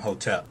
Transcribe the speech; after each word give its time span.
Imhotep. 0.00 0.46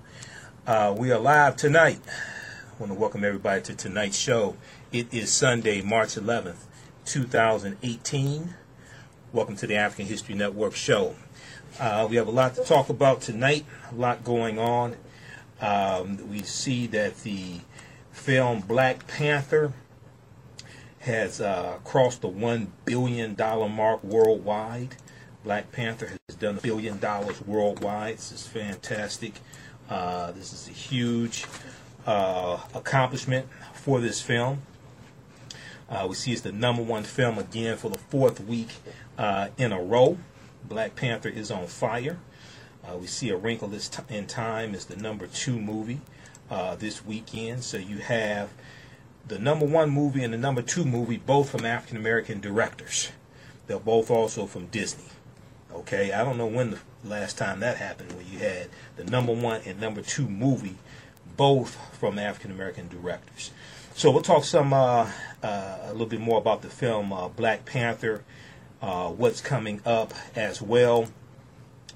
Uh, 0.68 0.94
we 0.96 1.12
are 1.12 1.18
live 1.18 1.56
tonight. 1.56 2.00
I 2.06 2.80
want 2.80 2.92
to 2.92 3.00
welcome 3.00 3.24
everybody 3.24 3.64
to 3.64 3.74
tonight's 3.74 4.16
show. 4.16 4.56
It 4.92 5.12
is 5.12 5.32
Sunday, 5.32 5.82
March 5.82 6.10
11th, 6.10 6.66
2018. 7.06 8.54
Welcome 9.34 9.56
to 9.56 9.66
the 9.66 9.74
African 9.74 10.06
History 10.06 10.36
Network 10.36 10.76
show. 10.76 11.16
Uh, 11.80 12.06
we 12.08 12.18
have 12.18 12.28
a 12.28 12.32
lot 12.32 12.54
to 12.56 12.64
talk 12.64 12.90
about 12.90 13.22
tonight, 13.22 13.66
a 13.92 13.96
lot 13.96 14.24
going 14.24 14.60
on. 14.60 14.98
Um, 15.60 16.30
we 16.30 16.44
see 16.44 16.86
that 16.86 17.18
the 17.24 17.62
film 18.12 18.60
Black 18.60 19.08
Panther 19.08 19.74
has 21.00 21.42
uh, 21.42 21.80
crossed 21.84 22.22
the 22.22 22.30
$1 22.30 22.68
billion 22.86 23.36
mark 23.36 24.04
worldwide. 24.04 24.96
Black 25.44 25.72
Panther 25.72 26.08
has 26.28 26.36
done 26.38 26.58
a 26.58 26.62
billion 26.62 27.00
dollars 27.00 27.42
worldwide. 27.46 28.18
This 28.18 28.32
is 28.32 28.46
fantastic. 28.46 29.36
Uh, 29.90 30.32
this 30.32 30.52
is 30.52 30.68
a 30.68 30.72
huge 30.72 31.46
uh, 32.06 32.60
accomplishment 32.74 33.48
for 33.74 34.02
this 34.02 34.22
film. 34.22 34.62
Uh, 35.90 36.06
we 36.10 36.16
see 36.16 36.34
it's 36.34 36.42
the 36.42 36.52
number 36.52 36.84
one 36.84 37.04
film 37.04 37.40
again 37.40 37.78
for 37.78 37.90
the 37.90 37.98
fourth 37.98 38.42
week 38.42 38.70
uh, 39.18 39.48
in 39.58 39.72
a 39.72 39.82
row. 39.82 40.18
Black 40.68 40.96
Panther 40.96 41.30
is 41.30 41.50
on 41.50 41.68
fire. 41.68 42.20
Uh, 42.84 42.98
we 42.98 43.08
see 43.08 43.30
A 43.30 43.38
Wrinkle 43.38 43.72
in 44.10 44.28
Time 44.28 44.76
is 44.76 44.86
the 44.86 44.96
number 44.98 45.26
two 45.28 45.60
movie 45.60 46.02
uh, 46.52 46.76
this 46.76 47.06
weekend. 47.06 47.64
So 47.64 47.78
you 47.78 47.98
have 48.00 48.52
the 49.28 49.40
number 49.40 49.66
one 49.66 49.90
movie 49.90 50.24
and 50.24 50.34
the 50.34 50.38
number 50.38 50.62
two 50.62 50.84
movie, 50.84 51.18
both 51.18 51.50
from 51.50 51.66
African 51.66 51.98
American 51.98 52.40
directors. 52.40 53.12
They're 53.68 53.80
both 53.80 54.12
also 54.12 54.46
from 54.46 54.68
Disney. 54.68 55.06
Okay, 55.72 56.12
I 56.12 56.24
don't 56.24 56.38
know 56.38 56.48
when 56.48 56.72
the 56.72 56.80
last 57.04 57.38
time 57.38 57.60
that 57.60 57.78
happened, 57.78 58.12
when 58.14 58.26
you 58.32 58.40
had 58.40 58.70
the 58.96 59.04
number 59.04 59.34
one 59.34 59.62
and 59.66 59.80
number 59.80 60.02
two 60.02 60.28
movie, 60.28 60.78
both 61.38 61.78
from 61.98 62.18
African 62.18 62.52
American 62.52 62.88
directors. 62.88 63.52
So 63.94 64.10
we'll 64.10 64.24
talk 64.24 64.46
some 64.46 64.74
uh, 64.74 65.12
uh, 65.44 65.78
a 65.84 65.92
little 65.92 66.08
bit 66.08 66.22
more 66.22 66.40
about 66.40 66.64
the 66.64 66.70
film 66.70 67.14
uh, 67.14 67.28
Black 67.28 67.66
Panther, 67.66 68.24
uh, 68.82 69.10
what's 69.10 69.42
coming 69.42 69.82
up 69.86 70.14
as 70.36 70.60
well. 70.62 71.08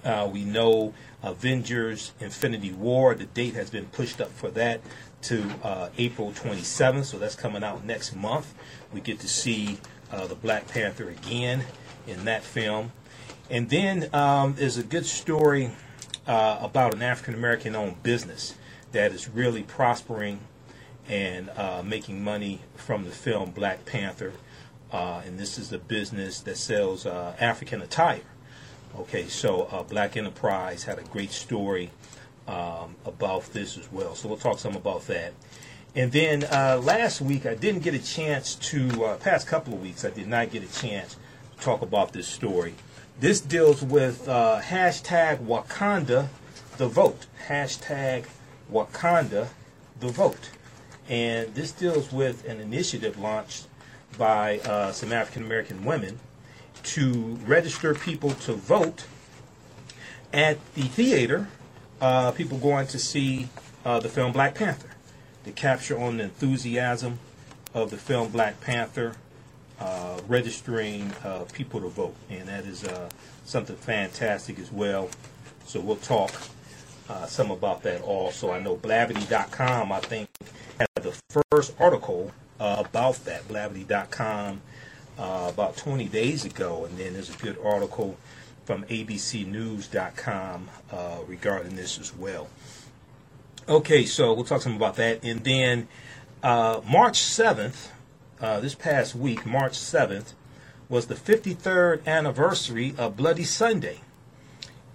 Uh, 0.03 0.29
we 0.31 0.43
know 0.43 0.93
Avengers 1.23 2.11
Infinity 2.19 2.73
War, 2.73 3.15
the 3.15 3.25
date 3.25 3.55
has 3.55 3.69
been 3.69 3.85
pushed 3.85 4.21
up 4.21 4.31
for 4.31 4.51
that 4.51 4.81
to 5.23 5.49
uh, 5.63 5.89
April 5.97 6.31
27th, 6.31 7.05
so 7.05 7.17
that's 7.17 7.35
coming 7.35 7.63
out 7.63 7.85
next 7.85 8.15
month. 8.15 8.53
We 8.93 8.99
get 8.99 9.19
to 9.21 9.27
see 9.27 9.79
the 10.11 10.35
Black 10.35 10.67
Panther 10.67 11.09
again 11.09 11.63
in 12.05 12.25
that 12.25 12.43
film. 12.43 12.91
And 13.49 13.69
then 13.69 14.09
um, 14.13 14.55
there's 14.55 14.77
a 14.77 14.83
good 14.83 15.05
story 15.05 15.71
uh, 16.25 16.59
about 16.61 16.93
an 16.93 17.01
African 17.01 17.33
American 17.33 17.75
owned 17.75 18.01
business 18.01 18.55
that 18.93 19.11
is 19.11 19.29
really 19.29 19.63
prospering 19.63 20.39
and 21.09 21.49
uh, 21.57 21.83
making 21.83 22.23
money 22.23 22.61
from 22.75 23.03
the 23.03 23.11
film 23.11 23.51
Black 23.51 23.85
Panther. 23.85 24.33
Uh, 24.91 25.21
and 25.25 25.37
this 25.39 25.57
is 25.57 25.73
a 25.73 25.77
business 25.77 26.39
that 26.41 26.55
sells 26.55 27.05
uh, 27.05 27.35
African 27.39 27.81
attire. 27.81 28.21
Okay, 28.95 29.27
so 29.27 29.63
uh, 29.63 29.83
Black 29.83 30.15
Enterprise 30.15 30.83
had 30.83 30.99
a 30.99 31.03
great 31.03 31.31
story 31.31 31.89
um, 32.47 32.95
about 33.05 33.43
this 33.51 33.77
as 33.77 33.91
well. 33.91 34.15
So 34.15 34.29
we'll 34.29 34.37
talk 34.37 34.59
some 34.59 34.75
about 34.75 35.07
that. 35.07 35.33
And 35.95 36.11
then 36.11 36.43
uh, 36.45 36.79
last 36.81 37.19
week, 37.19 37.45
I 37.45 37.55
didn't 37.55 37.81
get 37.81 37.93
a 37.93 38.03
chance 38.03 38.55
to, 38.55 39.17
past 39.19 39.47
couple 39.47 39.73
of 39.73 39.81
weeks, 39.81 40.05
I 40.05 40.11
did 40.11 40.27
not 40.27 40.51
get 40.51 40.63
a 40.63 40.81
chance 40.81 41.17
to 41.57 41.63
talk 41.63 41.81
about 41.81 42.13
this 42.13 42.27
story. 42.27 42.75
This 43.19 43.39
deals 43.39 43.83
with 43.83 44.27
uh, 44.27 44.59
hashtag 44.61 45.45
Wakanda 45.45 46.29
the 46.77 46.87
vote. 46.87 47.27
Hashtag 47.47 48.25
Wakanda 48.71 49.49
the 49.99 50.07
vote. 50.07 50.49
And 51.07 51.53
this 51.53 51.71
deals 51.71 52.11
with 52.11 52.47
an 52.47 52.59
initiative 52.59 53.19
launched 53.19 53.67
by 54.17 54.59
uh, 54.59 54.91
some 54.91 55.13
African 55.13 55.43
American 55.43 55.85
women 55.85 56.19
to 56.83 57.37
register 57.45 57.93
people 57.93 58.31
to 58.31 58.53
vote 58.53 59.05
at 60.33 60.57
the 60.73 60.83
theater. 60.83 61.47
Uh, 62.01 62.31
people 62.31 62.57
going 62.57 62.87
to 62.87 62.99
see 62.99 63.47
uh, 63.85 63.99
the 63.99 64.09
film 64.09 64.31
Black 64.31 64.55
Panther. 64.55 64.89
To 65.45 65.51
capture 65.51 65.99
on 65.99 66.17
the 66.17 66.23
enthusiasm 66.23 67.19
of 67.73 67.91
the 67.91 67.97
film 67.97 68.29
Black 68.29 68.59
Panther 68.59 69.15
uh, 69.83 70.17
registering 70.29 71.11
uh, 71.25 71.43
people 71.51 71.81
to 71.81 71.89
vote, 71.89 72.15
and 72.29 72.47
that 72.47 72.63
is 72.65 72.85
uh, 72.85 73.09
something 73.43 73.75
fantastic 73.75 74.57
as 74.57 74.71
well. 74.71 75.09
So 75.65 75.81
we'll 75.81 75.97
talk 75.97 76.31
uh, 77.09 77.25
some 77.25 77.51
about 77.51 77.83
that 77.83 78.01
also. 78.01 78.51
I 78.51 78.61
know 78.61 78.77
Blavity.com, 78.77 79.91
I 79.91 79.99
think, 79.99 80.29
had 80.79 80.87
the 81.03 81.13
first 81.51 81.73
article 81.81 82.31
uh, 82.61 82.83
about 82.87 83.25
that, 83.25 83.45
Blavity.com, 83.49 84.61
about 85.17 85.75
20 85.75 86.07
days 86.07 86.45
ago, 86.45 86.85
and 86.85 86.97
then 86.97 87.11
there's 87.11 87.29
a 87.29 87.37
good 87.39 87.57
article 87.61 88.17
from 88.63 88.85
ABCNews.com 88.85 90.69
regarding 91.27 91.75
this 91.75 91.99
as 91.99 92.15
well. 92.15 92.47
Okay, 93.67 94.05
so 94.05 94.33
we'll 94.33 94.45
talk 94.45 94.61
some 94.61 94.77
about 94.77 94.95
that, 94.95 95.25
and 95.25 95.43
then 95.43 95.89
March 96.41 97.19
7th 97.19 97.89
uh, 98.43 98.59
this 98.59 98.75
past 98.75 99.15
week, 99.15 99.45
March 99.45 99.71
7th, 99.71 100.33
was 100.89 101.07
the 101.07 101.15
53rd 101.15 102.05
anniversary 102.05 102.93
of 102.97 103.15
Bloody 103.15 103.45
Sunday 103.45 104.01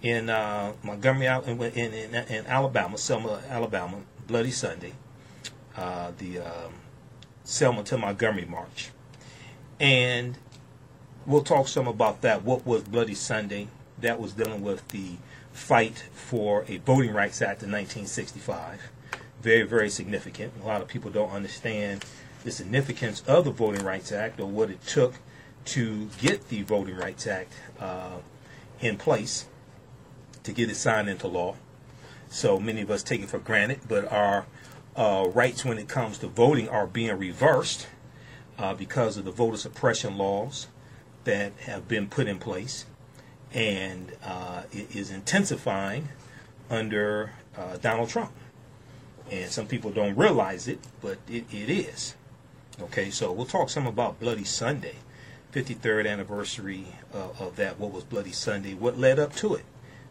in 0.03 0.29
uh, 0.29 0.73
Montgomery, 0.83 1.25
in, 1.25 1.59
in, 1.59 2.13
in, 2.13 2.45
Alabama, 2.45 2.95
Selma, 2.99 3.41
Alabama, 3.49 3.97
Bloody 4.27 4.51
Sunday, 4.51 4.93
uh, 5.75 6.11
the 6.19 6.37
um, 6.39 6.73
Selma 7.43 7.83
to 7.85 7.97
Montgomery 7.97 8.45
March. 8.45 8.91
And 9.79 10.37
we'll 11.25 11.43
talk 11.43 11.67
some 11.67 11.87
about 11.87 12.21
that. 12.21 12.43
What 12.43 12.67
was 12.67 12.83
Bloody 12.83 13.15
Sunday? 13.15 13.67
That 13.97 14.19
was 14.19 14.33
dealing 14.33 14.61
with 14.61 14.87
the 14.89 15.13
fight 15.51 16.05
for 16.13 16.65
a 16.67 16.77
Voting 16.77 17.13
Rights 17.13 17.41
Act 17.41 17.63
in 17.63 17.71
1965. 17.71 18.91
Very, 19.41 19.63
very 19.63 19.89
significant. 19.89 20.53
A 20.61 20.67
lot 20.67 20.81
of 20.81 20.87
people 20.87 21.09
don't 21.09 21.31
understand 21.31 22.05
the 22.43 22.51
significance 22.51 23.21
of 23.27 23.45
the 23.45 23.51
Voting 23.51 23.83
Rights 23.83 24.11
Act 24.11 24.39
or 24.39 24.47
what 24.47 24.69
it 24.69 24.85
took 24.85 25.15
to 25.65 26.09
get 26.19 26.49
the 26.49 26.63
Voting 26.63 26.95
Rights 26.95 27.27
Act 27.27 27.53
uh, 27.79 28.17
in 28.79 28.97
place 28.97 29.47
to 30.43 30.51
get 30.51 30.69
it 30.69 30.75
signed 30.75 31.09
into 31.09 31.27
law. 31.27 31.55
So 32.29 32.59
many 32.59 32.81
of 32.81 32.91
us 32.91 33.03
take 33.03 33.21
it 33.21 33.29
for 33.29 33.39
granted, 33.39 33.81
but 33.87 34.11
our 34.11 34.45
uh, 34.95 35.27
rights 35.33 35.65
when 35.65 35.77
it 35.77 35.87
comes 35.87 36.17
to 36.19 36.27
voting 36.27 36.69
are 36.69 36.87
being 36.87 37.17
reversed 37.17 37.87
uh, 38.57 38.73
because 38.73 39.17
of 39.17 39.25
the 39.25 39.31
voter 39.31 39.57
suppression 39.57 40.17
laws 40.17 40.67
that 41.23 41.53
have 41.65 41.87
been 41.87 42.07
put 42.07 42.27
in 42.27 42.37
place, 42.39 42.85
and 43.53 44.13
uh, 44.23 44.63
it 44.71 44.95
is 44.95 45.11
intensifying 45.11 46.09
under 46.69 47.31
uh, 47.57 47.77
Donald 47.77 48.09
Trump. 48.09 48.31
And 49.31 49.49
some 49.51 49.67
people 49.67 49.91
don't 49.91 50.15
realize 50.15 50.67
it, 50.67 50.79
but 51.01 51.19
it, 51.27 51.45
it 51.53 51.69
is. 51.69 52.15
Okay, 52.81 53.09
so 53.09 53.31
we'll 53.31 53.45
talk 53.45 53.69
some 53.69 53.87
about 53.87 54.19
Bloody 54.19 54.45
Sunday, 54.45 54.95
53rd 55.53 56.09
anniversary 56.09 56.85
uh, 57.13 57.29
of 57.39 57.55
that. 57.57 57.79
What 57.79 57.91
was 57.91 58.03
Bloody 58.03 58.31
Sunday? 58.31 58.73
What 58.73 58.97
led 58.97 59.19
up 59.19 59.35
to 59.37 59.55
it? 59.55 59.65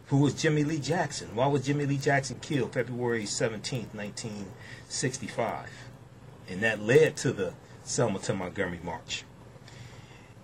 Who 0.07 0.17
was 0.17 0.33
Jimmy 0.33 0.63
Lee 0.63 0.79
Jackson? 0.79 1.35
Why 1.35 1.47
was 1.47 1.65
Jimmy 1.65 1.85
Lee 1.85 1.97
Jackson 1.97 2.39
killed 2.41 2.73
February 2.73 3.23
17th, 3.23 3.93
1965? 3.93 5.69
And 6.47 6.61
that 6.61 6.81
led 6.81 7.15
to 7.17 7.31
the 7.31 7.53
Selma 7.83 8.19
to 8.19 8.33
Montgomery 8.33 8.79
March. 8.83 9.23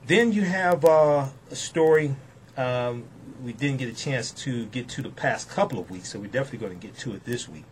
Then 0.08 0.32
you 0.32 0.42
have 0.44 0.84
uh, 0.84 1.28
a 1.52 1.56
story 1.56 2.16
um, 2.58 3.04
we 3.44 3.54
didn't 3.54 3.78
get 3.78 3.90
a 3.90 3.94
chance 3.94 4.32
to 4.32 4.66
get 4.68 4.88
to 4.90 5.02
the 5.02 5.10
past 5.10 5.50
couple 5.50 5.80
of 5.80 5.92
weeks, 5.92 6.10
so 6.10 6.20
we're 6.20 6.28
definitely 6.28 6.68
going 6.68 6.80
to 6.80 6.88
get 6.88 6.98
to 7.00 7.14
it 7.14 7.26
this 7.26 7.50
week. 7.50 7.66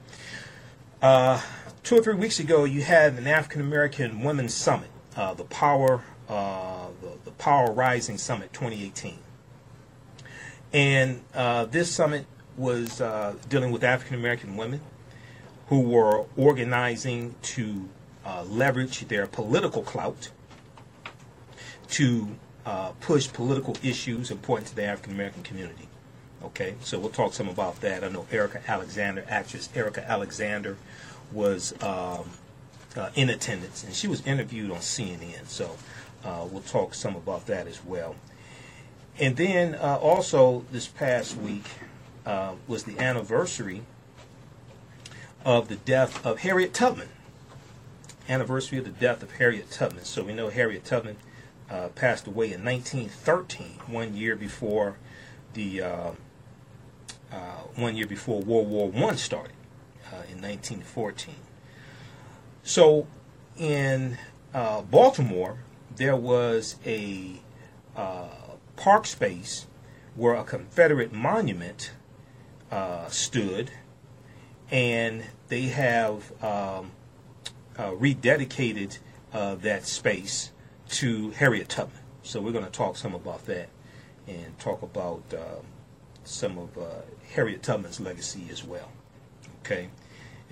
Uh, 1.02 1.42
two 1.84 1.98
or 1.98 2.02
three 2.02 2.16
weeks 2.16 2.40
ago, 2.40 2.64
you 2.64 2.82
had 2.82 3.14
an 3.14 3.28
African 3.28 3.62
American 3.62 4.22
Women's 4.22 4.54
Summit, 4.54 4.90
uh, 5.16 5.34
the 5.34 5.44
Power 5.44 6.04
uh, 6.30 6.88
the, 7.02 7.12
the, 7.26 7.32
Power 7.32 7.72
Rising 7.72 8.18
Summit 8.18 8.54
2018, 8.54 9.18
and 10.72 11.22
uh, 11.34 11.66
this 11.66 11.92
summit 11.92 12.26
was 12.56 13.02
uh, 13.02 13.36
dealing 13.50 13.72
with 13.72 13.84
African 13.84 14.16
American 14.16 14.56
women 14.56 14.80
who 15.68 15.82
were 15.82 16.26
organizing 16.38 17.36
to 17.42 17.90
uh, 18.26 18.44
leverage 18.44 19.06
their 19.08 19.28
political 19.28 19.84
clout 19.84 20.30
to 21.90 22.28
uh, 22.66 22.92
push 23.02 23.32
political 23.32 23.76
issues 23.84 24.32
important 24.32 24.68
to 24.70 24.76
the 24.76 24.84
African 24.84 25.14
American 25.14 25.44
community. 25.44 25.90
Okay, 26.42 26.76
so 26.82 27.00
we'll 27.00 27.10
talk 27.10 27.34
some 27.34 27.50
about 27.50 27.82
that. 27.82 28.04
I 28.04 28.10
know 28.10 28.26
Erica 28.32 28.62
Alexander, 28.68 29.26
actress 29.28 29.70
Erica 29.76 30.10
Alexander, 30.10 30.78
was 31.34 31.74
um, 31.82 32.30
uh, 32.96 33.10
in 33.16 33.30
attendance, 33.30 33.84
and 33.84 33.94
she 33.94 34.08
was 34.08 34.26
interviewed 34.26 34.72
on 34.72 34.78
CNN. 34.78 35.48
So 35.48 35.76
uh, 36.24 36.46
we'll 36.50 36.62
talk 36.62 36.94
some 36.94 37.16
about 37.16 37.48
that 37.48 37.68
as 37.68 37.84
well. 37.84 38.16
And 39.20 39.36
then 39.36 39.76
uh, 39.76 39.98
also 40.02 40.66
this 40.72 40.88
past 40.88 41.38
week 41.38 41.66
uh, 42.26 42.54
was 42.68 42.84
the 42.84 43.00
anniversary 43.00 43.84
of 45.46 45.68
the 45.68 45.76
death 45.76 46.26
of 46.26 46.40
Harriet 46.40 46.74
Tubman. 46.74 47.10
Anniversary 48.30 48.78
of 48.78 48.86
the 48.86 48.92
death 48.92 49.22
of 49.22 49.34
Harriet 49.34 49.70
Tubman. 49.70 50.06
So 50.06 50.24
we 50.24 50.34
know 50.34 50.50
Harriet 50.50 50.86
Tubman 50.86 51.18
uh, 51.70 51.90
passed 51.90 52.26
away 52.26 52.54
in 52.54 52.64
1913, 52.64 53.80
one 53.88 54.16
year 54.16 54.36
before 54.36 54.98
the 55.54 55.82
uh, 55.82 56.12
one 57.76 57.96
year 57.96 58.06
before 58.06 58.42
World 58.42 58.70
War 58.70 58.90
One 58.90 59.18
started 59.18 59.54
in 60.30 60.42
1914. 60.42 61.36
So 62.64 63.08
in 63.58 64.18
uh, 64.54 64.82
Baltimore, 64.82 65.58
there 65.96 66.16
was 66.16 66.78
a 66.86 67.42
uh, 67.96 68.28
park 68.76 69.06
space 69.06 69.68
where 70.16 70.36
a 70.36 70.44
Confederate 70.44 71.12
monument 71.12 71.92
stood, 73.10 73.70
and 74.72 75.24
they 75.48 75.64
have 75.64 76.32
um, 76.44 76.92
rededicated 77.78 78.98
that 79.32 79.86
space 79.86 80.52
to 80.90 81.32
Harriet 81.32 81.70
Tubman. 81.70 82.00
So 82.24 82.40
we're 82.40 82.52
going 82.52 82.66
to 82.66 82.72
talk 82.72 82.96
some 82.96 83.14
about 83.14 83.46
that 83.48 83.70
and 84.28 84.58
talk 84.60 84.82
about 84.82 85.24
uh, 85.34 85.62
some 86.24 86.58
of 86.58 86.78
uh, 86.78 87.02
Harriet 87.34 87.64
Tubman's 87.64 88.00
legacy 88.00 88.48
as 88.52 88.64
well. 88.64 88.92
Okay, 89.60 89.90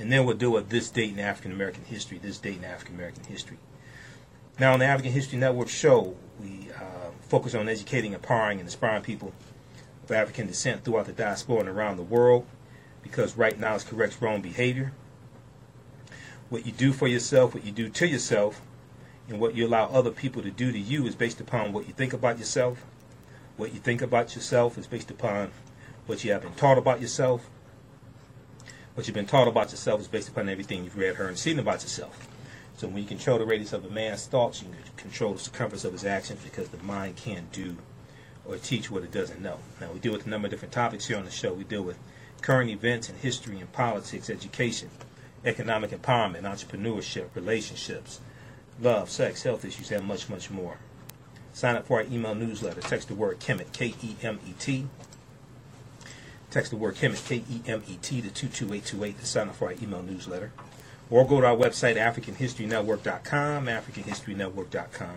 and 0.01 0.11
then 0.11 0.25
we'll 0.25 0.35
do 0.35 0.57
a 0.57 0.61
this 0.61 0.89
date 0.89 1.11
in 1.11 1.19
African 1.19 1.51
American 1.51 1.85
history. 1.85 2.17
This 2.17 2.39
date 2.39 2.57
in 2.57 2.65
African 2.65 2.95
American 2.95 3.23
history. 3.25 3.57
Now 4.59 4.73
on 4.73 4.79
the 4.79 4.85
African 4.85 5.11
History 5.11 5.37
Network 5.37 5.69
show, 5.69 6.15
we 6.39 6.69
uh, 6.75 7.11
focus 7.21 7.53
on 7.53 7.69
educating, 7.69 8.13
empowering, 8.13 8.59
and 8.59 8.67
inspiring 8.67 9.03
people 9.03 9.31
of 10.03 10.11
African 10.11 10.47
descent 10.47 10.83
throughout 10.83 11.05
the 11.05 11.13
diaspora 11.13 11.59
and 11.59 11.69
around 11.69 11.97
the 11.97 12.03
world. 12.03 12.47
Because 13.03 13.37
right 13.37 13.59
now 13.59 13.75
it's 13.75 13.83
corrects 13.83 14.19
wrong 14.21 14.41
behavior. 14.41 14.91
What 16.49 16.65
you 16.65 16.71
do 16.71 16.93
for 16.93 17.07
yourself, 17.07 17.53
what 17.53 17.63
you 17.63 17.71
do 17.71 17.87
to 17.87 18.07
yourself, 18.07 18.59
and 19.29 19.39
what 19.39 19.53
you 19.53 19.67
allow 19.67 19.85
other 19.85 20.11
people 20.11 20.41
to 20.41 20.51
do 20.51 20.71
to 20.71 20.79
you 20.79 21.05
is 21.05 21.15
based 21.15 21.39
upon 21.39 21.73
what 21.73 21.87
you 21.87 21.93
think 21.93 22.11
about 22.11 22.39
yourself. 22.39 22.85
What 23.55 23.71
you 23.71 23.79
think 23.79 24.01
about 24.01 24.35
yourself 24.35 24.79
is 24.79 24.87
based 24.87 25.11
upon 25.11 25.51
what 26.07 26.23
you 26.23 26.31
have 26.31 26.41
been 26.41 26.55
taught 26.55 26.79
about 26.79 27.01
yourself. 27.01 27.50
What 28.93 29.07
you've 29.07 29.15
been 29.15 29.25
taught 29.25 29.47
about 29.47 29.71
yourself 29.71 30.01
is 30.01 30.07
based 30.09 30.27
upon 30.27 30.49
everything 30.49 30.83
you've 30.83 30.97
read, 30.97 31.15
heard, 31.15 31.29
and 31.29 31.37
seen 31.37 31.59
about 31.59 31.81
yourself. 31.81 32.27
So 32.75 32.87
when 32.87 32.97
you 32.97 33.07
control 33.07 33.39
the 33.39 33.45
radius 33.45 33.71
of 33.71 33.85
a 33.85 33.89
man's 33.89 34.25
thoughts, 34.25 34.61
you 34.61 34.67
can 34.67 34.77
control 34.97 35.33
the 35.33 35.39
circumference 35.39 35.85
of 35.85 35.93
his 35.93 36.03
actions 36.03 36.41
because 36.43 36.67
the 36.69 36.83
mind 36.83 37.15
can't 37.15 37.49
do 37.53 37.77
or 38.43 38.57
teach 38.57 38.91
what 38.91 39.03
it 39.03 39.11
doesn't 39.11 39.41
know. 39.41 39.59
Now 39.79 39.91
we 39.93 39.99
deal 39.99 40.11
with 40.11 40.25
a 40.25 40.29
number 40.29 40.47
of 40.47 40.51
different 40.51 40.73
topics 40.73 41.07
here 41.07 41.17
on 41.17 41.23
the 41.23 41.31
show. 41.31 41.53
We 41.53 41.63
deal 41.63 41.83
with 41.83 41.97
current 42.41 42.69
events 42.69 43.09
in 43.09 43.15
history 43.15 43.59
and 43.59 43.71
politics, 43.71 44.29
education, 44.29 44.89
economic 45.45 45.91
empowerment, 45.91 46.41
entrepreneurship, 46.41 47.27
relationships, 47.33 48.19
love, 48.81 49.09
sex, 49.09 49.43
health 49.43 49.63
issues, 49.63 49.91
and 49.91 50.05
much, 50.05 50.27
much 50.27 50.49
more. 50.49 50.79
Sign 51.53 51.75
up 51.77 51.87
for 51.87 51.99
our 51.99 52.05
email 52.11 52.35
newsletter. 52.35 52.81
Text 52.81 53.07
the 53.07 53.15
word 53.15 53.39
Kemet, 53.39 53.71
K 53.71 53.93
E 54.01 54.15
M 54.21 54.39
E 54.45 54.53
T. 54.59 54.87
Text 56.51 56.71
the 56.71 56.77
word 56.77 56.95
Kemet, 56.95 57.25
K 57.25 57.43
E 57.49 57.61
M 57.65 57.81
E 57.87 57.97
T, 58.01 58.21
to 58.21 58.29
22828 58.29 59.19
to 59.19 59.25
sign 59.25 59.47
up 59.47 59.55
for 59.55 59.69
our 59.69 59.75
email 59.81 60.03
newsletter. 60.03 60.51
Or 61.09 61.25
go 61.25 61.39
to 61.39 61.47
our 61.47 61.55
website, 61.55 61.95
AfricanHistoryNetwork.com, 61.95 63.65
AfricanHistoryNetwork.com. 63.65 65.15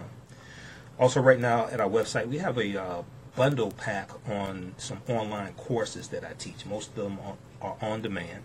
Also, 0.98 1.20
right 1.20 1.40
now 1.40 1.66
at 1.66 1.80
our 1.80 1.88
website, 1.88 2.28
we 2.28 2.38
have 2.38 2.56
a 2.56 2.80
uh, 2.80 3.02
bundle 3.34 3.72
pack 3.72 4.10
on 4.28 4.74
some 4.78 4.98
online 5.08 5.54
courses 5.54 6.08
that 6.08 6.24
I 6.24 6.34
teach. 6.38 6.64
Most 6.66 6.90
of 6.90 6.94
them 6.94 7.18
are, 7.60 7.76
on 7.80 8.02
demand. 8.02 8.44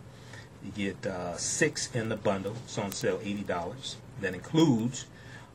You 0.64 0.72
get 0.72 1.06
uh, 1.06 1.38
six 1.38 1.94
in 1.94 2.10
the 2.10 2.16
bundle. 2.16 2.56
It's 2.66 2.78
on 2.80 2.92
sale 2.92 3.20
$80 3.20 3.96
that 4.22 4.34
includes 4.34 5.06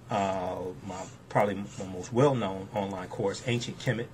uh, 0.09 0.59
my 0.87 1.03
probably 1.29 1.55
my 1.55 1.87
most 1.93 2.13
well-known 2.13 2.69
online 2.75 3.09
course, 3.09 3.43
Ancient 3.47 3.81
Kemet, 3.81 4.07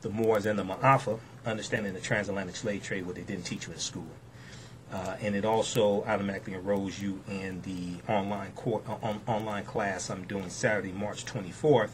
the 0.00 0.08
Moors 0.08 0.46
and 0.46 0.58
the 0.58 0.64
Ma'afa, 0.64 1.18
Understanding 1.46 1.92
the 1.92 2.00
Transatlantic 2.00 2.56
Slave 2.56 2.82
Trade, 2.82 3.06
what 3.06 3.16
they 3.16 3.22
didn't 3.22 3.44
teach 3.44 3.66
you 3.66 3.72
in 3.72 3.78
school. 3.78 4.06
Uh, 4.92 5.16
and 5.20 5.34
it 5.34 5.44
also 5.44 6.04
automatically 6.04 6.54
enrolls 6.54 7.00
you 7.00 7.20
in 7.28 7.60
the 7.62 7.96
online 8.12 8.52
court, 8.52 8.84
uh, 8.88 8.96
on, 9.02 9.20
online 9.26 9.64
class 9.64 10.08
I'm 10.08 10.24
doing 10.24 10.48
Saturday, 10.50 10.92
March 10.92 11.24
24th, 11.24 11.90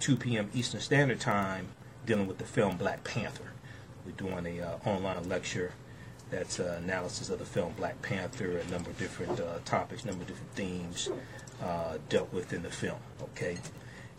2 0.00 0.16
p.m. 0.16 0.48
Eastern 0.54 0.80
Standard 0.80 1.20
Time, 1.20 1.68
dealing 2.06 2.26
with 2.26 2.38
the 2.38 2.44
film 2.44 2.76
Black 2.76 3.04
Panther. 3.04 3.52
We're 4.04 4.12
doing 4.12 4.46
a 4.46 4.62
uh, 4.62 4.88
online 4.88 5.28
lecture 5.28 5.72
that's 6.30 6.58
uh, 6.58 6.80
analysis 6.82 7.28
of 7.28 7.38
the 7.38 7.44
film 7.44 7.74
Black 7.76 8.00
Panther, 8.00 8.58
a 8.58 8.70
number 8.70 8.90
of 8.90 8.98
different 8.98 9.38
uh, 9.38 9.58
topics, 9.64 10.04
number 10.04 10.22
of 10.22 10.28
different 10.28 10.52
themes 10.54 11.10
uh, 11.62 11.98
dealt 12.08 12.32
with 12.32 12.52
in 12.52 12.62
the 12.62 12.70
film. 12.70 12.98
Okay, 13.22 13.58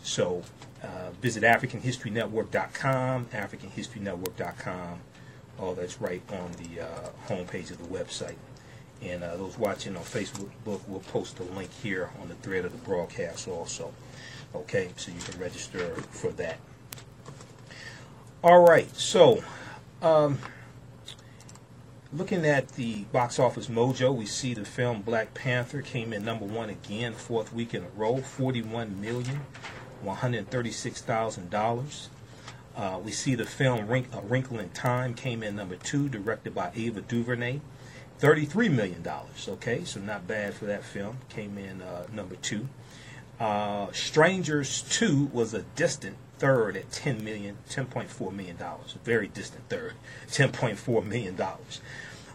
so 0.03 0.43
uh, 0.83 1.11
visit 1.21 1.43
AfricanHistoryNetwork.com, 1.43 3.25
AfricanHistoryNetwork.com. 3.27 4.99
All 5.59 5.75
that's 5.75 6.01
right 6.01 6.21
on 6.31 6.51
the 6.53 6.81
uh, 6.81 7.09
homepage 7.27 7.71
of 7.71 7.77
the 7.77 7.85
website. 7.97 8.35
And 9.01 9.23
uh, 9.23 9.37
those 9.37 9.57
watching 9.57 9.95
on 9.95 10.03
Facebook, 10.03 10.49
we'll 10.65 10.99
post 10.99 11.37
the 11.37 11.43
link 11.43 11.71
here 11.81 12.09
on 12.21 12.29
the 12.29 12.35
thread 12.35 12.65
of 12.65 12.71
the 12.71 12.77
broadcast 12.79 13.47
also. 13.47 13.93
Okay, 14.55 14.89
so 14.95 15.11
you 15.11 15.19
can 15.19 15.39
register 15.39 15.95
for 16.11 16.31
that. 16.31 16.59
All 18.43 18.63
right, 18.63 18.93
so. 18.95 19.43
Um, 20.01 20.39
Looking 22.15 22.45
at 22.45 22.67
the 22.73 23.05
box 23.05 23.39
office 23.39 23.65
mojo, 23.65 24.13
we 24.13 24.27
see 24.27 24.53
the 24.53 24.63
film 24.65 25.01
Black 25.01 25.33
Panther 25.33 25.81
came 25.81 26.13
in 26.13 26.23
number 26.23 26.45
one 26.45 26.69
again, 26.69 27.13
fourth 27.13 27.51
week 27.51 27.73
in 27.73 27.83
a 27.83 27.89
row, 27.97 28.17
forty-one 28.17 29.01
million, 29.01 29.41
one 30.03 30.17
hundred 30.17 30.49
thirty-six 30.49 31.01
thousand 31.01 31.49
dollars. 31.49 32.09
Uh, 32.75 32.99
we 33.03 33.11
see 33.11 33.35
the 33.35 33.45
film 33.45 33.87
Wrink- 33.87 34.13
A 34.13 34.21
Wrinkle 34.21 34.59
in 34.59 34.69
Time 34.69 35.13
came 35.13 35.43
in 35.43 35.55
number 35.55 35.75
two, 35.75 36.09
directed 36.09 36.55
by 36.55 36.71
Ava 36.75 37.01
DuVernay, 37.01 37.59
thirty-three 38.19 38.69
million 38.69 39.01
dollars. 39.01 39.47
Okay, 39.47 39.83
so 39.83 39.99
not 39.99 40.27
bad 40.27 40.53
for 40.53 40.65
that 40.65 40.83
film. 40.83 41.17
Came 41.29 41.57
in 41.57 41.81
uh, 41.81 42.07
number 42.11 42.35
two. 42.35 42.67
Uh, 43.39 43.91
Strangers 43.91 44.83
Two 44.89 45.29
was 45.33 45.53
a 45.53 45.63
distant 45.75 46.17
third 46.39 46.75
at 46.75 46.91
10 46.91 47.23
million, 47.23 47.57
10.4 47.69 48.33
million 48.33 48.57
dollars. 48.57 48.95
Very 49.03 49.27
distant 49.27 49.67
third, 49.69 49.93
10.4 50.27 51.05
million 51.05 51.35
dollars. 51.35 51.81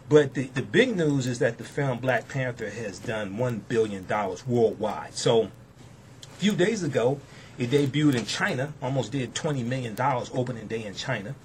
But 0.09 0.33
the, 0.33 0.45
the 0.47 0.63
big 0.63 0.97
news 0.97 1.27
is 1.27 1.37
that 1.39 1.59
the 1.59 1.63
film 1.63 1.99
Black 1.99 2.27
Panther 2.27 2.71
has 2.71 2.97
done 2.97 3.37
$1 3.37 3.61
billion 3.67 4.07
worldwide. 4.47 5.13
So 5.13 5.43
a 5.43 6.35
few 6.37 6.53
days 6.53 6.81
ago, 6.81 7.19
it 7.59 7.69
debuted 7.69 8.15
in 8.15 8.25
China, 8.25 8.73
almost 8.81 9.11
did 9.11 9.35
$20 9.35 9.63
million 9.65 9.95
opening 9.99 10.67
day 10.67 10.85
in 10.85 10.95
China. 10.95 11.35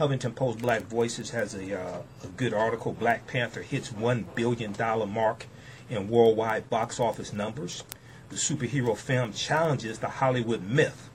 Huffington 0.00 0.34
Post 0.34 0.58
Black 0.60 0.82
Voices 0.82 1.30
has 1.30 1.54
a, 1.54 1.80
uh, 1.80 2.02
a 2.24 2.26
good 2.36 2.54
article. 2.54 2.92
Black 2.92 3.26
Panther 3.26 3.62
hits 3.62 3.90
$1 3.90 4.34
billion 4.34 4.74
mark 5.12 5.46
in 5.90 6.08
worldwide 6.08 6.70
box 6.70 6.98
office 6.98 7.32
numbers. 7.32 7.84
The 8.30 8.36
superhero 8.36 8.96
film 8.96 9.32
challenges 9.32 9.98
the 9.98 10.08
Hollywood 10.08 10.62
myth 10.62 11.08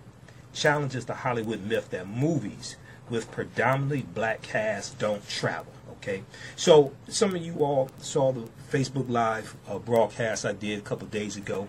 challenges 0.54 1.06
the 1.06 1.16
Hollywood 1.16 1.66
myth 1.66 1.90
that 1.90 2.08
movies 2.08 2.78
with 3.10 3.30
predominantly 3.32 4.04
black 4.04 4.42
casts 4.42 4.94
don't 4.96 5.28
travel. 5.28 5.74
Okay, 5.94 6.24
so 6.56 6.92
some 7.08 7.36
of 7.36 7.42
you 7.42 7.56
all 7.60 7.90
saw 7.98 8.32
the 8.32 8.48
Facebook 8.72 9.10
Live 9.10 9.56
uh, 9.68 9.80
broadcast 9.80 10.46
I 10.46 10.52
did 10.52 10.80
a 10.80 10.82
couple 10.82 11.08
days 11.08 11.38
ago 11.38 11.68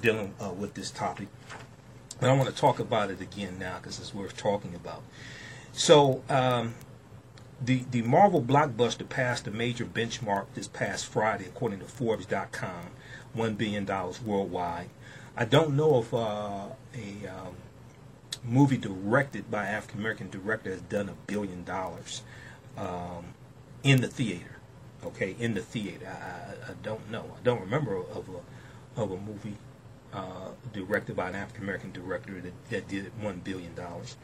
dealing 0.00 0.34
uh, 0.40 0.50
with 0.50 0.74
this 0.74 0.90
topic, 0.90 1.28
and 2.22 2.30
I 2.30 2.34
want 2.34 2.48
to 2.48 2.54
talk 2.54 2.78
about 2.78 3.10
it 3.10 3.20
again 3.20 3.58
now 3.58 3.78
because 3.78 3.98
it's 3.98 4.14
worth 4.14 4.36
talking 4.36 4.74
about. 4.74 5.02
So, 5.72 6.22
um, 6.28 6.74
the 7.60 7.84
the 7.90 8.02
Marvel 8.02 8.42
blockbuster 8.42 9.08
passed 9.08 9.46
a 9.46 9.50
major 9.50 9.84
benchmark 9.84 10.46
this 10.54 10.68
past 10.68 11.06
Friday, 11.06 11.44
according 11.46 11.80
to 11.80 11.84
Forbes.com, 11.84 12.90
one 13.32 13.54
billion 13.54 13.84
dollars 13.84 14.20
worldwide. 14.20 14.90
I 15.36 15.44
don't 15.44 15.76
know 15.76 15.98
if 15.98 16.12
uh, 16.12 16.66
a 16.94 17.28
um, 17.28 17.56
movie 18.44 18.76
directed 18.76 19.50
by 19.50 19.66
African 19.66 20.00
American 20.00 20.30
director 20.30 20.70
has 20.70 20.80
done 20.82 21.08
a 21.08 21.14
billion 21.26 21.64
dollars 21.64 22.22
um, 22.76 23.34
in 23.82 24.00
the 24.00 24.08
theater. 24.08 24.58
Okay, 25.04 25.34
in 25.38 25.54
the 25.54 25.62
theater. 25.62 26.06
I, 26.06 26.70
I, 26.70 26.74
don't 26.82 27.10
know. 27.10 27.24
I 27.36 27.42
don't 27.42 27.60
remember 27.60 27.96
of 27.96 28.28
a 28.28 29.00
of 29.00 29.10
a 29.10 29.16
movie 29.16 29.56
uh, 30.12 30.50
directed 30.72 31.16
by 31.16 31.28
an 31.28 31.34
African 31.34 31.64
American 31.64 31.92
director 31.92 32.40
that, 32.40 32.52
that 32.70 32.88
did 32.88 33.10
one 33.20 33.40
billion 33.40 33.74
dollars. 33.74 34.16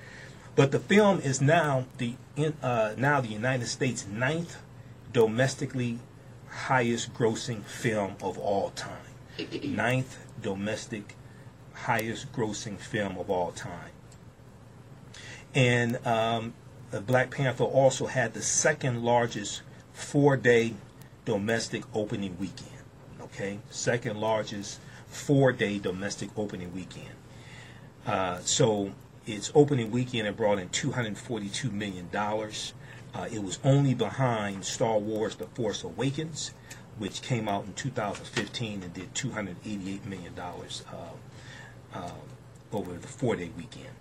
But 0.54 0.73
the 0.73 0.80
film 0.80 1.21
is 1.21 1.40
now 1.40 1.87
the 1.99 2.14
uh, 2.62 2.95
now 2.97 3.21
the 3.21 3.28
United 3.28 3.66
States' 3.66 4.07
ninth 4.07 4.57
domestically 5.12 6.00
highest 6.49 7.14
grossing 7.14 7.62
film 7.62 8.16
of 8.23 8.38
all 8.38 8.71
time. 8.71 9.14
ninth 9.62 10.18
domestic 10.42 11.14
highest 11.73 12.33
grossing 12.33 12.78
film 12.78 13.16
of 13.18 13.30
all 13.30 13.52
time. 13.52 13.90
And 15.54 16.04
um, 16.07 16.54
Black 17.07 17.30
Panther 17.30 17.64
also 17.64 18.07
had 18.07 18.35
the 18.35 18.42
second 18.42 19.02
largest 19.02 19.62
four 19.92 20.37
day 20.37 20.75
domestic 21.25 21.85
opening 21.95 22.37
weekend. 22.38 22.71
Okay, 23.21 23.59
second 23.71 24.18
largest 24.18 24.80
four-day 25.09 25.79
domestic 25.79 26.31
opening 26.37 26.73
weekend. 26.75 27.15
Uh, 28.07 28.38
so 28.41 28.93
its 29.27 29.53
opening 29.55 29.91
weekend 29.91 30.27
it 30.27 30.37
brought 30.37 30.59
in 30.59 30.69
242 30.69 31.71
million 31.71 32.09
dollars. 32.11 32.73
Uh, 33.15 33.27
it 33.33 33.43
was 33.43 33.59
only 33.65 33.95
behind 33.95 34.65
Star 34.65 34.99
Wars: 34.99 35.37
The 35.37 35.47
Force 35.47 35.83
Awakens, 35.83 36.53
which 36.99 37.23
came 37.23 37.49
out 37.49 37.65
in 37.65 37.73
2015 37.75 38.83
and 38.83 38.95
did 38.95 39.15
288 39.15 40.07
million 40.07 40.35
dollars 40.35 40.85
uh, 40.93 41.99
uh, 41.99 42.11
over 42.73 42.93
the 42.95 43.09
four-day 43.09 43.50
weekend. 43.57 43.95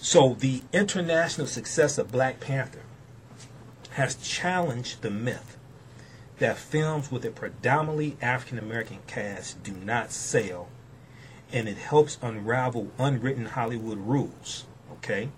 So 0.00 0.34
the 0.38 0.62
international 0.72 1.46
success 1.46 1.98
of 1.98 2.10
Black 2.10 2.40
Panther 2.40 2.82
has 3.90 4.14
challenged 4.16 5.02
the 5.02 5.10
myth 5.10 5.58
that 6.40 6.58
films 6.58 7.10
with 7.10 7.24
a 7.24 7.30
predominantly 7.30 8.16
African 8.20 8.58
American 8.58 8.98
cast 9.06 9.62
do 9.62 9.72
not 9.72 10.10
sell, 10.10 10.68
and 11.52 11.68
it 11.68 11.76
helps 11.76 12.18
unravel 12.20 12.90
unwritten 12.98 13.46
Hollywood 13.46 13.98
rules. 13.98 14.64
Okay? 14.94 15.28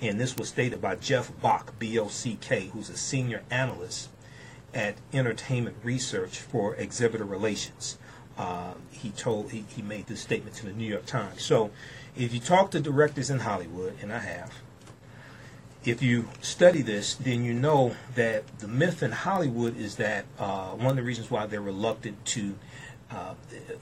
And 0.00 0.18
this 0.18 0.36
was 0.36 0.48
stated 0.48 0.80
by 0.80 0.96
Jeff 0.96 1.30
Bock, 1.40 1.78
B 1.78 1.98
O 1.98 2.08
C 2.08 2.38
K, 2.40 2.70
who's 2.72 2.88
a 2.88 2.96
senior 2.96 3.42
analyst 3.50 4.08
at 4.72 4.96
Entertainment 5.12 5.76
Research 5.82 6.38
for 6.38 6.74
Exhibitor 6.74 7.24
Relations. 7.24 7.98
Uh, 8.36 8.74
he 8.90 9.10
told 9.10 9.52
he, 9.52 9.64
he 9.68 9.82
made 9.82 10.06
this 10.06 10.20
statement 10.20 10.56
to 10.56 10.66
the 10.66 10.72
New 10.72 10.88
York 10.88 11.06
Times. 11.06 11.42
So, 11.42 11.70
if 12.16 12.34
you 12.34 12.40
talk 12.40 12.72
to 12.72 12.80
directors 12.80 13.30
in 13.30 13.40
Hollywood, 13.40 13.94
and 14.02 14.12
I 14.12 14.18
have, 14.18 14.52
if 15.84 16.02
you 16.02 16.28
study 16.40 16.82
this, 16.82 17.14
then 17.14 17.44
you 17.44 17.52
know 17.52 17.94
that 18.14 18.58
the 18.58 18.68
myth 18.68 19.02
in 19.02 19.12
Hollywood 19.12 19.76
is 19.76 19.96
that 19.96 20.24
uh, 20.38 20.70
one 20.70 20.90
of 20.90 20.96
the 20.96 21.02
reasons 21.02 21.30
why 21.30 21.46
they're 21.46 21.60
reluctant 21.60 22.24
to 22.26 22.54
uh, 23.10 23.34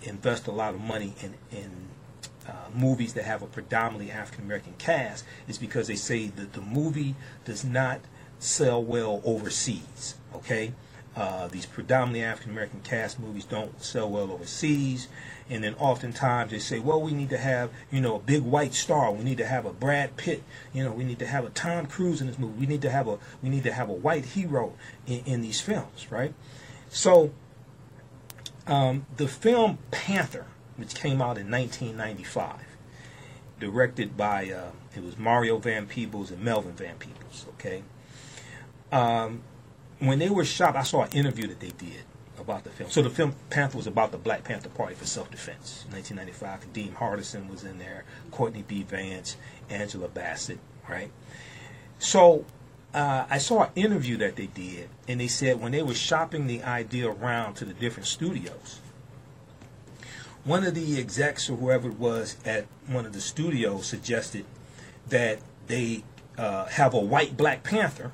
invest 0.02 0.47
a 0.47 0.50
lot 0.50 0.75
of 0.75 0.80
money 0.80 1.14
in, 1.23 1.35
in 1.56 1.71
uh, 2.47 2.52
movies 2.75 3.14
that 3.14 3.25
have 3.25 3.42
a 3.42 3.47
predominantly 3.47 4.11
African 4.11 4.44
American 4.44 4.75
cast 4.78 5.25
is 5.47 5.59
because 5.59 5.87
they 5.87 5.97
say 5.97 6.26
that 6.26 6.54
the 6.54 6.61
movie 6.61 7.14
does 7.44 7.64
not 7.64 8.00
sell 8.38 8.82
well 8.82 9.23
overseas. 9.25 10.16
Okay, 10.35 10.73
uh, 11.14 11.47
these 11.49 11.66
predominantly 11.66 12.23
African 12.23 12.52
American 12.52 12.81
cast 12.81 13.21
movies 13.21 13.45
don't 13.45 13.83
sell 13.83 14.09
well 14.09 14.31
overseas. 14.31 15.09
And 15.50 15.62
then 15.62 15.75
oftentimes 15.75 16.50
they 16.50 16.59
say, 16.59 16.78
well, 16.78 17.02
we 17.02 17.12
need 17.12 17.28
to 17.31 17.37
have, 17.37 17.71
you 17.90 18.00
know, 18.00 18.16
a 18.16 18.19
big 18.19 18.42
white 18.42 18.73
star. 18.73 19.12
We 19.12 19.23
need 19.23 19.38
to 19.38 19.47
have 19.47 19.66
a 19.66 19.73
Brad 19.73 20.16
Pitt. 20.16 20.42
You 20.73 20.85
know, 20.85 20.92
we 20.92 21.04
need 21.04 21.19
to 21.19 21.26
have 21.26 21.45
a 21.45 21.50
Tom 21.50 21.87
Cruise 21.87 22.21
in 22.23 22.28
this 22.28 22.38
movie. 22.38 22.61
We 22.61 22.66
need 22.66 22.83
to 22.83 22.90
have 22.90 23.09
a 23.09 23.19
we 23.42 23.50
need 23.50 23.64
to 23.64 23.73
have 23.73 23.90
a 23.90 23.95
white 23.95 24.25
hero 24.25 24.75
in, 25.07 25.21
in 25.26 25.40
these 25.42 25.61
films, 25.61 26.11
right? 26.11 26.33
So 26.88 27.33
um, 28.66 29.07
the 29.16 29.28
film 29.28 29.78
Panther, 29.90 30.47
which 30.76 30.95
came 30.95 31.21
out 31.21 31.37
in 31.37 31.50
1995, 31.50 32.61
directed 33.61 34.16
by 34.16 34.50
uh, 34.50 34.71
it 34.97 35.02
was 35.02 35.19
Mario 35.19 35.59
Van 35.59 35.87
Peebles 35.87 36.31
and 36.31 36.42
Melvin 36.42 36.73
Van 36.73 36.97
Peebles. 36.97 37.47
Okay. 37.50 37.83
Um, 38.90 39.42
when 40.02 40.18
they 40.18 40.28
were 40.28 40.44
shot, 40.44 40.76
I 40.76 40.82
saw 40.82 41.04
an 41.04 41.12
interview 41.12 41.47
that 41.47 41.61
they 41.61 41.71
did 41.71 42.02
about 42.38 42.64
the 42.64 42.71
film. 42.71 42.90
So 42.90 43.02
the 43.02 43.11
film 43.11 43.35
Panther 43.50 43.76
was 43.76 43.87
about 43.87 44.11
the 44.11 44.18
Black 44.18 44.42
Panther 44.42 44.68
Party 44.68 44.94
for 44.94 45.06
self-defense. 45.06 45.87
1995, 45.90 46.73
Kadeem 46.73 46.94
Hardison 46.94 47.49
was 47.49 47.62
in 47.62 47.78
there, 47.78 48.04
Courtney 48.32 48.64
B. 48.66 48.82
Vance, 48.82 49.37
Angela 49.71 50.09
Bassett, 50.09 50.59
right? 50.88 51.11
So 52.00 52.44
uh, 52.92 53.26
I 53.30 53.38
saw 53.38 53.64
an 53.64 53.71
interview 53.76 54.16
that 54.18 54.35
they 54.35 54.47
did, 54.47 54.88
and 55.06 55.21
they 55.21 55.28
said 55.28 55.61
when 55.61 55.71
they 55.71 55.82
were 55.82 55.94
shopping 55.94 56.49
the 56.49 56.64
idea 56.64 57.09
around 57.09 57.54
to 57.54 57.64
the 57.64 57.75
different 57.75 58.09
studios, 58.09 58.80
one 60.44 60.64
of 60.64 60.75
the 60.75 60.99
execs 60.99 61.49
or 61.49 61.56
whoever 61.56 61.88
it 61.88 61.99
was 61.99 62.37
at 62.44 62.66
one 62.88 63.06
of 63.06 63.12
the 63.12 63.21
studios 63.21 63.87
suggested 63.87 64.44
that 65.09 65.38
they 65.68 66.02
uh, 66.37 66.64
have 66.66 66.92
a 66.92 66.99
white 66.99 67.37
Black 67.37 67.62
Panther 67.62 68.11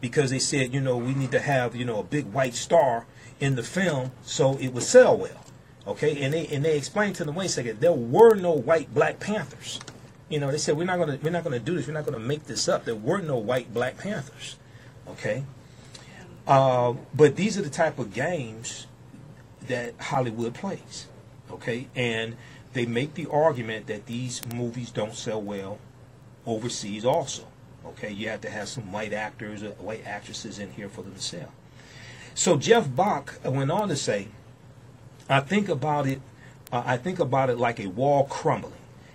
because 0.00 0.30
they 0.30 0.38
said, 0.38 0.74
you 0.74 0.80
know, 0.80 0.96
we 0.96 1.14
need 1.14 1.30
to 1.32 1.40
have, 1.40 1.74
you 1.74 1.84
know, 1.84 2.00
a 2.00 2.04
big 2.04 2.32
white 2.32 2.54
star 2.54 3.06
in 3.40 3.54
the 3.54 3.62
film 3.62 4.12
so 4.22 4.56
it 4.58 4.68
would 4.68 4.82
sell 4.82 5.16
well. 5.16 5.46
Okay, 5.86 6.20
and 6.22 6.34
they 6.34 6.46
and 6.48 6.64
they 6.64 6.76
explained 6.76 7.14
to 7.16 7.24
the 7.24 7.30
Wayne 7.30 7.48
second 7.48 7.80
there 7.80 7.92
were 7.92 8.34
no 8.34 8.50
white 8.50 8.92
Black 8.92 9.20
Panthers. 9.20 9.78
You 10.28 10.40
know, 10.40 10.50
they 10.50 10.58
said 10.58 10.76
we're 10.76 10.84
not 10.84 10.98
gonna 10.98 11.18
we're 11.22 11.30
not 11.30 11.44
gonna 11.44 11.60
do 11.60 11.76
this. 11.76 11.86
We're 11.86 11.92
not 11.92 12.04
gonna 12.04 12.18
make 12.18 12.44
this 12.46 12.68
up. 12.68 12.84
There 12.84 12.96
were 12.96 13.20
no 13.20 13.36
white 13.36 13.72
Black 13.72 13.96
Panthers. 13.96 14.56
Okay, 15.08 15.44
uh, 16.48 16.94
but 17.14 17.36
these 17.36 17.56
are 17.56 17.62
the 17.62 17.70
type 17.70 18.00
of 18.00 18.12
games 18.12 18.88
that 19.68 19.94
Hollywood 20.00 20.54
plays. 20.54 21.06
Okay, 21.52 21.86
and 21.94 22.36
they 22.72 22.84
make 22.84 23.14
the 23.14 23.26
argument 23.30 23.86
that 23.86 24.06
these 24.06 24.44
movies 24.52 24.90
don't 24.90 25.14
sell 25.14 25.40
well 25.40 25.78
overseas. 26.44 27.04
Also, 27.04 27.46
okay, 27.88 28.10
you 28.10 28.28
have 28.28 28.40
to 28.42 28.50
have 28.50 28.68
some 28.68 28.92
white 28.92 29.12
actors, 29.12 29.62
or 29.62 29.70
white 29.70 30.06
actresses 30.06 30.58
in 30.58 30.72
here 30.72 30.88
for 30.88 31.02
them 31.02 31.14
to 31.14 31.22
sell. 31.22 31.52
So 32.34 32.56
Jeff 32.56 32.94
Bock 32.94 33.38
went 33.44 33.70
on 33.70 33.88
to 33.88 33.96
say, 33.96 34.28
I 35.28 35.40
think 35.40 35.68
about 35.68 36.06
it, 36.06 36.20
uh, 36.72 36.82
I 36.84 36.96
think 36.96 37.18
about 37.18 37.50
it 37.50 37.58
like 37.58 37.80
a 37.80 37.86
wall 37.86 38.24
crumbling. 38.24 38.72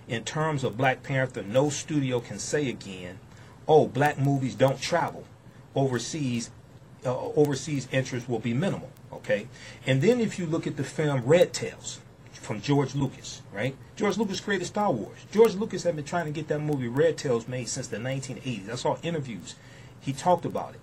In 0.08 0.24
terms 0.24 0.64
of 0.64 0.76
Black 0.76 1.02
Panther, 1.02 1.42
no 1.42 1.70
studio 1.70 2.20
can 2.20 2.38
say 2.38 2.68
again, 2.68 3.18
oh, 3.68 3.86
black 3.86 4.18
movies 4.18 4.54
don't 4.54 4.80
travel 4.80 5.24
overseas. 5.74 6.50
Uh, 7.04 7.16
overseas 7.36 7.88
interest 7.90 8.28
will 8.28 8.38
be 8.38 8.54
minimal. 8.54 8.90
Okay, 9.12 9.46
and 9.86 10.00
then 10.02 10.20
if 10.20 10.38
you 10.38 10.46
look 10.46 10.66
at 10.66 10.76
the 10.76 10.84
film 10.84 11.22
Red 11.24 11.52
Tails 11.52 12.00
from 12.42 12.60
George 12.60 12.94
Lucas, 12.94 13.42
right? 13.52 13.74
George 13.96 14.18
Lucas 14.18 14.40
created 14.40 14.66
Star 14.66 14.92
Wars. 14.92 15.18
George 15.32 15.54
Lucas 15.54 15.84
had 15.84 15.96
been 15.96 16.04
trying 16.04 16.26
to 16.26 16.32
get 16.32 16.48
that 16.48 16.60
movie 16.60 16.88
Red 16.88 17.16
Tails 17.16 17.48
made 17.48 17.68
since 17.68 17.88
the 17.88 17.96
1980s. 17.96 18.70
I 18.70 18.74
saw 18.74 18.98
interviews. 19.02 19.54
He 20.00 20.12
talked 20.12 20.44
about 20.44 20.74
it, 20.74 20.80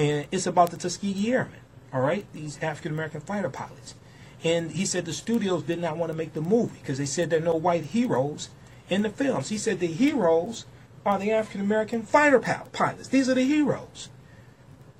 and 0.00 0.26
it's 0.30 0.46
about 0.46 0.70
the 0.70 0.76
Tuskegee 0.76 1.32
Airmen 1.32 1.60
all 1.94 2.00
right, 2.00 2.26
these 2.32 2.58
African 2.60 2.92
American 2.92 3.20
fighter 3.20 3.48
pilots. 3.48 3.94
And 4.42 4.72
he 4.72 4.84
said 4.84 5.04
the 5.04 5.12
studios 5.12 5.62
did 5.62 5.80
not 5.80 5.96
want 5.96 6.10
to 6.10 6.18
make 6.18 6.34
the 6.34 6.40
movie 6.40 6.80
because 6.80 6.98
they 6.98 7.06
said 7.06 7.30
there 7.30 7.38
are 7.38 7.42
no 7.42 7.54
white 7.54 7.84
heroes 7.84 8.48
in 8.90 9.02
the 9.02 9.10
films. 9.10 9.48
He 9.48 9.56
said 9.56 9.78
the 9.78 9.86
heroes 9.86 10.66
are 11.06 11.18
the 11.18 11.30
African 11.30 11.60
American 11.60 12.02
fighter 12.02 12.40
pilots. 12.40 13.08
These 13.08 13.28
are 13.28 13.34
the 13.34 13.44
heroes. 13.44 14.08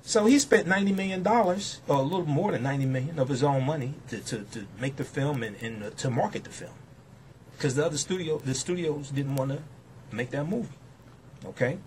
So 0.07 0.27
he 0.27 0.37
spent 0.37 0.67
ninety 0.67 0.93
million 0.93 1.23
dollars, 1.23 1.81
or 1.87 1.95
a 1.97 2.01
little 2.03 2.27
more 2.27 2.51
than 2.51 2.61
ninety 2.61 2.85
million 2.85 3.17
of 3.17 3.27
his 3.27 3.41
own 3.41 3.65
money 3.65 3.95
to, 4.09 4.19
to, 4.19 4.43
to 4.51 4.67
make 4.79 4.97
the 4.97 5.03
film 5.03 5.41
and, 5.41 5.55
and 5.63 5.83
uh, 5.83 5.89
to 5.97 6.11
market 6.11 6.43
the 6.43 6.51
film, 6.51 6.75
because 7.53 7.73
the 7.73 7.83
other 7.83 7.97
studio, 7.97 8.37
the 8.37 8.53
studios 8.53 9.09
didn't 9.09 9.35
want 9.35 9.51
to 9.51 9.63
make 10.11 10.29
that 10.29 10.47
movie. 10.47 10.69
Okay, 11.43 11.79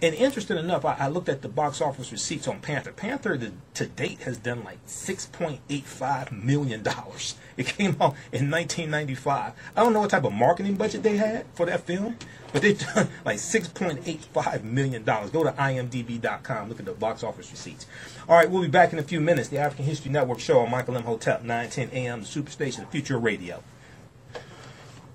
and 0.00 0.14
interesting 0.14 0.56
enough, 0.56 0.86
I, 0.86 0.96
I, 0.98 1.08
looked 1.08 1.28
at 1.28 1.42
the 1.42 1.50
box 1.50 1.82
office 1.82 2.10
receipts 2.10 2.48
on 2.48 2.60
Panther. 2.60 2.92
Panther 2.92 3.36
to, 3.36 3.52
to 3.74 3.86
date 3.86 4.20
has 4.22 4.38
done 4.38 4.64
like 4.64 4.78
six 4.86 5.26
point 5.26 5.60
eight 5.68 5.84
five 5.84 6.32
million 6.32 6.82
dollars. 6.82 7.34
It 7.60 7.66
came 7.66 7.90
out 8.00 8.14
in 8.32 8.50
1995. 8.50 9.52
I 9.76 9.82
don't 9.84 9.92
know 9.92 10.00
what 10.00 10.08
type 10.08 10.24
of 10.24 10.32
marketing 10.32 10.76
budget 10.76 11.02
they 11.02 11.18
had 11.18 11.44
for 11.52 11.66
that 11.66 11.82
film, 11.82 12.16
but 12.54 12.62
they've 12.62 12.78
done 12.78 13.08
like 13.26 13.38
six 13.38 13.68
point 13.68 14.00
eight 14.06 14.24
five 14.24 14.64
million 14.64 15.04
dollars. 15.04 15.28
Go 15.28 15.44
to 15.44 15.52
imdb.com. 15.52 16.70
Look 16.70 16.80
at 16.80 16.86
the 16.86 16.92
box 16.92 17.22
office 17.22 17.50
receipts. 17.50 17.84
All 18.26 18.36
right, 18.36 18.50
we'll 18.50 18.62
be 18.62 18.68
back 18.68 18.94
in 18.94 18.98
a 18.98 19.02
few 19.02 19.20
minutes. 19.20 19.50
The 19.50 19.58
African 19.58 19.84
History 19.84 20.10
Network 20.10 20.40
show 20.40 20.60
on 20.60 20.70
Michael 20.70 20.96
Imhotep, 20.96 21.42
910 21.42 21.90
a.m. 21.92 22.22
The 22.22 22.26
Superstation, 22.26 22.90
Future 22.90 23.18
Radio. 23.18 23.62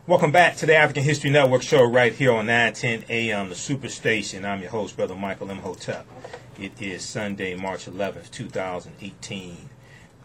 Welcome 0.06 0.32
back 0.32 0.56
to 0.58 0.68
the 0.68 0.76
African 0.76 1.02
History 1.02 1.32
Network 1.32 1.64
show 1.64 1.84
right 1.84 2.14
here 2.14 2.32
on 2.32 2.46
910 2.46 3.06
AM, 3.10 3.50
the 3.50 3.56
Superstation. 3.56 4.46
I'm 4.46 4.62
your 4.62 4.70
host, 4.70 4.96
Brother 4.96 5.16
Michael 5.16 5.50
Imhotep. 5.50 6.06
It 6.60 6.80
is 6.80 7.02
Sunday, 7.02 7.56
March 7.56 7.88
11th, 7.88 8.30
2018, 8.30 9.58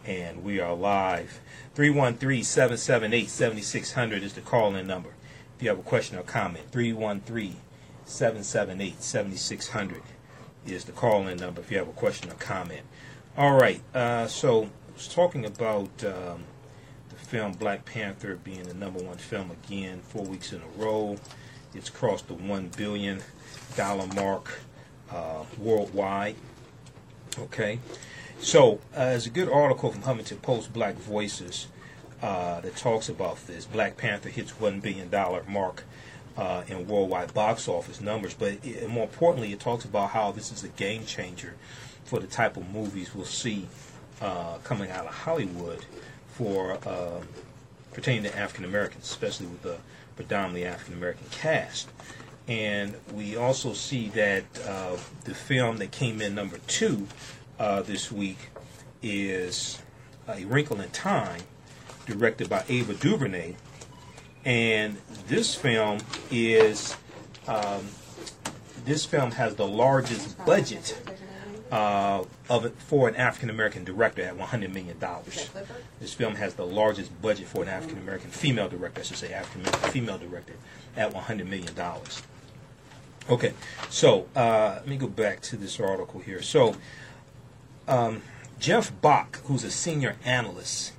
and 0.04 0.44
we 0.44 0.60
are 0.60 0.74
live. 0.74 1.40
313 1.80 2.44
778 2.44 3.30
7600 3.30 4.22
is 4.22 4.34
the 4.34 4.42
call 4.42 4.74
in 4.74 4.86
number. 4.86 5.08
If 5.56 5.62
you 5.62 5.70
have 5.70 5.78
a 5.78 5.82
question 5.82 6.18
or 6.18 6.22
comment, 6.22 6.70
313 6.70 7.56
778 8.04 9.02
7600 9.02 10.02
is 10.66 10.84
the 10.84 10.92
call 10.92 11.26
in 11.26 11.38
number 11.38 11.62
if 11.62 11.70
you 11.70 11.78
have 11.78 11.88
a 11.88 11.92
question 11.92 12.30
or 12.30 12.34
comment. 12.34 12.82
All 13.34 13.58
right, 13.58 13.80
uh, 13.94 14.26
so 14.26 14.64
I 14.64 14.92
was 14.92 15.08
talking 15.08 15.46
about. 15.46 15.88
Um, 16.04 16.44
the 17.08 17.16
film 17.16 17.52
Black 17.52 17.86
Panther 17.86 18.36
being 18.36 18.64
the 18.64 18.74
number 18.74 19.02
one 19.02 19.16
film 19.16 19.50
again, 19.50 20.00
four 20.02 20.24
weeks 20.24 20.52
in 20.52 20.60
a 20.60 20.82
row. 20.82 21.16
It's 21.74 21.88
crossed 21.88 22.28
the 22.28 22.34
one 22.34 22.70
billion 22.76 23.22
dollar 23.76 24.06
mark 24.08 24.60
uh, 25.10 25.44
worldwide. 25.58 26.36
Okay, 27.38 27.78
so 28.40 28.80
uh, 28.94 29.10
there's 29.10 29.26
a 29.26 29.30
good 29.30 29.48
article 29.48 29.92
from 29.92 30.02
Huffington 30.02 30.40
Post, 30.42 30.72
Black 30.72 30.94
Voices, 30.96 31.68
uh, 32.22 32.60
that 32.60 32.76
talks 32.76 33.08
about 33.08 33.46
this. 33.46 33.64
Black 33.64 33.96
Panther 33.96 34.28
hits 34.28 34.60
one 34.60 34.80
billion 34.80 35.08
dollar 35.08 35.42
mark 35.48 35.84
uh, 36.36 36.62
in 36.68 36.86
worldwide 36.86 37.32
box 37.34 37.68
office 37.68 38.00
numbers, 38.00 38.34
but 38.34 38.58
it, 38.64 38.88
more 38.88 39.04
importantly, 39.04 39.52
it 39.52 39.60
talks 39.60 39.84
about 39.84 40.10
how 40.10 40.30
this 40.32 40.52
is 40.52 40.64
a 40.64 40.68
game 40.68 41.04
changer 41.06 41.54
for 42.04 42.18
the 42.18 42.26
type 42.26 42.56
of 42.56 42.68
movies 42.70 43.14
we'll 43.14 43.24
see 43.24 43.68
uh, 44.20 44.58
coming 44.64 44.90
out 44.90 45.06
of 45.06 45.14
Hollywood 45.14 45.84
for 46.28 46.78
uh, 46.86 47.20
pertaining 47.92 48.24
to 48.24 48.36
African 48.36 48.64
Americans, 48.64 49.04
especially 49.04 49.46
with 49.46 49.62
the 49.62 49.76
predominantly 50.16 50.64
African 50.64 50.94
American 50.94 51.26
cast. 51.30 51.88
And 52.48 52.96
we 53.12 53.36
also 53.36 53.74
see 53.74 54.08
that 54.08 54.44
uh, 54.66 54.96
the 55.24 55.34
film 55.34 55.76
that 55.78 55.92
came 55.92 56.20
in 56.20 56.34
number 56.34 56.58
two 56.66 57.06
uh, 57.60 57.82
this 57.82 58.10
week 58.10 58.38
is 59.02 59.80
A 60.26 60.44
Wrinkle 60.46 60.80
in 60.80 60.88
Time, 60.90 61.42
directed 62.06 62.48
by 62.48 62.64
Ava 62.68 62.94
DuVernay. 62.94 63.54
And 64.46 64.96
this 65.28 65.54
film 65.54 65.98
is 66.30 66.96
um, 67.46 67.86
this 68.86 69.04
film 69.04 69.32
has 69.32 69.56
the 69.56 69.66
largest 69.66 70.42
budget 70.46 70.98
uh, 71.70 72.24
of 72.48 72.64
it 72.64 72.74
for 72.78 73.08
an 73.08 73.16
African 73.16 73.50
American 73.50 73.84
director 73.84 74.22
at 74.22 74.36
100 74.36 74.72
million 74.72 74.98
dollars. 74.98 75.50
This 76.00 76.14
film 76.14 76.36
has 76.36 76.54
the 76.54 76.64
largest 76.64 77.20
budget 77.20 77.46
for 77.46 77.62
an 77.62 77.68
African 77.68 77.98
American 77.98 78.30
female 78.30 78.70
director, 78.70 79.02
I 79.02 79.04
should 79.04 79.18
say 79.18 79.34
African 79.34 79.66
American 79.66 79.90
female 79.90 80.16
director, 80.16 80.54
at 80.96 81.12
100 81.12 81.46
million 81.46 81.74
dollars. 81.74 82.22
Okay, 83.28 83.52
so 83.90 84.26
uh, 84.34 84.76
let 84.76 84.88
me 84.88 84.96
go 84.96 85.06
back 85.06 85.42
to 85.42 85.56
this 85.58 85.78
article 85.78 86.20
here. 86.20 86.40
So 86.40 86.74
um, 87.90 88.22
Jeff 88.58 88.98
Bock, 89.00 89.40
who's 89.44 89.64
a 89.64 89.70
senior 89.70 90.16
analyst 90.24 90.92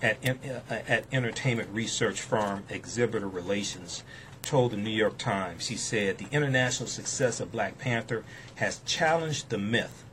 at 0.00 0.16
uh, 0.26 0.60
at 0.70 1.04
entertainment 1.12 1.68
research 1.72 2.20
firm 2.20 2.64
Exhibitor 2.68 3.28
Relations, 3.28 4.02
told 4.42 4.72
the 4.72 4.76
New 4.76 4.90
York 4.90 5.18
Times. 5.18 5.68
He 5.68 5.76
said 5.76 6.18
the 6.18 6.28
international 6.32 6.88
success 6.88 7.38
of 7.38 7.52
Black 7.52 7.78
Panther 7.78 8.24
has 8.56 8.80
challenged 8.86 9.50
the 9.50 9.58
myth 9.58 10.04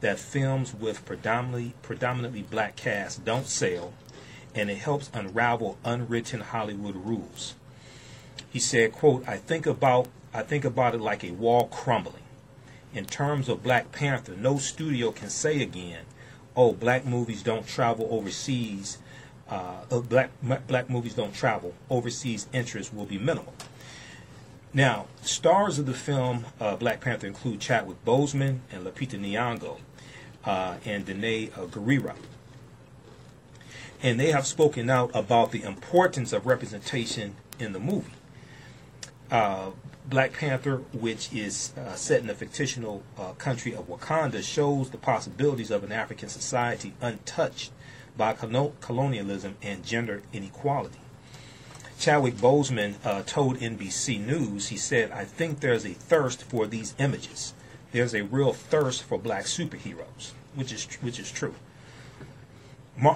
that 0.00 0.18
films 0.18 0.74
with 0.74 1.04
predominantly 1.04 1.74
predominantly 1.82 2.42
black 2.42 2.76
casts 2.76 3.18
don't 3.18 3.46
sell, 3.46 3.94
and 4.54 4.70
it 4.70 4.78
helps 4.78 5.10
unravel 5.14 5.78
unwritten 5.84 6.40
Hollywood 6.40 6.96
rules. 6.96 7.54
He 8.50 8.58
said, 8.58 8.92
quote, 8.92 9.26
I 9.26 9.36
think 9.36 9.66
about 9.66 10.08
I 10.34 10.42
think 10.42 10.64
about 10.64 10.94
it 10.94 11.00
like 11.00 11.24
a 11.24 11.30
wall 11.30 11.68
crumbling. 11.68 12.22
In 12.92 13.04
terms 13.06 13.48
of 13.48 13.62
Black 13.62 13.92
Panther, 13.92 14.34
no 14.36 14.58
studio 14.58 15.12
can 15.12 15.30
say 15.30 15.62
again, 15.62 16.04
oh, 16.56 16.72
black 16.72 17.06
movies 17.06 17.42
don't 17.42 17.66
travel 17.66 18.08
overseas. 18.10 18.98
Uh, 19.48 19.84
uh 19.90 20.00
black 20.00 20.30
black 20.66 20.90
movies 20.90 21.14
don't 21.14 21.34
travel. 21.34 21.74
Overseas 21.88 22.46
interest 22.52 22.92
will 22.94 23.06
be 23.06 23.18
minimal. 23.18 23.54
Now, 24.72 25.06
stars 25.22 25.80
of 25.80 25.86
the 25.86 25.94
film 25.94 26.46
uh, 26.60 26.76
Black 26.76 27.00
Panther 27.00 27.26
include 27.26 27.60
Chadwick 27.60 28.04
Boseman 28.04 28.60
and 28.70 28.86
Lupita 28.86 29.18
Nyong'o 29.18 29.78
uh, 30.44 30.76
and 30.84 31.04
Danai 31.04 31.50
uh, 31.58 31.66
Gurira. 31.66 32.14
And 34.00 34.18
they 34.18 34.30
have 34.30 34.46
spoken 34.46 34.88
out 34.88 35.10
about 35.12 35.50
the 35.50 35.64
importance 35.64 36.32
of 36.32 36.46
representation 36.46 37.34
in 37.58 37.72
the 37.72 37.80
movie. 37.80 38.12
Black 40.06 40.32
Panther, 40.32 40.78
which 40.92 41.32
is 41.32 41.72
uh, 41.76 41.94
set 41.94 42.20
in 42.20 42.26
the 42.26 42.34
fictional 42.34 43.02
uh, 43.18 43.32
country 43.32 43.74
of 43.74 43.88
Wakanda, 43.88 44.42
shows 44.42 44.90
the 44.90 44.98
possibilities 44.98 45.70
of 45.70 45.84
an 45.84 45.92
African 45.92 46.28
society 46.28 46.94
untouched 47.00 47.70
by 48.16 48.32
colonialism 48.32 49.56
and 49.62 49.84
gender 49.84 50.22
inequality. 50.32 50.98
Chadwick 51.98 52.34
Boseman 52.36 52.94
uh, 53.04 53.22
told 53.22 53.58
NBC 53.58 54.24
News, 54.24 54.68
he 54.68 54.76
said, 54.76 55.12
I 55.12 55.24
think 55.24 55.60
there's 55.60 55.84
a 55.84 55.92
thirst 55.92 56.42
for 56.42 56.66
these 56.66 56.94
images 56.98 57.54
there's 57.92 58.14
a 58.14 58.22
real 58.22 58.52
thirst 58.52 59.02
for 59.02 59.18
black 59.18 59.44
superheroes, 59.44 60.32
which 60.54 60.72
is 60.72 60.86
which 61.00 61.18
is 61.18 61.30
true. 61.30 61.54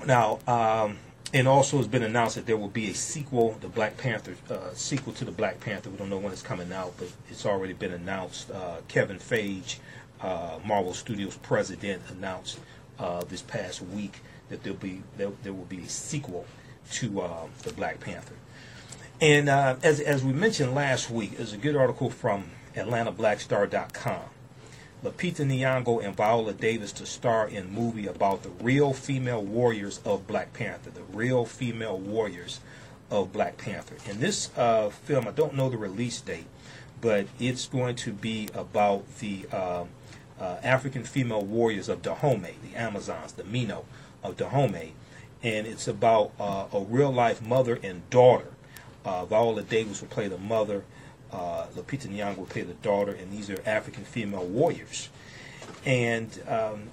Now, 0.07 0.39
um, 0.47 0.99
and 1.35 1.49
also 1.49 1.79
it's 1.81 1.89
been 1.89 2.05
announced 2.05 2.37
that 2.37 2.47
there 2.47 2.57
will 2.57 2.69
be 2.69 2.89
a 2.89 2.95
sequel, 2.95 3.59
the 3.61 3.69
Black 3.69 3.97
Panther 3.97 4.37
uh, 4.49 4.73
sequel 4.73 5.13
to 5.15 5.25
the 5.25 5.33
Black 5.33 5.59
Panther. 5.59 5.91
We 5.91 5.97
don't 5.97 6.09
know 6.09 6.19
when 6.19 6.33
it's 6.33 6.43
coming 6.43 6.73
out, 6.73 6.95
but 6.97 7.09
it's 7.29 7.45
already 7.45 7.73
been 7.73 7.93
announced. 7.93 8.53
Uh, 8.53 8.77
Kevin 8.87 9.19
Feige, 9.19 9.79
uh, 10.21 10.61
Marvel 10.65 10.95
Studios 10.95 11.37
president, 11.39 12.03
announced 12.09 12.61
uh, 13.01 13.25
this 13.25 13.43
past 13.43 13.83
week 13.83 14.21
that 14.49 14.63
there'll 14.63 14.79
be 14.79 15.03
there, 15.17 15.33
there 15.43 15.53
will 15.53 15.65
be 15.65 15.81
a 15.81 15.89
sequel 15.89 16.47
to 16.93 17.21
uh, 17.21 17.47
the 17.65 17.73
Black 17.73 17.99
Panther. 17.99 18.37
And 19.21 19.49
uh, 19.49 19.75
as 19.83 19.99
as 19.99 20.23
we 20.23 20.33
mentioned 20.33 20.73
last 20.73 21.11
week, 21.11 21.37
there's 21.37 21.53
a 21.53 21.59
good 21.59 21.75
article 21.75 22.11
from 22.11 22.45
AtlantaBlackStar.com 22.77 24.21
Lupita 25.05 25.45
Nyong'o 25.45 26.03
and 26.03 26.17
Viola 26.17 26.55
Davis 26.55 26.91
to 26.93 27.05
star 27.05 27.47
in 27.47 27.71
movie 27.71 28.07
about 28.07 28.43
the 28.43 28.49
real 28.49 28.95
female 28.95 29.43
warriors 29.43 30.01
of 30.03 30.27
Black 30.27 30.55
Panther, 30.55 30.91
the 30.91 31.03
real 31.03 31.45
female 31.45 31.99
warriors 31.99 32.61
of 33.11 33.31
Black 33.31 33.59
Panther. 33.59 33.97
In 34.09 34.19
this 34.19 34.51
uh, 34.57 34.89
film, 34.89 35.29
I 35.29 35.33
don't 35.33 35.55
know 35.55 35.69
the 35.69 35.77
release 35.77 36.23
date, 36.23 36.47
but 37.03 37.27
it's 37.39 37.67
going 37.67 37.97
to 37.97 38.15
be 38.15 38.49
about 38.55 39.05
the 39.19 39.45
uh, 39.53 39.85
uh, 40.41 40.57
African 40.63 41.05
female 41.05 41.45
warriors 41.45 41.91
of 41.91 42.01
Dahomey, 42.01 42.55
the 42.63 42.75
Amazons, 42.75 43.33
the 43.33 43.45
Mino 43.45 43.85
of 44.23 44.39
Dahomey, 44.39 44.93
and 45.43 45.67
it's 45.67 45.87
about 45.87 46.33
uh, 46.41 46.65
a 46.73 46.81
real 46.81 47.13
life 47.13 47.43
mother 47.43 47.79
and 47.83 48.09
daughter. 48.09 48.47
Uh, 49.05 49.27
Viola 49.27 49.61
Davis 49.61 50.01
will 50.01 50.09
play 50.09 50.29
the 50.29 50.39
mother 50.39 50.83
uh, 51.35 51.67
Lupita 51.77 52.09
Nyong'o 52.09 52.39
will 52.39 52.47
play 52.47 52.63
the 52.63 52.75
daughter, 52.75 53.13
and 53.13 53.33
these 53.33 53.51
are 53.51 53.61
African 53.67 54.05
female 54.05 54.47
warriors. 54.47 55.09
And 55.85 56.31
um, 56.49 56.85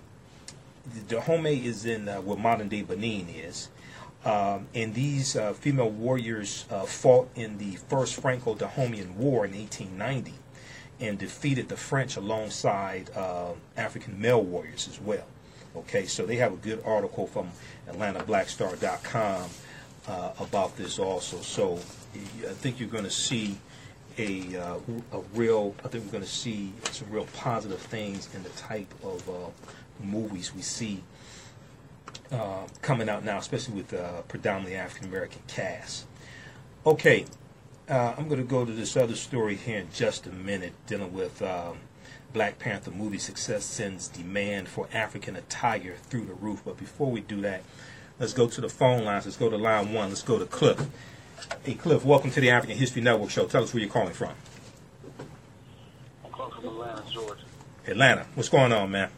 Dahomey 1.07 1.65
is 1.65 1.85
in 1.85 2.09
uh, 2.09 2.21
where 2.21 2.37
modern 2.37 2.67
day 2.67 2.81
Benin 2.81 3.29
is. 3.29 3.69
Um, 4.25 4.67
and 4.75 4.93
these 4.93 5.35
uh, 5.35 5.53
female 5.53 5.89
warriors 5.89 6.65
uh, 6.69 6.83
fought 6.83 7.29
in 7.35 7.57
the 7.57 7.75
First 7.89 8.21
Franco-Dahomeyan 8.21 9.15
War 9.15 9.45
in 9.45 9.53
1890 9.53 10.33
and 10.99 11.17
defeated 11.17 11.69
the 11.69 11.77
French 11.77 12.17
alongside 12.17 13.09
uh, 13.15 13.53
African 13.75 14.21
male 14.21 14.43
warriors 14.43 14.87
as 14.87 14.99
well. 15.01 15.25
Okay, 15.75 16.05
so 16.05 16.25
they 16.25 16.35
have 16.35 16.53
a 16.53 16.57
good 16.57 16.81
article 16.85 17.25
from 17.25 17.49
AtlantaBlackStar.com 17.89 19.49
uh, 20.07 20.31
about 20.39 20.77
this 20.77 20.99
also. 20.99 21.37
So 21.37 21.79
I 22.15 22.53
think 22.53 22.79
you're 22.79 22.89
going 22.89 23.05
to 23.05 23.09
see 23.09 23.57
a, 24.17 24.57
uh, 24.57 24.77
a 25.13 25.19
real, 25.33 25.75
I 25.83 25.87
think 25.87 26.05
we're 26.05 26.11
going 26.11 26.23
to 26.23 26.29
see 26.29 26.73
some 26.91 27.09
real 27.09 27.27
positive 27.33 27.79
things 27.79 28.33
in 28.33 28.43
the 28.43 28.49
type 28.49 28.93
of 29.03 29.27
uh, 29.29 29.33
movies 30.03 30.53
we 30.53 30.61
see 30.61 31.03
uh, 32.31 32.65
coming 32.81 33.09
out 33.09 33.23
now, 33.23 33.37
especially 33.37 33.75
with 33.75 33.93
uh, 33.93 34.21
predominantly 34.23 34.75
African 34.75 35.09
American 35.09 35.41
cast. 35.47 36.05
Okay, 36.85 37.25
uh, 37.89 38.15
I'm 38.17 38.27
going 38.27 38.39
to 38.39 38.47
go 38.47 38.65
to 38.65 38.71
this 38.71 38.95
other 38.95 39.15
story 39.15 39.55
here 39.55 39.79
in 39.79 39.87
just 39.93 40.25
a 40.27 40.31
minute, 40.31 40.73
dealing 40.87 41.13
with 41.13 41.41
um, 41.41 41.77
Black 42.33 42.57
Panther 42.59 42.91
movie 42.91 43.17
success 43.17 43.65
sends 43.65 44.07
demand 44.07 44.67
for 44.67 44.87
African 44.93 45.35
attire 45.35 45.95
through 45.95 46.25
the 46.25 46.33
roof. 46.33 46.61
But 46.65 46.77
before 46.77 47.11
we 47.11 47.21
do 47.21 47.41
that, 47.41 47.63
let's 48.19 48.33
go 48.33 48.47
to 48.47 48.61
the 48.61 48.69
phone 48.69 49.03
lines. 49.03 49.25
Let's 49.25 49.37
go 49.37 49.49
to 49.49 49.57
line 49.57 49.93
one. 49.93 50.09
Let's 50.09 50.21
go 50.21 50.39
to 50.39 50.45
Cliff. 50.45 50.87
Hey, 51.63 51.75
Cliff, 51.75 52.05
welcome 52.05 52.31
to 52.31 52.41
the 52.41 52.49
African 52.49 52.77
History 52.77 53.01
Network 53.01 53.29
show. 53.29 53.45
Tell 53.45 53.63
us 53.63 53.73
where 53.73 53.81
you're 53.81 53.91
calling 53.91 54.13
from. 54.13 54.33
I'm 56.25 56.31
calling 56.31 56.53
from 56.53 56.65
Atlanta, 56.65 57.03
Georgia. 57.11 57.43
Atlanta. 57.87 58.25
What's 58.35 58.49
going 58.49 58.71
on, 58.71 58.91
man? 58.91 59.09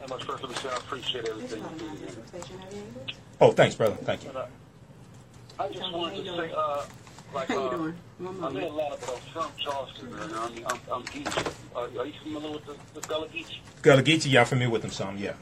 How 0.00 0.06
much 0.06 0.24
first 0.24 0.42
let 0.42 0.50
me 0.50 0.56
say 0.56 0.68
I 0.68 0.76
appreciate 0.76 1.28
everything 1.28 1.62
Oh, 3.40 3.52
thanks, 3.52 3.74
brother. 3.74 3.96
Thank 3.96 4.24
you. 4.24 4.30
I 5.58 5.68
just 5.68 5.92
wanted 5.92 6.24
to 6.24 6.36
say, 6.36 6.52
uh, 6.56 6.84
like, 7.34 7.48
How 7.48 7.54
you 7.54 7.60
uh, 7.60 7.76
doing? 7.76 7.96
I'm 8.20 8.56
in 8.56 8.64
Atlanta, 8.64 8.96
but 9.00 9.10
I'm 9.10 9.32
from 9.32 9.52
Charleston, 9.58 10.10
man. 10.10 10.30
I'm, 10.34 10.52
I'm, 10.66 10.80
I'm 10.92 11.02
Geechee. 11.04 11.52
Uh, 11.74 12.00
are 12.00 12.06
you 12.06 12.12
familiar 12.22 12.52
with 12.52 12.66
the, 12.66 12.76
the 13.00 13.06
Gullah 13.06 13.28
Geechee? 13.28 13.58
Gullah 13.82 14.02
Geechee, 14.02 14.30
y'all 14.32 14.44
familiar 14.44 14.70
with 14.70 14.82
them 14.82 14.90
some, 14.90 15.16
yeah. 15.16 15.34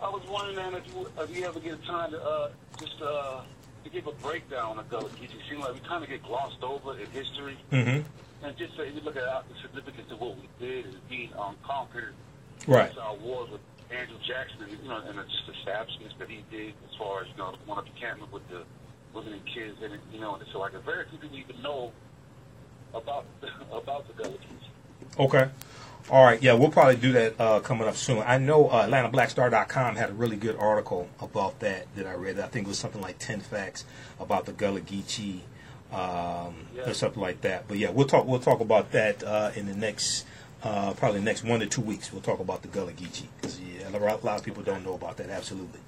I 0.00 0.08
was 0.08 0.22
wondering, 0.28 0.56
man, 0.56 0.74
if 0.74 0.86
you, 0.94 1.08
if 1.18 1.36
you 1.36 1.44
ever 1.44 1.60
get 1.60 1.74
a 1.74 1.86
time 1.86 2.10
to 2.12 2.22
uh, 2.22 2.50
just 2.78 3.00
uh, 3.02 3.40
to 3.84 3.90
give 3.90 4.06
a 4.06 4.12
breakdown 4.12 4.78
of 4.78 4.88
Gullah 4.88 5.10
Geechee. 5.10 5.34
It 5.36 5.44
seems 5.48 5.60
like 5.60 5.74
we 5.74 5.80
kind 5.80 6.02
of 6.02 6.10
get 6.10 6.22
glossed 6.22 6.62
over 6.62 6.98
in 6.98 7.06
history. 7.10 7.56
Mm-hmm. 7.70 8.00
And 8.44 8.56
just 8.58 8.76
say, 8.76 8.90
we 8.90 9.00
look 9.00 9.16
at 9.16 9.24
the 9.48 9.54
significance 9.62 10.10
of 10.10 10.20
what 10.20 10.36
we 10.36 10.48
did 10.58 10.86
as 10.86 10.94
being 11.08 11.30
unconquered. 11.38 12.14
Right. 12.66 12.96
Our 12.98 13.14
wars 13.16 13.50
with 13.50 13.60
Andrew 13.90 14.18
Jackson, 14.26 14.62
and, 14.62 14.72
you 14.82 14.88
know, 14.88 14.96
and 14.96 15.16
just 15.30 15.46
the 15.46 15.52
establishments 15.54 16.14
that 16.18 16.28
he 16.28 16.44
did 16.50 16.74
as 16.88 16.96
far 16.98 17.22
as, 17.22 17.28
you 17.28 17.36
know, 17.38 17.54
one 17.66 17.78
of 17.78 17.84
the 17.84 17.90
encampment 17.92 18.32
with 18.32 18.46
the 18.48 18.64
women 19.14 19.32
and 19.34 19.46
kids 19.46 19.78
and 19.82 19.98
you 20.12 20.20
know, 20.20 20.34
and 20.34 20.44
so 20.52 20.58
like 20.58 20.74
a 20.74 20.80
very 20.80 21.04
few 21.08 21.18
people 21.18 21.38
even 21.38 21.62
know 21.62 21.92
about 22.92 23.24
about 23.72 24.06
the 24.08 24.22
Gullah 24.22 24.36
Geechee. 24.36 25.24
Okay. 25.24 25.48
All 26.10 26.22
right, 26.22 26.42
yeah, 26.42 26.52
we'll 26.52 26.70
probably 26.70 26.96
do 26.96 27.12
that 27.12 27.40
uh, 27.40 27.60
coming 27.60 27.88
up 27.88 27.96
soon. 27.96 28.22
I 28.26 28.36
know 28.36 28.68
uh, 28.68 28.86
AtlantaBlackStar.com 28.86 29.96
had 29.96 30.10
a 30.10 30.12
really 30.12 30.36
good 30.36 30.56
article 30.56 31.08
about 31.18 31.60
that 31.60 31.86
that 31.96 32.06
I 32.06 32.12
read. 32.12 32.38
I 32.38 32.46
think 32.46 32.66
it 32.66 32.68
was 32.68 32.78
something 32.78 33.00
like 33.00 33.18
10 33.18 33.40
facts 33.40 33.86
about 34.20 34.44
the 34.44 34.52
Gullah 34.52 34.82
Geechee 34.82 35.40
um, 35.92 36.66
yeah. 36.76 36.82
or 36.86 36.92
something 36.92 37.22
like 37.22 37.40
that. 37.40 37.68
But 37.68 37.78
yeah, 37.78 37.88
we'll 37.88 38.06
talk 38.06 38.26
we'll 38.26 38.38
talk 38.38 38.60
about 38.60 38.92
that 38.92 39.22
uh, 39.22 39.52
in 39.56 39.64
the 39.64 39.74
next, 39.74 40.26
uh, 40.62 40.92
probably 40.92 41.20
the 41.20 41.24
next 41.24 41.42
one 41.42 41.60
to 41.60 41.66
two 41.66 41.80
weeks. 41.80 42.12
We'll 42.12 42.20
talk 42.20 42.38
about 42.38 42.60
the 42.60 42.68
Gullah 42.68 42.92
Geechee 42.92 43.28
because 43.40 43.58
yeah, 43.60 43.88
A 43.88 43.98
lot 43.98 44.26
of 44.26 44.44
people 44.44 44.62
don't 44.62 44.84
know 44.84 44.94
about 44.94 45.16
that. 45.16 45.30
Absolutely. 45.30 45.80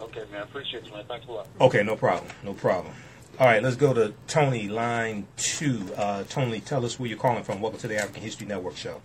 Okay, 0.00 0.24
man. 0.32 0.40
I 0.40 0.44
appreciate 0.44 0.84
you, 0.84 0.92
man. 0.92 1.04
Thanks 1.06 1.26
a 1.28 1.30
lot. 1.30 1.46
Okay, 1.60 1.84
no 1.84 1.94
problem. 1.94 2.30
No 2.42 2.54
problem. 2.54 2.92
All 3.38 3.46
right, 3.46 3.62
let's 3.62 3.76
go 3.76 3.92
to 3.92 4.14
Tony, 4.26 4.66
line 4.68 5.26
two. 5.36 5.92
Uh, 5.94 6.24
Tony, 6.24 6.60
tell 6.60 6.86
us 6.86 6.98
where 6.98 7.08
you're 7.08 7.18
calling 7.18 7.44
from. 7.44 7.60
Welcome 7.60 7.80
to 7.80 7.88
the 7.88 7.96
African 7.96 8.22
History 8.22 8.46
Network 8.46 8.76
show. 8.76 9.02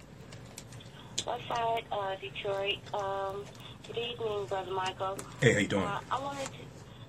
Westside, 1.18 1.84
uh, 1.92 2.16
Detroit. 2.16 2.78
Um, 2.94 3.44
good 3.86 3.98
evening, 3.98 4.46
Brother 4.48 4.72
Michael. 4.72 5.18
Hey, 5.42 5.52
how 5.54 5.60
you 5.60 5.68
doing? 5.68 5.84
Uh, 5.84 6.00
I 6.10 6.20
wanted 6.22 6.46
to, 6.46 6.52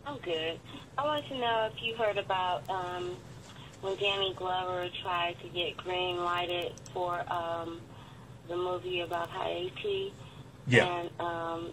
I'm 0.04 0.18
good. 0.18 0.58
I 0.98 1.04
wanted 1.04 1.28
to 1.28 1.38
know 1.38 1.70
if 1.72 1.80
you 1.80 1.94
heard 1.94 2.18
about 2.18 2.68
um, 2.68 3.16
when 3.82 3.96
Danny 3.98 4.34
Glover 4.34 4.88
tried 5.02 5.36
to 5.42 5.48
get 5.48 5.76
green 5.76 6.24
lighted 6.24 6.72
for 6.92 7.22
um, 7.32 7.80
the 8.48 8.56
movie 8.56 9.00
about 9.00 9.30
Haiti. 9.30 10.12
Yeah. 10.66 10.86
And 10.86 11.10
um, 11.20 11.70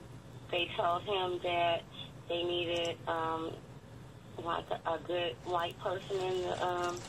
they 0.51 0.69
told 0.77 1.01
him 1.03 1.39
that 1.43 1.81
they 2.29 2.43
needed 2.43 2.97
um, 3.07 3.51
like 4.43 4.65
a, 4.71 4.89
a 4.89 4.99
good 5.05 5.33
white 5.45 5.77
person 5.79 6.15
in 6.17 6.41
the 6.43 6.63
um, 6.65 6.99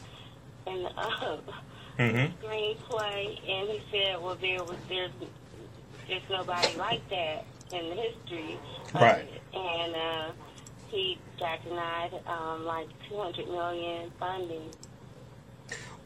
in 0.66 0.82
the 0.82 0.90
uh, 0.96 1.36
Mm-hmm. 1.98 2.32
screenplay, 2.42 3.26
and 3.46 3.68
he 3.68 3.80
said, 3.92 4.22
"Well, 4.22 4.36
there 4.40 4.64
was 4.64 4.78
there's 4.88 5.10
there's 6.08 6.22
nobody 6.30 6.76
like 6.76 7.06
that 7.10 7.44
in 7.72 7.90
the 7.90 7.96
history." 7.96 8.58
Right. 8.94 9.28
And 9.52 9.94
uh, 9.94 10.32
he 10.90 11.18
got 11.38 11.62
denied 11.62 12.10
um, 12.26 12.64
like 12.64 12.88
200 13.10 13.46
million 13.48 14.10
funding. 14.18 14.70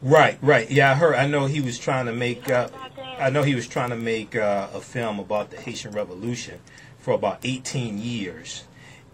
Right, 0.01 0.37
right. 0.41 0.69
Yeah, 0.69 0.91
I 0.91 0.95
heard. 0.95 1.15
I 1.15 1.27
know 1.27 1.45
he 1.45 1.61
was 1.61 1.79
trying 1.79 2.05
to 2.07 2.13
make. 2.13 2.49
Uh, 2.49 2.63
heard 2.63 2.69
about 2.69 2.95
that? 2.95 3.21
I 3.21 3.29
know 3.29 3.43
he 3.43 3.55
was 3.55 3.67
trying 3.67 3.89
to 3.91 3.95
make 3.95 4.35
uh, 4.35 4.67
a 4.73 4.81
film 4.81 5.19
about 5.19 5.51
the 5.51 5.57
Haitian 5.57 5.93
Revolution 5.93 6.59
for 6.99 7.13
about 7.13 7.39
18 7.43 7.97
years, 7.97 8.65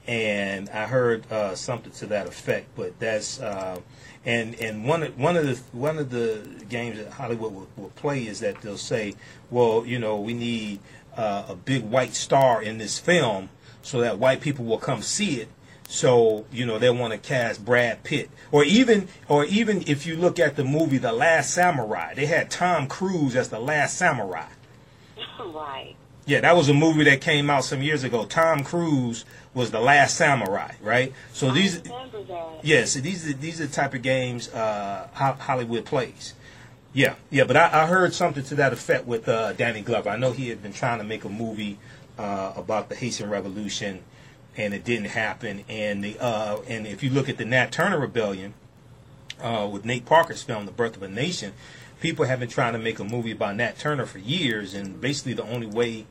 and 0.07 0.69
I 0.69 0.87
heard 0.87 1.31
uh, 1.31 1.55
something 1.55 1.91
to 1.93 2.05
that 2.07 2.27
effect. 2.27 2.67
But 2.75 2.99
that's 2.99 3.39
uh, 3.39 3.79
and 4.25 4.55
and 4.55 4.85
one 4.85 5.03
of, 5.03 5.19
one 5.19 5.37
of 5.37 5.45
the 5.45 5.77
one 5.77 5.97
of 5.97 6.09
the 6.09 6.47
games 6.69 6.97
that 6.97 7.11
Hollywood 7.13 7.53
will, 7.53 7.67
will 7.75 7.89
play 7.89 8.27
is 8.27 8.39
that 8.39 8.61
they'll 8.61 8.77
say, 8.77 9.15
well, 9.49 9.85
you 9.85 9.99
know, 9.99 10.19
we 10.19 10.33
need 10.33 10.79
uh, 11.15 11.45
a 11.49 11.55
big 11.55 11.83
white 11.83 12.13
star 12.13 12.61
in 12.61 12.77
this 12.77 12.99
film 12.99 13.49
so 13.81 14.01
that 14.01 14.19
white 14.19 14.41
people 14.41 14.65
will 14.65 14.77
come 14.77 15.01
see 15.01 15.41
it. 15.41 15.49
So 15.87 16.45
you 16.53 16.65
know 16.65 16.79
they 16.79 16.89
want 16.89 17.11
to 17.11 17.19
cast 17.19 17.65
Brad 17.65 18.03
Pitt, 18.03 18.29
or 18.49 18.63
even, 18.63 19.09
or 19.27 19.43
even 19.43 19.83
if 19.87 20.05
you 20.05 20.15
look 20.15 20.39
at 20.39 20.55
the 20.55 20.63
movie 20.63 20.97
The 20.97 21.11
Last 21.11 21.53
Samurai, 21.53 22.13
they 22.13 22.27
had 22.27 22.49
Tom 22.49 22.87
Cruise 22.87 23.35
as 23.35 23.49
the 23.49 23.59
Last 23.59 23.97
Samurai. 23.97 24.47
right. 25.45 25.95
Yeah, 26.25 26.39
that 26.41 26.55
was 26.55 26.69
a 26.69 26.73
movie 26.73 27.03
that 27.05 27.19
came 27.19 27.49
out 27.49 27.65
some 27.65 27.81
years 27.81 28.05
ago. 28.05 28.23
Tom 28.23 28.63
Cruise 28.63 29.25
was 29.53 29.71
the 29.71 29.79
Last 29.79 30.15
Samurai, 30.15 30.73
right? 30.81 31.13
So 31.33 31.51
these, 31.51 31.81
that. 31.81 32.59
yes, 32.63 32.93
these 32.93 33.29
are 33.29 33.33
these 33.33 33.59
are 33.59 33.67
the 33.67 33.73
type 33.73 33.93
of 33.93 34.01
games 34.01 34.49
uh, 34.53 35.07
Hollywood 35.13 35.85
plays. 35.85 36.33
Yeah, 36.93 37.15
yeah, 37.29 37.45
but 37.45 37.55
I, 37.55 37.83
I 37.83 37.85
heard 37.87 38.13
something 38.13 38.43
to 38.43 38.55
that 38.55 38.73
effect 38.73 39.05
with 39.05 39.27
uh, 39.27 39.53
Danny 39.53 39.81
Glover. 39.81 40.09
I 40.09 40.17
know 40.17 40.31
he 40.31 40.49
had 40.49 40.61
been 40.61 40.73
trying 40.73 40.97
to 40.97 41.05
make 41.05 41.23
a 41.23 41.29
movie 41.29 41.77
uh, 42.17 42.53
about 42.55 42.89
the 42.89 42.95
Haitian 42.95 43.29
Revolution, 43.29 44.03
and 44.57 44.73
it 44.73 44.83
didn't 44.83 45.05
happen. 45.05 45.63
And 45.69 46.03
the 46.03 46.17
uh, 46.19 46.59
and 46.67 46.85
if 46.87 47.03
you 47.03 47.09
look 47.09 47.29
at 47.29 47.37
the 47.37 47.45
Nat 47.45 47.71
Turner 47.71 47.99
Rebellion 47.99 48.53
uh, 49.41 49.67
with 49.71 49.85
Nate 49.85 50.05
Parker's 50.05 50.43
film, 50.43 50.65
The 50.65 50.71
Birth 50.71 50.97
of 50.97 51.03
a 51.03 51.09
Nation, 51.09 51.53
people 51.99 52.25
have 52.25 52.39
been 52.39 52.49
trying 52.49 52.73
to 52.73 52.79
make 52.79 52.99
a 52.99 53.05
movie 53.05 53.31
about 53.31 53.55
Nat 53.55 53.77
Turner 53.77 54.05
for 54.05 54.19
years, 54.19 54.73
and 54.73 54.99
basically 54.99 55.33
the 55.33 55.43
only 55.43 55.67
way 55.67 56.05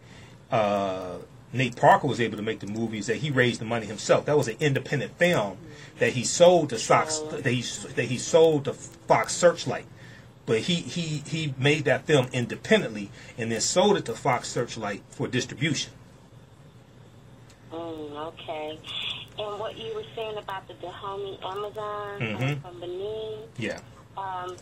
uh, 0.50 1.18
Nate 1.53 1.75
Parker 1.77 2.07
was 2.07 2.21
able 2.21 2.37
to 2.37 2.43
make 2.43 2.61
the 2.61 2.67
movies 2.67 3.07
that 3.07 3.17
he 3.17 3.31
raised 3.31 3.61
the 3.61 3.65
money 3.65 3.87
himself. 3.87 4.27
That 4.27 4.37
was 4.37 4.49
an 4.49 4.57
independent 4.61 5.19
film 5.19 5.59
that 5.99 6.13
he 6.13 6.25
sold 6.25 6.71
to 6.71 6.77
Fox. 6.77 7.19
That 7.19 7.47
he 7.47 7.63
that 7.95 8.05
he 8.05 8.19
sold 8.19 8.65
to 8.67 8.73
Fox 8.73 9.33
Searchlight. 9.35 9.87
But 10.47 10.61
he, 10.63 10.77
he, 10.77 11.23
he 11.27 11.55
made 11.59 11.85
that 11.85 12.07
film 12.07 12.27
independently 12.33 13.11
and 13.39 13.53
then 13.53 13.61
sold 13.61 13.97
it 13.99 14.05
to 14.07 14.15
Fox 14.15 14.49
Searchlight 14.49 15.03
for 15.11 15.29
distribution. 15.29 15.93
Mm, 17.73 18.17
okay. 18.29 18.79
And 19.39 19.61
what 19.61 19.79
you 19.79 19.95
were 19.95 20.05
saying 20.17 20.37
about 20.39 20.67
the 20.67 20.75
Dahomey 20.75 21.39
Amazon 21.45 22.21
Mhm. 22.21 22.57
uh, 22.59 22.69
from 22.69 22.81
Benin, 22.81 23.39
Yeah. 23.59 23.79
um, 24.17 24.57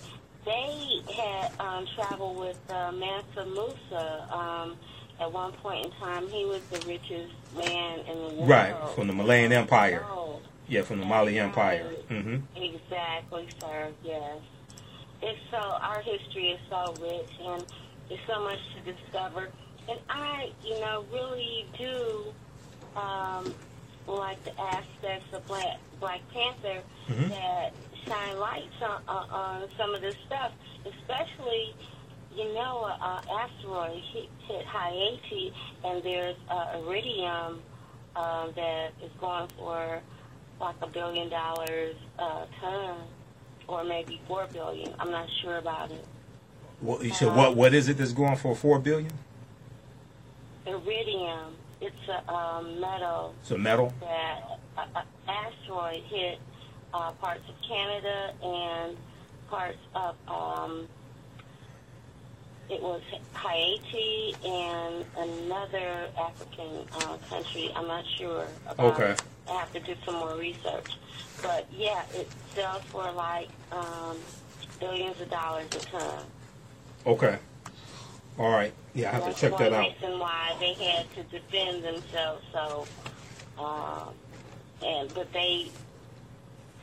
they 0.45 1.01
had 1.15 1.53
um, 1.59 1.87
traveled 1.95 2.39
with 2.39 2.59
uh, 2.71 2.93
Mansa 2.93 3.47
Musa. 3.47 4.29
Um, 4.31 4.77
at 5.21 5.33
one 5.33 5.53
point 5.53 5.87
in 5.87 5.93
time, 5.93 6.29
he 6.29 6.45
was 6.45 6.61
the 6.71 6.79
richest 6.87 7.33
man 7.57 8.01
in 8.01 8.19
the 8.19 8.35
world. 8.35 8.49
Right, 8.49 8.75
from 8.95 9.07
the 9.09 9.13
Malian 9.13 9.53
Empire. 9.53 10.05
World. 10.09 10.43
Yeah, 10.69 10.83
from 10.83 11.01
the 11.01 11.07
Mali 11.07 11.39
Empire. 11.39 11.85
hmm 12.09 12.37
Exactly, 12.55 13.49
sir. 13.61 13.89
Yes. 14.05 14.39
It's 15.23 15.41
so 15.51 15.57
our 15.57 16.01
history 16.03 16.51
is 16.51 16.61
so 16.71 16.95
rich, 17.01 17.31
and 17.43 17.65
there's 18.09 18.21
so 18.29 18.43
much 18.45 18.59
to 18.77 18.93
discover. 18.93 19.49
And 19.89 19.99
I, 20.11 20.53
you 20.63 20.79
know, 20.81 21.05
really 21.13 21.67
do 21.77 22.33
um, 22.95 23.55
like 24.07 24.43
the 24.45 24.53
aspects 24.61 25.27
of 25.33 25.47
Black 25.49 25.79
Black 26.01 26.21
Panther 26.33 26.83
Mhm. 27.09 27.29
that 27.31 27.73
shine 28.07 28.39
lights 28.39 28.67
on, 28.83 29.03
on, 29.09 29.31
on 29.31 29.69
some 29.79 29.95
of 29.95 30.01
this 30.01 30.15
stuff, 30.27 30.53
especially. 30.85 31.75
You 32.39 32.55
know, 32.55 32.85
uh, 32.85 33.05
uh, 33.05 33.21
asteroid 33.37 34.01
hit, 34.13 34.29
hit 34.47 34.65
Haiti, 34.65 35.53
and 35.85 36.01
there's 36.05 36.37
uh, 36.49 36.79
iridium 36.79 37.61
uh, 38.15 38.47
that 38.55 38.91
is 39.03 39.11
going 39.21 39.49
for 39.59 40.01
like 40.61 40.77
a 40.81 40.87
billion 40.87 41.29
dollars 41.31 41.97
a 42.17 42.47
ton, 42.61 42.97
or 43.67 43.83
maybe 43.83 44.21
four 44.29 44.47
billion. 44.53 44.95
I'm 45.01 45.11
not 45.11 45.29
sure 45.43 45.57
about 45.59 45.91
it. 45.91 46.05
Well, 46.81 47.03
you 47.03 47.13
said 47.13 47.35
what? 47.35 47.57
What 47.57 47.75
is 47.75 47.89
it 47.89 47.99
that's 47.99 48.13
going 48.13 48.37
for 48.37 48.55
four 48.55 48.79
billion? 48.79 49.11
Iridium, 50.65 51.57
it's 51.81 51.97
a 52.09 52.33
um, 52.33 52.79
metal 52.81 53.35
It's 53.41 53.51
a 53.51 53.59
metal. 53.59 53.93
that 54.01 54.61
uh, 54.77 54.87
uh, 54.95 55.03
asteroid 55.27 56.05
hit 56.05 56.39
uh, 56.95 57.11
parts 57.13 57.43
of 57.49 57.55
Canada 57.67 58.33
and 58.45 58.97
parts 59.51 59.79
of 59.97 60.15
um, 60.29 60.87
it 62.71 62.83
was 62.83 63.01
Haiti 63.35 64.35
and 64.45 65.05
another 65.17 66.09
African 66.19 66.87
uh, 66.95 67.17
country. 67.29 67.73
I'm 67.75 67.87
not 67.87 68.05
sure 68.17 68.47
about. 68.69 68.95
Okay. 68.95 69.17
I 69.49 69.53
have 69.53 69.73
to 69.73 69.81
do 69.81 69.95
some 70.05 70.17
more 70.17 70.37
research, 70.37 70.99
but 71.43 71.67
yeah, 71.73 72.03
it 72.15 72.29
sells 72.55 72.83
for 72.85 73.11
like 73.13 73.49
um, 73.73 74.19
billions 74.79 75.19
of 75.21 75.31
dollars 75.31 75.67
a 75.75 75.79
ton. 75.79 76.25
Okay. 77.07 77.39
All 78.39 78.51
right. 78.51 78.73
Yeah, 78.95 79.11
I 79.11 79.15
have 79.15 79.35
to 79.35 79.41
check 79.41 79.59
that 79.59 79.73
out. 79.73 79.89
reason 79.89 80.19
why 80.19 80.55
they 80.61 80.75
had 80.75 81.07
to 81.15 81.23
defend 81.25 81.83
themselves. 81.83 82.45
So, 82.53 82.87
um, 83.59 84.13
and 84.85 85.13
but 85.15 85.33
they 85.33 85.71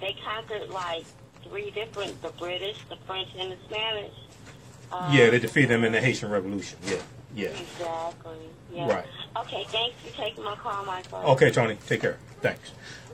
they 0.01 0.15
conquered 0.25 0.69
like 0.69 1.05
three 1.43 1.69
different: 1.69 2.19
the 2.23 2.29
British, 2.29 2.77
the 2.89 2.97
French, 3.05 3.29
and 3.37 3.51
the 3.51 3.57
Spanish. 3.65 4.13
Um, 4.91 5.13
Yeah, 5.13 5.29
they 5.29 5.39
defeated 5.39 5.69
them 5.71 5.83
in 5.83 5.91
the 5.91 6.01
Haitian 6.01 6.29
Revolution. 6.29 6.79
Yeah, 6.85 6.97
yeah. 7.35 7.49
Exactly. 7.49 8.37
Yeah. 8.73 8.87
Right. 8.93 9.05
Okay. 9.37 9.65
Thanks 9.69 9.95
for 10.01 10.15
taking 10.15 10.43
my 10.43 10.55
call, 10.55 10.85
Michael. 10.85 11.19
Okay, 11.31 11.51
Tony, 11.51 11.77
take 11.87 12.01
care. 12.01 12.17
Thanks. 12.41 12.71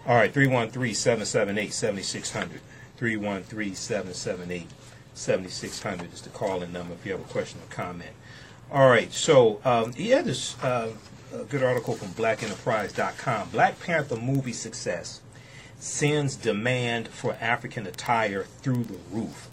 All 0.08 0.16
right, 0.16 0.34
313 0.34 0.96
778 0.96 1.74
7600. 1.74 2.62
313 2.98 3.76
778 3.76 4.68
7600 5.14 6.14
is 6.14 6.22
the 6.22 6.30
call 6.30 6.64
in 6.64 6.72
number 6.74 6.94
if 6.94 7.06
you 7.06 7.12
have 7.12 7.22
a 7.22 7.26
question 7.26 7.60
or 7.62 7.74
comment. 7.74 8.12
All 8.72 8.90
right, 8.90 9.12
so 9.12 9.60
um, 9.66 9.94
he 9.94 10.10
had 10.10 10.26
this 10.26 10.62
uh, 10.64 10.92
a 11.34 11.44
good 11.44 11.64
article 11.64 11.94
from 11.96 12.10
blackenterprise.com. 12.10 13.50
Black 13.50 13.80
Panther 13.80 14.18
movie 14.18 14.54
success 14.54 15.22
sends 15.80 16.36
demand 16.36 17.08
for 17.08 17.36
African 17.40 17.86
attire 17.88 18.44
through 18.44 18.84
the 18.84 18.98
roof. 19.12 19.50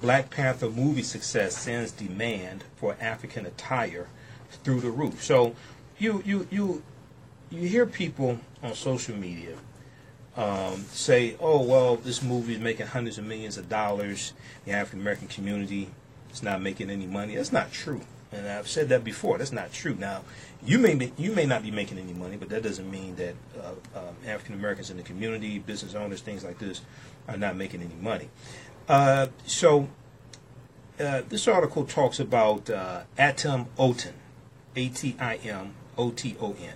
Black 0.00 0.30
Panther 0.30 0.68
movie 0.68 1.02
success 1.02 1.56
sends 1.56 1.92
demand 1.92 2.64
for 2.76 2.96
African 3.00 3.46
attire 3.46 4.08
through 4.62 4.80
the 4.80 4.90
roof. 4.90 5.22
So 5.22 5.54
you 5.98 6.22
you 6.24 6.46
you 6.50 6.82
you 7.50 7.68
hear 7.68 7.86
people 7.86 8.38
on 8.62 8.74
social 8.74 9.16
media 9.16 9.56
um, 10.36 10.84
say, 10.88 11.36
"Oh 11.40 11.62
well, 11.62 11.96
this 11.96 12.22
movie 12.22 12.54
is 12.54 12.60
making 12.60 12.86
hundreds 12.86 13.18
of 13.18 13.24
millions 13.24 13.56
of 13.56 13.68
dollars. 13.68 14.32
The 14.64 14.72
African 14.72 15.00
American 15.00 15.28
community 15.28 15.90
is 16.32 16.42
not 16.42 16.60
making 16.60 16.90
any 16.90 17.06
money." 17.06 17.36
That's 17.36 17.52
not 17.52 17.72
true, 17.72 18.00
and 18.32 18.48
I've 18.48 18.68
said 18.68 18.88
that 18.88 19.04
before. 19.04 19.38
That's 19.38 19.52
not 19.52 19.72
true. 19.72 19.94
Now, 19.98 20.22
you 20.64 20.78
may 20.78 20.94
be, 20.94 21.12
you 21.16 21.32
may 21.32 21.46
not 21.46 21.62
be 21.62 21.70
making 21.70 21.98
any 21.98 22.12
money, 22.12 22.36
but 22.36 22.48
that 22.48 22.62
doesn't 22.62 22.90
mean 22.90 23.14
that 23.16 23.34
uh, 23.60 23.98
um, 23.98 24.16
African 24.26 24.54
Americans 24.54 24.90
in 24.90 24.96
the 24.96 25.02
community, 25.02 25.58
business 25.58 25.94
owners, 25.94 26.20
things 26.20 26.42
like 26.42 26.58
this, 26.58 26.80
are 27.28 27.36
not 27.36 27.56
making 27.56 27.82
any 27.82 27.94
money. 28.00 28.28
Uh, 28.88 29.28
so, 29.46 29.88
uh, 31.00 31.22
this 31.28 31.48
article 31.48 31.84
talks 31.84 32.20
about 32.20 32.68
uh, 32.68 33.02
Atim 33.18 33.66
Oton, 33.78 34.12
A 34.76 34.88
T 34.90 35.16
I 35.18 35.36
M 35.36 35.74
O 35.96 36.10
T 36.10 36.36
O 36.40 36.52
N, 36.52 36.74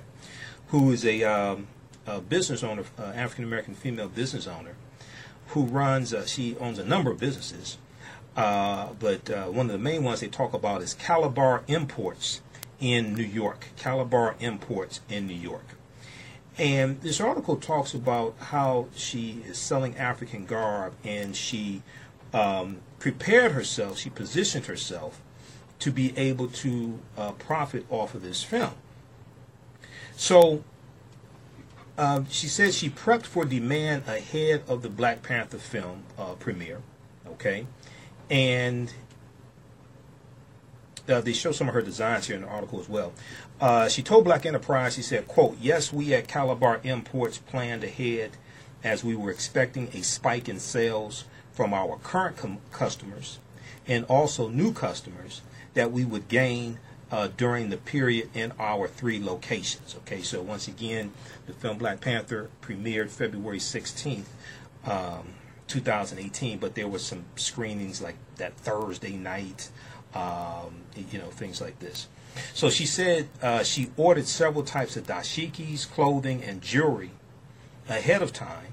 who 0.68 0.90
is 0.90 1.04
a, 1.04 1.22
um, 1.24 1.66
a 2.06 2.20
business 2.20 2.62
owner, 2.62 2.84
uh, 2.98 3.02
African 3.14 3.44
American 3.44 3.74
female 3.74 4.08
business 4.08 4.46
owner, 4.46 4.74
who 5.48 5.64
runs. 5.64 6.14
Uh, 6.14 6.24
she 6.24 6.56
owns 6.58 6.78
a 6.78 6.84
number 6.84 7.10
of 7.10 7.20
businesses, 7.20 7.76
but 8.34 9.28
one 9.52 9.66
of 9.66 9.72
the 9.72 9.78
main 9.78 10.02
ones 10.02 10.20
they 10.20 10.28
talk 10.28 10.54
about 10.54 10.80
is 10.80 10.94
Calabar 10.94 11.62
Imports 11.66 12.40
in 12.80 13.14
New 13.14 13.22
York. 13.22 13.66
Calabar 13.76 14.34
Imports 14.40 15.00
in 15.10 15.26
New 15.26 15.34
York. 15.34 15.77
And 16.58 17.00
this 17.02 17.20
article 17.20 17.56
talks 17.56 17.94
about 17.94 18.34
how 18.38 18.88
she 18.94 19.42
is 19.46 19.58
selling 19.58 19.96
African 19.96 20.44
garb 20.44 20.94
and 21.04 21.36
she 21.36 21.82
um, 22.34 22.78
prepared 22.98 23.52
herself, 23.52 23.98
she 23.98 24.10
positioned 24.10 24.66
herself 24.66 25.20
to 25.78 25.92
be 25.92 26.16
able 26.18 26.48
to 26.48 26.98
uh, 27.16 27.32
profit 27.32 27.86
off 27.90 28.14
of 28.14 28.22
this 28.22 28.42
film. 28.42 28.72
So 30.16 30.64
um, 31.96 32.26
she 32.28 32.48
said 32.48 32.74
she 32.74 32.90
prepped 32.90 33.26
for 33.26 33.44
demand 33.44 34.04
ahead 34.08 34.62
of 34.66 34.82
the 34.82 34.88
Black 34.88 35.22
Panther 35.22 35.58
film 35.58 36.02
uh, 36.18 36.34
premiere. 36.34 36.80
Okay, 37.26 37.66
and 38.30 38.92
uh, 41.08 41.20
they 41.20 41.32
show 41.32 41.52
some 41.52 41.68
of 41.68 41.74
her 41.74 41.82
designs 41.82 42.26
here 42.26 42.36
in 42.36 42.42
the 42.42 42.48
article 42.48 42.80
as 42.80 42.88
well. 42.88 43.12
Uh, 43.60 43.88
she 43.88 44.02
told 44.02 44.24
Black 44.24 44.46
Enterprise, 44.46 44.94
she 44.94 45.02
said, 45.02 45.26
quote, 45.26 45.56
yes, 45.60 45.92
we 45.92 46.14
at 46.14 46.28
Calabar 46.28 46.80
Imports 46.84 47.38
planned 47.38 47.82
ahead 47.82 48.32
as 48.84 49.02
we 49.02 49.16
were 49.16 49.30
expecting 49.30 49.88
a 49.92 50.02
spike 50.02 50.48
in 50.48 50.60
sales 50.60 51.24
from 51.52 51.74
our 51.74 51.98
current 51.98 52.36
customers 52.70 53.40
and 53.88 54.04
also 54.04 54.48
new 54.48 54.72
customers 54.72 55.42
that 55.74 55.90
we 55.90 56.04
would 56.04 56.28
gain 56.28 56.78
uh, 57.10 57.28
during 57.36 57.70
the 57.70 57.76
period 57.76 58.28
in 58.34 58.52
our 58.60 58.86
three 58.86 59.22
locations. 59.22 59.96
Okay, 59.96 60.22
so 60.22 60.40
once 60.40 60.68
again, 60.68 61.10
the 61.46 61.52
film 61.52 61.78
Black 61.78 62.00
Panther 62.00 62.50
premiered 62.62 63.08
February 63.08 63.58
16th, 63.58 64.26
um, 64.84 65.28
2018, 65.66 66.58
but 66.58 66.74
there 66.74 66.86
was 66.86 67.04
some 67.04 67.24
screenings 67.34 68.00
like 68.00 68.16
that 68.36 68.56
Thursday 68.56 69.16
night, 69.16 69.70
um, 70.14 70.82
you 71.10 71.18
know, 71.18 71.30
things 71.30 71.60
like 71.60 71.78
this. 71.80 72.06
So 72.54 72.70
she 72.70 72.86
said 72.86 73.28
uh, 73.42 73.62
she 73.62 73.90
ordered 73.96 74.26
several 74.26 74.64
types 74.64 74.96
of 74.96 75.06
dashikis, 75.06 75.90
clothing, 75.90 76.42
and 76.42 76.60
jewelry 76.60 77.10
ahead 77.88 78.22
of 78.22 78.32
time. 78.32 78.72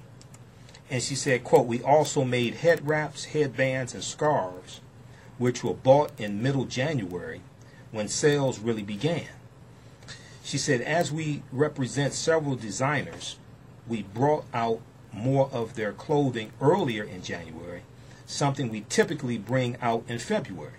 And 0.90 1.02
she 1.02 1.16
said, 1.16 1.44
quote, 1.44 1.66
we 1.66 1.82
also 1.82 2.24
made 2.24 2.56
head 2.56 2.88
wraps, 2.88 3.26
headbands, 3.26 3.94
and 3.94 4.04
scarves, 4.04 4.82
which 5.38 5.64
were 5.64 5.74
bought 5.74 6.12
in 6.20 6.44
middle 6.44 6.66
January 6.66 7.42
when 7.92 8.08
sales 8.08 8.60
really 8.60 8.84
began. 8.84 9.28
She 10.44 10.58
said, 10.60 10.82
as 10.82 11.12
we 11.12 11.42
represent 11.52 12.14
several 12.14 12.56
designers, 12.56 13.38
we 13.88 14.04
brought 14.04 14.46
out 14.54 14.80
more 15.12 15.50
of 15.52 15.76
their 15.76 15.92
clothing 15.92 16.52
earlier 16.62 17.04
in 17.04 17.24
January, 17.24 17.82
something 18.28 18.70
we 18.70 18.86
typically 18.90 19.38
bring 19.38 19.78
out 19.82 20.04
in 20.08 20.20
February. 20.20 20.74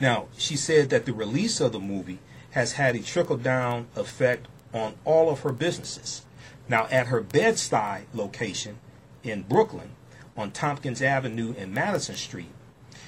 Now, 0.00 0.26
she 0.36 0.56
said 0.56 0.90
that 0.90 1.06
the 1.06 1.14
release 1.14 1.60
of 1.60 1.72
the 1.72 1.80
movie 1.80 2.18
has 2.50 2.72
had 2.72 2.96
a 2.96 3.02
trickle 3.02 3.36
down 3.36 3.86
effect 3.96 4.46
on 4.72 4.94
all 5.04 5.30
of 5.30 5.40
her 5.40 5.52
businesses. 5.52 6.24
Now, 6.68 6.86
at 6.90 7.06
her 7.06 7.20
Bed-Stuy 7.20 8.02
location 8.12 8.78
in 9.22 9.42
Brooklyn, 9.42 9.90
on 10.36 10.50
Tompkins 10.50 11.00
Avenue 11.00 11.54
and 11.56 11.72
Madison 11.72 12.16
Street, 12.16 12.50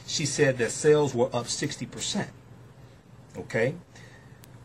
she 0.06 0.24
said 0.24 0.56
that 0.58 0.70
sales 0.70 1.14
were 1.14 1.26
up 1.26 1.46
60%. 1.46 2.28
Okay? 3.36 3.74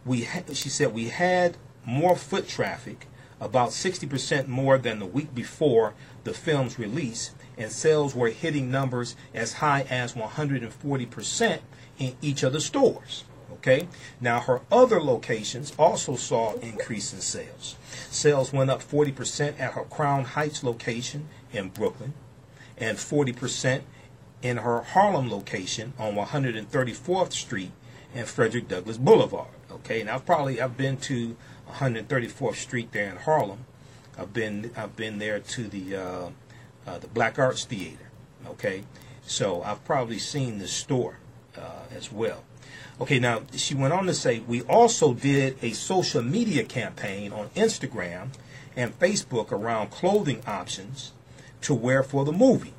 We 0.06 0.28
she 0.54 0.70
said 0.70 0.94
we 0.94 1.10
had 1.10 1.58
more 1.86 2.16
foot 2.16 2.48
traffic, 2.48 3.08
about 3.42 3.70
60% 3.70 4.48
more 4.48 4.78
than 4.78 5.00
the 5.00 5.06
week 5.06 5.36
before 5.36 5.94
the 6.24 6.34
film's 6.34 6.80
release, 6.80 7.32
and 7.58 7.72
sales 7.72 8.16
were 8.16 8.30
hitting 8.30 8.72
numbers 8.72 9.16
as 9.34 9.54
high 9.54 9.82
as 9.90 10.14
140% 10.14 11.60
in 12.00 12.16
each 12.22 12.44
of 12.44 12.54
the 12.54 12.62
stores. 12.62 13.24
Okay. 13.54 13.88
Now 14.20 14.40
her 14.42 14.62
other 14.72 15.02
locations 15.02 15.74
also 15.78 16.16
saw 16.16 16.56
increase 16.56 17.14
in 17.14 17.22
sales. 17.22 17.76
Sales 18.10 18.52
went 18.52 18.70
up 18.70 18.84
40% 18.84 19.60
at 19.60 19.74
her 19.74 19.84
Crown 19.84 20.26
Heights 20.26 20.64
location 20.64 21.30
in 21.52 21.70
Brooklyn, 21.70 22.14
and 22.78 22.98
40% 22.98 23.84
in 24.42 24.58
her 24.58 24.82
Harlem 24.82 25.30
location 25.30 25.94
on 25.98 26.16
134th 26.16 27.32
Street 27.32 27.72
and 28.14 28.28
Frederick 28.28 28.68
Douglass 28.68 28.98
Boulevard. 28.98 29.48
Okay. 29.72 30.04
Now 30.04 30.16
I've 30.16 30.26
probably 30.26 30.60
I've 30.60 30.78
been 30.78 30.98
to 30.98 31.38
134th 31.74 32.56
Street 32.56 32.92
there 32.92 33.10
in 33.10 33.18
Harlem. 33.18 33.66
I've 34.18 34.34
been 34.34 34.72
I've 34.76 34.96
been 34.96 35.20
there 35.20 35.40
to 35.40 35.68
the 35.68 35.96
uh, 35.96 36.30
uh, 36.86 36.98
the 37.00 37.08
Black 37.08 37.40
Arts 37.40 37.64
Theater. 37.64 38.10
Okay. 38.46 38.84
So 39.26 39.64
I've 39.64 39.86
probably 39.86 40.20
seen 40.20 40.58
the 40.58 40.68
store 40.68 41.20
uh, 41.58 41.96
as 41.96 42.12
well. 42.12 42.44
Okay, 43.02 43.20
now 43.20 43.42
she 43.56 43.74
went 43.74 43.94
on 43.94 44.06
to 44.06 44.14
say, 44.14 44.40
we 44.40 44.62
also 44.64 45.14
did 45.14 45.58
a 45.62 45.72
social 45.72 46.22
media 46.22 46.64
campaign 46.64 47.34
on 47.34 47.50
Instagram 47.50 48.30
and 48.76 48.98
Facebook 49.00 49.52
around 49.52 49.92
clothing 49.92 50.42
options 50.46 51.12
to 51.62 51.74
wear 51.74 52.04
for 52.04 52.26
the 52.26 52.32
movie. 52.32 52.74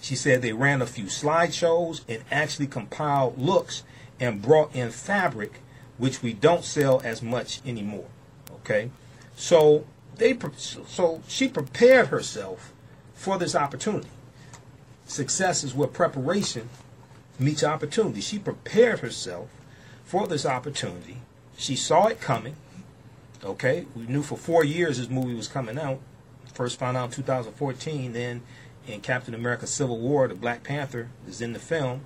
She 0.00 0.16
said 0.16 0.42
they 0.42 0.52
ran 0.52 0.82
a 0.82 0.86
few 0.86 1.04
slideshows 1.04 2.02
and 2.08 2.24
actually 2.30 2.66
compiled 2.66 3.38
looks 3.38 3.84
and 4.18 4.42
brought 4.42 4.74
in 4.74 4.90
fabric, 4.90 5.60
which 5.96 6.22
we 6.22 6.32
don't 6.32 6.64
sell 6.64 7.00
as 7.04 7.22
much 7.22 7.60
anymore. 7.64 8.08
Okay, 8.50 8.90
so 9.36 9.84
they 10.16 10.36
so 10.56 11.22
she 11.28 11.48
prepared 11.48 12.08
herself 12.08 12.72
for 13.14 13.38
this 13.38 13.54
opportunity. 13.54 14.08
Success 15.06 15.62
is 15.62 15.74
what 15.74 15.92
preparation 15.92 16.68
meets 17.42 17.64
opportunity. 17.64 18.20
She 18.20 18.38
prepared 18.38 19.00
herself 19.00 19.48
for 20.04 20.26
this 20.26 20.46
opportunity. 20.46 21.18
She 21.56 21.76
saw 21.76 22.06
it 22.06 22.20
coming. 22.20 22.56
Okay, 23.44 23.86
we 23.96 24.06
knew 24.06 24.22
for 24.22 24.36
four 24.36 24.64
years 24.64 24.98
this 24.98 25.08
movie 25.08 25.34
was 25.34 25.48
coming 25.48 25.78
out. 25.78 26.00
First 26.52 26.78
found 26.78 26.96
out 26.96 27.06
in 27.06 27.10
2014. 27.10 28.12
Then 28.12 28.42
in 28.86 29.00
Captain 29.00 29.34
America: 29.34 29.66
Civil 29.66 29.98
War, 29.98 30.28
the 30.28 30.34
Black 30.34 30.62
Panther 30.62 31.08
is 31.26 31.40
in 31.40 31.52
the 31.52 31.58
film, 31.58 32.04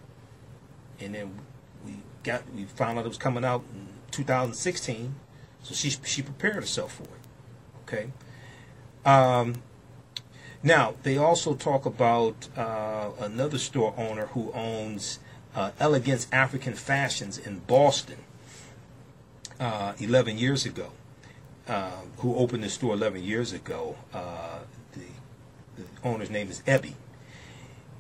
and 1.01 1.15
then 1.15 1.39
we 1.85 1.97
got 2.23 2.43
we 2.55 2.65
found 2.65 2.99
out 2.99 3.05
it 3.05 3.09
was 3.09 3.19
coming 3.19 3.45
out 3.45 3.65
in 3.75 3.89
2016. 4.13 5.15
So 5.63 5.75
she 5.75 5.91
she 5.91 6.23
prepared 6.23 6.55
herself 6.55 6.95
for 6.95 7.03
it. 7.03 7.11
Okay. 7.83 8.11
Um, 9.05 9.63
now, 10.63 10.95
they 11.05 11.17
also 11.17 11.55
talk 11.55 11.87
about 11.87 12.49
uh, 12.57 13.11
another 13.21 13.59
store 13.59 13.95
owner 13.97 14.27
who 14.27 14.51
owns 14.53 15.21
uh, 15.57 15.71
Elegance 15.81 16.29
African 16.31 16.75
Fashions 16.75 17.39
in 17.39 17.61
Boston 17.61 18.19
uh, 19.59 19.95
11 19.99 20.39
years 20.39 20.67
ago, 20.67 20.93
uh, 21.67 21.91
who 22.19 22.37
opened 22.37 22.63
the 22.63 22.69
store 22.69 22.93
11 22.93 23.25
years 23.25 23.53
ago. 23.53 23.97
Uh, 24.13 24.59
the, 24.93 25.01
the 25.83 25.89
owner's 26.05 26.31
name 26.31 26.51
is 26.51 26.61
Ebby. 26.67 26.93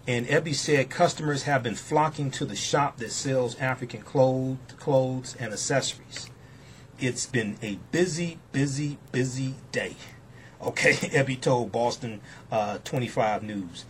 And 0.06 0.26
Ebby 0.26 0.54
said 0.54 0.90
customers 0.90 1.44
have 1.44 1.62
been 1.62 1.74
flocking 1.74 2.30
to 2.32 2.44
the 2.44 2.54
shop 2.54 2.98
that 2.98 3.10
sells 3.10 3.58
African 3.58 4.02
clothes, 4.02 4.58
clothes 4.78 5.34
and 5.40 5.52
accessories. 5.52 6.30
It's 7.00 7.26
been 7.26 7.56
a 7.62 7.78
busy, 7.90 8.38
busy, 8.52 8.98
busy 9.10 9.54
day. 9.72 9.96
Okay, 10.62 10.92
Ebby 10.92 11.40
told 11.40 11.72
Boston 11.72 12.20
uh, 12.52 12.78
25 12.84 13.42
News. 13.42 13.84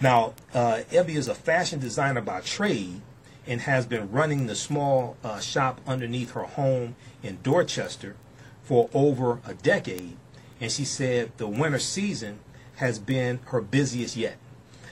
Now, 0.00 0.34
uh, 0.52 0.82
Ebby 0.90 1.16
is 1.16 1.28
a 1.28 1.34
fashion 1.34 1.80
designer 1.80 2.20
by 2.20 2.42
trade 2.42 3.00
and 3.46 3.62
has 3.62 3.86
been 3.86 4.10
running 4.10 4.46
the 4.46 4.54
small 4.56 5.16
uh, 5.22 5.38
shop 5.40 5.80
underneath 5.86 6.32
her 6.32 6.44
home 6.44 6.96
in 7.22 7.38
Dorchester 7.42 8.16
for 8.62 8.90
over 8.92 9.40
a 9.46 9.54
decade. 9.54 10.16
And 10.60 10.72
she 10.72 10.84
said 10.84 11.32
the 11.36 11.46
winter 11.46 11.78
season 11.78 12.40
has 12.76 12.98
been 12.98 13.40
her 13.46 13.60
busiest 13.60 14.16
yet. 14.16 14.36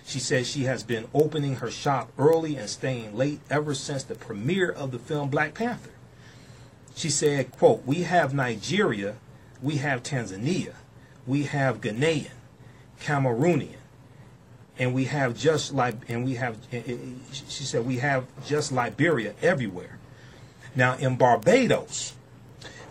She 0.06 0.18
says 0.18 0.46
she 0.46 0.64
has 0.64 0.82
been 0.82 1.08
opening 1.14 1.56
her 1.56 1.70
shop 1.70 2.12
early 2.18 2.56
and 2.56 2.68
staying 2.68 3.16
late 3.16 3.40
ever 3.50 3.74
since 3.74 4.04
the 4.04 4.14
premiere 4.14 4.70
of 4.70 4.90
the 4.90 4.98
film 4.98 5.30
Black 5.30 5.54
Panther. 5.54 5.90
She 6.94 7.08
said, 7.08 7.50
quote, 7.52 7.84
we 7.84 8.02
have 8.02 8.34
Nigeria, 8.34 9.16
we 9.62 9.76
have 9.76 10.02
Tanzania, 10.02 10.74
we 11.26 11.44
have 11.44 11.80
Ghanaian, 11.80 12.30
Cameroonian, 13.00 13.76
and 14.78 14.94
we 14.94 15.04
have 15.04 15.36
just 15.36 15.72
like, 15.72 15.94
and 16.08 16.24
we 16.24 16.34
have, 16.34 16.56
eh, 16.72 16.82
eh, 16.86 16.96
she 17.32 17.64
said, 17.64 17.86
we 17.86 17.98
have 17.98 18.26
just 18.44 18.72
Liberia 18.72 19.34
everywhere. 19.40 19.98
Now 20.74 20.96
in 20.96 21.16
Barbados, 21.16 22.14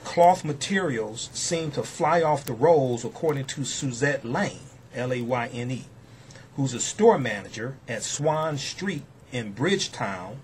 cloth 0.03 0.45
materials 0.45 1.29
seem 1.33 1.71
to 1.71 1.83
fly 1.83 2.21
off 2.21 2.45
the 2.45 2.53
rolls, 2.53 3.03
according 3.03 3.45
to 3.45 3.65
Suzette 3.65 4.23
Layne, 4.23 4.59
L-A-Y-N-E, 4.95 5.85
who's 6.55 6.73
a 6.73 6.79
store 6.79 7.19
manager 7.19 7.77
at 7.87 8.03
Swan 8.03 8.57
Street 8.57 9.03
in 9.31 9.51
Bridgetown, 9.51 10.37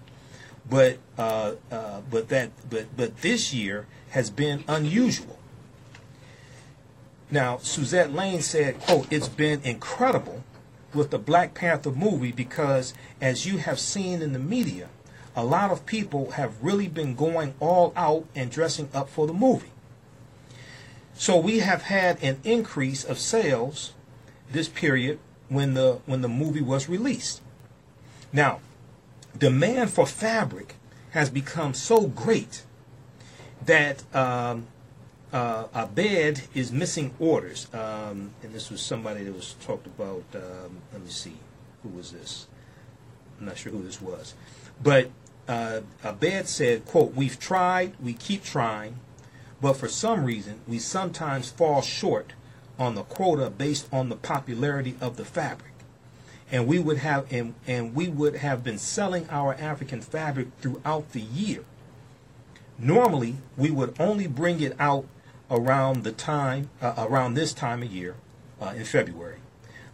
but 0.70 0.98
uh, 1.18 1.54
uh, 1.72 2.02
but 2.10 2.30
that 2.30 2.52
but 2.70 2.86
but 2.96 3.22
this 3.22 3.54
year 3.54 3.88
has 4.10 4.30
been 4.30 4.64
unusual. 4.68 5.38
Now, 7.32 7.58
Suzette 7.58 8.12
Layne 8.12 8.42
said, 8.42 8.80
"quote 8.80 9.12
It's 9.12 9.28
been 9.28 9.62
incredible 9.64 10.44
with 10.94 11.12
the 11.12 11.20
Black 11.20 11.54
Panther 11.54 11.92
movie 11.92 12.32
because, 12.32 12.94
as 13.22 13.46
you 13.46 13.58
have 13.58 13.80
seen 13.80 14.22
in 14.22 14.34
the 14.34 14.40
media, 14.40 14.90
a 15.36 15.44
lot 15.44 15.72
of 15.72 15.86
people 15.86 16.32
have 16.32 16.62
really 16.64 16.88
been 16.88 17.16
going 17.16 17.54
all 17.60 17.94
out 17.96 18.26
and 18.36 18.52
dressing 18.52 18.90
up 18.94 19.10
for 19.10 19.28
the 19.28 19.34
movie. 19.34 19.72
So 21.14 21.38
we 21.38 21.60
have 21.60 21.84
had 21.84 22.22
an 22.24 22.40
increase 22.44 23.04
of 23.04 23.20
sales 23.20 23.94
this 24.52 24.70
period 24.70 25.20
when 25.50 25.74
the 25.74 26.00
when 26.06 26.22
the 26.22 26.30
movie 26.30 26.62
was 26.62 26.90
released. 26.90 27.42
Now, 28.32 28.62
demand 29.38 29.92
for 29.92 30.06
fabric 30.06 30.76
has 31.12 31.30
become 31.30 31.74
so 31.74 32.08
great 32.08 32.64
that 33.66 34.04
um, 34.16 34.68
uh, 35.32 35.66
Abed 35.76 36.42
is 36.54 36.72
missing 36.72 37.14
orders. 37.20 37.68
Um, 37.74 38.32
and 38.44 38.54
this 38.54 38.70
was 38.70 38.82
somebody 38.82 39.24
that 39.24 39.34
was 39.34 39.56
talked 39.62 39.88
about. 39.88 40.24
Um, 40.34 40.82
let 40.92 41.04
me 41.04 41.10
see, 41.10 41.36
who 41.84 41.90
was 41.90 42.12
this? 42.12 42.48
I'm 43.40 43.46
not 43.46 43.58
sure 43.58 43.72
who 43.72 43.84
this 43.84 44.02
was, 44.02 44.34
but 44.82 45.10
uh, 45.48 45.82
Abed 46.04 46.48
said, 46.48 46.86
"quote 46.86 47.14
We've 47.14 47.40
tried, 47.40 47.94
we 48.02 48.14
keep 48.14 48.44
trying, 48.44 48.98
but 49.62 49.74
for 49.74 49.88
some 49.88 50.26
reason 50.26 50.60
we 50.68 50.80
sometimes 50.80 51.50
fall 51.50 51.82
short 51.82 52.34
on 52.78 52.96
the 52.96 53.04
quota 53.04 53.50
based 53.50 53.88
on 53.94 54.10
the 54.10 54.16
popularity 54.16 54.96
of 55.00 55.18
the 55.18 55.26
fabric." 55.26 55.70
and 56.52 56.68
we 56.68 56.80
would 56.80 56.98
have 56.98 57.32
and, 57.32 57.54
and 57.68 57.94
we 57.96 58.08
would 58.08 58.38
have 58.38 58.64
been 58.64 58.78
selling 58.78 59.28
our 59.30 59.54
African 59.56 60.02
fabric 60.02 60.48
throughout 60.60 61.12
the 61.12 61.22
year. 61.22 61.64
Normally, 62.78 63.36
we 63.58 63.72
would 63.72 63.96
only 64.00 64.28
bring 64.28 64.62
it 64.62 64.76
out 64.80 65.06
around 65.52 66.04
the 66.04 66.12
time 66.12 66.70
uh, 66.82 66.94
around 66.98 67.34
this 67.34 67.54
time 67.54 67.84
of 67.84 67.92
year 67.92 68.16
uh, 68.62 68.74
in 68.76 68.86
February, 68.86 69.40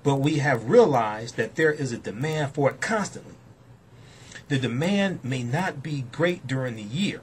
but 0.03 0.15
we 0.15 0.37
have 0.37 0.69
realized 0.69 1.37
that 1.37 1.55
there 1.55 1.71
is 1.71 1.91
a 1.91 1.97
demand 1.97 2.53
for 2.53 2.69
it 2.69 2.81
constantly. 2.81 3.35
The 4.47 4.59
demand 4.59 5.23
may 5.23 5.43
not 5.43 5.81
be 5.81 6.05
great 6.11 6.45
during 6.45 6.75
the 6.75 6.83
year, 6.83 7.21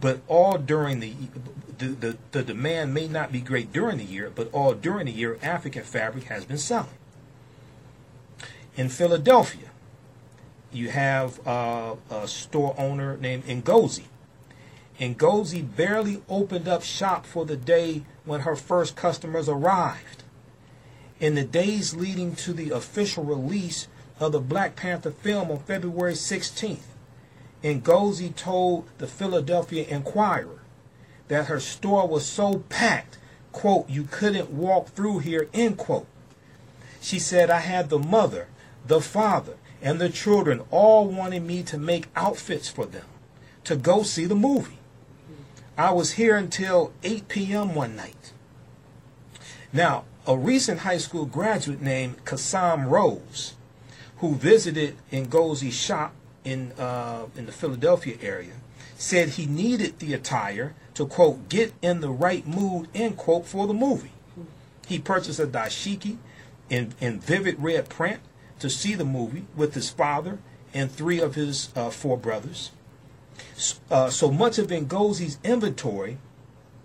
but 0.00 0.20
all 0.28 0.58
during 0.58 1.00
the 1.00 1.14
the, 1.76 1.86
the, 1.86 2.18
the 2.30 2.42
demand 2.42 2.94
may 2.94 3.08
not 3.08 3.32
be 3.32 3.40
great 3.40 3.72
during 3.72 3.98
the 3.98 4.04
year, 4.04 4.30
but 4.32 4.52
all 4.52 4.74
during 4.74 5.06
the 5.06 5.12
year, 5.12 5.38
African 5.42 5.82
fabric 5.82 6.24
has 6.24 6.44
been 6.44 6.58
selling 6.58 6.96
in 8.76 8.88
Philadelphia, 8.88 9.68
you 10.72 10.90
have 10.90 11.46
uh, 11.46 11.94
a 12.10 12.26
store 12.26 12.74
owner 12.76 13.16
named 13.16 13.44
Ngozi. 13.44 14.04
Ngozi 15.00 15.62
barely 15.76 16.22
opened 16.28 16.68
up 16.68 16.84
shop 16.84 17.26
for 17.26 17.44
the 17.44 17.56
day 17.56 18.04
when 18.24 18.40
her 18.40 18.54
first 18.54 18.94
customers 18.94 19.48
arrived. 19.48 20.22
In 21.18 21.34
the 21.34 21.44
days 21.44 21.94
leading 21.94 22.36
to 22.36 22.52
the 22.52 22.70
official 22.70 23.24
release 23.24 23.88
of 24.20 24.32
the 24.32 24.40
Black 24.40 24.76
Panther 24.76 25.10
film 25.10 25.50
on 25.50 25.58
February 25.60 26.12
16th, 26.12 26.86
Ngozi 27.62 28.34
told 28.36 28.86
the 28.98 29.06
Philadelphia 29.06 29.84
Inquirer 29.88 30.60
that 31.28 31.46
her 31.46 31.58
store 31.58 32.06
was 32.06 32.26
so 32.26 32.58
packed, 32.68 33.18
quote, 33.52 33.88
you 33.88 34.04
couldn't 34.04 34.50
walk 34.50 34.88
through 34.90 35.20
here, 35.20 35.48
end 35.52 35.76
quote. 35.78 36.06
She 37.00 37.18
said, 37.18 37.50
I 37.50 37.60
had 37.60 37.88
the 37.88 37.98
mother, 37.98 38.48
the 38.86 39.00
father, 39.00 39.56
and 39.82 40.00
the 40.00 40.08
children 40.08 40.62
all 40.70 41.08
wanting 41.08 41.46
me 41.46 41.62
to 41.64 41.78
make 41.78 42.06
outfits 42.14 42.68
for 42.68 42.86
them 42.86 43.06
to 43.64 43.76
go 43.76 44.02
see 44.02 44.26
the 44.26 44.34
movie. 44.34 44.78
I 45.76 45.90
was 45.90 46.12
here 46.12 46.36
until 46.36 46.92
8 47.02 47.26
p.m. 47.26 47.74
one 47.74 47.96
night. 47.96 48.32
Now, 49.72 50.04
a 50.24 50.36
recent 50.36 50.80
high 50.80 50.98
school 50.98 51.26
graduate 51.26 51.82
named 51.82 52.24
Kassam 52.24 52.88
Rose, 52.88 53.54
who 54.18 54.36
visited 54.36 54.96
Ngozi's 55.10 55.74
shop 55.74 56.14
in, 56.44 56.70
uh, 56.78 57.26
in 57.36 57.46
the 57.46 57.52
Philadelphia 57.52 58.16
area, 58.22 58.52
said 58.96 59.30
he 59.30 59.46
needed 59.46 59.98
the 59.98 60.14
attire 60.14 60.74
to, 60.94 61.06
quote, 61.06 61.48
get 61.48 61.74
in 61.82 62.00
the 62.00 62.10
right 62.10 62.46
mood, 62.46 62.86
end 62.94 63.16
quote, 63.16 63.44
for 63.44 63.66
the 63.66 63.74
movie. 63.74 64.12
He 64.86 65.00
purchased 65.00 65.40
a 65.40 65.46
dashiki 65.46 66.18
in, 66.70 66.94
in 67.00 67.18
vivid 67.18 67.56
red 67.58 67.88
print 67.88 68.20
to 68.60 68.70
see 68.70 68.94
the 68.94 69.04
movie 69.04 69.46
with 69.56 69.74
his 69.74 69.90
father 69.90 70.38
and 70.72 70.90
three 70.90 71.20
of 71.20 71.34
his 71.34 71.70
uh, 71.74 71.90
four 71.90 72.16
brothers. 72.16 72.70
Uh, 73.90 74.10
so 74.10 74.30
much 74.30 74.58
of 74.58 74.68
Ngozi's 74.68 75.38
inventory, 75.44 76.18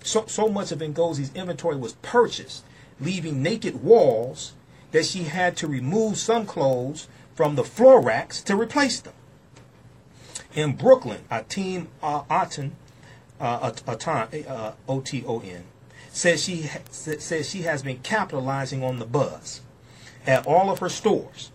so, 0.04 0.26
so 0.28 0.48
much 0.48 0.72
of 0.72 0.80
Ngozi's 0.80 1.34
inventory 1.34 1.76
was 1.76 1.94
purchased, 2.02 2.64
leaving 3.00 3.42
naked 3.42 3.84
walls 3.84 4.54
that 4.92 5.06
she 5.06 5.24
had 5.24 5.56
to 5.58 5.68
remove 5.68 6.18
some 6.18 6.46
clothes 6.46 7.08
from 7.36 7.56
the 7.56 7.64
floor 7.64 8.02
racks 8.02 8.42
to 8.44 8.56
replace 8.56 9.00
them. 9.00 9.14
In 10.54 10.76
Brooklyn, 10.76 11.22
Atim 11.32 11.88
uh, 12.02 12.24
Oton, 12.24 12.72
uh, 13.40 13.72
uh, 14.48 14.72
O-T-O-N, 14.88 15.64
says 16.12 16.44
she 16.44 16.70
says 16.90 17.50
she 17.50 17.62
has 17.62 17.84
been 17.84 18.00
capitalizing 18.00 18.84
on 18.84 18.98
the 19.00 19.06
buzz 19.06 19.62
at 20.26 20.46
all 20.48 20.70
of 20.70 20.80
her 20.80 20.90
stores 20.90 21.52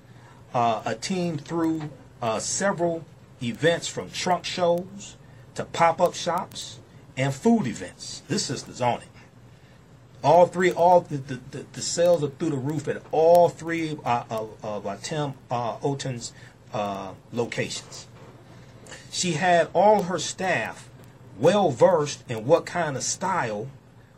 uh, 0.55 0.83
a 0.87 0.95
team 0.95 1.37
through 1.37 1.91
uh, 2.23 2.39
several 2.39 3.05
events 3.49 3.89
from 3.89 4.11
trunk 4.11 4.45
shows 4.45 5.17
to 5.55 5.65
pop-up 5.65 6.15
shops 6.15 6.81
and 7.17 7.33
food 7.33 7.67
events. 7.67 8.23
This 8.29 8.51
is 8.51 8.65
the 8.65 8.73
zoning. 8.73 9.09
All 10.23 10.47
three, 10.47 10.73
all 10.73 11.03
the, 11.03 11.19
the, 11.19 11.41
the, 11.51 11.67
the 11.75 11.83
sales 11.83 12.25
are 12.25 12.29
through 12.29 12.51
the 12.51 12.57
roof 12.57 12.89
at 12.89 13.03
all 13.13 13.49
three 13.49 13.99
uh, 14.05 14.25
of, 14.31 14.53
of 14.63 14.87
uh, 14.87 14.97
Tim 15.03 15.35
uh, 15.51 15.77
uh, 16.73 17.13
locations. 17.33 18.07
She 19.11 19.33
had 19.33 19.69
all 19.75 20.05
her 20.05 20.19
staff 20.19 20.89
well 21.39 21.71
versed 21.71 22.29
in 22.29 22.47
what 22.47 22.65
kind 22.65 22.97
of 22.97 23.03
style 23.03 23.69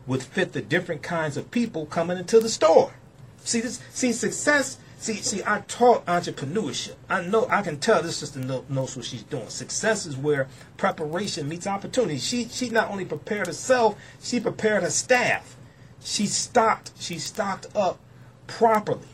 would 0.05 0.23
fit 0.23 0.53
the 0.53 0.61
different 0.61 1.03
kinds 1.03 1.35
of 1.35 1.51
people 1.51 1.85
coming 1.85 2.17
into 2.17 2.39
the 2.39 2.49
store. 2.49 2.93
See 3.39 3.59
this? 3.59 3.81
See 3.91 4.13
success 4.13 4.77
See, 4.99 5.17
see, 5.17 5.43
I 5.45 5.61
taught 5.67 6.05
entrepreneurship. 6.07 6.95
I 7.07 7.21
know, 7.21 7.47
I 7.49 7.61
can 7.61 7.79
tell 7.79 8.01
this 8.01 8.17
sister 8.17 8.39
knows 8.39 8.95
what 8.95 9.05
she's 9.05 9.21
doing. 9.23 9.47
Success 9.49 10.07
is 10.07 10.17
where 10.17 10.47
preparation 10.75 11.47
meets 11.47 11.67
opportunity. 11.67 12.17
She, 12.17 12.45
she 12.45 12.69
not 12.69 12.89
only 12.89 13.05
prepared 13.05 13.45
herself, 13.45 13.95
she 14.19 14.39
prepared 14.39 14.81
her 14.81 14.89
staff. 14.89 15.55
She 16.03 16.25
stocked, 16.25 16.91
she 16.99 17.19
stocked 17.19 17.67
up 17.75 17.99
properly. 18.47 19.07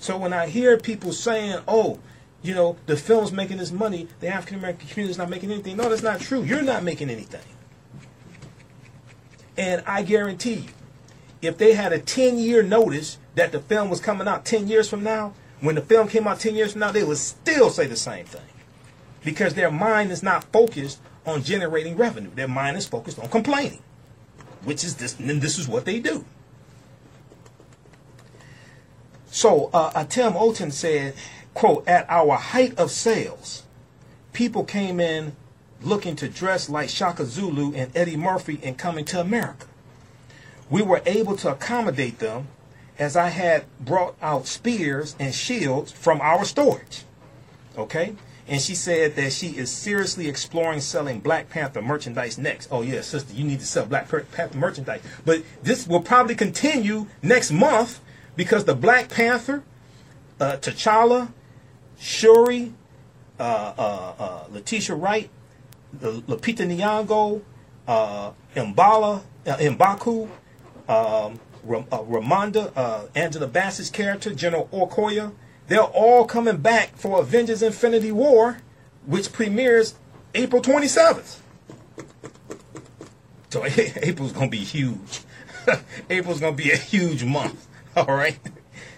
So 0.00 0.16
when 0.16 0.32
I 0.32 0.46
hear 0.46 0.76
people 0.78 1.12
saying, 1.12 1.60
"Oh, 1.68 1.98
you 2.42 2.54
know, 2.54 2.76
the 2.86 2.96
film's 2.96 3.32
making 3.32 3.58
this 3.58 3.70
money, 3.70 4.08
the 4.20 4.28
African 4.28 4.58
American 4.58 4.88
community's 4.88 5.18
not 5.18 5.28
making 5.28 5.52
anything," 5.52 5.76
no, 5.76 5.88
that's 5.88 6.02
not 6.02 6.20
true. 6.20 6.42
You're 6.42 6.62
not 6.62 6.82
making 6.82 7.10
anything. 7.10 7.42
And 9.58 9.84
I 9.86 10.02
guarantee 10.02 10.54
you, 10.54 10.68
if 11.42 11.58
they 11.58 11.74
had 11.74 11.92
a 11.92 11.98
10 11.98 12.38
year 12.38 12.62
notice 12.62 13.18
that 13.34 13.52
the 13.52 13.60
film 13.60 13.90
was 13.90 14.00
coming 14.00 14.28
out 14.28 14.44
10 14.44 14.68
years 14.68 14.88
from 14.88 15.02
now, 15.02 15.34
when 15.60 15.74
the 15.74 15.82
film 15.82 16.08
came 16.08 16.26
out 16.26 16.40
10 16.40 16.54
years 16.54 16.72
from 16.72 16.80
now, 16.80 16.90
they 16.90 17.04
would 17.04 17.18
still 17.18 17.70
say 17.70 17.86
the 17.86 17.96
same 17.96 18.24
thing. 18.24 18.42
Because 19.24 19.54
their 19.54 19.70
mind 19.70 20.10
is 20.10 20.22
not 20.22 20.44
focused 20.44 21.00
on 21.26 21.42
generating 21.42 21.96
revenue. 21.96 22.30
Their 22.34 22.48
mind 22.48 22.76
is 22.76 22.86
focused 22.86 23.18
on 23.18 23.28
complaining, 23.28 23.82
which 24.64 24.84
is 24.84 24.96
this, 24.96 25.18
and 25.18 25.42
this 25.42 25.58
is 25.58 25.68
what 25.68 25.84
they 25.84 26.00
do. 26.00 26.24
So, 29.30 29.70
uh, 29.72 30.04
Tim 30.04 30.32
Oton 30.32 30.72
said, 30.72 31.14
quote, 31.54 31.86
at 31.86 32.06
our 32.08 32.36
height 32.36 32.78
of 32.78 32.90
sales, 32.90 33.62
people 34.32 34.64
came 34.64 34.98
in 34.98 35.36
looking 35.82 36.16
to 36.16 36.28
dress 36.28 36.68
like 36.68 36.88
Shaka 36.88 37.24
Zulu 37.24 37.74
and 37.74 37.94
Eddie 37.96 38.16
Murphy 38.16 38.58
and 38.62 38.76
coming 38.76 39.04
to 39.06 39.20
America. 39.20 39.66
We 40.68 40.82
were 40.82 41.02
able 41.06 41.36
to 41.36 41.52
accommodate 41.52 42.18
them 42.18 42.48
as 43.00 43.16
I 43.16 43.30
had 43.30 43.64
brought 43.80 44.14
out 44.20 44.46
spears 44.46 45.16
and 45.18 45.34
shields 45.34 45.90
from 45.90 46.20
our 46.20 46.44
storage. 46.44 47.04
Okay? 47.76 48.14
And 48.46 48.60
she 48.60 48.74
said 48.74 49.16
that 49.16 49.32
she 49.32 49.56
is 49.56 49.72
seriously 49.72 50.28
exploring 50.28 50.80
selling 50.80 51.20
Black 51.20 51.48
Panther 51.48 51.80
merchandise 51.80 52.36
next. 52.36 52.68
Oh, 52.70 52.82
yeah, 52.82 53.00
sister, 53.00 53.32
you 53.32 53.44
need 53.44 53.60
to 53.60 53.66
sell 53.66 53.86
Black 53.86 54.08
Panther 54.08 54.58
merchandise. 54.58 55.00
But 55.24 55.42
this 55.62 55.86
will 55.86 56.02
probably 56.02 56.34
continue 56.34 57.06
next 57.22 57.50
month 57.50 58.00
because 58.36 58.64
the 58.64 58.74
Black 58.74 59.08
Panther, 59.08 59.62
uh, 60.38 60.56
T'Challa, 60.56 61.32
Shuri, 61.98 62.74
uh, 63.38 63.42
uh, 63.78 64.14
uh 64.18 64.44
Letitia 64.50 64.94
Wright, 64.96 65.30
Lupita 65.98 66.66
Nyong'o, 66.66 67.40
uh, 67.88 68.32
Mbala, 68.54 69.22
uh, 69.46 69.56
Mbaku, 69.56 70.28
um, 70.88 71.40
uh, 71.64 71.98
Ramonda, 72.02 72.72
uh, 72.76 73.06
Angela 73.14 73.46
Bassett's 73.46 73.90
character, 73.90 74.34
General 74.34 74.68
Okoye, 74.72 75.32
they're 75.68 75.80
all 75.80 76.24
coming 76.24 76.56
back 76.56 76.96
for 76.96 77.20
Avengers 77.20 77.62
Infinity 77.62 78.12
War 78.12 78.58
which 79.06 79.32
premieres 79.32 79.94
April 80.34 80.62
27th. 80.62 81.38
So 83.50 83.64
April's 84.02 84.32
gonna 84.32 84.48
be 84.48 84.58
huge. 84.58 85.22
April's 86.10 86.40
gonna 86.40 86.56
be 86.56 86.70
a 86.70 86.76
huge 86.76 87.24
month. 87.24 87.66
All 87.96 88.06
right. 88.06 88.38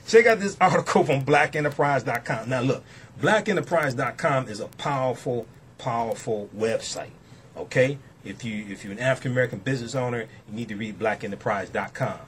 Check 0.07 0.27
out 0.27 0.41
this 0.41 0.57
article 0.61 1.05
from 1.05 1.25
BlackEnterprise.com. 1.25 2.51
Now 2.51 2.61
look, 2.61 2.85
BlackEnterprise.com 3.21 4.49
is 4.49 4.61
a 4.61 4.69
powerful, 4.69 5.47
powerful 5.79 6.51
website. 6.55 7.13
Okay. 7.57 7.99
If 8.25 8.45
you 8.45 8.67
if 8.69 8.85
you're 8.85 8.93
an 8.93 8.99
African 8.99 9.33
American 9.33 9.61
business 9.61 9.95
owner, 9.95 10.27
you 10.49 10.55
need 10.55 10.69
to 10.69 10.77
read 10.77 10.99
BlackEnterprise.com. 10.99 12.19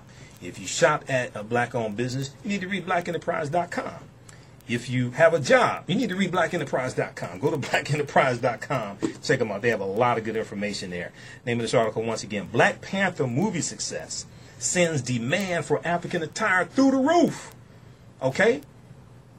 If 0.44 0.58
you 0.58 0.66
shop 0.66 1.04
at 1.08 1.34
a 1.34 1.42
black-owned 1.42 1.96
business, 1.96 2.30
you 2.42 2.50
need 2.50 2.60
to 2.60 2.68
read 2.68 2.86
BlackEnterprise.com. 2.86 3.94
If 4.66 4.88
you 4.88 5.10
have 5.10 5.34
a 5.34 5.40
job, 5.40 5.84
you 5.88 5.94
need 5.94 6.08
to 6.08 6.16
read 6.16 6.32
blackenterprise.com. 6.32 7.38
Go 7.38 7.50
to 7.50 7.56
blackenterprise.com. 7.68 8.98
Check 9.22 9.38
them 9.38 9.52
out. 9.52 9.62
They 9.62 9.68
have 9.68 9.80
a 9.80 9.86
lot 9.86 10.16
of 10.16 10.24
good 10.24 10.36
information 10.36 10.90
there. 10.90 11.12
Name 11.44 11.58
of 11.58 11.62
this 11.62 11.74
article 11.74 12.02
once 12.02 12.22
again 12.22 12.48
Black 12.50 12.80
Panther 12.80 13.26
movie 13.26 13.60
success 13.60 14.26
sends 14.58 15.02
demand 15.02 15.66
for 15.66 15.86
African 15.86 16.22
attire 16.22 16.64
through 16.64 16.92
the 16.92 16.96
roof. 16.96 17.54
Okay? 18.22 18.62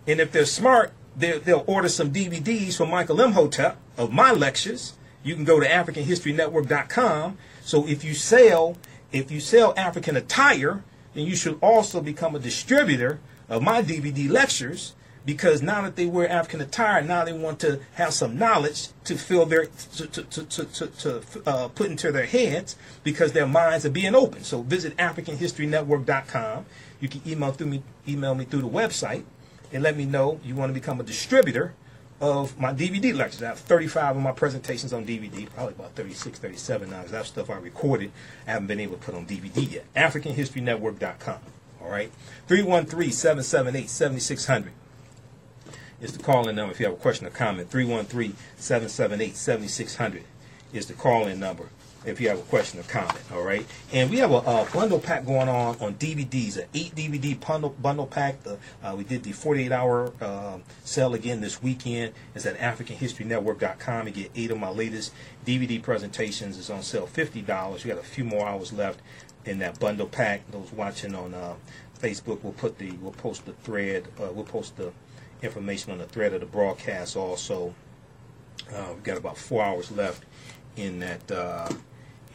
And 0.06 0.20
if 0.20 0.32
they're 0.32 0.46
smart, 0.46 0.94
they'll 1.16 1.64
order 1.66 1.90
some 1.90 2.12
DVDs 2.12 2.78
from 2.78 2.92
Michael 2.92 3.20
Imhotep 3.22 3.78
of 3.98 4.12
my 4.12 4.32
lectures. 4.32 4.94
You 5.24 5.34
can 5.34 5.44
go 5.44 5.60
to 5.60 5.68
AfricanHistoryNetwork.com. 5.68 7.38
So 7.64 7.88
if 7.88 8.04
you 8.04 8.14
sell, 8.14 8.78
if 9.12 9.32
you 9.32 9.40
sell 9.40 9.74
African 9.76 10.16
attire, 10.16 10.84
then 11.16 11.26
you 11.26 11.36
should 11.36 11.58
also 11.62 12.02
become 12.02 12.36
a 12.36 12.40
distributor 12.40 13.20
of 13.50 13.64
my 13.64 13.82
DVD 13.82 14.30
lectures 14.30 14.94
because 15.26 15.64
now 15.64 15.82
that 15.82 15.96
they 15.96 16.06
wear 16.06 16.30
African 16.30 16.62
attire, 16.62 17.02
now 17.02 17.26
they 17.26 17.34
want 17.34 17.60
to 17.62 17.80
have 17.96 18.14
some 18.14 18.38
knowledge 18.38 18.90
to 19.06 19.16
fill 19.18 19.48
their 19.48 19.66
to 19.66 20.08
to 20.08 20.24
to 20.24 20.66
to, 20.66 20.88
to 20.88 21.24
uh, 21.48 21.68
put 21.70 21.90
into 21.90 22.12
their 22.12 22.28
heads 22.28 22.76
because 23.04 23.32
their 23.32 23.48
minds 23.48 23.86
are 23.86 23.90
being 23.90 24.14
open. 24.14 24.44
So 24.44 24.62
visit 24.62 24.96
AfricanHistoryNetwork.com. 24.98 26.66
You 27.00 27.10
can 27.10 27.22
email 27.26 27.52
through 27.52 27.68
me 27.68 27.84
email 28.08 28.36
me 28.36 28.46
through 28.46 28.62
the 28.62 28.70
website 28.70 29.24
and 29.74 29.82
let 29.82 29.98
me 29.98 30.06
know 30.06 30.40
you 30.44 30.56
want 30.56 30.70
to 30.70 30.74
become 30.74 31.00
a 31.00 31.04
distributor 31.04 31.74
of 32.22 32.58
my 32.60 32.74
DVD 32.74 33.14
lectures. 33.14 33.44
I 33.44 33.48
have 33.48 33.60
35 33.60 34.18
of 34.18 34.22
my 34.22 34.32
presentations 34.32 34.94
on 34.94 35.06
DVD, 35.06 35.50
probably 35.50 35.74
about 35.74 35.96
36, 35.96 36.40
37 36.40 36.90
now, 36.90 36.98
because 36.98 37.12
that's 37.12 37.28
stuff 37.28 37.50
I 37.50 37.58
recorded. 37.58 38.12
I 38.48 38.52
haven't 38.52 38.68
been 38.68 38.80
able 38.80 38.96
to 38.98 39.04
put 39.04 39.16
on 39.16 39.26
DVD 39.26 39.72
yet. 39.72 39.94
AfricanHistoryNetwork.com. 39.96 41.40
All 41.82 41.90
right. 41.90 42.12
313 42.48 43.12
778 43.12 43.90
7600 43.90 44.72
is 46.02 46.16
the 46.16 46.24
call-in 46.24 46.56
number 46.56 46.72
if 46.72 46.80
you 46.80 46.86
have 46.86 46.96
a 46.96 46.98
question 46.98 47.28
or 47.28 47.32
comment. 47.32 47.70
313-778-7600 47.70 50.22
is 50.74 50.88
the 50.88 50.94
call-in 50.94 51.40
number 51.40 51.70
if 52.06 52.22
you 52.22 52.30
have 52.30 52.40
a 52.40 52.44
question 52.44 52.80
or 52.80 52.84
comment. 52.84 53.20
All 53.34 53.44
right, 53.44 53.66
and 53.92 54.10
we 54.10 54.18
have 54.18 54.32
a, 54.32 54.38
a 54.38 54.68
bundle 54.74 55.00
pack 55.00 55.26
going 55.26 55.50
on 55.50 55.78
on 55.80 55.96
DVDs, 55.96 56.58
an 56.58 56.66
eight 56.74 56.96
DVD 56.96 57.40
bundle 57.40 57.70
bundle 57.70 58.08
pack. 58.08 58.44
The, 58.44 58.58
uh, 58.84 58.96
we 58.98 59.04
did 59.04 59.24
the 59.24 59.32
48 59.32 59.72
hour 59.72 60.14
uh, 60.22 60.58
sale 60.84 61.14
again 61.14 61.42
this 61.42 61.62
weekend. 61.62 62.14
It's 62.34 62.46
at 62.46 62.58
AfricanHistoryNetwork.com. 62.58 64.08
You 64.08 64.14
get 64.14 64.32
eight 64.36 64.52
of 64.52 64.60
my 64.60 64.70
latest 64.70 65.14
DVD 65.46 65.82
presentations. 65.82 66.58
It's 66.58 66.70
on 66.70 66.84
sale 66.84 67.08
fifty 67.08 67.42
dollars. 67.42 67.84
We 67.84 67.90
got 67.90 68.00
a 68.00 68.04
few 68.04 68.24
more 68.24 68.48
hours 68.48 68.74
left 68.74 69.02
in 69.46 69.60
that 69.60 69.80
bundle 69.80 70.08
pack. 70.08 70.50
Those 70.52 70.72
watching 70.72 71.16
on 71.16 71.34
uh, 71.34 71.56
Facebook, 72.00 72.44
we'll 72.44 72.54
put 72.54 72.78
the 72.78 72.92
we'll 72.94 73.12
post 73.12 73.46
the 73.46 73.54
thread. 73.54 74.08
Uh, 74.20 74.32
we'll 74.32 74.46
post 74.46 74.76
the 74.78 74.92
information 75.42 75.92
on 75.92 76.00
the 76.00 76.06
thread 76.06 76.34
of 76.34 76.40
the 76.42 76.46
broadcast 76.46 77.16
also. 77.16 77.74
Uh, 78.74 78.88
we've 78.94 79.04
got 79.04 79.18
about 79.18 79.38
four 79.38 79.64
hours 79.64 79.92
left 79.92 80.24
in 80.76 81.00
that 81.00 81.32
uh, 81.32 81.70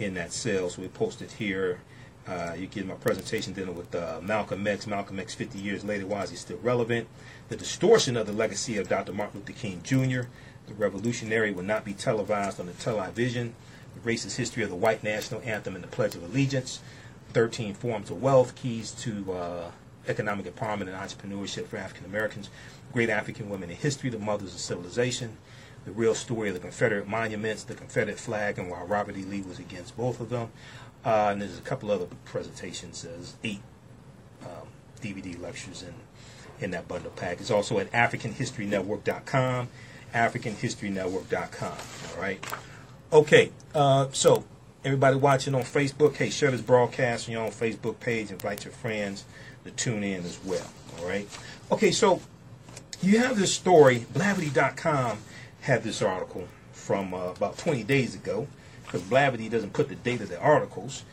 in 0.01 0.15
that 0.15 0.33
sale, 0.33 0.69
so 0.71 0.83
we 0.83 0.89
posted 0.89 1.33
here. 1.33 1.81
Uh, 2.27 2.55
you 2.57 2.67
get 2.67 2.87
my 2.87 2.95
presentation 2.95 3.53
dealing 3.53 3.75
with 3.75 3.95
uh, 3.95 4.21
Malcolm 4.23 4.67
X. 4.67 4.87
Malcolm 4.87 5.19
X 5.19 5.35
50 5.35 5.59
years 5.59 5.85
later, 5.85 6.07
why 6.07 6.23
is 6.23 6.31
he 6.31 6.37
still 6.37 6.59
relevant? 6.59 7.09
The 7.49 7.57
distortion 7.57 8.17
of 8.17 8.27
the 8.27 8.33
legacy 8.33 8.77
of 8.77 8.89
Dr. 8.89 9.13
Martin 9.13 9.41
Luther 9.41 9.53
King 9.53 9.81
Jr. 9.83 10.29
The 10.67 10.75
revolutionary 10.77 11.51
will 11.51 11.65
not 11.65 11.85
be 11.85 11.93
televised 11.93 12.61
on 12.61 12.67
the 12.67 12.73
television. 12.75 13.55
The 13.95 14.09
racist 14.09 14.37
history 14.37 14.63
of 14.63 14.71
the 14.71 14.77
white 14.77 15.03
national 15.03 15.41
anthem 15.43 15.75
and 15.75 15.83
the 15.83 15.89
Pledge 15.89 16.15
of 16.15 16.23
Allegiance. 16.23 16.81
13 17.33 17.75
forms 17.75 18.11
of 18.11 18.23
wealth, 18.23 18.55
keys 18.55 18.91
to 18.93 19.33
uh, 19.33 19.71
economic 20.07 20.47
empowerment 20.47 20.83
and 20.83 20.91
entrepreneurship 20.91 21.67
for 21.67 21.77
African 21.77 22.05
Americans 22.05 22.51
great 22.93 23.11
African 23.11 23.49
women 23.49 23.71
in 23.71 23.77
history, 23.77 24.11
the 24.11 24.19
mothers 24.19 24.55
of 24.55 24.61
civilization, 24.61 25.37
the 25.85 25.93
real 25.93 26.15
story 26.15 26.49
of 26.49 26.55
the 26.55 26.61
Confederate 26.61 27.09
monuments, 27.09 27.65
the 27.65 27.75
Confederate 27.75 28.19
flag, 28.19 28.59
and 28.59 28.71
why 28.71 28.83
Robert 28.83 29.17
E. 29.17 29.23
Lee 29.23 29.43
was 29.43 29.59
against 29.59 29.97
both 29.97 30.21
of 30.21 30.29
them. 30.29 30.51
Uh, 31.05 31.29
and 31.33 31.41
there's 31.41 31.59
a 31.59 31.63
couple 31.63 31.91
other 31.91 32.07
presentations. 32.25 33.03
There's 33.03 33.35
eight 33.43 33.63
um, 34.43 34.69
DVD 35.01 35.41
lectures 35.41 35.83
in 35.83 35.95
in 36.61 36.73
that 36.73 36.87
bundle 36.87 37.11
pack. 37.13 37.41
It's 37.41 37.51
also 37.51 37.79
at 37.79 37.91
AfricanHistoryNetwork.com, 37.93 39.69
AfricanHistoryNetwork.com. 40.13 41.73
All 42.15 42.23
right. 42.23 42.45
Okay. 43.13 43.51
Uh, 43.75 44.09
so 44.13 44.45
everybody 44.85 45.17
watching 45.17 45.55
on 45.55 45.63
Facebook, 45.63 46.17
hey, 46.17 46.29
share 46.29 46.51
this 46.51 46.61
broadcast 46.61 47.29
on 47.29 47.33
your 47.33 47.45
own 47.45 47.51
Facebook 47.51 47.99
page. 47.99 48.31
Invite 48.31 48.67
your 48.67 48.75
friends 48.75 49.25
to 49.65 49.71
tune 49.71 50.05
in 50.05 50.25
as 50.25 50.39
well. 50.45 50.71
All 50.99 51.09
right. 51.09 51.27
Okay. 51.73 51.93
So 51.93 52.21
you 53.01 53.19
have 53.21 53.39
this 53.39 53.55
story, 53.55 54.01
Blavity.com 54.13 55.19
had 55.63 55.83
this 55.83 56.03
article 56.03 56.49
from 56.73 57.15
uh, 57.15 57.29
about 57.29 57.59
20 57.59 57.83
days 57.85 58.15
ago, 58.15 58.47
because 58.85 59.03
Blavity 59.03 59.51
doesn't 59.51 59.73
put 59.73 59.89
the 59.89 59.95
date 59.95 60.21
of 60.21 60.29
the 60.29 60.41
articles 60.41 61.05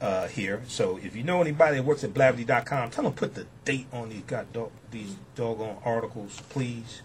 uh, 0.00 0.26
here. 0.26 0.62
So 0.66 0.98
if 1.02 1.14
you 1.14 1.22
know 1.22 1.40
anybody 1.40 1.76
that 1.76 1.84
works 1.84 2.04
at 2.04 2.12
Blavity.com, 2.12 2.90
tell 2.90 3.04
them 3.04 3.12
put 3.12 3.34
the 3.34 3.46
date 3.64 3.86
on 3.92 4.10
these 4.10 4.22
got 4.22 4.52
dog, 4.52 4.70
these 4.90 5.16
doggone 5.36 5.78
articles, 5.84 6.42
please. 6.48 7.02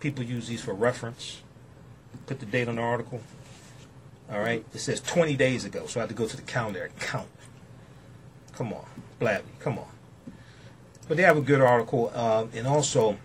People 0.00 0.24
use 0.24 0.48
these 0.48 0.62
for 0.62 0.74
reference. 0.74 1.42
Put 2.26 2.40
the 2.40 2.46
date 2.46 2.68
on 2.68 2.76
the 2.76 2.82
article. 2.82 3.20
All 4.30 4.40
right, 4.40 4.64
it 4.74 4.78
says 4.78 5.00
20 5.00 5.36
days 5.36 5.64
ago, 5.64 5.86
so 5.86 6.00
I 6.00 6.02
have 6.02 6.08
to 6.08 6.14
go 6.14 6.26
to 6.26 6.36
the 6.36 6.42
calendar 6.42 6.82
and 6.82 6.98
count. 6.98 7.28
Come 8.52 8.72
on, 8.72 8.84
Blavity, 9.20 9.58
come 9.60 9.78
on. 9.78 9.86
But 11.06 11.16
they 11.16 11.22
have 11.22 11.36
a 11.36 11.42
good 11.42 11.60
article, 11.60 12.10
uh, 12.12 12.46
and 12.52 12.66
also 12.66 13.18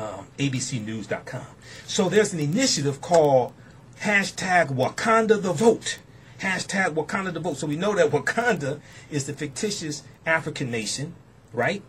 um, 0.00 0.26
abcnews.com. 0.38 1.46
So 1.86 2.08
there's 2.08 2.32
an 2.32 2.40
initiative 2.40 3.00
called 3.00 3.52
hashtag 4.00 4.68
Wakanda 4.68 5.40
the 5.40 5.52
Vote. 5.52 5.98
Hashtag 6.40 6.94
Wakanda 6.94 7.32
the 7.32 7.40
Vote. 7.40 7.58
So 7.58 7.66
we 7.66 7.76
know 7.76 7.94
that 7.94 8.10
Wakanda 8.10 8.80
is 9.10 9.26
the 9.26 9.34
fictitious 9.34 10.02
African 10.24 10.70
nation, 10.70 11.14
right? 11.52 11.82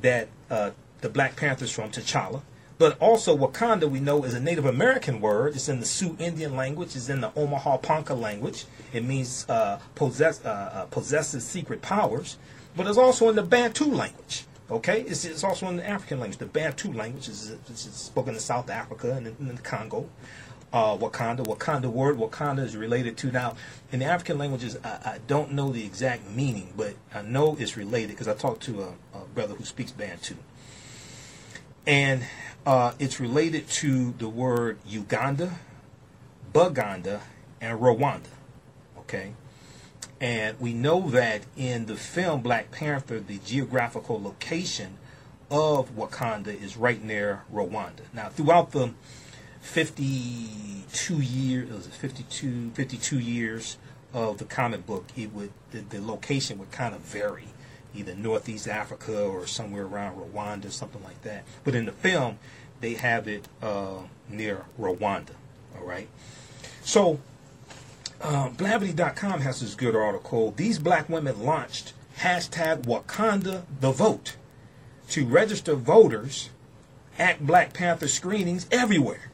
That 0.00 0.28
uh, 0.50 0.70
the 1.02 1.10
Black 1.10 1.36
Panthers 1.36 1.70
from 1.70 1.90
T'Challa. 1.90 2.42
But 2.78 2.96
also 3.00 3.36
Wakanda, 3.36 3.90
we 3.90 4.00
know, 4.00 4.22
is 4.22 4.34
a 4.34 4.40
Native 4.40 4.64
American 4.64 5.20
word. 5.20 5.56
It's 5.56 5.68
in 5.68 5.80
the 5.80 5.86
Sioux 5.86 6.16
Indian 6.20 6.56
language. 6.56 6.94
It's 6.94 7.08
in 7.08 7.20
the 7.20 7.32
Omaha 7.34 7.78
Ponca 7.78 8.14
language. 8.14 8.66
It 8.92 9.04
means 9.04 9.44
uh, 9.48 9.80
possess, 9.96 10.44
uh, 10.44 10.48
uh 10.48 10.84
possesses 10.86 11.44
secret 11.44 11.82
powers. 11.82 12.38
But 12.76 12.86
it's 12.86 12.96
also 12.96 13.28
in 13.28 13.36
the 13.36 13.42
Bantu 13.42 13.86
language. 13.86 14.44
Okay, 14.70 15.00
it's, 15.00 15.24
it's 15.24 15.44
also 15.44 15.66
in 15.68 15.76
the 15.76 15.88
African 15.88 16.20
language. 16.20 16.38
The 16.38 16.46
Bantu 16.46 16.92
language 16.92 17.28
is, 17.28 17.50
is 17.70 17.78
spoken 17.78 18.34
in 18.34 18.40
South 18.40 18.68
Africa 18.68 19.12
and 19.12 19.26
in, 19.26 19.36
in 19.40 19.56
the 19.56 19.62
Congo. 19.62 20.08
Uh, 20.70 20.94
Wakanda, 20.98 21.38
Wakanda 21.46 21.86
word, 21.86 22.18
Wakanda 22.18 22.62
is 22.62 22.76
related 22.76 23.16
to 23.16 23.32
now 23.32 23.56
in 23.90 24.00
the 24.00 24.04
African 24.04 24.36
languages. 24.36 24.76
I, 24.84 24.88
I 24.88 25.18
don't 25.26 25.52
know 25.52 25.72
the 25.72 25.86
exact 25.86 26.28
meaning, 26.28 26.74
but 26.76 26.94
I 27.14 27.22
know 27.22 27.56
it's 27.58 27.78
related 27.78 28.10
because 28.10 28.28
I 28.28 28.34
talked 28.34 28.62
to 28.64 28.82
a, 28.82 29.18
a, 29.18 29.24
brother 29.34 29.54
who 29.54 29.64
speaks 29.64 29.92
Bantu, 29.92 30.34
and 31.86 32.22
uh, 32.66 32.92
it's 32.98 33.18
related 33.18 33.66
to 33.68 34.12
the 34.18 34.28
word 34.28 34.78
Uganda, 34.86 35.54
Buganda, 36.52 37.20
and 37.62 37.80
Rwanda. 37.80 38.28
Okay, 38.98 39.32
and 40.20 40.58
we 40.60 40.72
know 40.72 41.10
that 41.10 41.42
in 41.56 41.86
the 41.86 41.96
film 41.96 42.42
Black 42.42 42.70
Panther, 42.70 43.20
the 43.20 43.38
geographical 43.38 44.20
location 44.20 44.98
of 45.50 45.94
Wakanda 45.96 46.48
is 46.48 46.76
right 46.76 47.02
near 47.02 47.42
Rwanda. 47.52 48.02
Now, 48.12 48.28
throughout 48.28 48.72
the 48.72 48.92
52 49.60 51.20
years, 51.20 51.86
52, 51.86 52.70
52 52.70 53.18
years 53.18 53.78
of 54.12 54.38
the 54.38 54.44
comic 54.44 54.86
book, 54.86 55.06
it 55.16 55.32
would 55.32 55.52
the, 55.70 55.80
the 55.80 56.00
location 56.00 56.58
would 56.58 56.72
kind 56.72 56.94
of 56.94 57.00
vary, 57.02 57.48
either 57.94 58.14
Northeast 58.14 58.66
Africa 58.66 59.24
or 59.24 59.46
somewhere 59.46 59.84
around 59.84 60.16
Rwanda, 60.16 60.70
something 60.70 61.02
like 61.04 61.22
that. 61.22 61.44
But 61.64 61.74
in 61.74 61.84
the 61.84 61.92
film, 61.92 62.38
they 62.80 62.94
have 62.94 63.28
it 63.28 63.46
uh, 63.62 63.98
near 64.28 64.64
Rwanda. 64.78 65.34
All 65.76 65.86
right. 65.86 66.08
So 66.82 67.20
uh, 68.20 68.50
Blavity.com 68.50 69.40
has 69.40 69.60
this 69.60 69.74
good 69.74 69.94
article. 69.96 70.52
These 70.56 70.78
black 70.78 71.08
women 71.08 71.42
launched 71.44 71.92
hashtag 72.18 72.82
Wakanda 72.82 73.62
the 73.80 73.92
Vote 73.92 74.36
to 75.10 75.24
register 75.24 75.74
voters 75.74 76.50
at 77.18 77.46
Black 77.46 77.72
Panther 77.72 78.08
screenings 78.08 78.66
everywhere. 78.70 79.30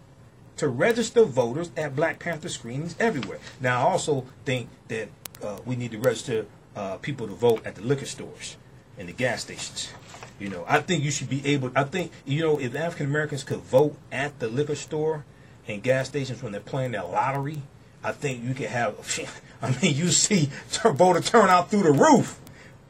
to 0.57 0.69
register 0.69 1.25
voters 1.25 1.71
at 1.77 1.97
Black 1.97 2.19
Panther 2.19 2.49
screenings 2.49 2.95
everywhere. 3.01 3.39
Now, 3.61 3.81
I 3.87 3.91
also 3.91 4.25
think 4.45 4.69
that 4.89 5.09
uh, 5.43 5.59
we 5.65 5.77
need 5.77 5.91
to 5.93 5.99
register 5.99 6.47
uh, 6.77 6.97
people 6.99 7.27
to 7.27 7.35
vote 7.35 7.67
at 7.67 7.75
the 7.75 7.83
liquor 7.83 8.07
stores 8.07 8.57
and 8.99 9.09
the 9.09 9.13
gas 9.13 9.43
stations. 9.43 9.93
You 10.39 10.49
know, 10.49 10.65
I 10.69 10.81
think 10.81 11.05
you 11.05 11.11
should 11.11 11.29
be 11.29 11.45
able. 11.47 11.71
I 11.77 11.85
think 11.85 12.13
you 12.25 12.43
know 12.43 12.59
if 12.59 12.75
African 12.75 13.07
Americans 13.07 13.45
could 13.45 13.61
vote 13.61 13.97
at 14.11 14.39
the 14.41 14.49
liquor 14.49 14.75
store 14.75 15.25
and 15.69 15.83
gas 15.83 16.09
stations 16.09 16.43
when 16.43 16.53
they're 16.53 16.61
playing 16.61 16.93
their 16.93 17.05
lottery, 17.05 17.63
I 18.05 18.13
think 18.13 18.45
you 18.45 18.55
can 18.55 18.67
have. 18.67 19.41
I 19.63 19.71
mean, 19.81 19.97
you 19.97 20.11
see 20.11 20.51
voter 20.85 21.21
turnout 21.21 21.71
through 21.71 21.85
the 21.85 21.93
roof. 21.93 22.39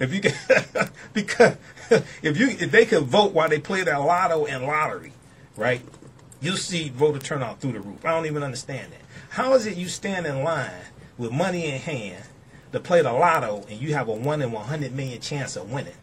If 0.00 0.12
you 0.12 0.20
can, 0.20 0.34
because 1.12 1.56
if 2.22 2.36
you 2.36 2.48
if 2.48 2.70
they 2.72 2.84
could 2.84 3.04
vote 3.04 3.32
while 3.32 3.48
they 3.48 3.60
play 3.60 3.82
their 3.82 3.98
lotto 3.98 4.44
and 4.44 4.64
lottery, 4.64 5.12
right? 5.56 5.82
You 6.40 6.56
see 6.56 6.88
voter 6.88 7.20
turnout 7.20 7.60
through 7.60 7.72
the 7.72 7.80
roof. 7.80 8.04
I 8.04 8.10
don't 8.10 8.26
even 8.26 8.42
understand 8.42 8.92
that. 8.92 9.00
How 9.30 9.54
is 9.54 9.66
it 9.66 9.76
you 9.76 9.88
stand 9.88 10.26
in 10.26 10.42
line 10.42 10.70
with 11.16 11.30
money 11.30 11.66
in 11.66 11.80
hand 11.80 12.24
to 12.72 12.80
play 12.80 13.02
the 13.02 13.12
lotto 13.12 13.64
and 13.70 13.80
you 13.80 13.94
have 13.94 14.08
a 14.08 14.12
one 14.12 14.42
in 14.42 14.50
one 14.50 14.66
hundred 14.66 14.92
million 14.92 15.20
chance 15.20 15.54
of 15.54 15.70
winning? 15.72 15.94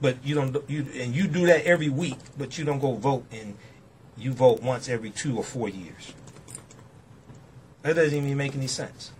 But 0.00 0.16
you 0.24 0.34
don't 0.34 0.56
you 0.68 0.86
and 0.94 1.14
you 1.14 1.28
do 1.28 1.46
that 1.46 1.66
every 1.66 1.90
week, 1.90 2.18
but 2.38 2.56
you 2.56 2.64
don't 2.64 2.78
go 2.78 2.94
vote 2.94 3.26
and 3.30 3.56
you 4.16 4.32
vote 4.32 4.62
once 4.62 4.88
every 4.88 5.10
two 5.10 5.36
or 5.36 5.44
four 5.44 5.68
years. 5.68 6.14
That 7.82 7.94
doesn't 7.94 8.16
even 8.16 8.36
make 8.36 8.54
any 8.54 8.66
sense. 8.66 9.12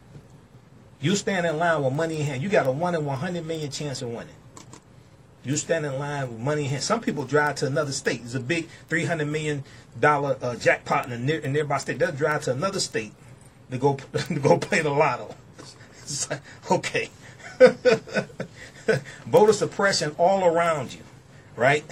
You 1.01 1.15
stand 1.15 1.47
in 1.47 1.59
line 1.59 1.83
with 1.83 1.93
money 1.93 2.21
in 2.21 2.27
hand. 2.27 2.43
You 2.43 2.49
got 2.49 2.67
a 2.67 2.73
one 2.73 2.95
in 2.95 3.05
one 3.05 3.19
hundred 3.19 3.47
million 3.47 3.71
chance 3.71 4.03
of 4.03 4.09
winning. 4.09 4.35
You 5.45 5.57
stand 5.57 5.87
in 5.87 5.99
line 5.99 6.29
with 6.29 6.41
money 6.41 6.65
in 6.65 6.71
hand. 6.71 6.83
Some 6.83 7.01
people 7.01 7.25
drive 7.25 7.55
to 7.57 7.67
another 7.67 7.93
state. 7.93 8.21
There's 8.21 8.35
a 8.35 8.41
big 8.41 8.69
three 8.89 9.05
hundred 9.05 9.29
million 9.29 9.65
dollar 9.99 10.37
uh, 10.43 10.57
jackpot 10.57 11.07
in 11.07 11.13
a, 11.13 11.19
near, 11.19 11.41
nearby 11.43 11.79
state. 11.79 12.01
They'll 12.01 12.11
drive 12.13 12.43
to 12.43 12.53
another 12.53 12.81
state 12.81 13.13
to 13.71 13.79
go 13.79 13.95
to 14.13 14.35
go 14.35 14.59
play 14.59 14.83
the 14.83 14.91
lotto. 14.91 15.35
Like, 16.31 16.41
okay, 16.71 17.11
voter 19.27 19.53
suppression 19.53 20.15
all 20.19 20.45
around 20.45 20.95
you, 20.95 21.03
right? 21.55 21.85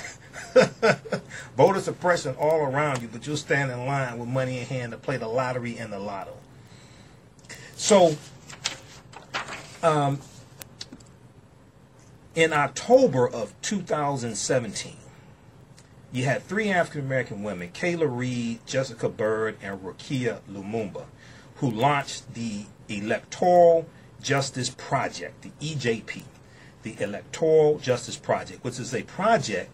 voter 1.56 1.80
suppression 1.80 2.34
all 2.36 2.60
around 2.60 3.02
you, 3.02 3.08
but 3.08 3.26
you'll 3.26 3.36
stand 3.36 3.70
in 3.70 3.84
line 3.86 4.18
with 4.18 4.28
money 4.28 4.58
in 4.58 4.66
hand 4.66 4.92
to 4.92 4.98
play 4.98 5.16
the 5.16 5.28
lottery 5.28 5.76
and 5.76 5.92
the 5.92 5.98
lotto. 5.98 6.32
So, 7.76 8.16
um, 9.82 10.18
in 12.34 12.54
October 12.54 13.28
of 13.28 13.54
2017, 13.60 14.96
you 16.10 16.24
had 16.24 16.42
three 16.42 16.70
African 16.70 17.02
American 17.02 17.42
women, 17.42 17.68
Kayla 17.74 18.08
Reed, 18.08 18.60
Jessica 18.66 19.10
Byrd, 19.10 19.58
and 19.62 19.80
Rukia 19.80 20.38
Lumumba, 20.50 21.04
who 21.56 21.70
launched 21.70 22.32
the 22.32 22.64
Electoral 22.88 23.86
Justice 24.22 24.70
Project, 24.70 25.42
the 25.42 25.50
EJP, 25.60 26.22
the 26.82 26.96
Electoral 26.98 27.78
Justice 27.78 28.16
Project, 28.16 28.64
which 28.64 28.80
is 28.80 28.94
a 28.94 29.02
project 29.02 29.70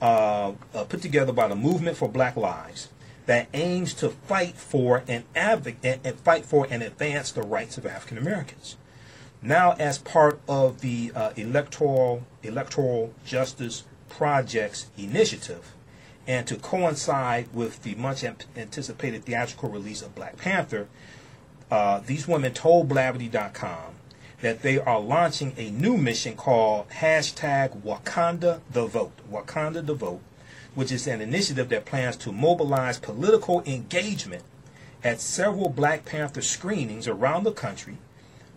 uh, 0.00 0.52
uh, 0.74 0.84
put 0.84 1.02
together 1.02 1.32
by 1.32 1.48
the 1.48 1.56
Movement 1.56 1.96
for 1.96 2.08
Black 2.08 2.36
Lives 2.36 2.88
that 3.26 3.48
aims 3.54 3.94
to 3.94 4.08
fight 4.10 4.56
for 4.56 5.02
and 5.06 5.24
advocate 5.34 6.00
and 6.04 6.18
fight 6.20 6.44
for 6.44 6.66
and 6.70 6.82
advance 6.82 7.30
the 7.30 7.42
rights 7.42 7.78
of 7.78 7.86
African 7.86 8.18
Americans. 8.18 8.76
Now, 9.40 9.72
as 9.72 9.98
part 9.98 10.40
of 10.48 10.80
the 10.80 11.12
uh, 11.14 11.30
electoral 11.36 12.24
electoral 12.42 13.12
justice 13.24 13.84
projects 14.08 14.90
initiative, 14.96 15.74
and 16.26 16.46
to 16.46 16.56
coincide 16.56 17.48
with 17.52 17.82
the 17.82 17.94
much 17.96 18.24
anticipated 18.24 19.24
theatrical 19.24 19.68
release 19.68 20.02
of 20.02 20.14
Black 20.14 20.36
Panther, 20.36 20.86
uh, 21.70 22.00
these 22.06 22.28
women 22.28 22.52
told 22.52 22.88
Blavity.com 22.88 23.94
that 24.40 24.62
they 24.62 24.78
are 24.78 25.00
launching 25.00 25.54
a 25.56 25.70
new 25.70 25.96
mission 25.96 26.36
called 26.36 26.88
hashtag 26.90 27.80
Wakanda 27.82 28.60
the 28.70 28.86
Vote. 28.86 29.12
Wakanda 29.30 29.84
the 29.84 29.94
Vote 29.94 30.20
which 30.74 30.90
is 30.90 31.06
an 31.06 31.20
initiative 31.20 31.68
that 31.68 31.84
plans 31.84 32.16
to 32.16 32.32
mobilize 32.32 32.98
political 32.98 33.62
engagement 33.64 34.42
at 35.04 35.20
several 35.20 35.68
Black 35.68 36.04
Panther 36.04 36.42
screenings 36.42 37.08
around 37.08 37.44
the 37.44 37.52
country 37.52 37.98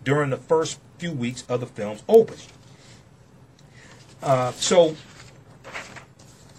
during 0.04 0.30
the 0.30 0.36
first 0.36 0.78
few 0.98 1.12
weeks 1.12 1.44
of 1.48 1.60
the 1.60 1.66
film's 1.66 2.02
opening. 2.08 2.46
Uh, 4.22 4.52
so 4.52 4.96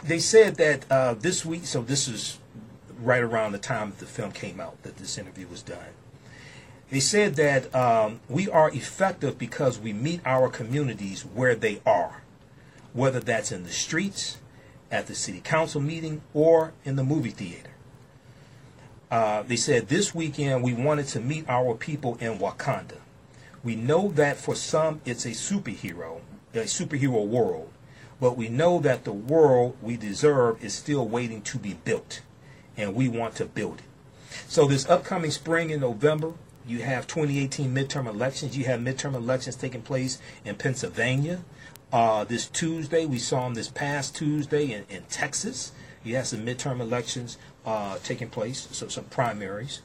they 0.04 0.20
said 0.20 0.56
that 0.56 0.86
uh, 0.92 1.14
this 1.16 1.46
week, 1.46 1.66
so 1.66 1.82
this 1.82 2.08
is 2.08 2.40
right 3.02 3.22
around 3.22 3.52
the 3.52 3.58
time 3.58 3.90
that 3.90 4.00
the 4.00 4.06
film 4.06 4.32
came 4.32 4.60
out 4.60 4.82
that 4.84 4.98
this 4.98 5.18
interview 5.18 5.48
was 5.48 5.62
done. 5.62 5.94
They 6.90 7.00
said 7.00 7.36
that 7.36 7.74
um, 7.76 8.22
we 8.30 8.50
are 8.50 8.70
effective 8.72 9.38
because 9.38 9.78
we 9.78 9.92
meet 9.92 10.22
our 10.26 10.50
communities 10.50 11.24
where 11.24 11.56
they 11.56 11.82
are, 11.86 12.22
whether 12.94 13.20
that's 13.20 13.52
in 13.52 13.64
the 13.64 13.72
streets, 13.72 14.38
at 14.92 15.08
the 15.08 15.16
city 15.16 15.42
council 15.42 15.82
meeting 15.82 16.22
or 16.34 16.74
in 16.86 16.96
the 16.96 17.04
movie 17.04 17.32
theater. 17.32 17.70
Uh, 19.10 19.44
they 19.44 19.56
said 19.56 19.88
this 19.88 20.14
weekend 20.14 20.64
we 20.64 20.74
wanted 20.74 21.08
to 21.08 21.20
meet 21.20 21.48
our 21.48 21.74
people 21.76 22.18
in 22.20 22.38
Wakanda. 22.38 22.98
We 23.64 23.76
know 23.76 24.10
that 24.14 24.38
for 24.38 24.56
some 24.56 25.02
it's 25.06 25.26
a 25.26 25.30
superhero, 25.30 26.22
a 26.54 26.60
superhero 26.60 27.26
world, 27.26 27.72
but 28.20 28.38
we 28.38 28.50
know 28.50 28.80
that 28.80 29.04
the 29.04 29.14
world 29.14 29.78
we 29.82 29.98
deserve 29.98 30.64
is 30.64 30.74
still 30.74 31.08
waiting 31.08 31.42
to 31.44 31.58
be 31.58 31.74
built, 31.74 32.22
and 32.76 32.96
we 32.96 33.08
want 33.08 33.36
to 33.36 33.46
build 33.46 33.80
it. 33.80 33.86
So 34.48 34.66
this 34.66 34.88
upcoming 34.90 35.32
spring 35.32 35.70
in 35.70 35.82
November, 35.82 36.34
you 36.68 36.80
have 36.80 37.08
2018 37.08 37.74
midterm 37.74 38.08
elections. 38.08 38.58
You 38.58 38.66
have 38.66 38.82
midterm 38.82 39.16
elections 39.16 39.56
taking 39.56 39.82
place 39.82 40.20
in 40.44 40.56
Pennsylvania, 40.56 41.40
uh, 41.92 42.24
this 42.26 42.48
Tuesday, 42.48 43.06
we 43.06 43.18
saw 43.18 43.48
him 43.48 43.54
this 43.54 43.70
past 43.70 44.16
Tuesday 44.16 44.74
in, 44.74 44.86
in 44.90 45.04
Texas. 45.04 45.72
He 46.04 46.14
has 46.14 46.30
some 46.30 46.46
midterm 46.46 46.80
elections 46.80 47.38
uh, 47.66 47.98
taking 48.04 48.30
place, 48.30 48.68
so 48.72 48.88
some 48.88 49.06
primaries. 49.06 49.82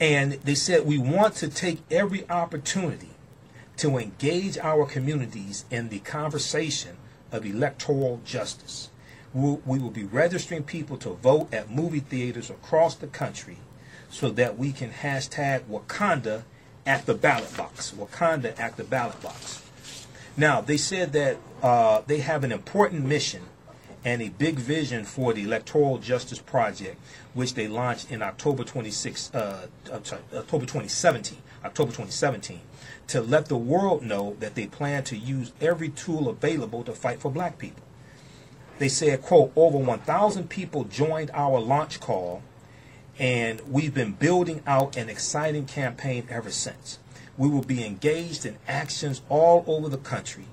And 0.00 0.32
they 0.44 0.54
said 0.54 0.86
we 0.86 0.98
want 0.98 1.34
to 1.36 1.48
take 1.48 1.80
every 1.90 2.28
opportunity 2.30 3.10
to 3.78 3.96
engage 3.96 4.58
our 4.58 4.86
communities 4.86 5.64
in 5.70 5.88
the 5.88 6.00
conversation 6.00 6.96
of 7.32 7.44
electoral 7.44 8.20
justice. 8.24 8.90
We'll, 9.32 9.60
we 9.66 9.78
will 9.78 9.90
be 9.90 10.04
registering 10.04 10.64
people 10.64 10.96
to 10.98 11.10
vote 11.10 11.52
at 11.52 11.70
movie 11.70 12.00
theaters 12.00 12.50
across 12.50 12.94
the 12.94 13.06
country 13.06 13.58
so 14.10 14.30
that 14.30 14.56
we 14.56 14.72
can 14.72 14.90
hashtag 14.90 15.62
Wakanda 15.64 16.44
at 16.86 17.06
the 17.06 17.14
ballot 17.14 17.56
box. 17.56 17.92
Wakanda 17.92 18.58
at 18.58 18.76
the 18.76 18.84
ballot 18.84 19.20
box. 19.22 19.67
Now, 20.38 20.60
they 20.60 20.76
said 20.76 21.12
that 21.14 21.36
uh, 21.64 22.02
they 22.06 22.20
have 22.20 22.44
an 22.44 22.52
important 22.52 23.04
mission 23.04 23.42
and 24.04 24.22
a 24.22 24.28
big 24.28 24.54
vision 24.54 25.04
for 25.04 25.32
the 25.32 25.42
Electoral 25.42 25.98
Justice 25.98 26.38
Project, 26.38 26.96
which 27.34 27.54
they 27.54 27.66
launched 27.66 28.12
in 28.12 28.22
October 28.22 28.62
26, 28.62 29.34
uh, 29.34 29.66
October 29.92 30.64
2017, 30.64 31.38
October 31.64 31.90
2017, 31.90 32.60
to 33.08 33.20
let 33.20 33.46
the 33.46 33.56
world 33.56 34.04
know 34.04 34.36
that 34.38 34.54
they 34.54 34.68
plan 34.68 35.02
to 35.02 35.16
use 35.16 35.50
every 35.60 35.88
tool 35.88 36.28
available 36.28 36.84
to 36.84 36.92
fight 36.92 37.18
for 37.20 37.32
black 37.32 37.58
people. 37.58 37.82
They 38.78 38.88
said, 38.88 39.22
quote, 39.22 39.50
over 39.56 39.76
1,000 39.76 40.48
people 40.48 40.84
joined 40.84 41.32
our 41.34 41.58
launch 41.58 41.98
call, 41.98 42.44
and 43.18 43.60
we've 43.68 43.92
been 43.92 44.12
building 44.12 44.62
out 44.68 44.96
an 44.96 45.08
exciting 45.08 45.66
campaign 45.66 46.28
ever 46.30 46.52
since 46.52 47.00
we 47.38 47.48
will 47.48 47.62
be 47.62 47.84
engaged 47.84 48.44
in 48.44 48.58
actions 48.66 49.22
all 49.28 49.64
over 49.66 49.88
the 49.88 49.96
country 49.96 50.46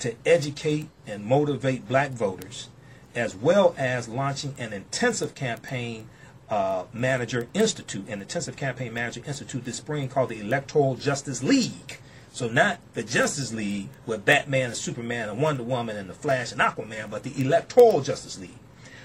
to 0.00 0.14
educate 0.26 0.88
and 1.06 1.24
motivate 1.24 1.88
black 1.88 2.10
voters, 2.10 2.68
as 3.14 3.34
well 3.34 3.74
as 3.78 4.08
launching 4.08 4.54
an 4.58 4.74
intensive 4.74 5.34
campaign 5.34 6.08
uh, 6.50 6.84
manager 6.92 7.48
institute, 7.54 8.06
an 8.08 8.20
intensive 8.20 8.54
campaign 8.54 8.92
manager 8.92 9.22
institute 9.26 9.64
this 9.64 9.78
spring 9.78 10.08
called 10.08 10.28
the 10.28 10.38
Electoral 10.38 10.94
Justice 10.94 11.42
League. 11.42 11.98
So 12.30 12.48
not 12.48 12.78
the 12.92 13.02
Justice 13.02 13.54
League 13.54 13.88
with 14.04 14.26
Batman 14.26 14.66
and 14.66 14.76
Superman 14.76 15.30
and 15.30 15.40
Wonder 15.40 15.62
Woman 15.62 15.96
and 15.96 16.08
the 16.08 16.14
Flash 16.14 16.52
and 16.52 16.60
Aquaman, 16.60 17.10
but 17.10 17.22
the 17.22 17.32
Electoral 17.40 18.02
Justice 18.02 18.38
League. 18.38 18.58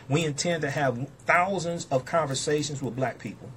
We 0.10 0.26
intend 0.26 0.62
to 0.64 0.70
have 0.70 1.08
thousands 1.20 1.88
of 1.90 2.04
conversations 2.04 2.84
with 2.84 2.98
black 2.98 3.20
people 3.20 3.50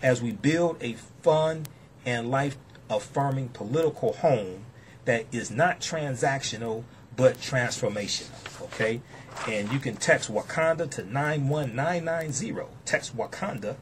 as 0.00 0.22
we 0.22 0.30
build 0.30 0.76
a 0.80 0.92
fun 1.22 1.66
and 2.04 2.30
life 2.30 2.56
affirming 2.90 3.48
political 3.50 4.14
home 4.14 4.64
that 5.04 5.26
is 5.32 5.50
not 5.50 5.80
transactional 5.80 6.84
but 7.16 7.38
transformational. 7.38 8.62
Okay? 8.64 9.00
And 9.48 9.72
you 9.72 9.78
can 9.78 9.96
text 9.96 10.32
Wakanda 10.32 10.90
to 10.90 11.04
91990. 11.04 12.54
Text 12.84 13.16
Wakanda 13.16 13.76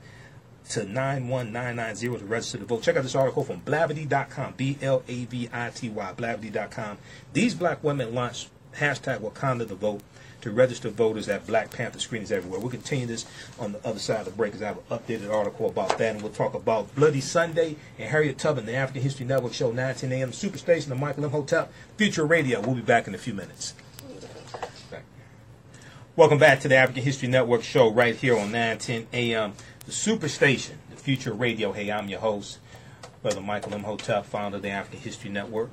to 0.70 0.84
91990 0.84 2.18
to 2.18 2.24
register 2.24 2.58
to 2.58 2.64
vote. 2.64 2.82
Check 2.82 2.96
out 2.96 3.02
this 3.02 3.14
article 3.14 3.44
from 3.44 3.60
Blavity.com. 3.60 4.54
B 4.56 4.78
L 4.80 5.02
A 5.08 5.24
V 5.24 5.48
I 5.52 5.70
T 5.70 5.88
Y. 5.88 6.12
Blavity.com. 6.16 6.98
These 7.32 7.54
black 7.54 7.82
women 7.84 8.14
launched 8.14 8.48
hashtag 8.76 9.20
Wakanda 9.20 9.68
to 9.68 9.74
vote 9.74 10.00
to 10.44 10.50
register 10.50 10.90
voters 10.90 11.26
at 11.26 11.46
Black 11.46 11.70
Panther 11.70 11.98
screenings 11.98 12.30
everywhere. 12.30 12.60
We'll 12.60 12.68
continue 12.68 13.06
this 13.06 13.24
on 13.58 13.72
the 13.72 13.86
other 13.86 13.98
side 13.98 14.20
of 14.20 14.26
the 14.26 14.30
break 14.30 14.52
because 14.52 14.62
I 14.62 14.66
have 14.66 14.76
an 14.76 14.98
updated 14.98 15.32
article 15.32 15.70
about 15.70 15.96
that, 15.96 16.14
and 16.14 16.22
we'll 16.22 16.32
talk 16.32 16.52
about 16.52 16.94
Bloody 16.94 17.22
Sunday 17.22 17.76
and 17.98 18.10
Harriet 18.10 18.36
Tubman, 18.36 18.66
the 18.66 18.74
African 18.74 19.02
History 19.02 19.24
Network 19.24 19.54
show, 19.54 19.72
19 19.72 20.12
a.m. 20.12 20.32
Superstation, 20.32 20.88
the 20.88 20.96
Michael 20.96 21.24
Imhotep, 21.24 21.72
Future 21.96 22.26
Radio. 22.26 22.60
We'll 22.60 22.74
be 22.74 22.82
back 22.82 23.08
in 23.08 23.14
a 23.14 23.18
few 23.18 23.32
minutes. 23.32 23.72
Welcome 26.14 26.38
back 26.38 26.60
to 26.60 26.68
the 26.68 26.76
African 26.76 27.02
History 27.02 27.28
Network 27.28 27.62
show 27.62 27.90
right 27.90 28.14
here 28.14 28.34
on 28.38 28.52
910 28.52 29.06
a.m. 29.14 29.54
The 29.86 29.92
Superstation, 29.92 30.74
the 30.90 30.96
Future 30.96 31.32
Radio. 31.32 31.72
Hey, 31.72 31.90
I'm 31.90 32.08
your 32.08 32.20
host, 32.20 32.58
Brother 33.22 33.40
Michael 33.40 33.72
Imhotep, 33.72 34.26
founder 34.26 34.58
of 34.58 34.62
the 34.62 34.68
African 34.68 35.00
History 35.00 35.30
Network. 35.30 35.70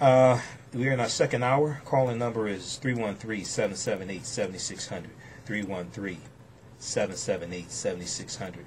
Uh, 0.00 0.40
we're 0.74 0.92
in 0.92 1.00
our 1.00 1.08
second 1.08 1.42
hour. 1.42 1.80
Calling 1.84 2.18
number 2.18 2.48
is 2.48 2.76
313 2.76 3.44
778 3.44 4.24
7600. 4.24 5.10
313 5.44 6.20
778 6.78 7.70
7600 7.70 8.64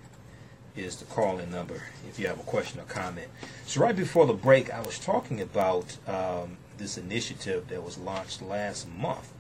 is 0.76 0.98
the 0.98 1.06
calling 1.06 1.50
number 1.50 1.82
if 2.08 2.20
you 2.20 2.28
have 2.28 2.40
a 2.40 2.44
question 2.44 2.80
or 2.80 2.84
comment. 2.84 3.28
So, 3.66 3.82
right 3.82 3.96
before 3.96 4.26
the 4.26 4.34
break, 4.34 4.74
I 4.74 4.82
was 4.82 5.00
talking 5.00 5.42
about 5.42 5.98
um, 6.08 6.58
this 6.78 6.98
initiative 6.98 7.70
that 7.70 7.84
was 7.84 7.98
launched 7.98 8.42
last 8.42 8.88
month. 8.90 9.32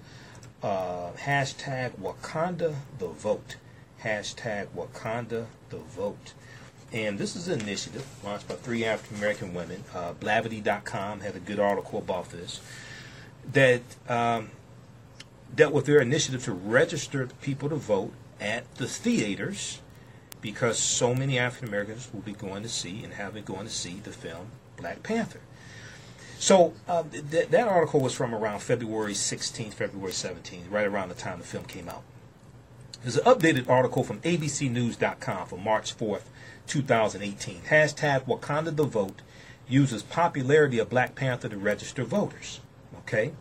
Uh, 0.63 1.11
hashtag 1.11 1.91
Wakanda 1.99 2.75
the 2.97 3.07
Vote. 3.07 3.57
Hashtag 4.03 4.67
Wakanda 4.75 5.47
the 5.69 5.77
Vote. 5.77 6.33
And 6.93 7.17
this 7.17 7.35
is 7.35 7.47
an 7.47 7.61
initiative 7.61 8.05
launched 8.23 8.47
by 8.47 8.55
three 8.55 8.85
African 8.85 9.17
American 9.17 9.53
women. 9.53 9.83
Uh, 9.93 10.13
Blavity.com 10.13 11.21
had 11.21 11.35
a 11.35 11.39
good 11.39 11.59
article 11.59 11.99
about 11.99 12.29
this 12.29 12.61
that 13.51 13.81
um, 14.07 14.51
dealt 15.53 15.73
with 15.73 15.85
their 15.85 15.99
initiative 15.99 16.43
to 16.45 16.51
register 16.51 17.27
people 17.41 17.69
to 17.69 17.75
vote 17.75 18.13
at 18.39 18.73
the 18.75 18.87
theaters 18.87 19.81
because 20.41 20.77
so 20.77 21.15
many 21.15 21.39
African 21.39 21.69
Americans 21.69 22.09
will 22.13 22.21
be 22.21 22.33
going 22.33 22.63
to 22.63 22.69
see 22.69 23.03
and 23.03 23.13
have 23.13 23.33
been 23.33 23.43
going 23.43 23.65
to 23.65 23.71
see 23.71 23.99
the 24.03 24.11
film 24.11 24.47
Black 24.77 25.03
Panther. 25.03 25.41
So 26.37 26.73
uh, 26.87 27.03
th- 27.03 27.47
that 27.49 27.67
article 27.67 27.99
was 27.99 28.13
from 28.13 28.35
around 28.35 28.59
February 28.59 29.13
16th, 29.13 29.73
February 29.73 30.11
17th, 30.11 30.69
right 30.69 30.85
around 30.85 31.09
the 31.09 31.15
time 31.15 31.39
the 31.39 31.45
film 31.45 31.65
came 31.65 31.89
out. 31.89 32.03
There's 33.01 33.17
an 33.17 33.23
updated 33.23 33.69
article 33.69 34.03
from 34.03 34.19
ABCNews.com 34.21 35.47
for 35.47 35.57
March 35.57 35.97
4th, 35.97 36.23
2018. 36.67 37.61
Hashtag 37.69 38.25
Wakanda 38.25 38.75
the 38.75 38.83
Vote 38.83 39.21
uses 39.67 40.03
popularity 40.03 40.79
of 40.79 40.89
Black 40.89 41.15
Panther 41.15 41.49
to 41.49 41.57
register 41.57 42.03
voters. 42.03 42.59
Okay? 42.99 43.33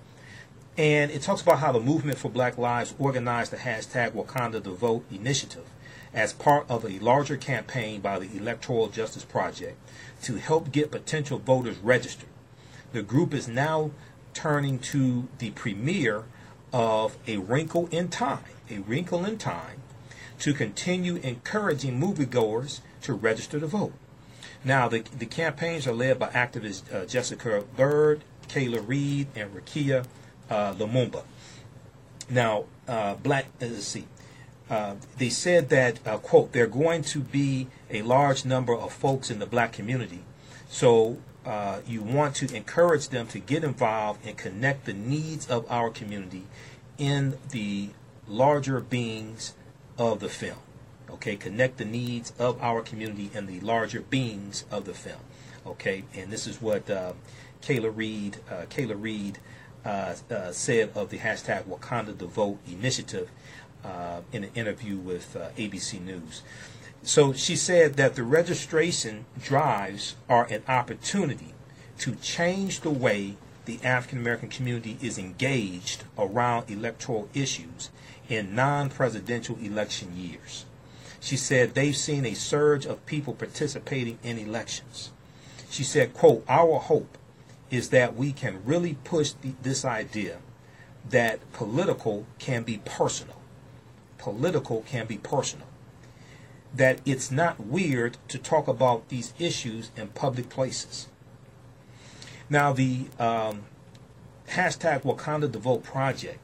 And 0.77 1.11
it 1.11 1.23
talks 1.23 1.43
about 1.43 1.61
how 1.61 1.73
the 1.73 1.81
Movement 1.81 2.19
for 2.19 2.29
Black 2.29 2.59
Lives 2.59 2.95
organized 2.99 3.53
the 3.53 3.59
hashtag 3.59 4.13
Wakanda 4.13 4.63
the 4.63 4.73
Vote 4.73 5.05
initiative 5.11 5.67
as 6.13 6.33
part 6.33 6.65
of 6.69 6.85
a 6.85 6.99
larger 7.01 7.37
campaign 7.37 8.01
by 8.01 8.19
the 8.19 8.37
Electoral 8.37 8.89
Justice 8.89 9.25
Project 9.25 9.77
to 10.23 10.37
help 10.37 10.73
get 10.73 10.91
potential 10.91 11.39
voters 11.39 11.79
registered. 11.79 12.29
The 12.93 13.03
group 13.03 13.35
is 13.35 13.49
now 13.49 13.91
turning 14.33 14.79
to 14.81 15.29
the 15.39 15.51
premiere 15.51 16.25
of 16.73 17.17
A 17.27 17.37
Wrinkle 17.37 17.89
in 17.91 18.09
Time, 18.09 18.45
A 18.71 18.79
Wrinkle 18.79 19.25
in 19.25 19.39
Time, 19.39 19.81
to 20.41 20.53
continue 20.53 21.17
encouraging 21.17 22.01
moviegoers 22.01 22.81
to 23.05 23.15
register 23.15 23.61
to 23.61 23.67
vote. 23.67 23.93
Now, 24.65 24.89
the, 24.89 25.01
the 25.19 25.27
campaigns 25.27 25.87
are 25.87 25.93
led 25.93 26.19
by 26.19 26.29
activist 26.29 26.93
uh, 26.93 27.05
Jessica 27.07 27.65
Byrd, 27.77 28.23
Kayla 28.49 28.87
Reed, 28.87 29.29
and 29.35 29.55
Rakia 29.55 30.07
uh, 30.51 30.75
Lumumba. 30.75 31.25
Now, 32.31 32.65
uh, 32.89 33.15
black, 33.15 33.47
uh, 33.61 33.67
let's 33.67 33.85
see, 33.85 34.07
uh, 34.71 34.95
they 35.19 35.29
said 35.29 35.69
that, 35.69 36.01
uh, 36.07 36.17
quote, 36.17 36.53
there 36.53 36.65
are 36.65 36.69
going 36.69 37.03
to 37.03 37.21
be 37.21 37.69
a 37.91 38.03
large 38.03 38.45
number 38.45 38.75
of 38.75 38.93
folks 38.93 39.31
in 39.31 39.39
the 39.39 39.47
black 39.47 39.73
community. 39.73 40.21
So 40.69 41.19
uh, 41.45 41.81
you 41.87 42.01
want 42.01 42.35
to 42.37 42.55
encourage 42.55 43.11
them 43.11 43.27
to 43.29 43.39
get 43.39 43.65
involved 43.65 44.27
and 44.27 44.37
connect 44.37 44.87
the 44.87 44.95
needs 44.95 45.47
of 45.49 45.71
our 45.71 45.91
community 45.91 46.45
in 46.97 47.37
the 47.51 47.91
larger 48.27 48.81
beings 48.81 49.55
of 49.99 50.21
the 50.21 50.31
film. 50.31 50.57
Okay, 51.15 51.37
connect 51.37 51.77
the 51.79 51.85
needs 51.85 52.33
of 52.41 52.61
our 52.61 52.83
community 52.83 53.31
and 53.33 53.47
the 53.47 53.61
larger 53.61 54.01
beings 54.01 54.65
of 54.69 54.85
the 54.85 54.95
film. 54.95 55.21
Okay, 55.65 56.03
and 56.13 56.33
this 56.33 56.45
is 56.49 56.61
what 56.61 56.91
uh, 56.91 57.13
Kayla 57.63 57.97
Reed, 57.97 58.39
uh, 58.51 58.63
Kayla 58.69 59.01
Reed 59.01 59.39
uh, 59.85 60.15
uh 60.29 60.51
said 60.51 60.91
of 60.97 61.11
the 61.11 61.19
hashtag 61.19 61.65
Wakanda 61.65 62.19
the 62.19 62.27
Vote 62.27 62.59
initiative 62.67 63.31
uh, 63.85 64.23
in 64.33 64.43
an 64.43 64.51
interview 64.57 64.97
with 64.97 65.37
uh, 65.37 65.51
ABC 65.57 66.01
News. 66.01 66.43
So 67.05 67.33
she 67.33 67.55
said 67.55 67.95
that 67.95 68.17
the 68.17 68.25
registration 68.25 69.25
drives 69.41 70.17
are 70.29 70.47
an 70.51 70.65
opportunity 70.67 71.55
to 71.99 72.17
change 72.17 72.81
the 72.81 72.91
way 72.91 73.37
the 73.67 73.79
African 73.85 74.19
American 74.19 74.49
community 74.49 74.99
is 75.01 75.17
engaged 75.17 76.03
around 76.19 76.69
electoral 76.69 77.29
issues 77.35 77.91
in 78.29 78.57
non 78.57 78.91
presidential 78.91 79.57
election 79.63 80.17
years. 80.17 80.65
She 81.25 81.39
said 81.39 81.75
they've 81.75 81.97
seen 81.97 82.27
a 82.27 82.35
surge 82.35 82.85
of 82.85 83.07
people 83.07 83.33
participating 83.33 84.19
in 84.23 84.37
elections. 84.37 85.11
She 85.71 85.83
said, 85.83 86.13
quote, 86.13 86.45
our 86.47 86.79
hope 86.79 87.17
is 87.71 87.89
that 87.89 88.15
we 88.15 88.31
can 88.31 88.63
really 88.63 88.99
push 89.05 89.33
the, 89.33 89.55
this 89.63 89.87
idea 89.87 90.41
that 91.09 91.51
political 91.55 92.27
can 92.39 92.63
be 92.63 92.83
personal. 92.85 93.41
Political 94.19 94.83
can 94.83 95.07
be 95.07 95.17
personal. 95.17 95.67
That 96.75 97.01
it's 97.07 97.31
not 97.31 97.59
weird 97.59 98.19
to 98.29 98.37
talk 98.37 98.69
about 98.69 99.09
these 99.09 99.33
issues 99.39 99.93
in 99.97 100.09
public 100.09 100.51
places. 100.51 101.09
Now, 102.51 102.75
the 102.75 103.07
um, 103.19 103.65
hashtag 104.51 105.05
Wakanda 105.05 105.51
the 105.51 105.59
Vote 105.59 105.85
project 105.85 106.39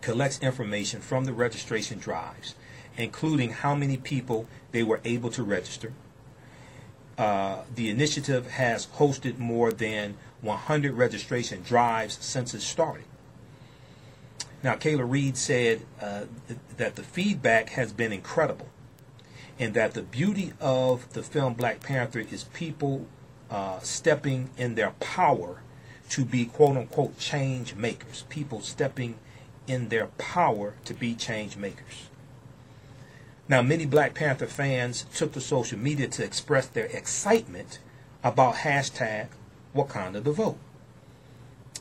collects 0.00 0.40
information 0.40 1.00
from 1.00 1.26
the 1.26 1.32
registration 1.32 2.00
drives, 2.00 2.56
including 2.96 3.50
how 3.50 3.74
many 3.74 3.96
people 3.96 4.46
they 4.72 4.82
were 4.82 5.00
able 5.04 5.30
to 5.30 5.42
register. 5.42 5.92
Uh, 7.16 7.62
the 7.72 7.88
initiative 7.90 8.48
has 8.52 8.86
hosted 8.86 9.38
more 9.38 9.72
than 9.72 10.16
100 10.40 10.94
registration 10.94 11.62
drives 11.62 12.18
since 12.20 12.54
it 12.54 12.60
started. 12.60 13.04
Now, 14.62 14.74
Kayla 14.74 15.08
Reed 15.08 15.36
said 15.36 15.82
uh, 16.00 16.24
th- 16.48 16.58
that 16.76 16.96
the 16.96 17.02
feedback 17.02 17.70
has 17.70 17.92
been 17.92 18.12
incredible, 18.12 18.68
and 19.58 19.74
that 19.74 19.94
the 19.94 20.02
beauty 20.02 20.54
of 20.60 21.12
the 21.12 21.22
film 21.22 21.54
Black 21.54 21.80
Panther 21.80 22.20
is 22.20 22.44
people 22.44 23.06
uh, 23.50 23.78
stepping 23.80 24.50
in 24.56 24.74
their 24.74 24.90
power 25.00 25.60
to 26.08 26.24
be 26.24 26.46
quote 26.46 26.76
unquote 26.76 27.18
change 27.18 27.74
makers. 27.74 28.24
People 28.28 28.60
stepping 28.60 29.16
in 29.66 29.88
their 29.88 30.06
power 30.18 30.74
to 30.84 30.94
be 30.94 31.14
change 31.14 31.56
makers. 31.56 32.08
Now, 33.48 33.60
many 33.60 33.84
Black 33.84 34.14
Panther 34.14 34.46
fans 34.46 35.04
took 35.14 35.32
to 35.32 35.40
social 35.40 35.78
media 35.78 36.08
to 36.08 36.24
express 36.24 36.66
their 36.66 36.86
excitement 36.86 37.78
about 38.22 38.56
hashtag 38.56 39.28
Wakanda 39.74 40.22
the 40.22 40.32
Vote. 40.32 40.56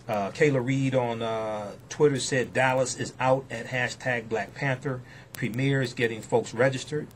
Uh, 0.05 0.31
Kayla 0.31 0.65
Reed 0.65 0.93
on 0.93 1.21
uh, 1.21 1.71
Twitter 1.87 2.19
said 2.19 2.53
Dallas 2.53 2.97
is 2.97 3.13
out 3.19 3.45
at 3.49 3.67
hashtag 3.67 4.27
Black 4.27 4.53
Panther. 4.53 5.01
Premiere 5.31 5.81
is 5.81 5.93
getting 5.93 6.21
folks 6.21 6.53
registered. 6.53 7.07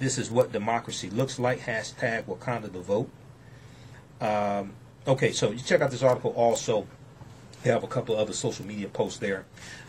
This 0.00 0.18
is 0.18 0.28
what 0.28 0.50
democracy 0.50 1.08
looks 1.10 1.38
like. 1.38 1.60
Hashtag 1.60 2.24
Wakanda 2.24 2.72
the 2.72 2.80
Vote. 2.80 3.10
Um, 4.20 4.72
okay, 5.06 5.30
so 5.30 5.52
you 5.52 5.60
check 5.60 5.80
out 5.80 5.92
this 5.92 6.02
article 6.02 6.32
also. 6.32 6.88
They 7.62 7.70
have 7.70 7.84
a 7.84 7.88
couple 7.88 8.14
of 8.14 8.20
other 8.20 8.32
social 8.32 8.66
media 8.66 8.88
posts 8.88 9.20
there. 9.20 9.44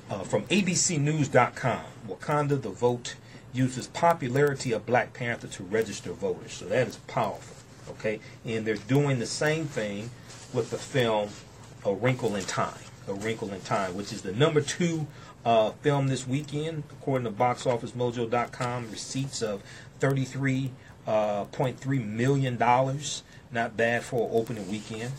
Uh, 0.10 0.20
from 0.20 0.44
abcnews.com, 0.46 1.82
Wakanda 2.08 2.62
the 2.62 2.70
Vote 2.70 3.16
uses 3.54 3.88
popularity 3.88 4.72
of 4.72 4.86
Black 4.86 5.14
Panther 5.14 5.48
to 5.48 5.64
register 5.64 6.14
voters. 6.14 6.54
So 6.54 6.66
that 6.66 6.88
is 6.88 6.98
powerful. 7.08 7.56
Okay, 7.92 8.20
and 8.46 8.66
they're 8.66 8.76
doing 8.76 9.20
the 9.20 9.26
same 9.26 9.66
thing 9.66 10.12
with 10.54 10.70
the 10.70 10.78
film 10.78 11.30
A 11.86 11.94
Wrinkle 11.94 12.36
in 12.36 12.44
Time. 12.44 12.78
A 13.08 13.14
Wrinkle 13.14 13.52
in 13.52 13.62
Time, 13.62 13.96
which 13.96 14.14
is 14.14 14.22
the 14.22 14.32
number 14.32 14.62
two 14.62 15.08
uh, 15.44 15.72
film 15.82 16.08
this 16.08 16.28
weekend, 16.28 16.84
according 16.92 17.26
to 17.26 17.32
BoxOfficeMojo.com. 17.32 18.92
Receipts 18.92 19.42
of 19.42 19.64
$33.3 20.00 20.72
uh, 21.08 22.06
million 22.06 22.58
not 23.52 23.76
bad 23.76 24.04
for 24.04 24.30
opening 24.32 24.70
weekend. 24.70 25.12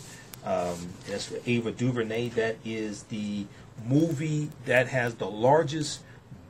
Um, 0.45 0.91
as 1.11 1.27
for 1.27 1.39
Ava 1.47 1.73
DuVernay, 1.73 2.29
that 2.31 2.57
is 2.65 3.05
the 3.05 3.47
movie 3.87 4.51
that 4.67 4.89
has 4.89 5.17
the 5.17 5.29
largest 5.29 6.01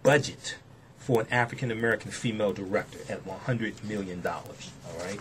budget 0.03 0.57
for 1.11 1.23
an 1.23 1.27
African 1.33 1.73
American 1.73 2.13
female 2.13 2.53
director 2.53 3.01
at 3.13 3.27
$100 3.27 3.83
million. 3.83 4.25
All 4.25 4.45
right. 5.01 5.19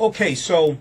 Okay, 0.00 0.34
so 0.34 0.78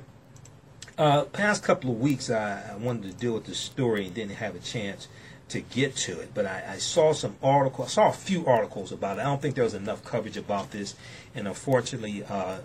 uh, 0.98 1.24
past 1.24 1.62
couple 1.62 1.92
of 1.92 2.00
weeks, 2.00 2.30
I, 2.30 2.72
I, 2.72 2.76
wanted 2.78 3.12
to 3.12 3.18
deal 3.18 3.34
with 3.34 3.48
this 3.48 3.60
story 3.60 4.06
and 4.06 4.16
didn't 4.16 4.36
have 4.36 4.56
a 4.56 4.60
chance. 4.60 5.10
to 5.50 5.60
get 5.60 5.96
to 5.96 6.22
it, 6.22 6.32
but 6.34 6.46
I, 6.46 6.64
I 6.70 6.78
saw 6.78 7.12
some 7.12 7.36
articles, 7.44 7.90
I 7.90 7.92
saw 7.92 8.10
a 8.10 8.14
few 8.14 8.46
articles 8.46 8.94
about 8.94 9.18
it. 9.18 9.22
I 9.22 9.24
don't 9.26 9.42
think 9.42 9.56
there 9.56 9.66
was 9.66 9.74
enough 9.74 10.06
coverage 10.06 10.38
about 10.38 10.72
this, 10.72 10.96
and 11.36 11.46
unfortunately, 11.46 12.24
uh, 12.24 12.60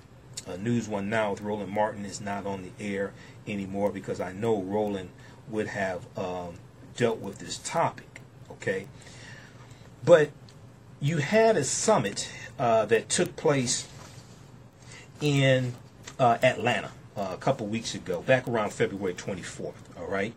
News 0.61 0.89
One 0.89 1.11
Now 1.11 1.33
with 1.33 1.41
Roland 1.41 1.71
Martin 1.71 2.05
is 2.05 2.21
not 2.21 2.47
on 2.47 2.63
the 2.63 2.85
air 2.85 3.13
anymore 3.49 3.91
because 3.91 4.21
I 4.21 4.33
know 4.33 4.63
Roland 4.63 5.11
would 5.49 5.67
have 5.67 6.07
um, 6.17 6.55
dealt 6.97 7.19
with 7.19 7.39
this 7.39 7.59
topic. 7.59 8.21
Okay, 8.51 8.87
but 10.05 10.31
you 11.03 11.17
had 11.17 11.57
a 11.57 11.65
summit 11.65 12.31
uh, 12.61 12.87
that 12.87 13.09
took 13.09 13.35
place 13.35 13.89
in 15.21 15.75
uh, 16.19 16.39
Atlanta 16.43 16.93
uh, 17.17 17.31
a 17.33 17.37
couple 17.37 17.67
weeks 17.67 17.95
ago, 17.95 18.23
back 18.23 18.47
around 18.47 18.73
February 18.73 19.13
24th. 19.13 19.75
All 19.99 20.07
right, 20.07 20.33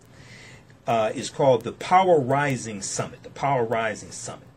uh, 0.87 1.11
is 1.13 1.29
called 1.29 1.63
the 1.63 1.71
Power 1.71 2.19
Rising 2.19 2.81
Summit. 2.81 3.21
The 3.21 3.29
Power 3.29 3.63
Rising 3.63 4.11
Summit. 4.11 4.47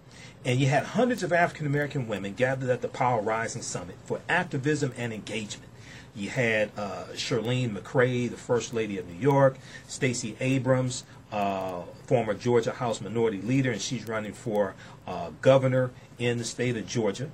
And 0.44 0.58
you 0.58 0.68
had 0.68 0.84
hundreds 0.84 1.22
of 1.22 1.32
African 1.32 1.66
American 1.66 2.08
women 2.08 2.32
gathered 2.32 2.70
at 2.70 2.80
the 2.80 2.88
Power 2.88 3.20
Rising 3.20 3.60
Summit 3.60 3.96
for 4.04 4.20
activism 4.30 4.94
and 4.96 5.12
engagement. 5.12 5.70
You 6.14 6.30
had 6.30 6.70
uh, 6.76 7.04
Chirlane 7.12 7.76
McCray, 7.76 8.30
the 8.30 8.36
First 8.36 8.72
Lady 8.72 8.98
of 8.98 9.06
New 9.06 9.20
York, 9.20 9.58
Stacey 9.86 10.36
Abrams, 10.40 11.04
uh, 11.32 11.82
former 12.06 12.34
Georgia 12.34 12.72
House 12.72 13.00
Minority 13.00 13.40
Leader, 13.42 13.72
and 13.72 13.80
she's 13.80 14.08
running 14.08 14.32
for 14.32 14.74
uh, 15.06 15.30
governor 15.40 15.90
in 16.18 16.38
the 16.38 16.44
state 16.44 16.76
of 16.76 16.86
Georgia. 16.86 17.30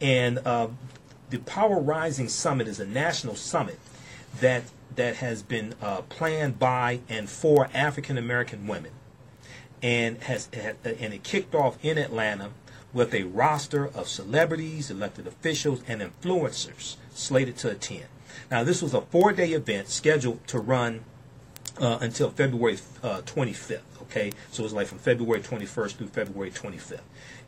And 0.00 0.38
uh, 0.38 0.68
the 1.30 1.38
Power 1.38 1.80
Rising 1.80 2.28
Summit 2.28 2.68
is 2.68 2.80
a 2.80 2.86
national 2.86 3.34
summit 3.34 3.78
that 4.40 4.64
that 4.94 5.16
has 5.16 5.42
been 5.42 5.74
uh, 5.82 6.02
planned 6.02 6.58
by 6.58 7.00
and 7.08 7.28
for 7.28 7.68
African 7.74 8.18
American 8.18 8.66
women, 8.66 8.92
and 9.82 10.22
has 10.22 10.48
and 10.52 11.14
it 11.14 11.22
kicked 11.22 11.54
off 11.54 11.78
in 11.84 11.98
Atlanta 11.98 12.50
with 12.92 13.12
a 13.12 13.24
roster 13.24 13.86
of 13.86 14.08
celebrities, 14.08 14.90
elected 14.90 15.26
officials, 15.26 15.82
and 15.86 16.00
influencers 16.00 16.96
slated 17.12 17.56
to 17.58 17.70
attend. 17.70 18.06
Now, 18.50 18.64
this 18.64 18.80
was 18.80 18.94
a 18.94 19.02
four-day 19.02 19.52
event 19.52 19.88
scheduled 19.88 20.46
to 20.48 20.58
run 20.58 21.04
uh, 21.80 21.98
until 22.00 22.30
February 22.30 22.78
uh, 23.02 23.20
25th. 23.22 23.80
Okay, 24.02 24.32
so 24.50 24.62
it 24.62 24.64
was 24.64 24.72
like 24.72 24.86
from 24.86 24.98
February 24.98 25.40
21st 25.40 25.96
through 25.96 26.06
February 26.08 26.50
25th, 26.50 27.00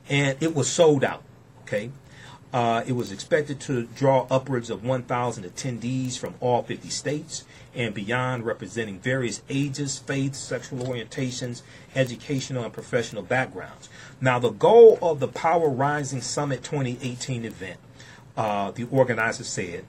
and 0.08 0.36
it 0.42 0.54
was 0.54 0.68
sold 0.68 1.04
out. 1.04 1.22
Okay, 1.62 1.90
uh, 2.52 2.82
it 2.86 2.92
was 2.92 3.12
expected 3.12 3.60
to 3.60 3.84
draw 3.84 4.26
upwards 4.30 4.70
of 4.70 4.82
1,000 4.82 5.44
attendees 5.44 6.18
from 6.18 6.34
all 6.40 6.62
50 6.62 6.88
states 6.88 7.44
and 7.74 7.94
beyond, 7.94 8.46
representing 8.46 8.98
various 8.98 9.42
ages, 9.50 9.98
faiths, 9.98 10.38
sexual 10.38 10.86
orientations, 10.86 11.62
educational, 11.94 12.64
and 12.64 12.72
professional 12.72 13.22
backgrounds. 13.22 13.90
Now, 14.20 14.38
the 14.38 14.50
goal 14.50 14.98
of 15.02 15.20
the 15.20 15.28
Power 15.28 15.68
Rising 15.68 16.22
Summit 16.22 16.62
2018 16.62 17.44
event, 17.44 17.78
uh, 18.36 18.70
the 18.70 18.84
organizer 18.84 19.44
said, 19.44 19.84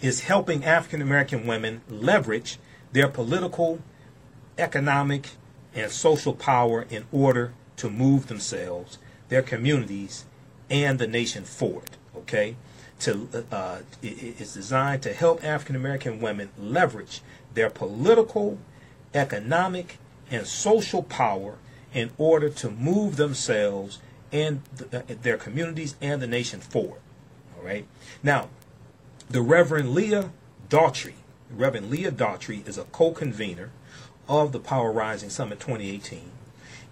is 0.00 0.20
helping 0.20 0.64
African 0.64 1.02
American 1.02 1.46
women 1.46 1.82
leverage 1.90 2.58
their 2.92 3.08
political, 3.08 3.80
economic, 4.58 5.30
and 5.74 5.90
social 5.90 6.34
power 6.34 6.86
in 6.90 7.04
order 7.12 7.52
to 7.76 7.90
move 7.90 8.26
themselves, 8.26 8.98
their 9.28 9.42
communities, 9.42 10.24
and 10.68 10.98
the 10.98 11.06
nation 11.06 11.44
forward. 11.44 11.90
Okay, 12.16 12.56
to 13.00 13.28
uh, 13.50 13.78
it's 14.02 14.54
designed 14.54 15.02
to 15.02 15.12
help 15.12 15.44
African 15.44 15.76
American 15.76 16.20
women 16.20 16.50
leverage 16.58 17.22
their 17.54 17.70
political, 17.70 18.58
economic, 19.14 19.98
and 20.30 20.46
social 20.46 21.02
power 21.02 21.58
in 21.92 22.10
order 22.18 22.48
to 22.48 22.70
move 22.70 23.16
themselves 23.16 23.98
and 24.32 24.62
th- 24.78 24.94
uh, 24.94 25.14
their 25.22 25.36
communities 25.36 25.96
and 26.00 26.22
the 26.22 26.26
nation 26.26 26.60
forward. 26.60 27.00
All 27.56 27.64
right. 27.64 27.86
Now, 28.22 28.48
the 29.28 29.42
Reverend 29.42 29.94
Leah 29.94 30.30
Daughtry, 30.68 31.14
Reverend 31.54 31.90
Leah 31.90 32.12
Daughtry 32.12 32.66
is 32.66 32.78
a 32.78 32.84
co-convener 32.84 33.70
of 34.28 34.52
the 34.52 34.60
Power 34.60 34.92
Rising 34.92 35.30
Summit 35.30 35.60
2018 35.60 36.30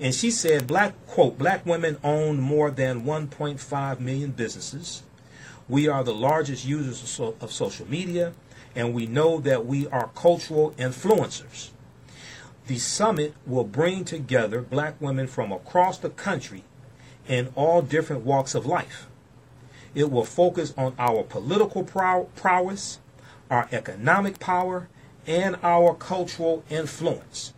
and 0.00 0.14
she 0.14 0.30
said, 0.30 0.66
black, 0.66 0.94
quote, 1.06 1.38
black 1.38 1.66
women 1.66 1.98
own 2.04 2.38
more 2.38 2.70
than 2.70 3.04
1.5 3.04 4.00
million 4.00 4.30
businesses. 4.30 5.02
We 5.68 5.88
are 5.88 6.04
the 6.04 6.14
largest 6.14 6.64
users 6.64 7.02
of, 7.02 7.08
so, 7.08 7.36
of 7.40 7.52
social 7.52 7.88
media, 7.90 8.32
and 8.76 8.94
we 8.94 9.06
know 9.06 9.40
that 9.40 9.66
we 9.66 9.88
are 9.88 10.10
cultural 10.14 10.72
influencers. 10.78 11.70
The 12.68 12.78
summit 12.78 13.34
will 13.44 13.64
bring 13.64 14.04
together 14.04 14.62
black 14.62 15.00
women 15.00 15.26
from 15.26 15.50
across 15.50 15.98
the 15.98 16.10
country 16.10 16.64
in 17.26 17.52
all 17.56 17.82
different 17.82 18.24
walks 18.24 18.54
of 18.54 18.66
life. 18.66 19.08
It 19.94 20.10
will 20.12 20.24
focus 20.24 20.72
on 20.76 20.94
our 20.98 21.24
political 21.24 21.82
prow- 21.82 22.28
prowess, 22.36 23.00
our 23.50 23.68
economic 23.72 24.38
power, 24.38 24.88
and 25.26 25.56
our 25.62 25.94
cultural 25.94 26.64
influence. 26.70 27.52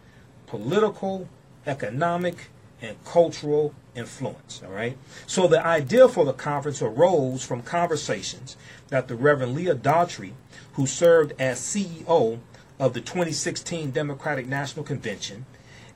Political, 0.46 1.28
economic, 1.66 2.48
and 2.82 3.02
cultural 3.04 3.74
influence. 3.94 4.62
All 4.64 4.72
right. 4.72 4.96
So 5.26 5.46
the 5.46 5.64
idea 5.64 6.08
for 6.08 6.24
the 6.24 6.32
conference 6.32 6.82
arose 6.82 7.44
from 7.44 7.62
conversations 7.62 8.56
that 8.88 9.08
the 9.08 9.14
Reverend 9.14 9.54
Leah 9.54 9.74
Daughtry, 9.74 10.32
who 10.74 10.86
served 10.86 11.32
as 11.38 11.60
CEO 11.60 12.40
of 12.78 12.94
the 12.94 13.00
2016 13.00 13.90
Democratic 13.90 14.46
National 14.46 14.84
Convention, 14.84 15.46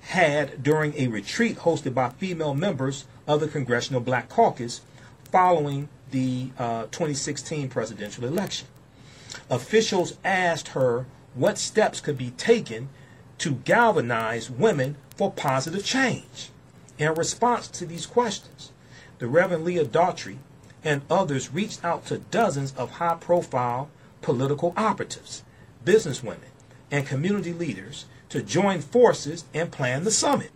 had 0.01 0.63
during 0.63 0.95
a 0.97 1.09
retreat 1.09 1.59
hosted 1.59 1.95
by 1.95 2.11
female 2.11 2.55
members 2.55 3.07
of 3.27 3.41
the 3.41 3.49
Congressional 3.49 4.01
Black 4.01 4.29
Caucus 4.29 4.83
following 5.33 5.89
the 6.11 6.51
uh, 6.59 6.83
2016 6.85 7.69
presidential 7.69 8.25
election. 8.25 8.69
Officials 9.51 10.17
asked 10.25 10.69
her 10.69 11.07
what 11.35 11.59
steps 11.59 12.01
could 12.01 12.17
be 12.17 12.31
taken 12.31 12.89
to 13.39 13.57
galvanize 13.65 14.51
women 14.51 14.97
for 15.17 15.31
positive 15.31 15.85
change. 15.85 16.51
In 16.99 17.15
response 17.15 17.69
to 17.69 17.87
these 17.87 18.07
questions, 18.07 18.71
the 19.19 19.27
Reverend 19.27 19.65
Leah 19.65 19.85
Daughtry 19.85 20.37
and 20.85 21.03
others 21.11 21.53
reached 21.53 21.85
out 21.85 22.07
to 22.07 22.19
dozens 22.19 22.73
of 22.75 22.93
high 22.93 23.17
profile 23.17 23.89
political 24.23 24.73
operatives, 24.77 25.43
businesswomen, 25.85 26.51
and 26.91 27.07
community 27.07 27.53
leaders 27.53 28.07
to 28.29 28.43
join 28.43 28.81
forces 28.81 29.45
and 29.53 29.73
plan 29.73 30.05
the 30.05 30.11
summit. 30.11 30.51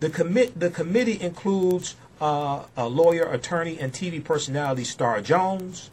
The, 0.00 0.10
commit, 0.10 0.58
the 0.58 0.70
committee 0.70 1.20
includes 1.20 1.96
uh, 2.20 2.64
a 2.76 2.88
lawyer, 2.88 3.24
attorney, 3.24 3.78
and 3.78 3.92
TV 3.92 4.22
personality 4.22 4.84
Star 4.84 5.20
Jones, 5.20 5.90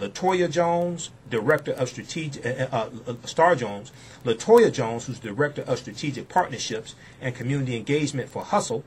Latoya 0.00 0.50
Jones, 0.50 1.10
Director 1.28 1.72
of 1.72 1.88
Strategic, 1.88 2.44
uh, 2.44 2.66
uh, 2.72 2.90
uh, 3.06 3.14
Star 3.24 3.54
Jones, 3.54 3.92
Latoya 4.24 4.72
Jones, 4.72 5.06
who's 5.06 5.18
Director 5.18 5.62
of 5.62 5.78
Strategic 5.78 6.28
Partnerships 6.28 6.94
and 7.20 7.34
Community 7.34 7.76
Engagement 7.76 8.28
for 8.28 8.42
Hustle, 8.42 8.82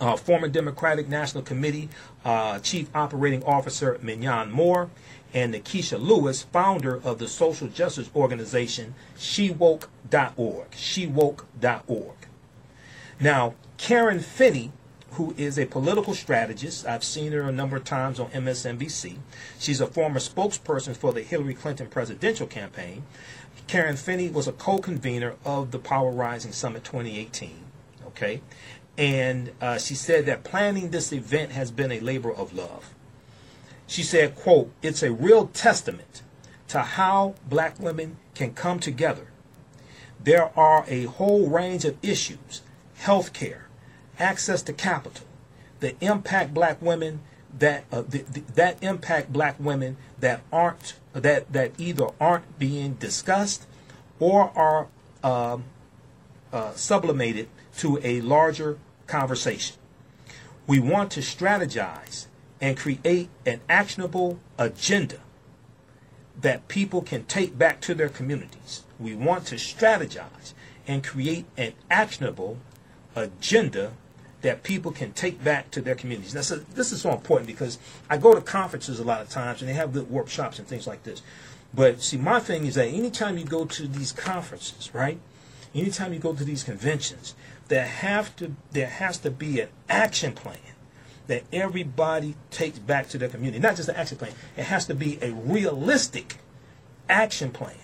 uh, 0.00 0.16
former 0.16 0.48
Democratic 0.48 1.08
National 1.08 1.42
Committee 1.42 1.88
uh, 2.24 2.58
Chief 2.60 2.88
Operating 2.94 3.44
Officer 3.44 3.98
Mignon 4.02 4.50
Moore, 4.50 4.88
and 5.34 5.54
Nikisha 5.54 6.00
Lewis, 6.00 6.42
founder 6.42 7.00
of 7.04 7.18
the 7.18 7.28
social 7.28 7.68
justice 7.68 8.10
organization 8.14 8.94
SheWoke.org. 9.16 10.70
SheWoke.org. 10.70 12.16
Now, 13.20 13.54
Karen 13.76 14.20
Finney 14.20 14.72
who 15.20 15.34
is 15.36 15.58
a 15.58 15.66
political 15.66 16.14
strategist. 16.14 16.86
I've 16.86 17.04
seen 17.04 17.32
her 17.32 17.42
a 17.42 17.52
number 17.52 17.76
of 17.76 17.84
times 17.84 18.18
on 18.18 18.30
MSNBC. 18.30 19.18
She's 19.58 19.78
a 19.78 19.86
former 19.86 20.18
spokesperson 20.18 20.96
for 20.96 21.12
the 21.12 21.20
Hillary 21.20 21.52
Clinton 21.52 21.88
presidential 21.88 22.46
campaign. 22.46 23.02
Karen 23.66 23.96
Finney 23.96 24.30
was 24.30 24.48
a 24.48 24.52
co-convener 24.52 25.34
of 25.44 25.72
the 25.72 25.78
Power 25.78 26.10
Rising 26.10 26.52
Summit 26.52 26.84
2018. 26.84 27.64
Okay, 28.06 28.40
and 28.96 29.52
uh, 29.60 29.76
she 29.76 29.94
said 29.94 30.24
that 30.24 30.42
planning 30.42 30.90
this 30.90 31.12
event 31.12 31.52
has 31.52 31.70
been 31.70 31.92
a 31.92 32.00
labor 32.00 32.32
of 32.32 32.54
love. 32.54 32.94
She 33.86 34.02
said, 34.02 34.34
"quote 34.34 34.72
It's 34.80 35.02
a 35.02 35.12
real 35.12 35.48
testament 35.48 36.22
to 36.68 36.80
how 36.80 37.34
black 37.46 37.78
women 37.78 38.16
can 38.34 38.54
come 38.54 38.80
together. 38.80 39.26
There 40.18 40.50
are 40.58 40.86
a 40.88 41.04
whole 41.04 41.46
range 41.46 41.84
of 41.84 41.98
issues: 42.02 42.62
health 42.94 43.34
care, 43.34 43.69
access 44.20 44.62
to 44.62 44.72
capital, 44.72 45.26
the 45.80 45.94
impact 46.04 46.54
black 46.54 46.80
women 46.80 47.20
that 47.58 47.84
uh, 47.90 48.02
the, 48.02 48.18
the, 48.18 48.40
that 48.54 48.82
impact 48.82 49.32
black 49.32 49.56
women 49.58 49.96
that 50.18 50.42
aren't 50.52 50.94
that 51.12 51.52
that 51.52 51.72
either 51.78 52.06
aren't 52.20 52.58
being 52.58 52.94
discussed 52.94 53.66
or 54.20 54.52
are 54.56 54.86
um, 55.24 55.64
uh, 56.52 56.72
sublimated 56.72 57.48
to 57.78 57.98
a 58.02 58.20
larger 58.20 58.78
conversation. 59.06 59.76
We 60.66 60.78
want 60.78 61.10
to 61.12 61.20
strategize 61.20 62.26
and 62.60 62.76
create 62.76 63.28
an 63.44 63.60
actionable 63.68 64.38
agenda 64.58 65.18
that 66.40 66.68
people 66.68 67.02
can 67.02 67.24
take 67.24 67.58
back 67.58 67.80
to 67.80 67.94
their 67.94 68.08
communities. 68.08 68.84
We 68.98 69.14
want 69.14 69.46
to 69.46 69.56
strategize 69.56 70.52
and 70.86 71.02
create 71.02 71.46
an 71.56 71.72
actionable 71.90 72.58
agenda 73.16 73.92
that 74.42 74.62
people 74.62 74.90
can 74.90 75.12
take 75.12 75.42
back 75.42 75.70
to 75.70 75.82
their 75.82 75.94
communities. 75.94 76.34
Now, 76.34 76.40
so 76.40 76.56
this 76.56 76.92
is 76.92 77.02
so 77.02 77.12
important 77.12 77.46
because 77.46 77.78
I 78.08 78.16
go 78.16 78.34
to 78.34 78.40
conferences 78.40 78.98
a 78.98 79.04
lot 79.04 79.20
of 79.20 79.28
times 79.28 79.60
and 79.60 79.68
they 79.68 79.74
have 79.74 79.92
good 79.92 80.10
workshops 80.10 80.58
and 80.58 80.66
things 80.66 80.86
like 80.86 81.02
this. 81.02 81.22
But 81.72 82.02
see, 82.02 82.16
my 82.16 82.40
thing 82.40 82.66
is 82.66 82.74
that 82.74 82.88
anytime 82.88 83.38
you 83.38 83.44
go 83.44 83.64
to 83.64 83.86
these 83.86 84.12
conferences, 84.12 84.92
right? 84.94 85.20
Anytime 85.74 86.12
you 86.12 86.18
go 86.18 86.34
to 86.34 86.44
these 86.44 86.64
conventions, 86.64 87.34
there 87.68 87.86
have 87.86 88.34
to 88.36 88.56
there 88.72 88.88
has 88.88 89.18
to 89.18 89.30
be 89.30 89.60
an 89.60 89.68
action 89.88 90.32
plan 90.32 90.58
that 91.28 91.44
everybody 91.52 92.34
takes 92.50 92.80
back 92.80 93.08
to 93.10 93.18
their 93.18 93.28
community. 93.28 93.60
Not 93.60 93.76
just 93.76 93.88
an 93.88 93.94
action 93.94 94.18
plan. 94.18 94.32
It 94.56 94.64
has 94.64 94.86
to 94.86 94.94
be 94.94 95.18
a 95.22 95.30
realistic 95.30 96.38
action 97.08 97.52
plan 97.52 97.76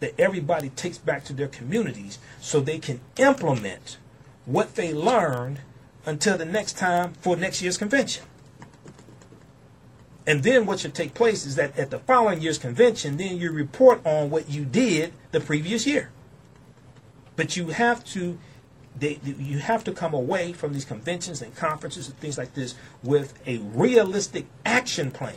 that 0.00 0.18
everybody 0.18 0.70
takes 0.70 0.96
back 0.96 1.24
to 1.24 1.34
their 1.34 1.48
communities 1.48 2.18
so 2.40 2.60
they 2.60 2.78
can 2.78 3.00
implement 3.18 3.98
what 4.46 4.76
they 4.76 4.94
learned 4.94 5.60
until 6.08 6.38
the 6.38 6.44
next 6.44 6.78
time 6.78 7.12
for 7.20 7.36
next 7.36 7.62
year's 7.62 7.76
convention. 7.76 8.24
And 10.26 10.42
then 10.42 10.66
what 10.66 10.80
should 10.80 10.94
take 10.94 11.14
place 11.14 11.46
is 11.46 11.56
that 11.56 11.78
at 11.78 11.90
the 11.90 11.98
following 12.00 12.42
year's 12.42 12.58
convention, 12.58 13.16
then 13.16 13.38
you 13.38 13.50
report 13.50 14.04
on 14.04 14.30
what 14.30 14.50
you 14.50 14.64
did 14.64 15.12
the 15.32 15.40
previous 15.40 15.86
year. 15.86 16.10
But 17.36 17.56
you 17.56 17.68
have 17.68 18.04
to 18.06 18.38
they, 18.98 19.20
you 19.22 19.58
have 19.58 19.84
to 19.84 19.92
come 19.92 20.12
away 20.12 20.52
from 20.52 20.72
these 20.72 20.84
conventions 20.84 21.40
and 21.40 21.54
conferences 21.54 22.08
and 22.08 22.18
things 22.18 22.36
like 22.36 22.54
this 22.54 22.74
with 23.02 23.38
a 23.46 23.58
realistic 23.58 24.46
action 24.66 25.12
plan 25.12 25.36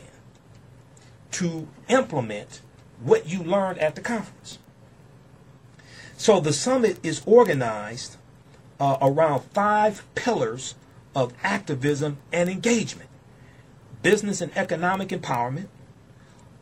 to 1.31 1.67
implement 1.87 2.61
what 3.03 3.27
you 3.29 3.43
learned 3.43 3.77
at 3.77 3.93
the 3.93 4.01
conference. 4.01 4.57
So 6.17 6.39
the 6.39 6.53
summit 6.53 6.99
is 7.03 7.21
organized 7.25 8.17
uh, 8.81 8.97
around 8.99 9.43
five 9.53 10.03
pillars 10.15 10.73
of 11.15 11.33
activism 11.43 12.17
and 12.33 12.49
engagement 12.49 13.07
business 14.01 14.41
and 14.41 14.51
economic 14.57 15.09
empowerment, 15.09 15.67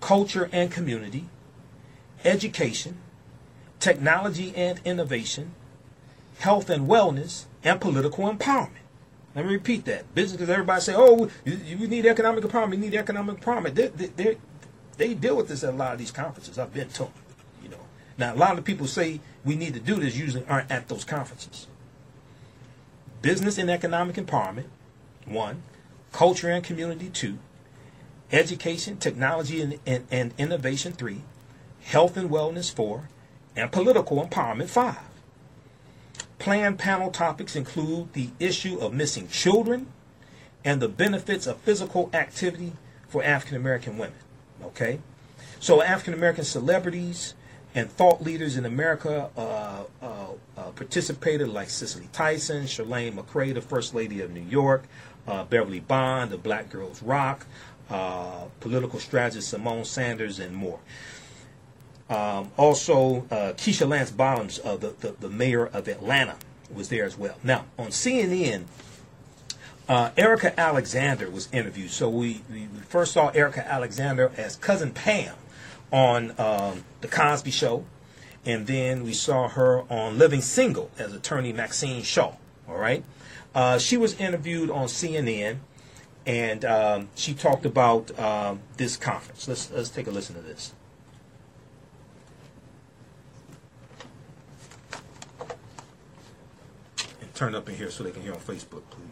culture 0.01 0.49
and 0.51 0.69
community, 0.69 1.25
education, 2.25 2.97
technology 3.79 4.53
and 4.57 4.81
innovation, 4.83 5.53
health 6.39 6.69
and 6.69 6.89
wellness, 6.89 7.45
and 7.63 7.79
political 7.79 8.29
empowerment. 8.29 8.83
Let 9.35 9.45
me 9.45 9.53
repeat 9.53 9.85
that. 9.85 10.13
Business, 10.13 10.33
because 10.37 10.49
everybody 10.49 10.81
say, 10.81 10.95
oh, 10.97 11.29
you, 11.45 11.57
you, 11.65 11.87
need 11.87 12.05
economic 12.05 12.43
empowerment, 12.43 12.73
you 12.73 12.79
need 12.79 12.95
economic 12.95 13.39
empowerment. 13.39 13.75
They, 13.75 13.87
they, 13.87 14.37
they, 14.97 15.13
deal 15.13 15.37
with 15.37 15.47
this 15.47 15.63
at 15.63 15.73
a 15.73 15.77
lot 15.77 15.93
of 15.93 15.99
these 15.99 16.11
conferences. 16.11 16.59
I've 16.59 16.73
been 16.73 16.89
to 16.89 17.03
them, 17.03 17.13
you 17.63 17.69
know. 17.69 17.77
Now, 18.17 18.33
a 18.33 18.35
lot 18.35 18.57
of 18.57 18.65
people 18.65 18.87
say 18.87 19.21
we 19.45 19.55
need 19.55 19.75
to 19.75 19.79
do 19.79 19.95
this 19.95 20.17
usually 20.17 20.45
aren't 20.47 20.69
at 20.69 20.89
those 20.89 21.05
conferences. 21.05 21.67
Business 23.21 23.57
and 23.57 23.69
economic 23.69 24.15
empowerment, 24.15 24.67
one. 25.25 25.63
Culture 26.11 26.49
and 26.49 26.63
community, 26.63 27.09
two. 27.09 27.37
Education, 28.31 28.97
technology, 28.97 29.61
and, 29.61 29.79
and, 29.85 30.07
and 30.09 30.33
innovation, 30.37 30.93
three. 30.93 31.23
Health 31.81 32.17
and 32.17 32.29
wellness, 32.29 32.73
four. 32.73 33.09
And 33.55 33.71
political 33.71 34.25
empowerment, 34.25 34.69
five. 34.69 34.97
Planned 36.39 36.79
panel 36.79 37.11
topics 37.11 37.55
include 37.55 38.13
the 38.13 38.29
issue 38.39 38.79
of 38.79 38.93
missing 38.93 39.27
children 39.27 39.87
and 40.63 40.81
the 40.81 40.87
benefits 40.87 41.47
of 41.47 41.57
physical 41.57 42.09
activity 42.13 42.73
for 43.07 43.23
African 43.23 43.57
American 43.57 43.97
women. 43.97 44.17
Okay? 44.63 44.99
So, 45.59 45.81
African 45.81 46.13
American 46.13 46.45
celebrities 46.45 47.33
and 47.75 47.89
thought 47.91 48.21
leaders 48.21 48.57
in 48.57 48.65
America 48.65 49.29
uh, 49.37 49.83
uh, 50.01 50.27
uh, 50.57 50.61
participated, 50.71 51.49
like 51.49 51.69
Cicely 51.69 52.09
Tyson, 52.11 52.63
Chirlane 52.63 53.13
McCray, 53.13 53.53
the 53.53 53.61
First 53.61 53.93
Lady 53.93 54.21
of 54.21 54.31
New 54.31 54.41
York, 54.41 54.85
uh, 55.27 55.43
Beverly 55.43 55.79
Bond, 55.79 56.31
the 56.31 56.37
Black 56.37 56.69
Girls 56.69 57.03
Rock, 57.03 57.45
uh, 57.89 58.45
political 58.59 58.99
strategist 58.99 59.53
Symone 59.53 59.85
Sanders, 59.85 60.39
and 60.39 60.55
more. 60.55 60.79
Um, 62.09 62.51
also, 62.57 63.27
uh, 63.29 63.53
Keisha 63.53 63.87
Lance 63.87 64.09
Bottoms, 64.09 64.59
the, 64.59 64.95
the, 64.99 65.15
the, 65.19 65.29
mayor 65.29 65.67
of 65.67 65.87
Atlanta, 65.87 66.37
was 66.73 66.89
there 66.89 67.05
as 67.05 67.15
well. 67.15 67.35
Now, 67.43 67.65
on 67.77 67.89
CNN, 67.89 68.63
Erika 69.87 70.59
Alexander 70.59 71.29
was 71.29 71.49
interviewed. 71.51 71.91
So 71.91 72.09
we, 72.09 72.41
we 72.51 72.67
first 72.87 73.11
saw 73.11 73.29
Erika 73.29 73.67
Alexander 73.67 74.31
as 74.37 74.55
Cousin 74.55 74.91
Pam 74.91 75.35
on 75.91 76.31
um, 76.39 76.83
The 77.01 77.07
Cosby 77.07 77.51
Show, 77.51 77.85
and 78.45 78.67
then 78.67 79.03
we 79.03 79.13
saw 79.13 79.49
her 79.49 79.81
on 79.91 80.17
Living 80.17 80.41
Single 80.41 80.91
as 80.97 81.13
attorney 81.13 81.53
Maxine 81.53 82.03
Shaw. 82.03 82.33
All 82.67 82.77
right. 82.77 83.03
Uh, 83.53 83.79
she 83.79 83.97
was 83.97 84.19
interviewed 84.19 84.69
on 84.69 84.87
CNN, 84.87 85.57
and 86.25 86.63
um, 86.63 87.09
she 87.15 87.33
talked 87.33 87.65
about 87.65 88.17
um, 88.19 88.61
this 88.77 88.95
conference. 88.95 89.47
Let's 89.47 89.71
let's 89.71 89.89
take 89.89 90.07
a 90.07 90.11
listen 90.11 90.35
to 90.35 90.41
this. 90.41 90.73
And 97.21 97.33
turn 97.33 97.55
up 97.55 97.67
in 97.67 97.75
here 97.75 97.89
so 97.89 98.03
they 98.03 98.11
can 98.11 98.21
hear 98.21 98.33
on 98.33 98.39
Facebook, 98.39 98.83
please. 98.91 99.08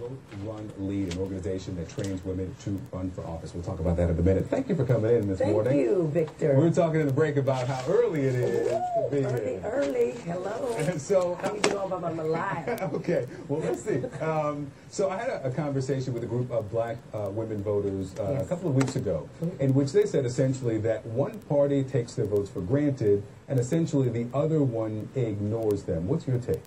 Vote, 0.00 0.18
Run, 0.44 0.72
Lead, 0.78 1.12
an 1.12 1.18
organization 1.18 1.76
that 1.76 1.90
trains 1.90 2.24
women 2.24 2.54
to 2.64 2.80
run 2.90 3.10
for 3.10 3.20
office. 3.26 3.52
We'll 3.52 3.62
talk 3.62 3.80
about 3.80 3.98
that 3.98 4.08
in 4.08 4.18
a 4.18 4.22
minute. 4.22 4.46
Thank 4.48 4.70
you 4.70 4.74
for 4.74 4.86
coming 4.86 5.14
in 5.14 5.28
this 5.28 5.40
Thank 5.40 5.52
morning. 5.52 5.72
Thank 5.74 5.84
you, 5.84 6.08
Victor. 6.08 6.54
We 6.56 6.64
were 6.64 6.70
talking 6.70 7.00
in 7.00 7.06
the 7.06 7.12
break 7.12 7.36
about 7.36 7.68
how 7.68 7.84
early 7.86 8.22
it 8.22 8.34
is 8.34 8.72
Ooh, 8.72 9.04
to 9.04 9.08
be 9.10 9.24
early, 9.26 9.44
here. 9.44 9.60
Early, 9.62 10.10
hello. 10.24 10.74
And 10.78 10.98
so, 10.98 11.34
how 11.42 11.52
you 11.52 11.60
doing 11.60 11.92
about 11.92 12.16
my 12.16 12.22
live? 12.22 12.94
okay, 12.94 13.26
well, 13.46 13.60
let's 13.60 13.82
see. 13.82 14.02
Um, 14.22 14.70
so 14.88 15.10
I 15.10 15.18
had 15.18 15.28
a, 15.28 15.48
a, 15.48 15.50
conversation 15.50 16.14
with 16.14 16.24
a 16.24 16.26
group 16.26 16.50
of 16.50 16.70
black 16.70 16.96
uh, 17.12 17.28
women 17.30 17.62
voters 17.62 18.18
uh, 18.18 18.32
yes. 18.32 18.46
a 18.46 18.48
couple 18.48 18.70
of 18.70 18.76
weeks 18.76 18.96
ago, 18.96 19.28
in 19.58 19.74
which 19.74 19.92
they 19.92 20.06
said 20.06 20.24
essentially 20.24 20.78
that 20.78 21.04
one 21.04 21.38
party 21.40 21.84
takes 21.84 22.14
their 22.14 22.26
votes 22.26 22.48
for 22.48 22.62
granted, 22.62 23.22
and 23.48 23.60
essentially 23.60 24.08
the 24.08 24.26
other 24.32 24.62
one 24.62 25.10
ignores 25.14 25.82
them. 25.82 26.08
What's 26.08 26.26
your 26.26 26.38
take? 26.38 26.62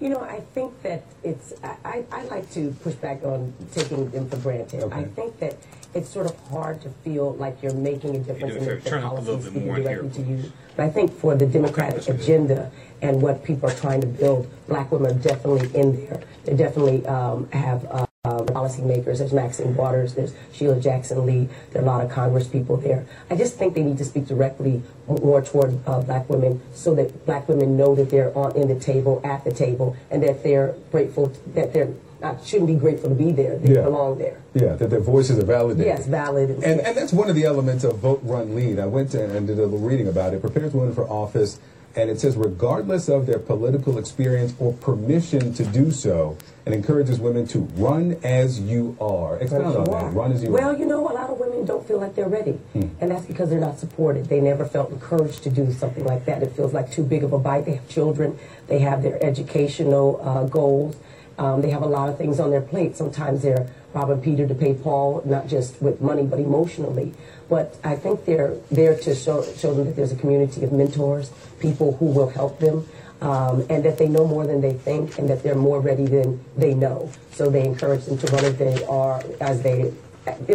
You 0.00 0.10
know, 0.10 0.20
I 0.20 0.40
think 0.54 0.80
that 0.82 1.02
it's, 1.24 1.54
I, 1.64 2.04
I 2.12 2.22
like 2.24 2.48
to 2.52 2.70
push 2.84 2.94
back 2.94 3.24
on 3.24 3.52
taking 3.72 4.08
them 4.10 4.28
for 4.30 4.36
granted. 4.36 4.84
Okay. 4.84 4.96
I 4.96 5.04
think 5.04 5.40
that 5.40 5.56
it's 5.92 6.08
sort 6.08 6.26
of 6.26 6.38
hard 6.48 6.80
to 6.82 6.90
feel 7.02 7.34
like 7.34 7.60
you're 7.62 7.74
making 7.74 8.14
a 8.14 8.20
difference 8.20 8.54
in 8.54 8.64
the 8.64 9.00
policies 9.00 9.46
speaking 9.46 9.74
directly 9.74 10.10
to 10.10 10.22
you. 10.22 10.52
But 10.76 10.86
I 10.86 10.90
think 10.90 11.12
for 11.12 11.34
the 11.34 11.46
Democratic 11.46 12.08
agenda 12.08 12.70
and 13.02 13.20
what 13.20 13.42
people 13.42 13.68
are 13.68 13.74
trying 13.74 14.00
to 14.02 14.06
build, 14.06 14.48
black 14.68 14.92
women 14.92 15.16
are 15.16 15.18
definitely 15.20 15.74
in 15.78 16.06
there. 16.06 16.22
They 16.44 16.54
definitely 16.54 17.04
um, 17.06 17.50
have. 17.50 17.84
Uh, 17.90 18.07
uh, 18.28 18.42
policymakers. 18.44 19.18
There's 19.18 19.32
Maxine 19.32 19.74
Waters. 19.74 20.14
There's 20.14 20.34
Sheila 20.52 20.80
Jackson 20.80 21.24
Lee. 21.24 21.48
There 21.70 21.82
are 21.82 21.84
a 21.84 21.88
lot 21.88 22.04
of 22.04 22.10
Congress 22.10 22.46
people 22.46 22.76
there. 22.76 23.06
I 23.30 23.36
just 23.36 23.56
think 23.56 23.74
they 23.74 23.82
need 23.82 23.98
to 23.98 24.04
speak 24.04 24.26
directly 24.26 24.82
more 25.06 25.42
toward 25.42 25.78
uh, 25.86 26.02
black 26.02 26.28
women 26.28 26.60
so 26.74 26.94
that 26.94 27.24
black 27.26 27.48
women 27.48 27.76
know 27.76 27.94
that 27.94 28.10
they're 28.10 28.36
on 28.36 28.54
in 28.56 28.68
the 28.68 28.78
table, 28.78 29.20
at 29.24 29.44
the 29.44 29.52
table, 29.52 29.96
and 30.10 30.22
that 30.22 30.42
they're 30.42 30.74
grateful 30.90 31.32
that 31.54 31.72
they're 31.72 31.94
not 32.20 32.44
shouldn't 32.44 32.66
be 32.66 32.74
grateful 32.74 33.08
to 33.08 33.14
be 33.14 33.30
there. 33.30 33.58
They 33.58 33.76
yeah. 33.76 33.82
belong 33.82 34.18
there. 34.18 34.40
Yeah, 34.52 34.74
that 34.74 34.90
their 34.90 35.00
voices 35.00 35.38
are 35.38 35.44
validated. 35.44 35.86
Yes, 35.86 36.06
valid. 36.06 36.50
And, 36.50 36.64
and, 36.64 36.80
and 36.80 36.96
that's 36.96 37.12
one 37.12 37.28
of 37.30 37.36
the 37.36 37.44
elements 37.44 37.84
of 37.84 37.98
vote, 37.98 38.20
run, 38.24 38.56
lead. 38.56 38.80
I 38.80 38.86
went 38.86 39.14
and 39.14 39.46
did 39.46 39.58
a 39.58 39.62
little 39.62 39.78
reading 39.78 40.08
about 40.08 40.34
it. 40.34 40.40
Prepares 40.40 40.74
women 40.74 40.94
for 40.94 41.08
office 41.08 41.60
and 41.98 42.08
it 42.08 42.20
says 42.20 42.36
regardless 42.36 43.08
of 43.08 43.26
their 43.26 43.40
political 43.40 43.98
experience 43.98 44.54
or 44.60 44.72
permission 44.74 45.52
to 45.54 45.64
do 45.64 45.90
so, 45.90 46.38
and 46.64 46.74
encourages 46.74 47.18
women 47.18 47.46
to 47.46 47.60
run 47.76 48.16
as 48.22 48.60
you 48.60 48.96
are. 49.00 49.38
Expound 49.38 49.74
on 49.74 49.84
that. 49.84 50.12
Run 50.12 50.32
as 50.32 50.42
you 50.42 50.50
well, 50.50 50.62
are. 50.62 50.72
Well, 50.72 50.78
you 50.78 50.86
know, 50.86 51.10
a 51.10 51.12
lot 51.12 51.30
of 51.30 51.38
women 51.38 51.64
don't 51.64 51.86
feel 51.88 51.98
like 51.98 52.14
they're 52.14 52.28
ready, 52.28 52.52
hmm. 52.52 52.88
and 53.00 53.10
that's 53.10 53.26
because 53.26 53.50
they're 53.50 53.58
not 53.58 53.78
supported. 53.78 54.26
They 54.26 54.40
never 54.40 54.64
felt 54.64 54.90
encouraged 54.90 55.42
to 55.44 55.50
do 55.50 55.72
something 55.72 56.04
like 56.04 56.24
that. 56.26 56.42
It 56.42 56.52
feels 56.52 56.72
like 56.72 56.92
too 56.92 57.02
big 57.02 57.24
of 57.24 57.32
a 57.32 57.38
bite. 57.38 57.64
They 57.64 57.74
have 57.74 57.88
children. 57.88 58.38
They 58.68 58.78
have 58.80 59.02
their 59.02 59.20
educational 59.24 60.20
uh, 60.22 60.44
goals. 60.44 60.96
Um, 61.38 61.62
they 61.62 61.70
have 61.70 61.82
a 61.82 61.86
lot 61.86 62.08
of 62.08 62.18
things 62.18 62.38
on 62.38 62.50
their 62.50 62.60
plate. 62.60 62.96
Sometimes 62.96 63.42
they're 63.42 63.70
robbing 63.94 64.20
Peter 64.20 64.46
to 64.46 64.54
pay 64.54 64.74
Paul, 64.74 65.22
not 65.24 65.46
just 65.46 65.80
with 65.80 66.00
money, 66.00 66.24
but 66.24 66.38
emotionally. 66.38 67.14
But 67.48 67.76
I 67.82 67.96
think 67.96 68.24
they're 68.24 68.56
there 68.70 68.96
to 68.96 69.14
show, 69.14 69.42
show 69.56 69.74
them 69.74 69.86
that 69.86 69.96
there's 69.96 70.12
a 70.12 70.16
community 70.16 70.64
of 70.64 70.72
mentors, 70.72 71.30
people 71.60 71.96
who 71.96 72.06
will 72.06 72.28
help 72.28 72.58
them, 72.60 72.86
um, 73.20 73.66
and 73.70 73.84
that 73.84 73.98
they 73.98 74.08
know 74.08 74.26
more 74.26 74.46
than 74.46 74.60
they 74.60 74.74
think, 74.74 75.18
and 75.18 75.28
that 75.30 75.42
they're 75.42 75.54
more 75.54 75.80
ready 75.80 76.06
than 76.06 76.44
they 76.56 76.74
know. 76.74 77.10
So 77.32 77.48
they 77.50 77.64
encourage 77.64 78.04
them 78.04 78.18
to 78.18 78.26
run 78.32 78.44
as 78.44 78.56
they 78.56 78.84
are, 78.84 79.22
as 79.40 79.62
they 79.62 79.92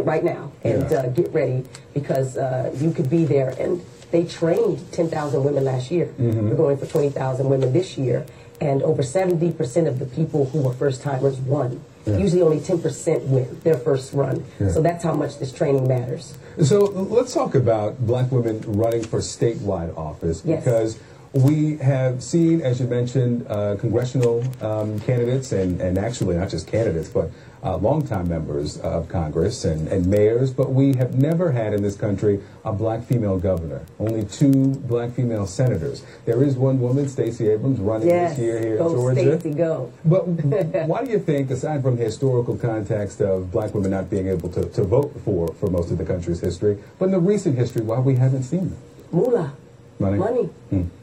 right 0.03 0.23
now, 0.23 0.51
and 0.63 0.89
yeah. 0.89 0.97
uh, 0.97 1.07
get 1.07 1.33
ready 1.33 1.65
because 1.95 2.37
uh, 2.37 2.71
you 2.77 2.91
could 2.91 3.09
be 3.09 3.25
there. 3.25 3.49
And 3.59 3.83
they 4.11 4.25
trained 4.25 4.91
10,000 4.91 5.43
women 5.43 5.65
last 5.65 5.89
year. 5.89 6.05
Mm-hmm. 6.05 6.49
We're 6.49 6.55
going 6.55 6.77
for 6.77 6.85
20,000 6.85 7.49
women 7.49 7.73
this 7.73 7.97
year 7.97 8.25
and 8.61 8.81
over 8.83 9.01
70% 9.01 9.87
of 9.87 9.99
the 9.99 10.05
people 10.05 10.45
who 10.45 10.61
were 10.61 10.73
first 10.73 11.01
timers 11.01 11.37
won. 11.37 11.83
Yeah. 12.05 12.17
Usually 12.17 12.41
only 12.41 12.59
10% 12.59 13.27
win 13.27 13.59
their 13.63 13.77
first 13.77 14.13
run. 14.13 14.43
Yeah. 14.59 14.71
So 14.71 14.81
that's 14.81 15.03
how 15.03 15.13
much 15.13 15.39
this 15.39 15.51
training 15.51 15.87
matters. 15.87 16.37
So 16.61 16.79
let's 16.85 17.33
talk 17.33 17.55
about 17.55 18.05
black 18.05 18.31
women 18.31 18.61
running 18.67 19.03
for 19.03 19.19
statewide 19.19 19.97
office 19.97 20.43
yes. 20.45 20.63
because 20.63 20.99
We 21.33 21.77
have 21.77 22.21
seen, 22.21 22.61
as 22.61 22.79
you 22.79 22.85
mentioned, 22.85 23.47
uh, 23.49 23.75
congressional 23.79 24.43
um, 24.61 24.99
candidates 24.99 25.51
and, 25.51 25.81
and 25.81 25.97
actually 25.97 26.37
not 26.37 26.49
just 26.49 26.67
candidates, 26.67 27.09
but 27.09 27.31
uh, 27.63 27.77
longtime 27.77 28.27
members 28.27 28.77
of 28.79 29.07
Congress 29.07 29.63
and, 29.63 29.87
and 29.87 30.05
mayors, 30.05 30.51
but 30.51 30.71
we 30.71 30.93
have 30.95 31.15
never 31.15 31.51
had 31.51 31.73
in 31.73 31.81
this 31.81 31.95
country 31.95 32.41
a 32.65 32.73
black 32.73 33.03
female 33.03 33.39
governor. 33.39 33.81
Only 33.99 34.25
two 34.25 34.51
black 34.51 35.11
female 35.11 35.47
senators. 35.47 36.03
There 36.25 36.43
is 36.43 36.55
one 36.55 36.79
woman, 36.81 37.07
Stacey 37.07 37.49
Abrams, 37.49 37.79
running 37.79 38.09
Yes, 38.09 38.31
this 38.31 38.39
year 38.39 38.59
here 38.59 38.73
in 38.73 38.77
Georgia. 38.77 39.39
Stacey, 39.39 39.55
go. 39.55 39.93
But 40.03 40.27
why 40.87 41.05
do 41.05 41.11
you 41.11 41.19
think, 41.19 41.49
aside 41.51 41.81
from 41.81 41.95
the 41.95 42.03
historical 42.03 42.57
context 42.57 43.21
of 43.21 43.51
black 43.51 43.73
women 43.73 43.91
not 43.91 44.09
being 44.09 44.27
able 44.27 44.49
to, 44.49 44.65
to 44.65 44.83
vote 44.83 45.13
for, 45.23 45.53
for 45.53 45.69
most 45.69 45.91
of 45.91 45.97
the 45.97 46.05
country's 46.05 46.41
history, 46.41 46.77
but 46.99 47.05
in 47.05 47.11
the 47.11 47.19
recent 47.19 47.57
history, 47.57 47.81
why 47.81 47.99
we 47.99 48.15
haven't 48.15 48.43
seen 48.43 48.69
them? 48.69 48.77
Moolah. 49.11 49.53
Money. 49.99 50.17
Money. 50.17 50.49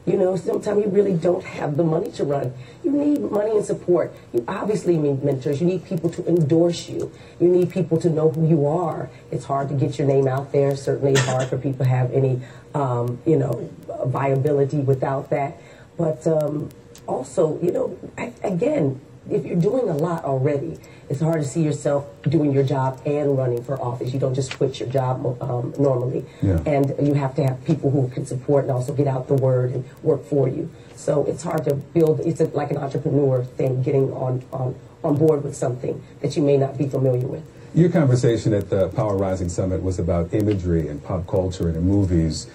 You 0.05 0.17
know, 0.17 0.35
sometimes 0.35 0.83
you 0.83 0.89
really 0.89 1.13
don't 1.13 1.43
have 1.43 1.77
the 1.77 1.83
money 1.83 2.11
to 2.11 2.23
run. 2.23 2.53
You 2.83 2.91
need 2.91 3.21
money 3.21 3.51
and 3.51 3.65
support. 3.65 4.13
You 4.33 4.43
obviously 4.47 4.97
need 4.97 5.23
mentors. 5.23 5.61
You 5.61 5.67
need 5.67 5.85
people 5.85 6.09
to 6.11 6.27
endorse 6.27 6.89
you. 6.89 7.11
You 7.39 7.47
need 7.47 7.69
people 7.69 7.99
to 8.01 8.09
know 8.09 8.29
who 8.29 8.47
you 8.47 8.67
are. 8.67 9.09
It's 9.31 9.45
hard 9.45 9.69
to 9.69 9.75
get 9.75 9.97
your 9.97 10.07
name 10.07 10.27
out 10.27 10.51
there. 10.51 10.75
Certainly 10.75 11.13
it's 11.13 11.25
hard 11.25 11.47
for 11.47 11.57
people 11.57 11.85
to 11.85 11.91
have 11.91 12.11
any, 12.11 12.41
um, 12.73 13.19
you 13.25 13.37
know, 13.37 13.69
viability 14.05 14.79
without 14.79 15.29
that. 15.29 15.57
But 15.97 16.25
um, 16.27 16.69
also, 17.07 17.59
you 17.61 17.71
know, 17.71 17.97
I, 18.17 18.33
again, 18.43 18.99
if 19.29 19.45
you're 19.45 19.59
doing 19.59 19.87
a 19.89 19.95
lot 19.95 20.23
already, 20.25 20.77
it's 21.09 21.19
hard 21.19 21.41
to 21.41 21.47
see 21.47 21.61
yourself 21.61 22.05
doing 22.23 22.51
your 22.51 22.63
job 22.63 23.01
and 23.05 23.37
running 23.37 23.63
for 23.63 23.79
office. 23.81 24.13
You 24.13 24.19
don't 24.19 24.33
just 24.33 24.57
quit 24.57 24.79
your 24.79 24.89
job 24.89 25.41
um, 25.41 25.73
normally. 25.77 26.25
Yeah. 26.41 26.61
And 26.65 26.93
you 27.05 27.13
have 27.13 27.35
to 27.35 27.43
have 27.43 27.63
people 27.65 27.91
who 27.91 28.09
can 28.09 28.25
support 28.25 28.63
and 28.63 28.71
also 28.71 28.93
get 28.93 29.07
out 29.07 29.27
the 29.27 29.35
word 29.35 29.73
and 29.73 29.85
work 30.03 30.25
for 30.25 30.47
you. 30.47 30.69
So 30.95 31.25
it's 31.25 31.43
hard 31.43 31.65
to 31.65 31.75
build, 31.75 32.19
it's 32.21 32.41
a, 32.41 32.45
like 32.45 32.71
an 32.71 32.77
entrepreneur 32.77 33.43
thing, 33.43 33.83
getting 33.83 34.11
on, 34.13 34.43
on, 34.51 34.75
on 35.03 35.17
board 35.17 35.43
with 35.43 35.55
something 35.55 36.01
that 36.21 36.35
you 36.35 36.43
may 36.43 36.57
not 36.57 36.77
be 36.77 36.87
familiar 36.87 37.27
with. 37.27 37.43
Your 37.73 37.89
conversation 37.89 38.53
at 38.53 38.69
the 38.69 38.89
Power 38.89 39.15
Rising 39.15 39.49
Summit 39.49 39.81
was 39.81 39.97
about 39.97 40.33
imagery 40.33 40.87
and 40.87 41.03
pop 41.03 41.25
culture 41.27 41.69
and 41.69 41.81
movies. 41.83 42.47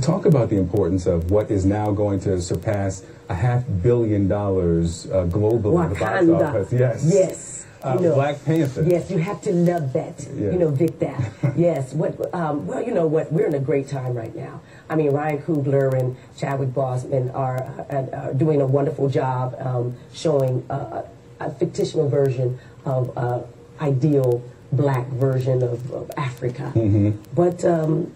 Talk 0.00 0.26
about 0.26 0.48
the 0.48 0.56
importance 0.56 1.06
of 1.06 1.30
what 1.30 1.50
is 1.50 1.64
now 1.66 1.90
going 1.92 2.20
to 2.20 2.40
surpass 2.40 3.04
a 3.28 3.34
half 3.34 3.64
billion 3.82 4.28
dollars 4.28 5.06
uh, 5.10 5.24
globally. 5.26 5.82
at 5.84 5.90
the 5.90 5.94
box 6.00 6.24
Wakanda. 6.24 6.48
office. 6.48 6.72
Yes. 6.72 7.10
Yes. 7.12 7.66
Uh, 7.82 7.96
You 8.00 8.08
know, 8.08 8.14
Black 8.14 8.44
Panther. 8.44 8.82
Yes, 8.84 9.10
you 9.10 9.18
have 9.18 9.42
to 9.42 9.52
love 9.52 9.92
that. 9.92 10.24
Yeah. 10.34 10.52
You 10.52 10.58
know, 10.58 10.68
Vic 10.68 10.98
that. 11.00 11.32
yes. 11.56 11.92
What? 11.92 12.32
Um, 12.32 12.66
well, 12.66 12.80
you 12.82 12.94
know 12.94 13.06
what? 13.06 13.32
We're 13.32 13.46
in 13.46 13.54
a 13.54 13.60
great 13.60 13.88
time 13.88 14.14
right 14.14 14.34
now. 14.36 14.60
I 14.88 14.94
mean, 14.94 15.10
Ryan 15.10 15.42
Coogler 15.42 15.92
and 15.98 16.16
Chadwick 16.38 16.68
Boseman 16.70 17.34
are, 17.34 17.58
uh, 17.90 18.28
are 18.28 18.34
doing 18.34 18.60
a 18.60 18.66
wonderful 18.66 19.08
job 19.08 19.56
um, 19.58 19.96
showing 20.14 20.64
uh, 20.70 21.02
a 21.40 21.50
fictional 21.50 22.08
version 22.08 22.58
of 22.84 23.16
uh, 23.18 23.40
ideal 23.80 24.42
black 24.70 25.06
version 25.08 25.62
of, 25.62 25.90
of 25.92 26.10
Africa. 26.16 26.72
Mm-hmm. 26.76 27.10
But 27.34 27.64
um, 27.64 28.12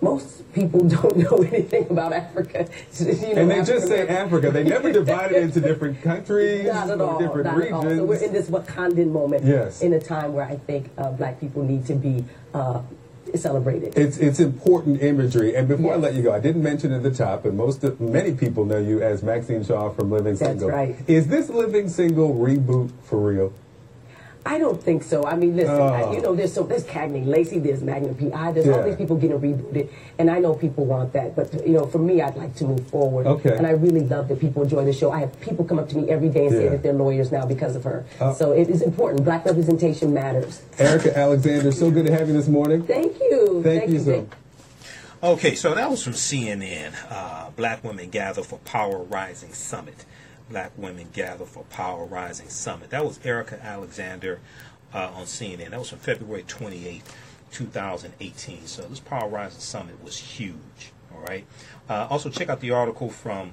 most 0.00 0.52
people 0.52 0.80
don't 0.88 1.16
know 1.16 1.38
anything 1.38 1.86
about 1.90 2.12
Africa. 2.12 2.68
You 2.98 3.34
know, 3.34 3.42
And 3.42 3.50
they 3.50 3.62
just 3.62 3.86
say 3.86 4.06
Africa. 4.08 4.50
They 4.50 4.64
never 4.64 4.92
divide 5.00 5.32
it 5.32 5.42
into 5.42 5.60
different 5.60 6.02
countries 6.02 6.66
not 6.66 6.90
at 6.90 7.00
or 7.00 7.10
all. 7.10 7.18
different 7.18 7.44
not 7.44 7.56
regions. 7.56 7.84
At 7.84 7.90
all. 7.90 7.96
So 7.96 8.04
we're 8.04 8.24
in 8.24 8.32
this 8.32 8.50
Wakandan 8.50 9.10
moment. 9.12 9.44
Yes. 9.44 9.82
In 9.82 9.92
a 9.92 10.00
time 10.00 10.32
where 10.32 10.44
I 10.44 10.56
think 10.56 10.90
uh, 10.98 11.10
black 11.12 11.40
people 11.40 11.62
need 11.62 11.86
to 11.86 11.94
be 11.94 12.24
uh, 12.54 12.82
celebrated. 13.34 13.96
It's 13.96 14.16
it's 14.18 14.40
important 14.40 15.02
imagery. 15.02 15.54
And 15.54 15.68
before 15.68 15.94
I 15.94 15.96
let 15.96 16.14
you 16.14 16.22
go, 16.22 16.32
I 16.32 16.40
didn't 16.40 16.62
mention 16.62 16.92
at 16.92 17.02
the 17.02 17.10
top, 17.10 17.42
but 17.42 17.54
most 17.54 17.84
of, 17.84 18.00
many 18.00 18.32
people 18.32 18.64
know 18.64 18.78
you 18.78 19.02
as 19.02 19.22
Maxine 19.22 19.64
Shaw 19.64 19.90
from 19.90 20.10
Living 20.10 20.36
Single. 20.36 20.68
That's 20.68 20.76
right. 20.76 20.96
Is 21.08 21.28
this 21.28 21.48
Living 21.48 21.88
Single 21.88 22.34
reboot 22.34 22.90
for 23.04 23.18
real? 23.18 23.52
I 24.48 24.58
don't 24.58 24.82
think 24.82 25.02
so. 25.02 25.24
I 25.26 25.36
mean, 25.36 25.56
listen, 25.56 25.74
Oh. 25.74 25.88
I, 25.88 26.14
you 26.14 26.22
know, 26.22 26.34
there's 26.34 26.54
so 26.54 26.62
there's 26.62 26.84
Cagney 26.84 27.26
Lacey, 27.26 27.58
there's 27.58 27.82
Magnum 27.82 28.14
PI, 28.14 28.52
there's 28.52 28.66
all 28.68 28.82
these 28.82 28.96
people 28.96 29.16
getting 29.16 29.38
rebooted, 29.38 29.90
and 30.18 30.30
I 30.30 30.38
know 30.38 30.54
people 30.54 30.86
want 30.86 31.12
that. 31.12 31.36
But 31.36 31.52
you 31.66 31.74
know, 31.74 31.84
for 31.84 31.98
me, 31.98 32.22
I'd 32.22 32.34
like 32.34 32.54
to 32.56 32.64
move 32.64 32.86
forward. 32.88 33.26
Okay. 33.26 33.54
And 33.54 33.66
I 33.66 33.72
really 33.72 34.00
love 34.00 34.28
that 34.28 34.40
people 34.40 34.62
enjoy 34.62 34.86
the 34.86 34.92
show. 34.94 35.10
I 35.12 35.20
have 35.20 35.38
people 35.40 35.66
come 35.66 35.78
up 35.78 35.90
to 35.90 35.96
me 35.98 36.08
every 36.08 36.30
day 36.30 36.46
and 36.46 36.54
say 36.56 36.68
that 36.70 36.82
they're 36.82 36.94
lawyers 36.94 37.30
now 37.30 37.44
because 37.44 37.76
of 37.76 37.84
her. 37.84 38.06
Uh, 38.18 38.32
so 38.32 38.52
it 38.52 38.70
is 38.70 38.80
important. 38.80 39.22
Black 39.24 39.44
representation 39.44 40.14
matters. 40.14 40.62
Erika 40.78 41.16
Alexander, 41.16 41.70
so 41.70 41.90
good 41.90 42.06
to 42.06 42.12
have 42.16 42.28
you 42.28 42.34
this 42.34 42.48
morning. 42.48 42.84
Thank 42.84 43.20
you. 43.20 43.60
Thank, 43.62 43.90
you 43.90 43.98
so. 43.98 44.04
Vic. 44.04 44.28
Okay, 45.22 45.54
so 45.56 45.74
that 45.74 45.90
was 45.90 46.02
from 46.02 46.12
CNN. 46.14 46.94
Uh, 47.10 47.50
Black 47.50 47.82
women 47.84 48.08
gather 48.08 48.42
for 48.42 48.58
Power 48.60 49.02
Rising 49.02 49.52
Summit. 49.52 50.06
Black 50.50 50.72
women 50.76 51.08
gather 51.12 51.44
for 51.44 51.64
Power 51.64 52.04
Rising 52.04 52.48
Summit. 52.48 52.90
That 52.90 53.04
was 53.04 53.20
Erika 53.24 53.62
Alexander 53.62 54.40
uh, 54.94 55.10
on 55.14 55.24
CNN. 55.24 55.70
That 55.70 55.78
was 55.78 55.90
from 55.90 55.98
February 55.98 56.44
28, 56.46 57.02
2018. 57.50 58.66
So 58.66 58.82
this 58.82 59.00
Power 59.00 59.28
Rising 59.28 59.60
Summit 59.60 60.02
was 60.02 60.18
huge. 60.18 60.92
All 61.14 61.20
right. 61.20 61.46
Uh, 61.88 62.06
also, 62.10 62.30
check 62.30 62.48
out 62.48 62.60
the 62.60 62.70
article 62.70 63.10
from 63.10 63.52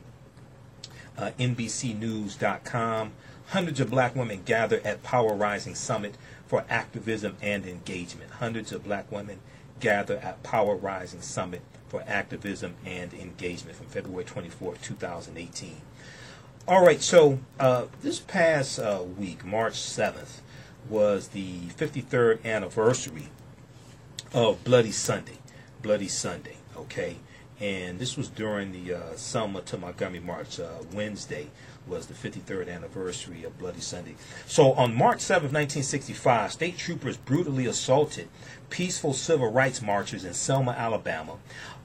uh, 1.18 1.32
NBCNews.com. 1.40 3.12
Hundreds 3.48 3.80
of 3.80 3.90
black 3.90 4.16
women 4.16 4.42
gather 4.44 4.82
at 4.84 5.04
Power 5.04 5.36
Rising 5.36 5.76
Summit 5.76 6.16
for 6.48 6.66
activism 6.70 7.38
and 7.42 7.66
engagement. 7.66 8.32
Hundreds 8.32 8.72
of 8.72 8.84
black 8.84 9.12
women 9.12 9.40
gather 9.80 10.18
at 10.18 10.42
Power 10.44 10.76
Rising 10.76 11.22
Summit 11.22 11.62
for 11.88 12.04
activism 12.08 12.76
and 12.86 13.14
engagement 13.14 13.78
from 13.78 13.88
February 13.88 14.24
24, 14.24 14.76
2018. 14.82 15.82
All 16.68 16.84
right, 16.84 17.00
so 17.00 17.38
uh, 17.60 17.86
this 18.02 18.20
past 18.20 18.80
uh, 18.80 19.04
week, 19.20 19.46
March 19.46 19.76
7th, 19.76 20.40
was 20.90 21.28
the 21.28 21.60
53rd 21.68 22.44
anniversary 22.44 23.28
of 24.34 24.64
Bloody 24.64 24.92
Sunday. 24.92 25.38
Bloody 25.84 26.08
Sunday, 26.08 26.58
okay? 26.76 27.18
And 27.60 28.00
this 28.00 28.18
was 28.18 28.30
during 28.30 28.72
the 28.72 28.96
uh, 28.96 29.16
Selma 29.16 29.62
to 29.62 29.78
Montgomery 29.78 30.20
March. 30.20 30.60
Uh, 30.60 30.70
Wednesday 30.92 31.52
was 31.86 32.08
the 32.08 32.16
53rd 32.16 32.68
anniversary 32.68 33.44
of 33.44 33.60
Bloody 33.60 33.80
Sunday. 33.80 34.16
So 34.48 34.74
on 34.74 34.96
March 34.96 35.20
7th, 35.20 35.54
1965, 35.54 36.52
state 36.52 36.80
troopers 36.80 37.16
brutally 37.16 37.68
assaulted 37.68 38.28
peaceful 38.72 39.14
civil 39.14 39.52
rights 39.52 39.84
marchers 39.84 40.26
in 40.26 40.34
Selma, 40.34 40.72
Alabama. 40.72 41.38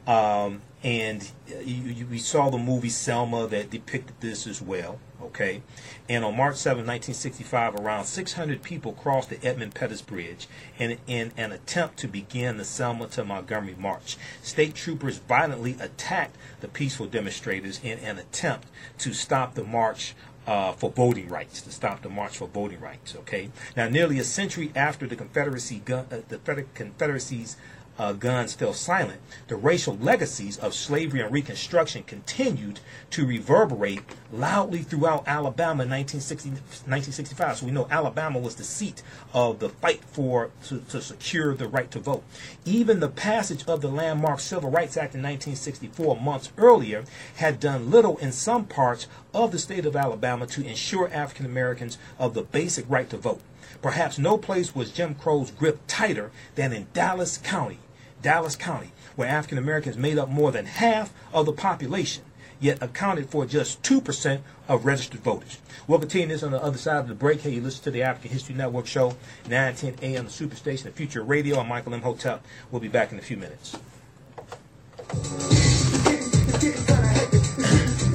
Um, 0.07 0.62
and 0.83 1.31
you, 1.47 1.74
you, 1.74 2.07
we 2.07 2.18
saw 2.18 2.49
the 2.49 2.59
movie 2.59 2.89
Selma 2.89 3.47
that 3.49 3.70
depicted 3.70 4.16
this 4.20 4.47
as 4.47 4.62
well. 4.62 4.99
Okay, 5.22 5.61
and 6.09 6.24
on 6.24 6.35
March 6.35 6.57
7, 6.57 6.78
1965, 6.78 7.74
around 7.74 8.07
600 8.07 8.62
people 8.62 8.93
crossed 8.95 9.28
the 9.28 9.45
Edmund 9.47 9.74
Pettus 9.74 10.01
Bridge 10.01 10.49
in, 10.78 10.97
in 11.07 11.33
an 11.37 11.53
attempt 11.53 11.99
to 11.99 12.09
begin 12.09 12.57
the 12.57 12.64
Selma 12.64 13.07
to 13.09 13.24
Montgomery 13.24 13.76
March. 13.78 14.16
State 14.43 14.74
troopers 14.74 15.18
violently 15.18 15.76
attacked 15.78 16.37
the 16.61 16.68
peaceful 16.68 17.07
demonstrators 17.07 17.81
in 17.85 17.99
an 17.99 18.18
attempt 18.18 18.68
to 18.99 19.12
stop 19.12 19.55
the 19.55 19.64
march 19.64 20.14
uh, 20.47 20.72
for 20.72 20.91
voting 20.91 21.28
rights, 21.28 21.61
to 21.62 21.70
stop 21.70 22.03
the 22.03 22.09
march 22.09 22.39
for 22.39 22.49
voting 22.49 22.81
rights. 22.81 23.14
Okay, 23.14 23.51
now 23.76 23.89
nearly 23.89 24.18
a 24.18 24.24
century 24.24 24.72
after 24.74 25.07
the 25.07 25.16
Confederacy 25.16 25.81
gun, 25.85 26.07
uh, 26.11 26.20
the 26.28 26.64
Confederacy's 26.74 27.57
uh, 28.01 28.14
guns 28.14 28.55
fell 28.55 28.72
silent, 28.72 29.20
the 29.48 29.57
racial 29.57 29.94
legacies 29.98 30.57
of 30.57 30.72
slavery 30.72 31.20
and 31.20 31.30
Reconstruction 31.30 32.03
continued 32.05 32.80
to 33.11 33.26
reverberate 33.26 34.01
loudly 34.32 34.78
throughout 34.78 35.28
Alabama 35.28 35.82
in 35.82 35.90
1960, 35.90 36.48
1965. 36.48 37.59
So 37.59 37.66
we 37.66 37.72
know 37.72 37.86
Alabama 37.90 38.38
was 38.38 38.55
the 38.55 38.64
seat 38.64 39.03
of 39.34 39.59
the 39.59 39.68
fight 39.68 40.03
for 40.03 40.51
to, 40.68 40.80
to 40.88 41.03
secure 41.03 41.55
the 41.55 41.68
right 41.68 41.90
to 41.90 41.98
vote. 41.98 42.24
Even 42.64 43.01
the 43.01 43.09
passage 43.11 43.68
of 43.68 43.82
the 43.82 43.88
landmark 43.90 44.40
Civil 44.40 44.70
Rights 44.70 44.96
Act 44.96 45.14
in 45.14 45.20
1964, 45.20 46.18
months 46.18 46.53
earlier, 46.57 47.05
had 47.36 47.61
done 47.61 47.90
little 47.90 48.16
in 48.16 48.32
some 48.32 48.64
parts 48.64 49.09
of 49.34 49.53
the 49.53 49.59
state 49.59 49.84
of 49.84 49.94
Alabama 49.94 50.46
to 50.46 50.66
ensure 50.66 51.12
African 51.12 51.44
Americans 51.44 51.98
of 52.18 52.32
the 52.32 52.42
basic 52.42 52.88
right 52.88 53.11
to 53.11 53.18
vote. 53.18 53.42
Perhaps 53.82 54.18
no 54.18 54.38
place 54.38 54.74
was 54.74 54.90
Jim 54.90 55.14
Crow's 55.14 55.51
grip 55.51 55.80
tighter 55.86 56.30
than 56.55 56.72
in 56.72 56.86
Dallas 56.94 57.36
County, 57.36 57.78
Dallas 58.23 58.57
County, 58.57 58.93
where 59.16 59.29
African 59.29 59.59
Americans 59.59 59.97
made 59.97 60.18
up 60.18 60.29
more 60.29 60.53
than 60.53 60.66
half 60.66 61.12
of 61.33 61.47
the 61.47 61.53
population, 61.53 62.25
yet 62.61 62.83
accounted 62.83 63.31
for 63.31 63.47
just 63.47 63.83
2% 63.83 64.41
of 64.68 64.85
registered 64.85 65.21
voters. 65.21 65.59
We'll 65.87 65.99
continue 65.99 66.29
this 66.29 66.43
on 66.43 66.53
the 66.53 66.62
other 66.62 66.79
side 66.79 66.99
of 66.99 67.09
the 67.09 67.14
break. 67.14 67.41
Hey, 67.41 67.51
you 67.51 67.61
listen 67.61 67.83
to 67.85 67.91
the 67.91 68.03
African 68.03 68.31
History 68.31 68.55
Network 68.55 68.87
show, 68.87 69.16
9 69.49 69.75
10 69.75 69.97
a.m. 70.03 70.27
the 70.27 70.31
Superstation, 70.31 70.85
the 70.85 70.91
Future 70.91 71.23
Radio. 71.23 71.59
I'm 71.59 71.68
Michael 71.68 71.95
Imhotep. 71.95 72.45
We'll 72.71 72.81
be 72.81 72.89
back 72.89 73.12
in 73.12 73.18
a 73.18 73.23
few 73.23 73.37
minutes. 73.37 73.77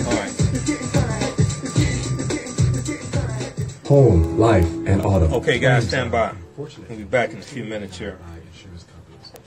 All 0.06 0.14
right. 0.14 0.32
Home, 3.88 4.39
life, 4.39 4.66
and 4.88 5.01
auto. 5.01 5.26
Okay, 5.38 5.60
guys, 5.60 5.88
stand 5.88 6.12
by. 6.12 6.34
We'll 6.58 6.70
be 6.89 7.03
back 7.03 7.32
in 7.32 7.39
a 7.39 7.41
few 7.41 7.64
minutes 7.64 7.97
here. 7.97 8.18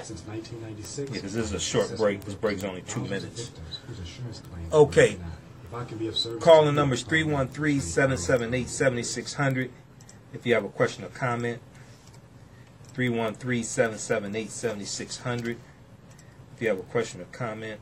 By 0.08 0.14
insurance. 0.14 0.24
Since 0.24 0.26
1996, 0.26 1.10
Yeah, 1.10 1.20
'cause 1.20 1.32
this 1.34 1.44
is 1.46 1.52
a 1.52 1.60
short 1.60 1.96
break. 1.96 2.24
This 2.24 2.34
break's 2.34 2.64
only 2.64 2.82
two 2.82 3.00
minutes. 3.02 3.48
victims 3.48 3.78
whose 3.86 3.98
insurance 3.98 4.40
claims 4.40 4.72
Okay. 4.72 5.10
were 5.12 5.16
denied. 5.16 5.32
If 5.64 5.74
I 5.74 5.84
can 5.84 5.98
be 5.98 6.06
of 6.08 6.16
service. 6.16 6.42
Calling 6.42 6.66
to 6.66 6.72
number 6.72 6.94
is 6.94 7.02
313 7.02 7.80
778 7.80 8.68
7600. 8.70 9.70
If 10.32 10.46
you 10.46 10.54
have 10.54 10.64
a 10.64 10.68
question 10.68 11.04
or 11.04 11.08
comment, 11.08 11.60
313 12.94 13.64
778 13.64 14.50
7600. 14.50 15.58
If 16.56 16.62
you 16.62 16.68
have 16.68 16.78
a 16.78 16.82
question 16.82 17.20
or 17.20 17.24
comment, 17.26 17.80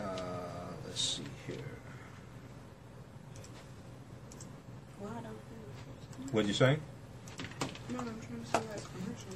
uh, 0.00 0.04
let's 0.84 1.00
see 1.00 1.22
here. 1.46 1.56
Well, 5.00 5.10
don't 5.22 6.34
What'd 6.34 6.48
you 6.48 6.54
say? 6.54 6.78
No, 7.90 7.98
I'm 7.98 8.04
trying 8.06 8.16
to 8.18 8.46
see 8.46 8.52
that 8.52 8.60
commercial. 8.60 9.28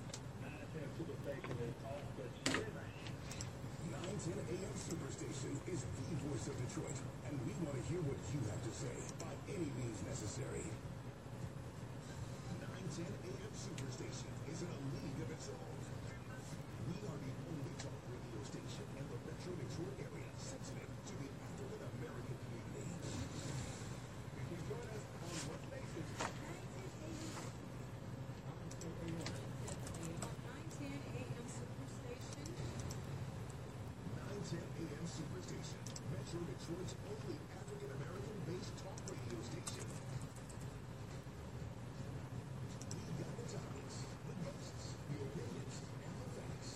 910 3.90 4.38
AM 4.38 4.74
Superstation 4.78 5.51
is 5.66 5.82
the 5.82 6.14
voice 6.30 6.46
of 6.46 6.55
Detroit, 6.62 6.94
and 7.26 7.34
we 7.42 7.51
want 7.66 7.74
to 7.74 7.82
hear 7.90 7.99
what 8.07 8.22
you 8.30 8.38
have 8.46 8.62
to 8.62 8.70
say 8.70 8.94
by 9.18 9.34
any 9.51 9.66
means 9.82 9.99
necessary. 10.07 10.62
910 12.99 13.30
AM 13.30 13.55
Superstation 13.55 14.26
is 14.51 14.59
in 14.59 14.70
a 14.74 14.80
league 14.99 15.22
of 15.22 15.30
its 15.30 15.46
own. 15.55 15.78
We 16.90 16.99
are 17.07 17.14
the 17.14 17.30
only 17.46 17.70
talk 17.78 17.94
radio 18.11 18.42
station 18.42 18.82
in 18.99 19.07
the 19.07 19.18
Metro 19.22 19.55
Detroit 19.55 19.94
area 20.03 20.26
sensitive 20.34 20.90
to 20.90 21.14
the 21.14 21.30
African 21.46 21.78
American 21.94 22.34
community. 22.42 22.90
You 24.51 24.59
join 24.66 24.82
us 24.82 25.05
on 25.14 25.30
what 25.46 25.62
station? 25.62 26.03
910 34.18 34.59
AM 34.59 35.07
Superstation, 35.07 35.82
Metro 36.11 36.42
Detroit's 36.51 36.99
only 37.07 37.38
African 37.55 37.94
American 37.94 38.36
based 38.51 38.74
talk 38.82 38.99
radio 39.07 39.38
station. 39.46 39.86
We 42.99 43.12
got 43.22 43.32
the 43.38 43.46
topics, 43.49 43.96
the 44.28 44.34
guests, 44.44 44.94
the 45.09 45.16
opinions, 45.22 45.74
and 46.05 46.14
the 46.18 46.28
facts. 46.38 46.70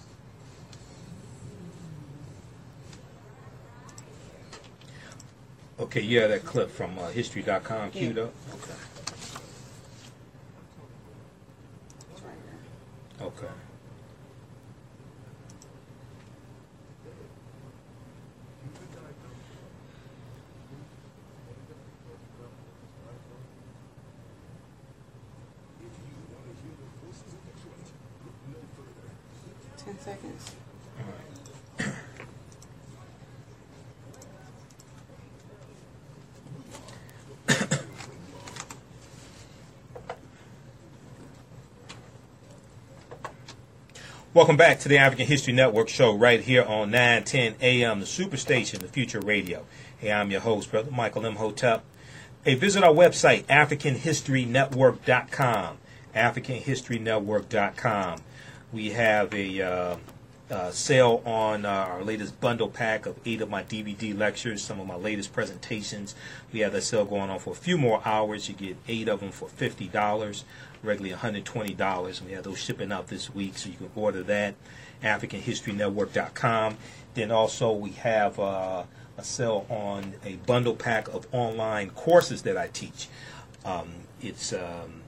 Okay, 5.83 6.01
yeah, 6.01 6.29
that 6.29 6.45
clip 6.45 6.71
from 6.71 6.97
uh, 6.97 7.09
History.com 7.09 7.91
queued 7.91 8.17
up. 8.17 8.33
Okay. 8.55 8.73
It's 12.13 12.23
right 12.23 12.37
there. 13.21 13.27
Okay. 13.27 13.53
If 25.81 25.93
you 25.99 26.15
want 26.31 26.47
to 26.47 26.55
hear 26.63 26.75
the 26.79 26.87
voices 27.05 27.35
of 27.35 27.43
Detroit, 27.43 27.91
look 28.25 28.39
no 28.47 28.61
further. 28.77 29.11
Ten 29.77 29.99
seconds. 29.99 30.53
Welcome 44.35 44.57
back 44.57 44.79
to 44.79 44.89
the 44.89 44.97
African 44.97 45.27
History 45.27 45.53
Network 45.53 45.91
show 45.91 46.17
right 46.17 46.41
here 46.41 46.63
on 46.63 46.91
910 46.91 47.57
AM, 47.61 48.01
the 48.01 48.07
Superstation, 48.07 48.79
the 48.79 48.89
Future 48.89 49.21
Radio. 49.21 49.67
Hey, 49.99 50.11
I'm 50.11 50.31
your 50.31 50.41
host, 50.41 50.71
Brother 50.71 50.91
Michael 50.91 51.27
Imhotep. 51.27 51.85
Hey, 52.43 52.55
visit 52.55 52.83
our 52.83 52.95
website, 52.95 53.45
AfricanHistoryNetwork.com. 53.45 55.77
AfricanHistoryNetwork.com. 56.17 58.19
We 58.73 58.93
have 58.93 59.35
a 59.35 59.61
uh, 59.61 59.97
uh, 60.51 60.71
sale 60.71 61.23
on 61.25 61.65
uh, 61.65 61.69
our 61.69 62.03
latest 62.03 62.41
bundle 62.41 62.69
pack 62.69 63.07
of 63.07 63.17
eight 63.25 63.41
of 63.41 63.49
my 63.49 63.63
DVD 63.63 64.17
lectures, 64.17 64.63
some 64.63 64.81
of 64.81 64.87
my 64.87 64.97
latest 64.97 65.33
presentations. 65.33 66.15
We 66.53 66.61
have 66.61 66.73
that 66.73 66.83
sale 66.83 67.05
going 67.05 67.31
on 67.31 67.39
for 67.39 67.51
a 67.51 67.57
few 67.57 67.79
more 67.79 68.03
hours. 68.05 68.49
You 68.49 68.55
get 68.55 68.77
eight 68.89 69.09
of 69.09 69.21
them 69.21 69.31
for 69.31 69.49
$50, 69.49 70.45
regularly 70.83 71.15
$120. 71.15 72.19
And 72.19 72.27
we 72.29 72.35
have 72.35 72.45
those 72.45 72.59
shipping 72.59 72.93
out 72.93 73.09
this 73.09 73.35
week, 73.35 73.57
so 73.57 73.71
you 73.71 73.77
can 73.77 73.91
order 73.95 74.23
that. 74.25 74.55
AfricanHistoryNetwork.com. 75.03 76.77
Then 77.15 77.31
also 77.31 77.73
we 77.73 77.91
have 77.93 78.39
uh, 78.39 78.85
a 79.17 79.25
sale 79.25 79.67
on 79.69 80.15
a 80.25 80.37
bundle 80.47 80.75
pack 80.75 81.09
of 81.09 81.27
online 81.33 81.91
courses 81.91 82.43
that 82.43 82.57
I 82.57 82.69
teach. 82.69 83.09
Um, 83.65 83.93
it's 84.21 84.53
um, 84.53 85.03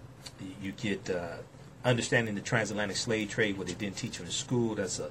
you 0.62 0.72
get 0.72 1.08
uh, 1.10 1.36
understanding 1.84 2.34
the 2.34 2.40
transatlantic 2.40 2.96
slave 2.96 3.30
trade, 3.30 3.58
what 3.58 3.66
they 3.66 3.74
didn't 3.74 3.96
teach 3.96 4.18
you 4.18 4.24
in 4.24 4.30
school. 4.30 4.74
That's 4.74 4.98
a 4.98 5.10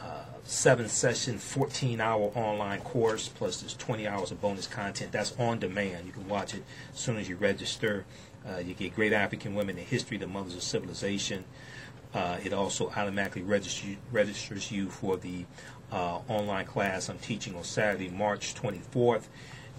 uh, 0.00 0.24
seven 0.44 0.88
session, 0.88 1.38
14 1.38 2.00
hour 2.00 2.30
online 2.34 2.80
course, 2.80 3.28
plus 3.28 3.60
there's 3.60 3.74
20 3.74 4.06
hours 4.06 4.30
of 4.30 4.40
bonus 4.40 4.66
content. 4.66 5.12
That's 5.12 5.34
on 5.38 5.58
demand. 5.58 6.06
You 6.06 6.12
can 6.12 6.28
watch 6.28 6.54
it 6.54 6.62
as 6.92 6.98
soon 6.98 7.16
as 7.16 7.28
you 7.28 7.36
register. 7.36 8.04
Uh, 8.46 8.58
you 8.58 8.74
get 8.74 8.94
Great 8.94 9.12
African 9.12 9.54
Women 9.54 9.78
in 9.78 9.84
History, 9.84 10.18
the 10.18 10.26
Mothers 10.26 10.54
of 10.54 10.62
Civilization. 10.62 11.44
Uh, 12.12 12.38
it 12.44 12.52
also 12.52 12.90
automatically 12.90 13.42
registers, 13.42 13.96
registers 14.12 14.70
you 14.70 14.88
for 14.88 15.16
the 15.16 15.46
uh, 15.90 16.20
online 16.28 16.66
class 16.66 17.08
I'm 17.08 17.18
teaching 17.18 17.56
on 17.56 17.64
Saturday, 17.64 18.08
March 18.08 18.54
24th, 18.54 19.24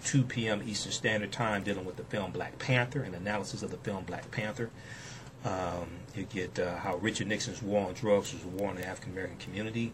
2 0.04 0.24
p.m. 0.24 0.62
Eastern 0.66 0.92
Standard 0.92 1.32
Time, 1.32 1.62
dealing 1.62 1.84
with 1.84 1.96
the 1.96 2.04
film 2.04 2.32
Black 2.32 2.58
Panther 2.58 3.02
and 3.02 3.14
analysis 3.14 3.62
of 3.62 3.70
the 3.70 3.78
film 3.78 4.04
Black 4.04 4.30
Panther. 4.30 4.70
Um, 5.44 5.86
you 6.16 6.24
get 6.24 6.58
uh, 6.58 6.76
how 6.76 6.96
Richard 6.96 7.28
Nixon's 7.28 7.62
war 7.62 7.88
on 7.88 7.94
drugs 7.94 8.32
was 8.32 8.42
a 8.44 8.48
war 8.48 8.70
on 8.70 8.76
the 8.76 8.86
African 8.86 9.12
American 9.12 9.38
community, 9.38 9.92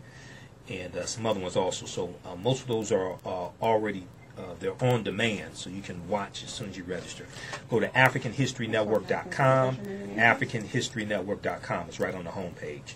and 0.69 0.97
uh, 0.97 1.07
some 1.07 1.27
other 1.27 1.41
ones 1.41 1.57
also. 1.57 1.87
So 1.87 2.15
uh, 2.25 2.37
most 2.37 2.63
of 2.63 2.69
those 2.69 2.93
are 2.93 3.15
uh, 3.25 3.49
already 3.61 4.07
uh, 4.39 4.55
they're 4.61 4.83
on 4.83 5.03
demand, 5.03 5.57
so 5.57 5.69
you 5.69 5.83
can 5.83 6.09
watch 6.09 6.43
as 6.43 6.51
soon 6.51 6.71
as 6.71 6.77
you 6.77 6.85
register. 6.85 7.27
Go 7.69 7.81
to 7.81 7.89
AfricanHistoryNetwork.com. 7.89 9.77
AfricanHistoryNetwork.com. 10.17 11.89
It's 11.89 12.01
right 12.01 12.15
on 12.15 12.25
the 12.25 12.31
homepage. 12.31 12.95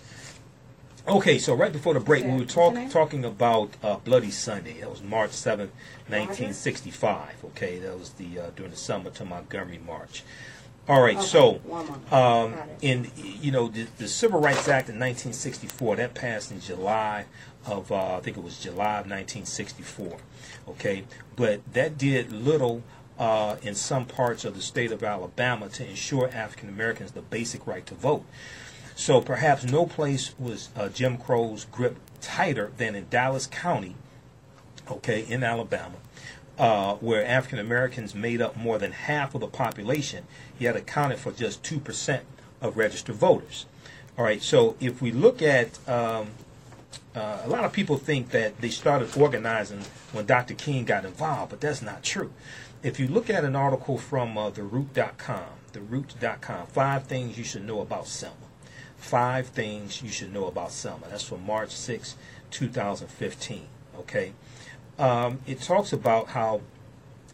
Okay, 1.07 1.37
so 1.39 1.53
right 1.53 1.71
before 1.71 1.93
the 1.93 2.01
break, 2.01 2.25
we 2.25 2.31
were 2.31 2.43
talk, 2.43 2.75
talking 2.89 3.23
about 3.23 3.69
uh, 3.81 3.95
Bloody 3.97 4.31
Sunday. 4.31 4.81
That 4.81 4.89
was 4.89 5.01
March 5.01 5.31
seventh, 5.31 5.71
1965. 6.07 7.45
Okay, 7.45 7.79
that 7.79 7.97
was 7.97 8.09
the 8.11 8.39
uh, 8.39 8.49
during 8.57 8.71
the 8.71 8.77
Selma 8.77 9.11
to 9.11 9.23
Montgomery 9.23 9.79
March. 9.85 10.23
All 10.89 11.01
right, 11.01 11.21
so 11.21 11.59
um, 12.11 12.55
in 12.81 13.11
you 13.17 13.51
know 13.51 13.67
the, 13.67 13.87
the 13.97 14.07
Civil 14.07 14.39
Rights 14.39 14.69
Act 14.69 14.87
in 14.87 14.95
1964 14.95 15.97
that 15.97 16.13
passed 16.13 16.49
in 16.49 16.61
July 16.61 17.25
of 17.65 17.91
uh, 17.91 18.15
I 18.15 18.19
think 18.21 18.37
it 18.37 18.43
was 18.43 18.57
July 18.57 18.99
of 18.99 19.09
1964. 19.09 20.17
Okay, 20.69 21.03
but 21.35 21.61
that 21.73 21.97
did 21.97 22.31
little 22.31 22.83
uh, 23.19 23.57
in 23.61 23.75
some 23.75 24.05
parts 24.05 24.45
of 24.45 24.55
the 24.55 24.61
state 24.61 24.93
of 24.93 25.03
Alabama 25.03 25.67
to 25.69 25.85
ensure 25.85 26.29
African 26.33 26.69
Americans 26.69 27.11
the 27.11 27.21
basic 27.21 27.67
right 27.67 27.85
to 27.85 27.95
vote. 27.95 28.23
So 28.95 29.19
perhaps 29.19 29.65
no 29.65 29.85
place 29.85 30.35
was 30.39 30.69
uh, 30.75 30.87
Jim 30.87 31.17
Crow's 31.17 31.65
grip 31.65 31.97
tighter 32.21 32.71
than 32.77 32.95
in 32.95 33.07
Dallas 33.09 33.45
County, 33.45 33.95
okay, 34.89 35.25
in 35.27 35.43
Alabama, 35.43 35.97
uh, 36.57 36.95
where 36.95 37.25
African 37.25 37.59
Americans 37.59 38.15
made 38.15 38.41
up 38.41 38.57
more 38.57 38.77
than 38.77 38.91
half 38.91 39.35
of 39.35 39.41
the 39.41 39.47
population, 39.47 40.25
yet 40.57 40.75
accounted 40.75 41.19
for 41.19 41.31
just 41.31 41.63
2% 41.63 42.21
of 42.61 42.77
registered 42.77 43.15
voters. 43.15 43.65
All 44.17 44.25
right, 44.25 44.41
so 44.41 44.75
if 44.79 45.01
we 45.01 45.11
look 45.11 45.41
at, 45.41 45.77
um, 45.87 46.29
uh, 47.15 47.41
a 47.43 47.47
lot 47.47 47.63
of 47.63 47.71
people 47.71 47.97
think 47.97 48.31
that 48.31 48.59
they 48.61 48.69
started 48.69 49.15
organizing 49.15 49.81
when 50.11 50.25
Dr. 50.25 50.55
King 50.55 50.85
got 50.85 51.05
involved, 51.05 51.51
but 51.51 51.61
that's 51.61 51.81
not 51.81 52.03
true. 52.03 52.33
If 52.81 52.99
you 52.99 53.07
look 53.07 53.29
at 53.29 53.43
an 53.43 53.55
article 53.55 53.97
from 53.97 54.37
uh, 54.37 54.49
TheRoot.com, 54.51 55.43
TheRoot.com, 55.73 56.67
five 56.67 57.03
things 57.03 57.37
you 57.37 57.43
should 57.43 57.65
know 57.65 57.81
about 57.81 58.07
Selma. 58.07 58.35
Five 58.97 59.47
things 59.49 60.01
you 60.01 60.09
should 60.09 60.33
know 60.33 60.47
about 60.47 60.71
Selma. 60.71 61.07
That's 61.09 61.23
from 61.23 61.45
March 61.45 61.71
6, 61.71 62.15
2015. 62.49 63.67
Okay. 63.99 64.33
Um, 64.97 65.39
it 65.45 65.61
talks 65.61 65.93
about 65.93 66.29
how 66.29 66.61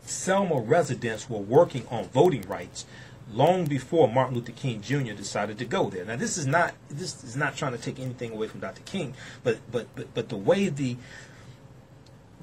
Selma 0.05 0.59
residents 0.59 1.29
were 1.29 1.39
working 1.39 1.87
on 1.89 2.05
voting 2.09 2.41
rights 2.41 2.85
long 3.31 3.65
before 3.65 4.07
Martin 4.07 4.35
Luther 4.35 4.51
King 4.51 4.81
Jr. 4.81 5.13
decided 5.13 5.57
to 5.59 5.65
go 5.65 5.89
there. 5.89 6.05
Now, 6.05 6.15
this 6.15 6.37
is 6.37 6.45
not 6.45 6.73
this 6.89 7.23
is 7.23 7.35
not 7.35 7.55
trying 7.55 7.71
to 7.71 7.77
take 7.77 7.99
anything 7.99 8.31
away 8.31 8.47
from 8.47 8.59
Dr. 8.59 8.81
King, 8.83 9.13
but 9.43 9.59
but 9.71 9.87
but, 9.95 10.13
but 10.13 10.29
the 10.29 10.37
way 10.37 10.69
the 10.69 10.97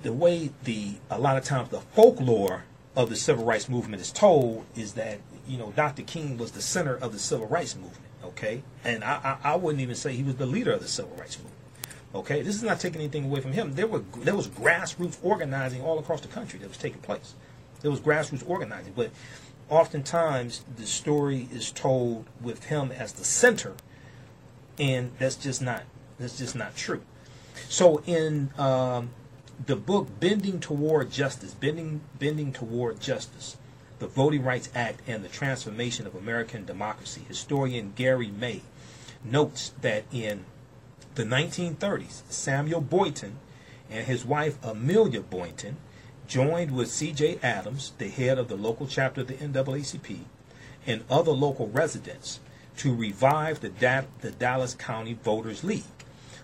the 0.03 0.13
way 0.13 0.51
the 0.65 0.95
a 1.11 1.19
lot 1.19 1.37
of 1.37 1.45
times 1.45 1.69
the 1.69 1.81
folklore 1.81 2.65
of 2.97 3.11
the 3.11 3.17
civil 3.17 3.45
rights 3.45 3.69
movement 3.69 4.01
is 4.01 4.11
told 4.11 4.65
is 4.75 4.95
that 4.95 5.21
you 5.47 5.59
know 5.59 5.73
Dr. 5.77 6.03
King 6.03 6.39
was 6.39 6.53
the 6.53 6.63
center 6.63 6.97
of 6.97 7.13
the 7.13 7.19
civil 7.19 7.47
rights 7.47 7.77
movement. 7.77 8.05
Okay, 8.25 8.63
and 8.85 9.05
I 9.05 9.39
I, 9.45 9.53
I 9.53 9.57
wouldn't 9.57 9.83
even 9.83 9.95
say 9.95 10.15
he 10.15 10.23
was 10.23 10.37
the 10.37 10.47
leader 10.47 10.73
of 10.73 10.81
the 10.81 10.89
civil 10.89 11.15
rights 11.17 11.39
movement. 11.39 11.57
Okay, 12.13 12.43
this 12.43 12.57
is 12.57 12.63
not 12.63 12.81
taking 12.81 13.01
anything 13.01 13.27
away 13.27 13.41
from 13.41 13.53
him. 13.53 13.75
There 13.75 13.87
were 13.87 14.03
there 14.17 14.35
was 14.35 14.49
grassroots 14.49 15.17
organizing 15.23 15.83
all 15.83 15.99
across 15.99 16.21
the 16.21 16.29
country 16.29 16.59
that 16.59 16.69
was 16.69 16.77
taking 16.77 17.01
place. 17.01 17.35
There 17.83 17.91
was 17.91 18.01
grassroots 18.01 18.49
organizing, 18.49 18.95
but 18.97 19.11
oftentimes 19.69 20.65
the 20.77 20.87
story 20.87 21.49
is 21.53 21.71
told 21.71 22.27
with 22.41 22.65
him 22.65 22.91
as 22.91 23.13
the 23.13 23.25
center, 23.25 23.75
and 24.79 25.13
that's 25.19 25.37
just 25.37 25.63
not 25.63 25.85
that's 26.19 26.37
just 26.39 26.57
not 26.57 26.75
true. 26.75 27.03
So 27.69 28.03
in 28.07 28.51
um, 28.59 29.11
the 29.65 29.77
book 29.77 30.09
"Bending 30.19 30.59
Toward 30.59 31.13
Justice," 31.13 31.55
bending 31.55 32.01
bending 32.19 32.53
toward 32.53 33.01
justice, 33.01 33.57
the 34.01 34.09
Voting 34.09 34.43
Rights 34.43 34.69
Act 34.75 35.01
and 35.07 35.25
the 35.25 35.29
Transformation 35.29 36.09
of 36.09 36.17
American 36.17 36.65
Democracy, 36.65 37.23
historian 37.29 37.93
Gary 37.95 38.33
May 38.33 38.63
notes 39.23 39.73
that 39.81 40.05
in 40.13 40.45
the 41.15 41.25
1930s, 41.25 42.23
Samuel 42.29 42.81
Boynton 42.81 43.39
and 43.91 44.07
his 44.07 44.25
wife 44.25 44.59
Amelia 44.65 45.21
Boynton 45.21 45.77
joined 46.27 46.71
with 46.71 46.89
C.J. 46.91 47.41
Adams, 47.43 47.93
the 47.99 48.09
head 48.09 48.39
of 48.39 48.49
the 48.49 48.57
local 48.57 48.87
chapter 48.87 49.23
of 49.23 49.27
the 49.27 49.35
NAACP, 49.35 50.21
and 50.87 51.03
other 51.11 51.33
local 51.33 51.69
residents 51.69 52.39
to 52.77 52.95
revive 52.95 53.61
the, 53.61 53.69
da- 53.69 54.05
the 54.21 54.31
Dallas 54.31 54.75
County 54.75 55.15
Voters 55.15 55.65
League, 55.65 55.83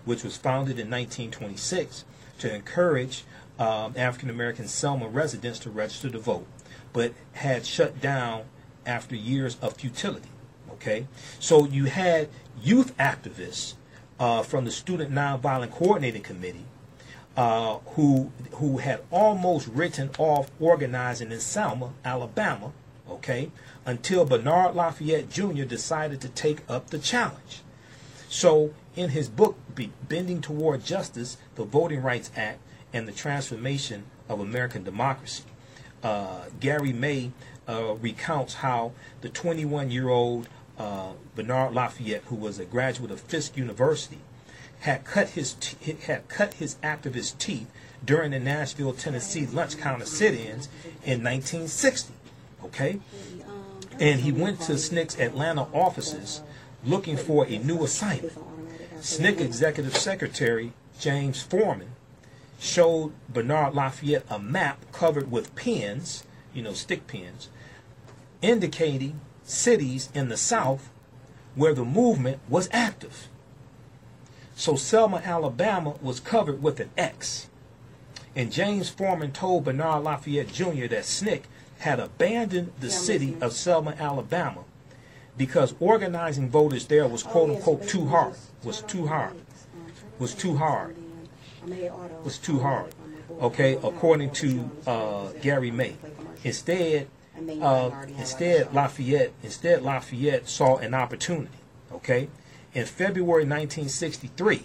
which 0.03 0.23
was 0.23 0.35
founded 0.35 0.77
in 0.77 0.89
1926 0.89 2.03
to 2.39 2.53
encourage 2.53 3.23
um, 3.57 3.93
African 3.97 4.29
American 4.29 4.67
Selma 4.67 5.07
residents 5.07 5.57
to 5.59 5.69
register 5.69 6.09
to 6.09 6.19
vote, 6.19 6.45
but 6.93 7.13
had 7.33 7.65
shut 7.65 7.99
down 8.01 8.43
after 8.85 9.15
years 9.15 9.57
of 9.61 9.73
futility. 9.77 10.29
Okay, 10.73 11.07
so 11.39 11.65
you 11.65 11.85
had 11.85 12.29
youth 12.61 12.95
activists 12.97 13.73
uh, 14.19 14.43
from 14.43 14.65
the 14.65 14.71
Student 14.71 15.11
Nonviolent 15.11 15.71
Coordinating 15.71 16.23
Committee 16.23 16.65
uh, 17.37 17.77
who 17.89 18.31
who 18.53 18.79
had 18.79 19.01
almost 19.11 19.67
written 19.67 20.09
off 20.17 20.49
organizing 20.59 21.31
in 21.31 21.39
Selma, 21.39 21.93
Alabama, 22.03 22.71
okay, 23.07 23.51
until 23.85 24.25
Bernard 24.25 24.75
Lafayette 24.75 25.29
Jr. 25.29 25.63
decided 25.63 26.19
to 26.21 26.29
take 26.29 26.63
up 26.67 26.89
the 26.89 26.97
challenge. 26.97 27.61
So, 28.27 28.73
in 28.95 29.11
his 29.11 29.29
book, 29.29 29.57
Bending 30.09 30.41
Toward 30.41 30.83
Justice, 30.83 31.37
the 31.55 31.63
Voting 31.63 32.01
Rights 32.01 32.31
Act, 32.35 32.59
and 32.91 33.07
the 33.07 33.11
Transformation 33.11 34.05
of 34.27 34.39
American 34.39 34.83
Democracy, 34.83 35.43
uh, 36.03 36.45
Gary 36.59 36.91
May 36.91 37.31
uh, 37.69 37.93
recounts 37.93 38.55
how 38.55 38.93
the 39.21 39.29
21 39.29 39.91
year 39.91 40.09
old 40.09 40.49
uh, 40.77 41.13
Bernard 41.35 41.73
Lafayette, 41.73 42.23
who 42.25 42.35
was 42.35 42.59
a 42.59 42.65
graduate 42.65 43.11
of 43.11 43.19
Fisk 43.21 43.57
University, 43.57 44.19
had 44.81 45.03
cut 45.03 45.29
his 45.29 45.53
t- 45.53 45.97
had 46.05 46.27
cut 46.27 46.55
his 46.55 46.75
activist 46.83 47.37
teeth 47.39 47.69
during 48.05 48.31
the 48.31 48.39
Nashville, 48.39 48.93
Tennessee 48.93 49.47
lunch 49.47 49.77
counter 49.77 50.05
sit-ins 50.05 50.67
in 51.03 51.23
1960. 51.23 52.13
Okay, 52.63 52.99
and 53.99 54.21
he 54.21 54.31
went 54.31 54.61
to 54.61 54.73
SNCC's 54.73 55.19
Atlanta 55.19 55.63
offices 55.73 56.41
looking 56.83 57.17
for 57.17 57.45
a 57.47 57.57
new 57.57 57.83
assignment. 57.83 58.33
SNCC 58.99 59.41
Executive 59.41 59.95
Secretary 59.95 60.73
James 60.99 61.41
Forman 61.41 61.91
showed 62.59 63.13
Bernard 63.29 63.73
Lafayette 63.73 64.25
a 64.29 64.39
map 64.39 64.83
covered 64.91 65.31
with 65.31 65.55
pins, 65.55 66.23
you 66.53 66.61
know, 66.61 66.73
stick 66.73 67.07
pins, 67.07 67.49
indicating 68.41 69.19
cities 69.47 70.09
in 70.13 70.29
the 70.29 70.37
South 70.37 70.89
where 71.55 71.73
the 71.73 71.85
movement 71.85 72.39
was 72.47 72.69
active. 72.71 73.29
So 74.55 74.75
Selma, 74.75 75.21
Alabama 75.23 75.95
was 76.01 76.19
covered 76.19 76.61
with 76.61 76.79
an 76.79 76.89
X. 76.97 77.49
And 78.35 78.51
James 78.51 78.89
Forman 78.89 79.31
told 79.31 79.65
Bernard 79.65 80.03
Lafayette 80.03 80.51
Jr. 80.51 80.87
that 80.87 81.03
SNCC 81.03 81.43
had 81.79 81.99
abandoned 81.99 82.73
the 82.79 82.89
city 82.89 83.37
of 83.41 83.53
Selma, 83.53 83.95
Alabama 83.99 84.63
because 85.37 85.75
organizing 85.79 86.49
voters 86.49 86.87
there 86.87 87.07
was 87.07 87.23
quote 87.23 87.49
unquote 87.51 87.87
too 87.87 88.07
hard. 88.07 88.33
Was 88.63 88.81
too 88.81 89.05
hard. 89.05 89.35
Was 90.19 90.33
too 90.33 90.55
hard. 90.55 90.95
Was 92.23 92.37
too 92.37 92.59
hard. 92.59 92.93
Okay, 93.41 93.73
according 93.83 94.31
to 94.31 94.69
uh, 94.87 95.27
Gary 95.41 95.69
May. 95.69 95.95
Instead, 96.43 97.07
uh, 97.61 97.91
instead 98.17 98.73
Lafayette 98.73 99.31
instead 99.43 99.81
Lafayette 99.81 100.47
saw 100.47 100.77
an 100.77 100.93
opportunity. 100.93 101.49
Okay, 101.91 102.29
in 102.73 102.85
February 102.85 103.43
1963, 103.43 104.63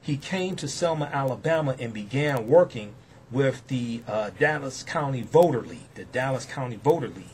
he 0.00 0.16
came 0.16 0.56
to 0.56 0.66
Selma, 0.66 1.10
Alabama, 1.12 1.76
and 1.78 1.92
began 1.92 2.48
working 2.48 2.94
with 3.30 3.66
the 3.68 4.02
uh, 4.08 4.30
Dallas 4.38 4.82
County 4.82 5.22
Voter 5.22 5.62
League, 5.62 5.94
the 5.94 6.04
Dallas 6.04 6.44
County 6.44 6.76
Voter 6.76 7.08
League, 7.08 7.26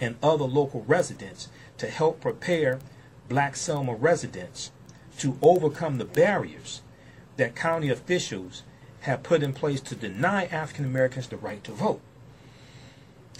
and 0.00 0.16
other 0.22 0.44
local 0.44 0.84
residents 0.86 1.48
to 1.78 1.86
help 1.88 2.20
prepare 2.20 2.80
black 3.28 3.56
Selma 3.56 3.94
residents 3.94 4.72
to 5.18 5.38
overcome 5.42 5.98
the 5.98 6.04
barriers 6.04 6.82
that 7.36 7.54
county 7.54 7.88
officials 7.88 8.62
have 9.00 9.22
put 9.22 9.42
in 9.42 9.52
place 9.52 9.80
to 9.80 9.94
deny 9.94 10.44
African 10.46 10.84
Americans 10.84 11.28
the 11.28 11.36
right 11.36 11.62
to 11.64 11.72
vote. 11.72 12.00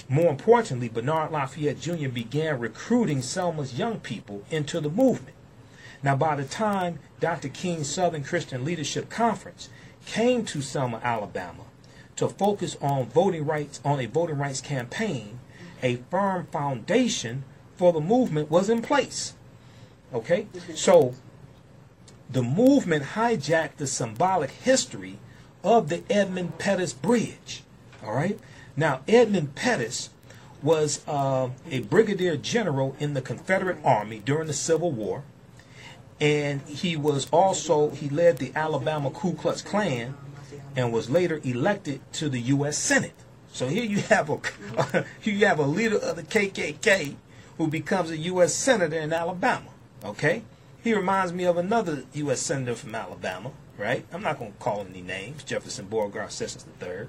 More 0.09 0.31
importantly, 0.31 0.89
Bernard 0.89 1.33
Lafayette 1.33 1.81
Jr. 1.81 2.09
began 2.09 2.59
recruiting 2.59 3.23
Selma's 3.23 3.79
young 3.79 4.01
people 4.01 4.43
into 4.51 4.81
the 4.81 4.91
movement. 4.91 5.37
Now, 6.03 6.17
by 6.17 6.37
the 6.37 6.45
time 6.45 6.99
Dr. 7.21 7.49
King's 7.49 7.89
Southern 7.89 8.23
Christian 8.25 8.65
Leadership 8.65 9.11
Conference 9.11 9.69
came 10.07 10.45
to 10.47 10.63
Selma, 10.63 11.01
Alabama, 11.03 11.65
to 12.17 12.29
focus 12.29 12.77
on 12.81 13.07
voting 13.07 13.45
rights 13.45 13.81
on 13.85 14.01
a 14.01 14.07
voting 14.07 14.39
rights 14.39 14.61
campaign, 14.61 15.41
a 15.83 15.97
firm 16.11 16.47
foundation 16.47 17.45
for 17.77 17.93
the 17.93 18.01
movement 18.01 18.51
was 18.51 18.69
in 18.69 18.83
place. 18.83 19.35
Okay? 20.13 20.47
So 20.75 21.15
the 22.31 22.43
movement 22.43 23.05
hijacked 23.15 23.77
the 23.77 23.87
symbolic 23.87 24.51
history 24.51 25.19
of 25.63 25.89
the 25.89 26.03
Edmund 26.11 26.59
Pettus 26.59 26.93
Bridge. 26.93 27.63
All 28.05 28.15
right? 28.15 28.39
Now, 28.79 29.01
Edmund 29.09 29.57
Pettus 29.57 30.11
was 30.63 31.03
uh, 31.09 31.49
a 31.69 31.81
brigadier 31.81 32.37
general 32.37 32.95
in 33.01 33.15
the 33.15 33.21
Confederate 33.21 33.79
Army 33.85 34.23
during 34.25 34.47
the 34.47 34.53
Civil 34.53 34.93
War, 34.93 35.25
and 36.21 36.61
he 36.63 36.95
was 36.97 37.29
also 37.33 37.91
he 37.91 38.09
led 38.09 38.39
the 38.39 38.53
Alabama 38.55 39.11
Ku 39.11 39.35
Klux 39.35 39.63
Klan, 39.63 40.15
and 40.77 40.93
was 40.93 41.11
later 41.11 41.41
elected 41.43 42.01
to 42.13 42.29
the 42.29 42.39
U.S. 42.55 42.79
Senate. 42.79 43.15
So 43.51 43.67
here 43.67 43.83
you 43.83 43.99
have 43.99 44.31
a 44.31 44.39
here 45.21 45.35
you 45.35 45.47
have 45.47 45.59
a 45.59 45.67
leader 45.67 45.99
of 45.99 46.15
the 46.15 46.23
KKK 46.23 47.17
who 47.57 47.67
becomes 47.67 48.13
a 48.13 48.17
U.S. 48.17 48.55
senator 48.55 49.01
in 49.01 49.13
Alabama. 49.13 49.71
Okay, 50.05 50.45
he 50.85 50.95
reminds 50.95 51.33
me 51.33 51.43
of 51.47 51.57
another 51.57 52.05
U.S. 52.13 52.39
senator 52.39 52.77
from 52.77 52.95
Alabama. 52.95 53.51
Right? 53.77 54.07
I'm 54.13 54.23
not 54.23 54.39
going 54.39 54.53
to 54.53 54.59
call 54.59 54.87
any 54.89 55.03
names. 55.03 55.43
Jefferson 55.43 55.87
Beauregard 55.87 56.31
Sessions 56.31 56.65
III. 56.81 57.09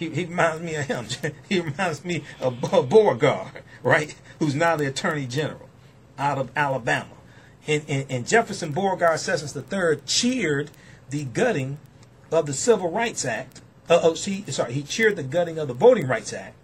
He, 0.00 0.08
he 0.08 0.24
reminds 0.24 0.62
me 0.62 0.74
of 0.76 0.86
him. 0.86 1.06
he 1.48 1.60
reminds 1.60 2.06
me 2.06 2.24
of 2.40 2.58
Beauregard, 2.88 3.62
right? 3.82 4.14
Who's 4.38 4.54
now 4.54 4.74
the 4.74 4.86
Attorney 4.86 5.26
General 5.26 5.68
out 6.18 6.38
of 6.38 6.50
Alabama. 6.56 7.10
And, 7.66 7.84
and, 7.86 8.06
and 8.08 8.26
Jefferson 8.26 8.72
Beauregard 8.72 9.20
Sessions 9.20 9.54
III 9.54 10.00
cheered 10.06 10.70
the 11.10 11.24
gutting 11.24 11.76
of 12.32 12.46
the 12.46 12.54
Civil 12.54 12.90
Rights 12.90 13.26
Act. 13.26 13.60
Uh, 13.90 14.00
oh, 14.02 14.14
see, 14.14 14.42
sorry, 14.50 14.72
he 14.72 14.82
cheered 14.82 15.16
the 15.16 15.22
gutting 15.22 15.58
of 15.58 15.68
the 15.68 15.74
Voting 15.74 16.08
Rights 16.08 16.32
Act 16.32 16.56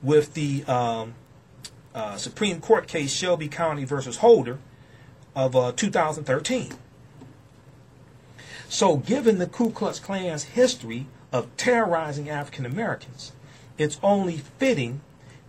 with 0.00 0.34
the 0.34 0.62
um, 0.66 1.14
uh, 1.96 2.16
Supreme 2.16 2.60
Court 2.60 2.86
case 2.86 3.12
Shelby 3.12 3.48
County 3.48 3.84
versus 3.84 4.18
Holder 4.18 4.58
of 5.34 5.56
uh, 5.56 5.72
2013. 5.72 6.74
So, 8.68 8.98
given 8.98 9.38
the 9.38 9.48
Ku 9.48 9.70
Klux 9.70 9.98
Klan's 9.98 10.44
history 10.44 11.06
of 11.32 11.54
terrorizing 11.56 12.28
African 12.28 12.66
Americans, 12.66 13.32
it's 13.76 13.98
only 14.02 14.38
fitting 14.58 15.00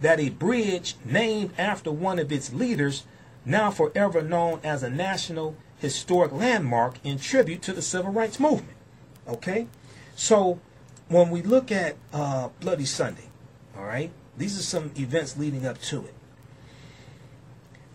that 0.02 0.20
a 0.20 0.30
bridge 0.30 0.96
named 1.04 1.52
after 1.58 1.92
one 1.92 2.20
of 2.20 2.32
its 2.32 2.54
leaders, 2.54 3.04
now 3.46 3.72
forever 3.72 4.22
known 4.22 4.60
as 4.64 4.84
a 4.84 4.90
national 4.90 5.56
historic 5.80 6.32
landmark 6.32 6.96
in 7.04 7.18
tribute 7.18 7.62
to 7.64 7.74
the 7.74 7.82
civil 7.82 8.12
rights 8.12 8.40
movement. 8.40 8.78
Okay? 9.28 9.68
So, 10.16 10.60
when 11.08 11.30
we 11.30 11.42
look 11.42 11.72
at 11.72 11.96
uh, 12.14 12.50
Bloody 12.60 12.86
Sunday, 12.86 13.30
all 13.78 13.86
right, 13.86 14.12
these 14.38 14.58
are 14.58 14.64
some 14.64 14.92
events 14.98 15.38
leading 15.38 15.66
up 15.66 15.82
to 15.84 16.06
it. 16.06 16.14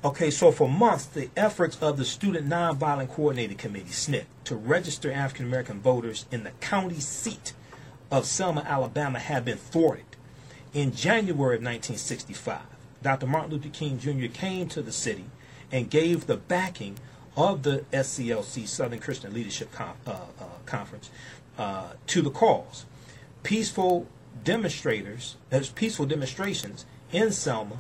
Okay, 0.05 0.31
so 0.31 0.53
for 0.53 0.69
months, 0.69 1.07
the 1.07 1.31
efforts 1.35 1.79
of 1.81 1.97
the 1.97 2.05
Student 2.05 2.47
Nonviolent 2.47 3.09
Coordinating 3.09 3.57
Committee, 3.57 3.87
SNCC, 3.87 4.25
to 4.45 4.55
register 4.55 5.11
African 5.11 5.47
American 5.47 5.81
voters 5.81 6.27
in 6.31 6.45
the 6.45 6.51
county 6.61 7.01
seat 7.01 7.55
of 8.15 8.27
Selma, 8.27 8.61
Alabama, 8.61 9.19
had 9.19 9.45
been 9.45 9.59
thwarted. 9.59 10.05
In 10.73 10.95
January 10.95 11.57
of 11.57 11.63
1965, 11.63 12.61
Dr. 13.03 13.27
Martin 13.27 13.51
Luther 13.51 13.71
King 13.71 13.99
Jr. 13.99 14.33
came 14.33 14.69
to 14.69 14.83
the 14.83 14.93
city 14.93 15.25
and 15.73 15.91
gave 15.91 16.29
the 16.29 16.37
backing 16.37 16.97
of 17.37 17.65
the 17.65 17.85
SCLC, 17.93 18.69
Southern 18.69 19.01
Christian 19.01 19.35
Leadership 19.35 19.73
Con- 19.73 19.97
uh, 20.07 20.13
uh, 20.41 20.45
Conference, 20.65 21.11
uh, 21.59 21.95
to 22.07 22.23
the 22.23 22.31
cause. 22.31 22.87
Peaceful 23.43 24.07
demonstrators, 24.45 25.35
as 25.51 25.71
peaceful 25.71 26.07
demonstrations 26.07 26.87
in 27.11 27.33
Selma 27.33 27.79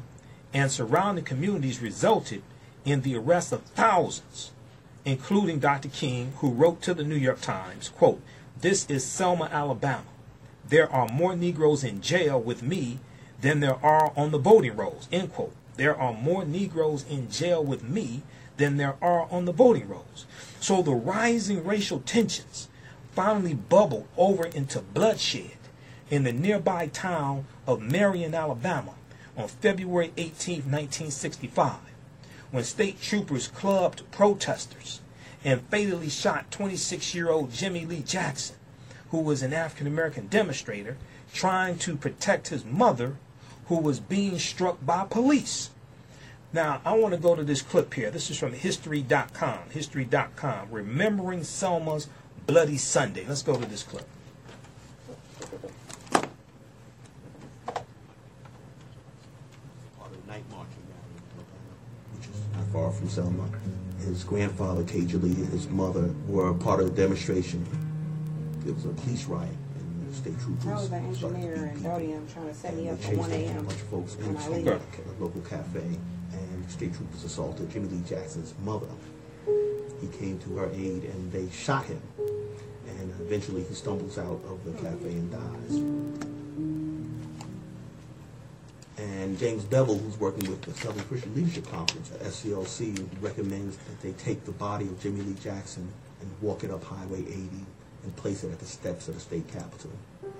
and 0.52 0.68
surrounding 0.68 1.24
communities 1.24 1.80
resulted 1.80 2.42
in 2.84 3.02
the 3.02 3.16
arrest 3.16 3.52
of 3.52 3.62
thousands, 3.62 4.50
including 5.04 5.60
Dr. 5.60 5.90
King, 5.90 6.32
who 6.38 6.50
wrote 6.50 6.82
to 6.82 6.92
the 6.92 7.04
New 7.04 7.14
York 7.14 7.40
Times, 7.40 7.88
quote, 7.88 8.20
This 8.60 8.84
is 8.90 9.04
Selma, 9.04 9.48
Alabama. 9.52 10.06
There 10.68 10.90
are 10.90 11.08
more 11.08 11.36
Negroes 11.36 11.84
in 11.84 12.00
jail 12.00 12.40
with 12.40 12.62
me 12.62 12.98
than 13.40 13.60
there 13.60 13.84
are 13.84 14.12
on 14.16 14.30
the 14.30 14.38
voting 14.38 14.76
rolls, 14.76 15.08
end 15.12 15.32
quote. 15.32 15.54
There 15.76 15.96
are 15.96 16.14
more 16.14 16.44
Negroes 16.44 17.04
in 17.08 17.30
jail 17.30 17.62
with 17.62 17.82
me 17.82 18.22
than 18.56 18.76
there 18.76 18.96
are 19.02 19.28
on 19.30 19.44
the 19.44 19.52
voting 19.52 19.88
rolls. 19.88 20.26
So 20.60 20.80
the 20.80 20.94
rising 20.94 21.64
racial 21.64 22.00
tensions 22.00 22.68
finally 23.12 23.54
bubbled 23.54 24.08
over 24.16 24.46
into 24.46 24.80
bloodshed 24.80 25.58
in 26.10 26.24
the 26.24 26.32
nearby 26.32 26.86
town 26.86 27.46
of 27.66 27.82
Marion, 27.82 28.34
Alabama, 28.34 28.94
on 29.36 29.48
February 29.48 30.12
18, 30.16 30.56
1965, 30.60 31.76
when 32.50 32.64
state 32.64 33.00
troopers 33.02 33.48
clubbed 33.48 34.08
protesters 34.10 35.00
and 35.44 35.60
fatally 35.62 36.08
shot 36.08 36.50
26 36.50 37.14
year 37.14 37.30
old 37.30 37.52
Jimmy 37.52 37.84
Lee 37.84 38.00
Jackson, 38.00 38.56
who 39.10 39.20
was 39.20 39.42
an 39.42 39.52
African 39.52 39.86
American 39.86 40.26
demonstrator 40.26 40.96
trying 41.32 41.78
to 41.78 41.96
protect 41.96 42.48
his 42.48 42.64
mother, 42.64 43.16
who 43.66 43.78
was 43.78 44.00
being 44.00 44.38
struck 44.38 44.84
by 44.84 45.04
police. 45.04 45.70
Now, 46.52 46.80
I 46.84 46.94
want 46.94 47.14
to 47.14 47.20
go 47.20 47.34
to 47.34 47.42
this 47.42 47.62
clip 47.62 47.92
here. 47.94 48.10
This 48.10 48.30
is 48.30 48.38
from 48.38 48.52
History.com. 48.52 49.70
History.com. 49.70 50.68
Remembering 50.70 51.42
Selma's 51.42 52.08
Bloody 52.46 52.76
Sunday. 52.76 53.24
Let's 53.26 53.42
go 53.42 53.58
to 53.58 53.66
this 53.66 53.82
clip. 53.82 54.06
not 62.56 62.66
far 62.72 62.90
from 62.92 63.08
Selma. 63.08 63.48
His 63.98 64.22
grandfather, 64.22 64.84
Cajun 64.84 65.22
Lee, 65.22 65.42
and 65.42 65.48
his 65.48 65.68
mother 65.68 66.10
were 66.28 66.52
part 66.54 66.80
of 66.80 66.94
the 66.94 67.02
demonstration. 67.02 67.66
It 68.66 68.74
was 68.74 68.86
a 68.86 68.88
police 68.88 69.26
riot, 69.26 69.50
and 69.76 70.08
the 70.08 70.14
state 70.14 70.40
troopers. 70.40 70.66
I 70.66 70.74
was 70.74 70.90
an 70.90 71.04
engineer 71.04 71.72
in 71.74 71.82
Rhodium 71.82 72.26
trying 72.32 72.48
to 72.48 72.54
set 72.54 72.74
me 72.74 72.88
up 72.88 72.98
chased 72.98 73.18
1 73.18 73.30
a 73.30 73.34
a.m. 73.34 73.64
bunch 73.66 73.80
of 73.80 73.88
folks 73.88 74.16
when 74.16 74.36
I 74.36 74.46
into 74.56 74.72
a 74.72 75.14
local 75.22 75.42
cafe, 75.42 75.98
and 76.32 76.70
state 76.70 76.94
troopers 76.94 77.24
assaulted 77.24 77.70
Jimmy 77.70 77.88
Lee 77.88 78.02
Jackson's 78.08 78.54
mother. 78.64 78.88
He 80.00 80.08
came 80.18 80.38
to 80.40 80.56
her 80.56 80.70
aid, 80.72 81.04
and 81.04 81.30
they 81.30 81.50
shot 81.50 81.84
him. 81.84 82.00
And 82.18 83.12
eventually, 83.20 83.64
he 83.64 83.74
stumbles 83.74 84.16
out 84.16 84.40
of 84.48 84.64
the 84.64 84.72
cafe 84.72 85.10
and 85.10 85.30
dies. 85.30 85.74
And 88.96 89.38
James 89.38 89.64
Bevel, 89.64 89.98
who's 89.98 90.18
working 90.18 90.48
with 90.48 90.62
the 90.62 90.72
Southern 90.72 91.04
Christian 91.04 91.34
Leadership 91.34 91.68
Conference 91.70 92.10
at 92.12 92.20
SCLC, 92.20 93.06
recommends 93.20 93.76
that 93.76 94.00
they 94.00 94.12
take 94.12 94.44
the 94.46 94.52
body 94.52 94.86
of 94.86 94.98
Jimmy 95.00 95.20
Lee 95.20 95.34
Jackson 95.42 95.86
and 96.22 96.30
walk 96.40 96.64
it 96.64 96.70
up 96.70 96.82
Highway 96.84 97.20
80 97.20 97.50
and 98.04 98.14
place 98.16 98.44
it 98.44 98.52
at 98.52 98.58
the 98.58 98.66
steps 98.66 99.08
of 99.08 99.14
the 99.14 99.20
state 99.20 99.48
capitol 99.48 99.90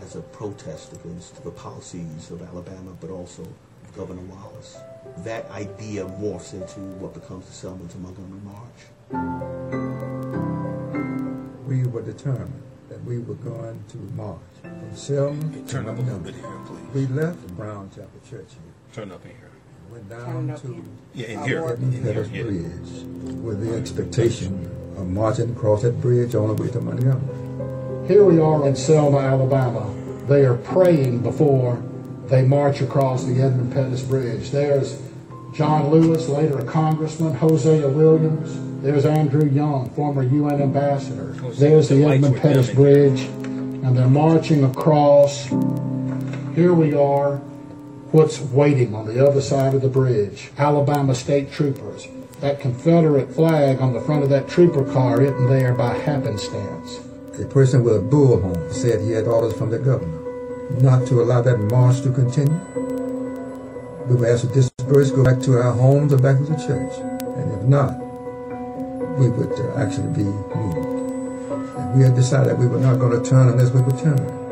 as 0.00 0.16
a 0.16 0.20
protest 0.20 0.92
against 0.92 1.42
the 1.42 1.50
policies 1.50 2.30
of 2.30 2.42
Alabama, 2.42 2.92
but 3.00 3.10
also 3.10 3.46
Governor 3.96 4.22
Wallace. 4.22 4.76
That 5.18 5.48
idea 5.50 6.04
morphs 6.04 6.52
into 6.52 6.80
what 6.98 7.14
becomes 7.14 7.46
the 7.46 7.52
Selma 7.52 7.86
to 7.88 7.98
Montgomery 7.98 8.40
March. 8.44 8.80
we 11.66 11.84
were 11.86 12.02
determined 12.02 12.62
that 12.88 13.02
we 13.04 13.18
were 13.18 13.34
going 13.34 13.82
to 13.88 13.96
march 14.16 14.40
from 14.60 14.96
Selma 14.96 15.40
to 15.52 15.60
Turn 15.66 15.88
up 15.88 15.96
a 15.98 16.00
little 16.00 16.18
bit 16.18 16.34
here, 16.34 16.60
please. 16.66 16.94
We 16.94 17.06
left 17.14 17.46
Brown 17.56 17.90
Chapel 17.90 18.20
Church 18.28 18.50
here, 18.50 18.74
Turn 18.92 19.12
up 19.12 19.24
in 19.24 19.30
here. 19.30 19.43
Went 19.94 20.08
down 20.08 20.48
to 20.56 20.66
here. 20.66 20.82
Yeah, 21.14 21.26
in 21.26 21.44
here. 21.44 21.60
Lord. 21.60 21.82
In 21.82 21.92
here, 21.92 22.02
Pettus 22.02 22.28
yeah. 22.30 22.42
Bridge 22.42 23.42
with 23.42 23.64
the 23.64 23.76
expectation 23.76 24.70
of 24.96 25.08
marching 25.08 25.50
across 25.52 25.82
that 25.82 26.00
bridge 26.00 26.34
on 26.34 26.48
the 26.48 26.62
way 26.62 26.68
to 26.70 26.80
Montgomery. 26.80 28.08
Here 28.08 28.24
we 28.24 28.40
are 28.40 28.66
in 28.66 28.74
Selma, 28.74 29.18
Alabama. 29.18 29.94
They 30.26 30.44
are 30.44 30.56
praying 30.56 31.20
before 31.20 31.80
they 32.26 32.42
march 32.42 32.80
across 32.80 33.24
the 33.24 33.40
Edmund 33.40 33.72
Pettus 33.72 34.02
Bridge. 34.02 34.50
There's 34.50 35.00
John 35.54 35.90
Lewis, 35.90 36.28
later 36.28 36.58
a 36.58 36.64
congressman, 36.64 37.34
Hosea 37.34 37.88
Williams. 37.88 38.82
There's 38.82 39.06
Andrew 39.06 39.48
Young, 39.48 39.90
former 39.90 40.24
UN 40.24 40.60
ambassador. 40.60 41.32
There's 41.52 41.88
the 41.88 41.96
The 41.96 42.04
Edmund 42.06 42.36
Pettus. 42.38 42.70
Bridge. 42.70 43.20
And 43.20 43.96
they're 43.96 44.08
marching 44.08 44.64
across. 44.64 45.46
Here 46.54 46.74
we 46.74 46.94
are. 46.94 47.40
What's 48.14 48.40
waiting 48.40 48.94
on 48.94 49.06
the 49.06 49.28
other 49.28 49.40
side 49.40 49.74
of 49.74 49.82
the 49.82 49.88
bridge? 49.88 50.52
Alabama 50.56 51.16
state 51.16 51.50
troopers. 51.50 52.06
That 52.38 52.60
Confederate 52.60 53.34
flag 53.34 53.80
on 53.80 53.92
the 53.92 54.00
front 54.00 54.22
of 54.22 54.28
that 54.28 54.48
trooper 54.48 54.84
car 54.84 55.20
isn't 55.20 55.48
there 55.48 55.74
by 55.74 55.94
happenstance. 55.94 57.00
A 57.40 57.44
person 57.44 57.82
with 57.82 57.96
a 57.96 57.98
bullhorn 57.98 58.72
said 58.72 59.00
he 59.00 59.10
had 59.10 59.26
orders 59.26 59.58
from 59.58 59.70
the 59.70 59.80
governor 59.80 60.20
not 60.80 61.08
to 61.08 61.22
allow 61.22 61.42
that 61.42 61.58
march 61.58 62.02
to 62.02 62.12
continue. 62.12 62.54
We 64.06 64.14
were 64.14 64.28
asked 64.28 64.46
to 64.46 64.54
disperse, 64.54 65.10
go 65.10 65.24
back 65.24 65.40
to 65.40 65.60
our 65.60 65.72
homes 65.72 66.12
or 66.12 66.18
back 66.18 66.38
to 66.38 66.44
the 66.44 66.54
church. 66.54 66.92
And 67.36 67.50
if 67.50 67.62
not, 67.62 67.98
we 69.18 69.28
would 69.28 69.58
uh, 69.58 69.76
actually 69.76 70.14
be 70.14 70.22
moved. 70.22 71.50
And 71.78 71.98
we 71.98 72.04
had 72.04 72.14
decided 72.14 72.60
we 72.60 72.68
were 72.68 72.78
not 72.78 73.00
going 73.00 73.20
to 73.20 73.28
turn 73.28 73.48
unless 73.48 73.72
we 73.72 73.82
were 73.82 74.00
turned. 74.00 74.43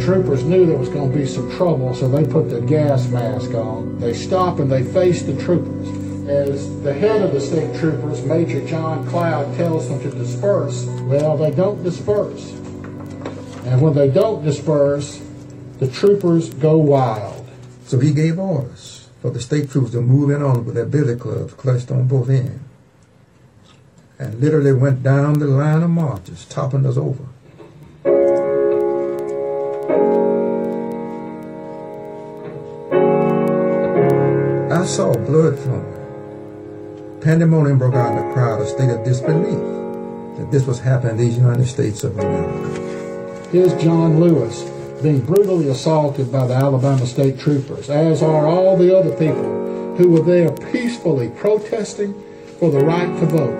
Troopers 0.00 0.44
knew 0.44 0.64
there 0.64 0.78
was 0.78 0.88
going 0.88 1.12
to 1.12 1.18
be 1.18 1.26
some 1.26 1.50
trouble, 1.56 1.94
so 1.94 2.08
they 2.08 2.24
put 2.24 2.48
the 2.48 2.60
gas 2.62 3.06
mask 3.08 3.52
on. 3.52 3.98
They 3.98 4.14
stop 4.14 4.58
and 4.58 4.72
they 4.72 4.82
face 4.82 5.22
the 5.22 5.40
troopers. 5.42 5.88
As 6.26 6.82
the 6.82 6.94
head 6.94 7.22
of 7.22 7.32
the 7.32 7.40
state 7.40 7.78
troopers, 7.78 8.24
Major 8.24 8.66
John 8.66 9.06
Cloud, 9.08 9.54
tells 9.56 9.88
them 9.88 10.00
to 10.00 10.10
disperse, 10.10 10.84
well, 11.02 11.36
they 11.36 11.50
don't 11.50 11.82
disperse. 11.82 12.50
And 13.66 13.82
when 13.82 13.94
they 13.94 14.08
don't 14.08 14.42
disperse, 14.42 15.22
the 15.78 15.88
troopers 15.88 16.54
go 16.54 16.78
wild. 16.78 17.46
So 17.84 17.98
he 17.98 18.12
gave 18.12 18.38
orders 18.38 19.08
for 19.20 19.30
the 19.30 19.40
state 19.40 19.70
troops 19.70 19.90
to 19.90 20.00
move 20.00 20.30
in 20.30 20.42
on 20.42 20.64
with 20.64 20.76
their 20.76 20.86
billy 20.86 21.16
clubs 21.16 21.52
clutched 21.52 21.90
on 21.90 22.08
both 22.08 22.30
ends. 22.30 22.60
And 24.18 24.40
literally 24.40 24.72
went 24.72 25.02
down 25.02 25.38
the 25.38 25.46
line 25.46 25.82
of 25.82 25.90
marchers, 25.90 26.46
toppling 26.46 26.86
us 26.86 26.96
over. 26.96 27.24
Saw 35.00 35.14
blood 35.14 35.58
flowing. 35.58 37.20
Pandemonium 37.22 37.78
broke 37.78 37.94
out 37.94 38.18
in 38.18 38.28
the 38.28 38.34
crowd, 38.34 38.60
a 38.60 38.66
state 38.66 38.90
of 38.90 39.02
disbelief 39.02 39.58
that 40.36 40.48
this 40.52 40.66
was 40.66 40.78
happening 40.78 41.12
in 41.12 41.16
these 41.16 41.38
United 41.38 41.64
States 41.66 42.04
of 42.04 42.18
America. 42.18 43.48
Here's 43.50 43.72
John 43.82 44.20
Lewis 44.20 44.62
being 45.00 45.22
brutally 45.22 45.68
assaulted 45.68 46.30
by 46.30 46.46
the 46.46 46.52
Alabama 46.52 47.06
state 47.06 47.38
troopers, 47.38 47.88
as 47.88 48.22
are 48.22 48.46
all 48.46 48.76
the 48.76 48.94
other 48.94 49.12
people 49.16 49.96
who 49.96 50.10
were 50.10 50.20
there 50.20 50.50
peacefully 50.70 51.30
protesting 51.30 52.12
for 52.58 52.70
the 52.70 52.80
right 52.80 53.08
to 53.20 53.26
vote. 53.26 53.58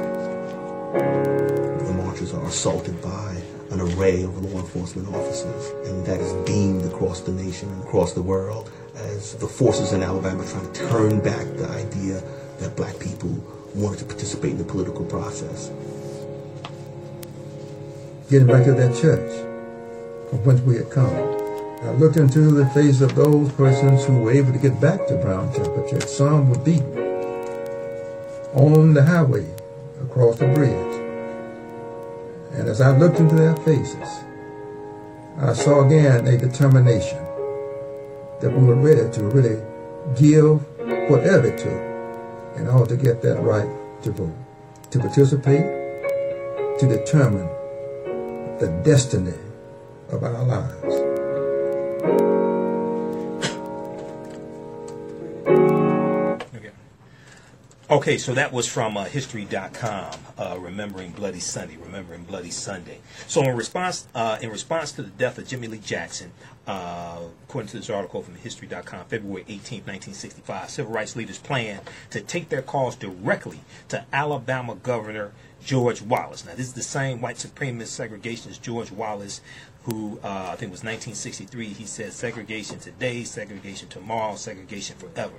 The 1.86 1.94
marchers 1.94 2.34
are 2.34 2.44
assaulted 2.44 3.00
by 3.00 3.42
an 3.70 3.80
array 3.80 4.24
of 4.24 4.36
law 4.44 4.60
enforcement 4.60 5.08
officers, 5.08 5.88
and 5.88 6.04
that 6.04 6.20
is 6.20 6.34
beamed 6.46 6.84
across 6.84 7.22
the 7.22 7.32
nation 7.32 7.70
and 7.70 7.82
across 7.82 8.12
the 8.12 8.20
world 8.20 8.70
as 9.00 9.34
the 9.36 9.46
forces 9.46 9.92
in 9.92 10.02
Alabama 10.02 10.44
trying 10.46 10.72
to 10.72 10.88
turn 10.88 11.20
back 11.20 11.46
the 11.56 11.68
idea 11.70 12.22
that 12.58 12.76
black 12.76 12.98
people 12.98 13.30
wanted 13.74 13.98
to 14.00 14.04
participate 14.04 14.52
in 14.52 14.58
the 14.58 14.64
political 14.64 15.04
process. 15.04 15.70
Getting 18.28 18.46
back 18.46 18.64
to 18.64 18.72
that 18.74 19.00
church 19.00 19.30
from 20.30 20.44
whence 20.44 20.60
we 20.62 20.76
had 20.76 20.90
come, 20.90 21.14
I 21.82 21.92
looked 21.92 22.16
into 22.16 22.40
the 22.50 22.66
face 22.70 23.00
of 23.00 23.14
those 23.14 23.50
persons 23.52 24.04
who 24.04 24.20
were 24.20 24.32
able 24.32 24.52
to 24.52 24.58
get 24.58 24.80
back 24.80 25.06
to 25.08 25.16
Brown 25.16 25.52
Chapel 25.54 25.88
Church. 25.88 26.04
Some 26.04 26.50
were 26.50 26.58
beaten 26.58 26.98
on 28.54 28.92
the 28.92 29.02
highway 29.02 29.46
across 30.02 30.38
the 30.38 30.46
bridge. 30.48 30.96
And 32.52 32.68
as 32.68 32.80
I 32.80 32.96
looked 32.96 33.18
into 33.18 33.34
their 33.34 33.56
faces, 33.56 34.08
I 35.38 35.54
saw 35.54 35.86
again 35.86 36.26
a 36.26 36.36
determination 36.36 37.18
that 38.40 38.50
we 38.50 38.64
were 38.64 38.74
ready 38.74 39.10
to 39.12 39.24
really 39.24 39.62
give 40.16 40.60
whatever 41.10 41.46
it 41.48 41.58
took 41.58 42.60
in 42.60 42.68
order 42.68 42.96
to 42.96 43.02
get 43.02 43.22
that 43.22 43.40
right 43.40 43.68
to 44.02 44.10
vote, 44.12 44.34
to 44.90 44.98
participate, 44.98 45.64
to 46.78 46.88
determine 46.88 47.46
the 48.58 48.82
destiny 48.84 49.34
of 50.10 50.22
our 50.24 50.44
lives. 50.44 50.99
Okay, 57.90 58.18
so 58.18 58.34
that 58.34 58.52
was 58.52 58.68
from 58.68 58.96
uh, 58.96 59.02
History.com, 59.02 60.12
uh, 60.38 60.56
remembering 60.60 61.10
Bloody 61.10 61.40
Sunday, 61.40 61.76
remembering 61.76 62.22
Bloody 62.22 62.52
Sunday. 62.52 63.00
So 63.26 63.42
in 63.42 63.56
response, 63.56 64.06
uh, 64.14 64.38
in 64.40 64.48
response 64.48 64.92
to 64.92 65.02
the 65.02 65.10
death 65.10 65.38
of 65.38 65.48
Jimmy 65.48 65.66
Lee 65.66 65.78
Jackson, 65.78 66.30
uh, 66.68 67.18
according 67.48 67.68
to 67.70 67.78
this 67.78 67.90
article 67.90 68.22
from 68.22 68.36
History.com, 68.36 69.06
February 69.06 69.42
18, 69.48 69.80
1965, 69.80 70.70
civil 70.70 70.92
rights 70.92 71.16
leaders 71.16 71.38
planned 71.38 71.80
to 72.10 72.20
take 72.20 72.48
their 72.48 72.62
cause 72.62 72.94
directly 72.94 73.58
to 73.88 74.04
Alabama 74.12 74.76
Governor 74.76 75.32
George 75.64 76.00
Wallace. 76.00 76.46
Now, 76.46 76.54
this 76.54 76.68
is 76.68 76.74
the 76.74 76.84
same 76.84 77.20
white 77.20 77.38
supremacist 77.38 78.08
segregationist 78.08 78.60
George 78.60 78.92
Wallace 78.92 79.40
who 79.82 80.20
uh, 80.22 80.50
I 80.52 80.56
think 80.56 80.68
it 80.68 80.78
was 80.78 80.84
1963. 80.84 81.66
He 81.70 81.86
said 81.86 82.12
segregation 82.12 82.78
today, 82.78 83.24
segregation 83.24 83.88
tomorrow, 83.88 84.36
segregation 84.36 84.94
forever. 84.96 85.38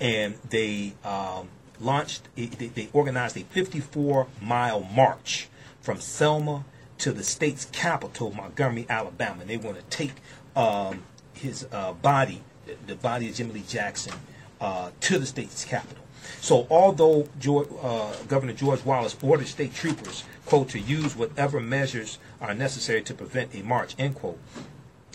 And 0.00 0.36
they 0.48 0.94
um, 1.04 1.48
launched, 1.82 2.28
they, 2.36 2.88
organized 2.92 3.36
a 3.36 3.40
54 3.44 4.26
mile 4.40 4.80
march 4.80 5.48
from 5.80 6.00
Selma 6.00 6.64
to 6.98 7.12
the 7.12 7.24
state's 7.24 7.64
capital, 7.66 8.32
Montgomery, 8.32 8.86
Alabama. 8.88 9.44
They 9.44 9.56
want 9.56 9.78
to 9.78 9.96
take 9.96 10.12
um, 10.54 11.02
his 11.34 11.66
uh, 11.72 11.92
body, 11.94 12.42
the 12.86 12.94
body 12.94 13.28
of 13.28 13.34
Jimmy 13.34 13.54
Lee 13.54 13.64
Jackson, 13.66 14.14
uh, 14.60 14.90
to 15.00 15.18
the 15.18 15.26
state's 15.26 15.64
capital. 15.64 16.04
So, 16.40 16.66
although 16.70 17.28
George, 17.40 17.68
uh, 17.82 18.14
Governor 18.28 18.52
George 18.52 18.84
Wallace 18.84 19.16
ordered 19.22 19.48
state 19.48 19.74
troopers, 19.74 20.24
quote, 20.46 20.68
to 20.70 20.78
use 20.78 21.16
whatever 21.16 21.60
measures 21.60 22.18
are 22.40 22.54
necessary 22.54 23.02
to 23.02 23.14
prevent 23.14 23.54
a 23.54 23.62
march, 23.62 23.96
end 23.98 24.14
quote, 24.14 24.38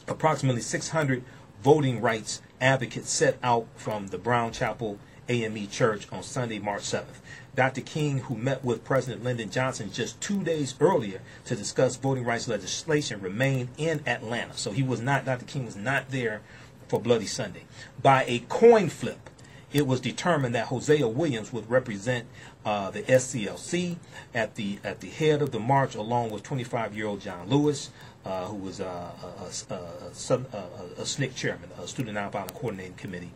approximately 0.08 0.62
600 0.62 1.24
voting 1.64 2.02
rights 2.02 2.42
advocates 2.60 3.10
set 3.10 3.38
out 3.42 3.68
from 3.76 4.08
the 4.08 4.18
Brown 4.18 4.52
Chapel 4.52 5.00
AME 5.30 5.68
Church 5.68 6.08
on 6.12 6.24
Sunday, 6.24 6.60
March 6.60 6.84
7th. 6.84 7.20
Dr. 7.56 7.82
King, 7.82 8.20
who 8.20 8.36
met 8.36 8.64
with 8.64 8.84
President 8.84 9.24
Lyndon 9.24 9.50
Johnson 9.50 9.92
just 9.92 10.22
two 10.22 10.44
days 10.44 10.76
earlier 10.80 11.22
to 11.46 11.56
discuss 11.56 11.96
voting 11.96 12.24
rights 12.24 12.48
legislation, 12.48 13.20
remained 13.20 13.70
in 13.78 14.02
Atlanta. 14.08 14.56
So 14.56 14.72
he 14.72 14.84
was 14.84 15.02
not, 15.02 15.26
Dr. 15.26 15.46
King 15.46 15.66
was 15.66 15.76
not 15.76 16.10
there 16.12 16.42
for 16.88 17.00
Bloody 17.00 17.26
Sunday. 17.26 17.64
By 18.02 18.26
a 18.28 18.40
coin 18.48 18.90
flip, 18.90 19.30
it 19.74 19.86
was 19.86 20.00
determined 20.00 20.56
that 20.56 20.68
Hosea 20.68 21.08
Williams 21.08 21.52
would 21.52 21.70
represent 21.70 22.28
uh, 22.64 22.92
the 22.92 23.02
SCLC 23.04 23.98
at 24.34 24.56
the 24.56 24.80
at 24.84 25.02
the 25.02 25.10
head 25.10 25.42
of 25.42 25.52
the 25.52 25.60
march, 25.60 25.96
along 25.96 26.30
with 26.30 26.44
25-year-old 26.44 27.20
John 27.20 27.50
Lewis, 27.50 27.90
uh, 28.24 28.46
who 28.46 28.56
was 28.56 28.80
uh, 28.80 28.86
a, 28.86 29.74
a, 29.74 29.76
a, 29.76 29.78
a, 29.78 31.02
a 31.02 31.04
SNCC 31.04 31.36
chairman, 31.36 31.70
a 31.82 31.88
Student 31.88 32.18
Nonviolent 32.18 32.54
Coordinating 32.54 32.94
Committee 32.94 33.32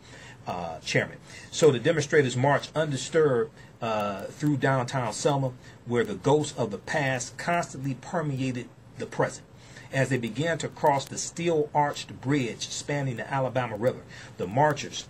uh, 0.46 0.78
chairman. 0.80 1.18
So 1.50 1.70
the 1.70 1.78
demonstrators 1.78 2.36
marched 2.36 2.70
undisturbed 2.74 3.52
uh, 3.80 4.24
through 4.24 4.58
downtown 4.58 5.12
Selma, 5.12 5.52
where 5.86 6.04
the 6.04 6.14
ghosts 6.14 6.56
of 6.58 6.70
the 6.70 6.78
past 6.78 7.36
constantly 7.36 7.94
permeated 7.94 8.68
the 8.98 9.06
present. 9.06 9.46
As 9.92 10.08
they 10.08 10.18
began 10.18 10.56
to 10.58 10.68
cross 10.68 11.04
the 11.04 11.18
steel 11.18 11.68
arched 11.74 12.20
bridge 12.20 12.68
spanning 12.68 13.16
the 13.16 13.30
Alabama 13.30 13.76
River, 13.76 14.02
the 14.38 14.46
marchers 14.46 15.06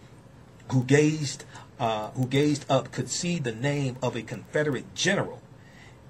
who 0.70 0.82
gazed 0.84 1.44
uh, 1.78 2.10
who 2.10 2.26
gazed 2.26 2.64
up 2.70 2.92
could 2.92 3.09
see 3.09 3.38
the 3.38 3.54
name 3.54 3.96
of 4.02 4.14
a 4.14 4.22
Confederate 4.22 4.94
general 4.94 5.42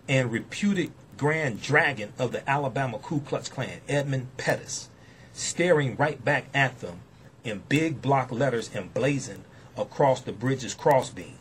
and 0.09 0.31
reputed 0.31 0.93
grand 1.17 1.63
dragon 1.63 2.13
of 2.19 2.33
the 2.33 2.49
Alabama 2.49 2.99
Ku 2.99 3.21
Klux 3.21 3.49
Klan, 3.49 3.81
Edmund 3.89 4.27
Pettus, 4.37 4.89
staring 5.33 5.97
right 5.97 6.23
back 6.23 6.47
at 6.53 6.81
them 6.81 7.01
in 7.45 7.63
big 7.69 8.01
block 8.01 8.31
letters 8.31 8.71
emblazoned 8.75 9.45
across 9.77 10.21
the 10.21 10.33
bridge's 10.33 10.75
crossbeam. 10.75 11.39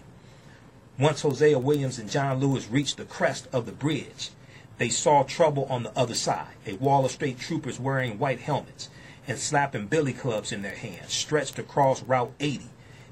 Once 0.97 1.21
Hosea 1.21 1.59
Williams 1.59 1.99
and 1.99 2.09
John 2.09 2.39
Lewis 2.39 2.69
reached 2.69 2.97
the 2.97 3.05
crest 3.05 3.47
of 3.51 3.65
the 3.65 3.71
bridge, 3.71 4.31
they 4.77 4.89
saw 4.89 5.23
trouble 5.23 5.65
on 5.65 5.83
the 5.83 5.97
other 5.97 6.15
side. 6.15 6.55
A 6.65 6.73
wall 6.73 7.05
of 7.05 7.11
state 7.11 7.39
troopers 7.39 7.79
wearing 7.79 8.17
white 8.17 8.39
helmets 8.39 8.89
and 9.27 9.37
slapping 9.37 9.87
billy 9.87 10.13
clubs 10.13 10.51
in 10.51 10.61
their 10.61 10.75
hands 10.75 11.13
stretched 11.13 11.59
across 11.59 12.03
Route 12.03 12.33
80 12.39 12.65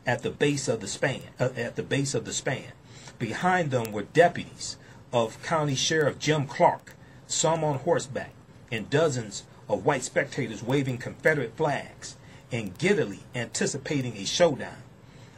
at 0.05 0.23
the 0.23 0.31
base 0.31 0.67
of 0.67 0.79
the 0.81 0.87
span. 0.87 1.21
Uh, 1.39 1.49
at 1.55 1.75
the 1.75 1.83
base 1.83 2.13
of 2.13 2.25
the 2.25 2.33
span, 2.33 2.71
behind 3.19 3.71
them 3.71 3.91
were 3.91 4.03
deputies 4.03 4.77
of 5.13 5.41
County 5.43 5.75
Sheriff 5.75 6.17
Jim 6.19 6.47
Clark, 6.47 6.95
some 7.27 7.63
on 7.63 7.79
horseback, 7.79 8.31
and 8.71 8.89
dozens 8.89 9.43
of 9.67 9.85
white 9.85 10.03
spectators 10.03 10.63
waving 10.63 10.97
Confederate 10.97 11.55
flags 11.55 12.15
and 12.51 12.77
giddily 12.77 13.19
anticipating 13.35 14.17
a 14.17 14.25
showdown. 14.25 14.83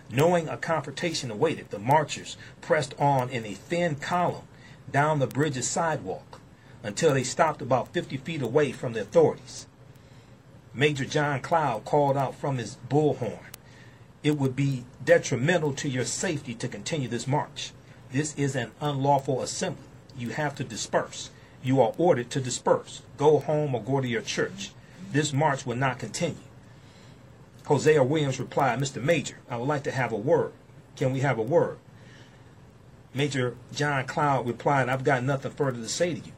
Knowing 0.09 0.49
a 0.49 0.57
confrontation 0.57 1.31
awaited, 1.31 1.69
the 1.69 1.79
marchers 1.79 2.37
pressed 2.59 2.93
on 2.99 3.29
in 3.29 3.45
a 3.45 3.53
thin 3.53 3.95
column 3.95 4.43
down 4.91 5.19
the 5.19 5.27
bridge's 5.27 5.67
sidewalk 5.67 6.41
until 6.83 7.13
they 7.13 7.23
stopped 7.23 7.61
about 7.61 7.93
50 7.93 8.17
feet 8.17 8.41
away 8.41 8.71
from 8.71 8.93
the 8.93 9.01
authorities. 9.01 9.67
Major 10.73 11.05
John 11.05 11.41
Cloud 11.41 11.85
called 11.85 12.17
out 12.17 12.35
from 12.35 12.57
his 12.57 12.77
bullhorn 12.89 13.51
it 14.23 14.37
would 14.37 14.55
be 14.55 14.85
detrimental 15.03 15.73
to 15.73 15.89
your 15.89 16.05
safety 16.05 16.53
to 16.55 16.67
continue 16.67 17.07
this 17.07 17.27
march. 17.27 17.71
This 18.11 18.35
is 18.35 18.55
an 18.55 18.71
unlawful 18.79 19.41
assembly. 19.41 19.83
You 20.15 20.29
have 20.29 20.55
to 20.55 20.63
disperse. 20.63 21.31
You 21.63 21.81
are 21.81 21.93
ordered 21.97 22.29
to 22.31 22.41
disperse. 22.41 23.01
Go 23.17 23.39
home 23.39 23.73
or 23.73 23.81
go 23.81 24.01
to 24.01 24.07
your 24.07 24.21
church. 24.21 24.71
This 25.11 25.33
march 25.33 25.65
will 25.65 25.75
not 25.75 25.99
continue. 25.99 26.37
Hosea 27.71 28.03
Williams 28.03 28.37
replied, 28.37 28.79
Mr. 28.79 29.01
Major, 29.01 29.37
I 29.49 29.55
would 29.55 29.69
like 29.69 29.83
to 29.83 29.91
have 29.91 30.11
a 30.11 30.17
word. 30.17 30.51
Can 30.97 31.13
we 31.13 31.21
have 31.21 31.37
a 31.37 31.41
word? 31.41 31.77
Major 33.13 33.55
John 33.73 34.05
Cloud 34.05 34.45
replied, 34.45 34.89
I've 34.89 35.05
got 35.05 35.23
nothing 35.23 35.53
further 35.53 35.79
to 35.79 35.87
say 35.87 36.15
to 36.15 36.19
you. 36.19 36.33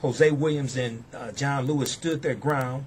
Hosea 0.00 0.32
Williams 0.32 0.78
and 0.78 1.04
uh, 1.12 1.32
John 1.32 1.66
Lewis 1.66 1.92
stood 1.92 2.22
their 2.22 2.34
ground 2.34 2.86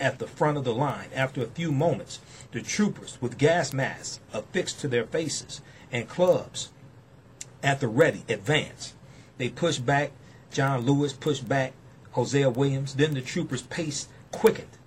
at 0.00 0.18
the 0.18 0.26
front 0.26 0.56
of 0.56 0.64
the 0.64 0.72
line. 0.72 1.10
After 1.14 1.42
a 1.42 1.48
few 1.48 1.70
moments, 1.70 2.20
the 2.52 2.62
troopers, 2.62 3.18
with 3.20 3.36
gas 3.36 3.74
masks 3.74 4.20
affixed 4.32 4.80
to 4.80 4.88
their 4.88 5.04
faces 5.04 5.60
and 5.92 6.08
clubs 6.08 6.70
at 7.62 7.80
the 7.80 7.88
ready, 7.88 8.24
advanced. 8.30 8.94
They 9.36 9.50
pushed 9.50 9.84
back. 9.84 10.12
John 10.50 10.80
Lewis 10.80 11.12
pushed 11.12 11.46
back 11.46 11.74
Hosea 12.12 12.48
Williams. 12.48 12.94
Then 12.94 13.12
the 13.12 13.20
troopers' 13.20 13.60
pace 13.60 14.08
quickened. 14.32 14.77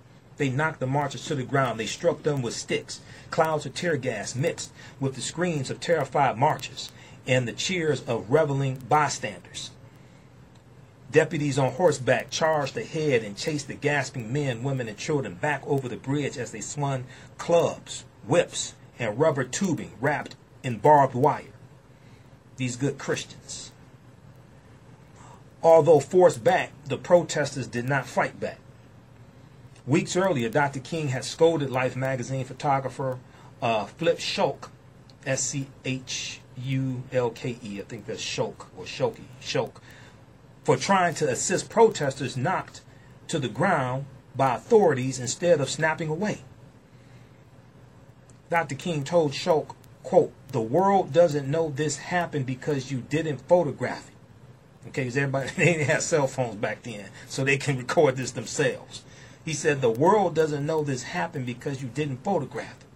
They 0.42 0.48
knocked 0.48 0.80
the 0.80 0.88
marchers 0.88 1.24
to 1.26 1.36
the 1.36 1.44
ground. 1.44 1.78
They 1.78 1.86
struck 1.86 2.24
them 2.24 2.42
with 2.42 2.54
sticks. 2.54 2.98
Clouds 3.30 3.64
of 3.64 3.76
tear 3.76 3.96
gas 3.96 4.34
mixed 4.34 4.72
with 4.98 5.14
the 5.14 5.20
screams 5.20 5.70
of 5.70 5.78
terrified 5.78 6.36
marchers 6.36 6.90
and 7.28 7.46
the 7.46 7.52
cheers 7.52 8.02
of 8.08 8.28
reveling 8.28 8.82
bystanders. 8.88 9.70
Deputies 11.12 11.60
on 11.60 11.70
horseback 11.70 12.30
charged 12.30 12.76
ahead 12.76 13.22
and 13.22 13.36
chased 13.36 13.68
the 13.68 13.74
gasping 13.74 14.32
men, 14.32 14.64
women, 14.64 14.88
and 14.88 14.98
children 14.98 15.34
back 15.34 15.62
over 15.64 15.88
the 15.88 15.96
bridge 15.96 16.36
as 16.36 16.50
they 16.50 16.60
swung 16.60 17.04
clubs, 17.38 18.04
whips, 18.26 18.74
and 18.98 19.20
rubber 19.20 19.44
tubing 19.44 19.92
wrapped 20.00 20.34
in 20.64 20.78
barbed 20.78 21.14
wire. 21.14 21.54
These 22.56 22.74
good 22.74 22.98
Christians. 22.98 23.70
Although 25.62 26.00
forced 26.00 26.42
back, 26.42 26.72
the 26.86 26.98
protesters 26.98 27.68
did 27.68 27.88
not 27.88 28.06
fight 28.06 28.40
back. 28.40 28.58
Weeks 29.86 30.16
earlier, 30.16 30.48
Dr. 30.48 30.78
King 30.78 31.08
had 31.08 31.24
scolded 31.24 31.70
Life 31.70 31.96
magazine 31.96 32.44
photographer 32.44 33.18
uh, 33.60 33.86
Flip 33.86 34.18
Schulke, 34.18 34.68
S 35.26 35.42
C 35.42 35.66
H 35.84 36.40
U 36.56 37.02
L 37.12 37.30
K 37.30 37.58
E, 37.62 37.80
I 37.80 37.82
think 37.82 38.06
that's 38.06 38.22
Schulke 38.22 38.66
or 38.76 38.84
Shoki, 38.84 39.24
Schulke, 39.40 39.80
for 40.64 40.76
trying 40.76 41.14
to 41.14 41.28
assist 41.28 41.68
protesters 41.68 42.36
knocked 42.36 42.82
to 43.28 43.38
the 43.38 43.48
ground 43.48 44.06
by 44.36 44.54
authorities 44.54 45.18
instead 45.18 45.60
of 45.60 45.68
snapping 45.68 46.08
away. 46.08 46.42
Dr. 48.50 48.74
King 48.74 49.02
told 49.02 49.32
Schulke, 49.32 49.74
quote, 50.02 50.32
the 50.48 50.60
world 50.60 51.12
doesn't 51.12 51.50
know 51.50 51.70
this 51.70 51.96
happened 51.96 52.46
because 52.46 52.92
you 52.92 53.00
didn't 53.08 53.48
photograph 53.48 54.08
it. 54.08 54.88
Okay, 54.88 55.02
because 55.02 55.16
everybody, 55.16 55.50
they 55.56 55.64
didn't 55.64 55.86
have 55.88 56.02
cell 56.02 56.26
phones 56.26 56.56
back 56.56 56.82
then, 56.82 57.06
so 57.28 57.42
they 57.42 57.56
can 57.56 57.78
record 57.78 58.16
this 58.16 58.32
themselves. 58.32 59.02
He 59.44 59.52
said, 59.52 59.80
the 59.80 59.90
world 59.90 60.34
doesn't 60.34 60.64
know 60.64 60.84
this 60.84 61.02
happened 61.02 61.46
because 61.46 61.82
you 61.82 61.88
didn't 61.88 62.24
photograph 62.24 62.76
it. 62.80 62.86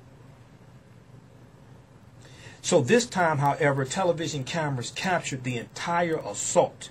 So 2.63 2.81
this 2.81 3.07
time, 3.07 3.39
however, 3.39 3.85
television 3.85 4.45
cameras 4.45 4.93
captured 4.95 5.45
the 5.45 5.57
entire 5.57 6.19
assault 6.19 6.91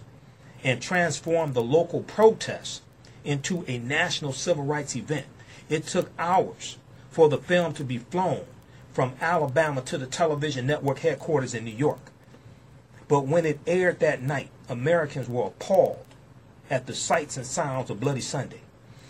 and 0.63 0.81
transformed 0.81 1.53
the 1.53 1.63
local 1.63 2.01
protest 2.01 2.81
into 3.23 3.65
a 3.67 3.77
national 3.77 4.33
civil 4.33 4.63
rights 4.63 4.95
event. 4.95 5.25
It 5.69 5.85
took 5.85 6.11
hours 6.17 6.77
for 7.09 7.29
the 7.29 7.37
film 7.37 7.73
to 7.73 7.83
be 7.83 7.97
flown 7.97 8.45
from 8.93 9.13
Alabama 9.19 9.81
to 9.81 9.97
the 9.97 10.05
television 10.05 10.65
network 10.65 10.99
headquarters 10.99 11.53
in 11.53 11.65
New 11.65 11.71
York. 11.71 12.11
But 13.07 13.27
when 13.27 13.45
it 13.45 13.59
aired 13.67 13.99
that 13.99 14.21
night, 14.21 14.49
Americans 14.69 15.27
were 15.27 15.47
appalled 15.47 16.05
at 16.69 16.87
the 16.87 16.95
sights 16.95 17.37
and 17.37 17.45
sounds 17.45 17.89
of 17.89 17.99
Bloody 17.99 18.21
Sunday. 18.21 18.61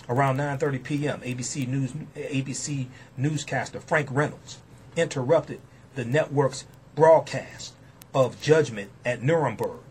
Around 0.07 0.38
9:30 0.38 0.84
p.m., 0.84 1.22
ABC 1.22 1.68
News 1.68 1.94
ABC 2.15 2.86
newscaster 3.18 3.80
Frank 3.80 4.07
Reynolds 4.11 4.60
interrupted 4.95 5.61
the 5.95 6.06
network's 6.06 6.65
broadcast 6.94 7.73
of 8.14 8.40
Judgment 8.40 8.91
at 9.03 9.23
Nuremberg, 9.23 9.82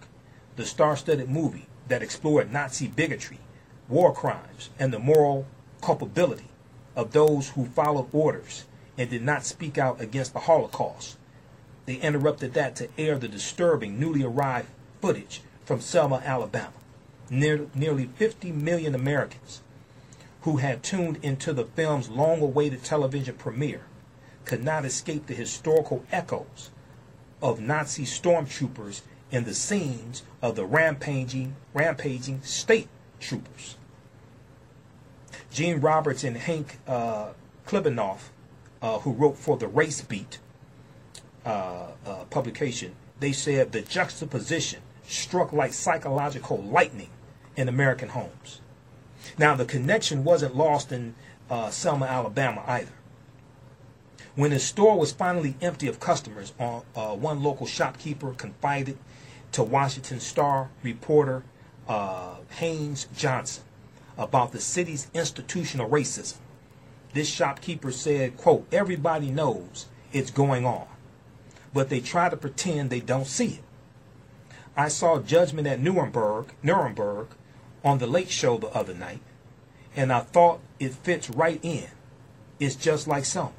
the 0.55 0.65
star-studded 0.65 1.29
movie 1.29 1.67
that 1.89 2.01
explored 2.01 2.53
Nazi 2.53 2.87
bigotry, 2.87 3.41
war 3.89 4.15
crimes, 4.15 4.71
and 4.79 4.93
the 4.93 5.01
moral 5.01 5.47
culpability 5.83 6.49
of 6.95 7.13
those 7.13 7.51
who 7.51 7.67
followed 7.67 8.09
orders 8.13 8.67
and 8.97 9.11
did 9.11 9.23
not 9.23 9.45
speak 9.45 9.79
out 9.79 10.01
against 10.01 10.33
the 10.33 10.41
Holocaust. 10.41 11.19
They 11.87 11.97
interrupted 11.97 12.55
that 12.55 12.77
to 12.77 12.89
air 12.97 13.19
the 13.19 13.27
disturbing 13.27 13.99
newly 13.99 14.23
arrived 14.23 14.69
footage 15.03 15.43
from 15.65 15.81
Selma, 15.81 16.23
Alabama. 16.25 16.73
Near, 17.29 17.67
nearly 17.75 18.07
50 18.07 18.53
million 18.53 18.95
Americans 18.95 19.63
who 20.45 20.59
had 20.59 20.83
tuned 20.83 21.19
into 21.23 21.55
the 21.55 21.65
film's 21.65 22.11
long 22.11 22.43
awaited 22.43 22.85
television 22.85 23.35
premiere 23.35 23.81
could 24.45 24.63
not 24.63 24.85
escape 24.85 25.27
the 25.27 25.35
historical 25.35 26.05
echoes 26.13 26.71
of 27.41 27.61
Nazi 27.61 28.05
stormtroopers 28.05 29.01
in 29.31 29.45
the 29.45 29.55
scenes 29.55 30.23
of 30.43 30.55
the 30.55 30.67
rampaging, 30.67 31.57
rampaging 31.73 32.43
state 32.43 32.89
troopers. 33.21 33.77
Gene 35.51 35.81
Roberts 35.81 36.25
and 36.25 36.37
Hank 36.37 36.79
uh, 36.87 37.31
Klibanoff, 37.67 38.29
uh, 38.83 38.99
who 38.99 39.13
wrote 39.13 39.39
for 39.39 39.57
the 39.57 39.67
Race 39.67 40.03
Beat 40.03 40.41
uh, 41.47 41.87
uh, 42.05 42.25
publication, 42.29 42.95
they 43.19 43.33
said 43.33 43.73
the 43.73 43.81
juxtaposition 43.81 44.83
struck 45.07 45.55
like 45.55 45.73
psychological 45.73 46.63
lightning 46.63 47.11
in 47.57 47.67
American 47.67 48.11
homes. 48.11 48.61
Now, 49.39 49.55
the 49.55 49.65
connection 49.65 50.25
wasn't 50.25 50.57
lost 50.57 50.93
in 50.93 51.15
uh, 51.51 51.71
Selma, 51.71 52.07
Alabama 52.07 52.63
either. 52.67 52.93
When 54.35 54.51
the 54.51 54.59
store 54.59 54.99
was 54.99 55.13
finally 55.13 55.57
empty 55.61 55.87
of 55.87 56.01
customers, 56.01 56.53
uh, 56.59 56.81
uh, 56.97 57.15
one 57.15 57.43
local 57.43 57.67
shopkeeper 57.67 58.33
confided 58.33 58.99
to 59.53 59.63
Washington 59.63 60.19
Star 60.19 60.71
reporter 60.83 61.45
uh, 61.87 62.37
Haynes 62.57 63.07
Johnson 63.17 63.65
about 64.19 64.53
the 64.53 64.61
city's 64.61 65.09
institutional 65.15 65.89
racism. 65.89 66.39
This 67.13 67.29
shopkeeper 67.29 67.93
said, 67.93 68.37
quote, 68.37 68.67
everybody 68.73 69.31
knows 69.31 69.87
it's 70.13 70.31
going 70.33 70.67
on, 70.67 70.87
but 71.73 71.89
they 71.89 72.01
try 72.01 72.29
to 72.29 72.37
pretend 72.37 72.91
they 72.91 73.01
don't 73.01 73.27
see 73.27 73.47
it. 73.47 73.63
I 74.77 74.89
saw 74.89 75.21
Judgment 75.21 75.69
at 75.69 75.81
Nuremberg, 75.81 76.53
Nuremberg 76.63 77.29
on 77.85 77.99
the 77.99 78.07
Late 78.07 78.31
Show 78.31 78.57
the 78.57 78.69
other 78.69 78.95
night, 78.95 79.21
and 79.95 80.13
I 80.13 80.21
thought 80.21 80.61
it 80.81 80.95
fits 80.95 81.31
right 81.31 81.61
in. 81.63 81.89
It's 82.59 82.75
just 82.75 83.07
like 83.07 83.25
Selma. 83.25 83.53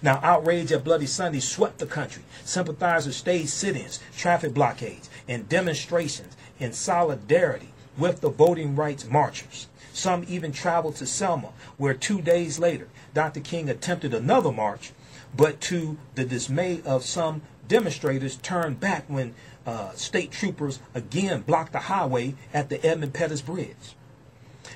Now, 0.00 0.20
outrage 0.22 0.72
at 0.72 0.84
Bloody 0.84 1.06
Sunday 1.06 1.40
swept 1.40 1.78
the 1.78 1.86
country. 1.86 2.22
Sympathizers 2.44 3.16
staged 3.16 3.50
sit-ins, 3.50 4.00
traffic 4.16 4.54
blockades, 4.54 5.10
and 5.28 5.48
demonstrations 5.48 6.36
in 6.58 6.72
solidarity 6.72 7.68
with 7.96 8.20
the 8.20 8.30
voting 8.30 8.74
rights 8.74 9.06
marchers. 9.06 9.68
Some 9.92 10.24
even 10.26 10.52
traveled 10.52 10.96
to 10.96 11.06
Selma, 11.06 11.50
where 11.76 11.94
two 11.94 12.22
days 12.22 12.58
later, 12.58 12.88
Dr. 13.12 13.40
King 13.40 13.68
attempted 13.68 14.14
another 14.14 14.50
march, 14.50 14.92
but 15.36 15.60
to 15.62 15.98
the 16.14 16.24
dismay 16.24 16.80
of 16.84 17.04
some 17.04 17.42
demonstrators, 17.68 18.36
turned 18.36 18.80
back 18.80 19.04
when 19.08 19.34
uh, 19.66 19.92
state 19.92 20.30
troopers 20.30 20.80
again 20.94 21.42
blocked 21.42 21.72
the 21.72 21.80
highway 21.80 22.34
at 22.52 22.68
the 22.68 22.84
Edmund 22.84 23.14
Pettus 23.14 23.42
Bridge. 23.42 23.94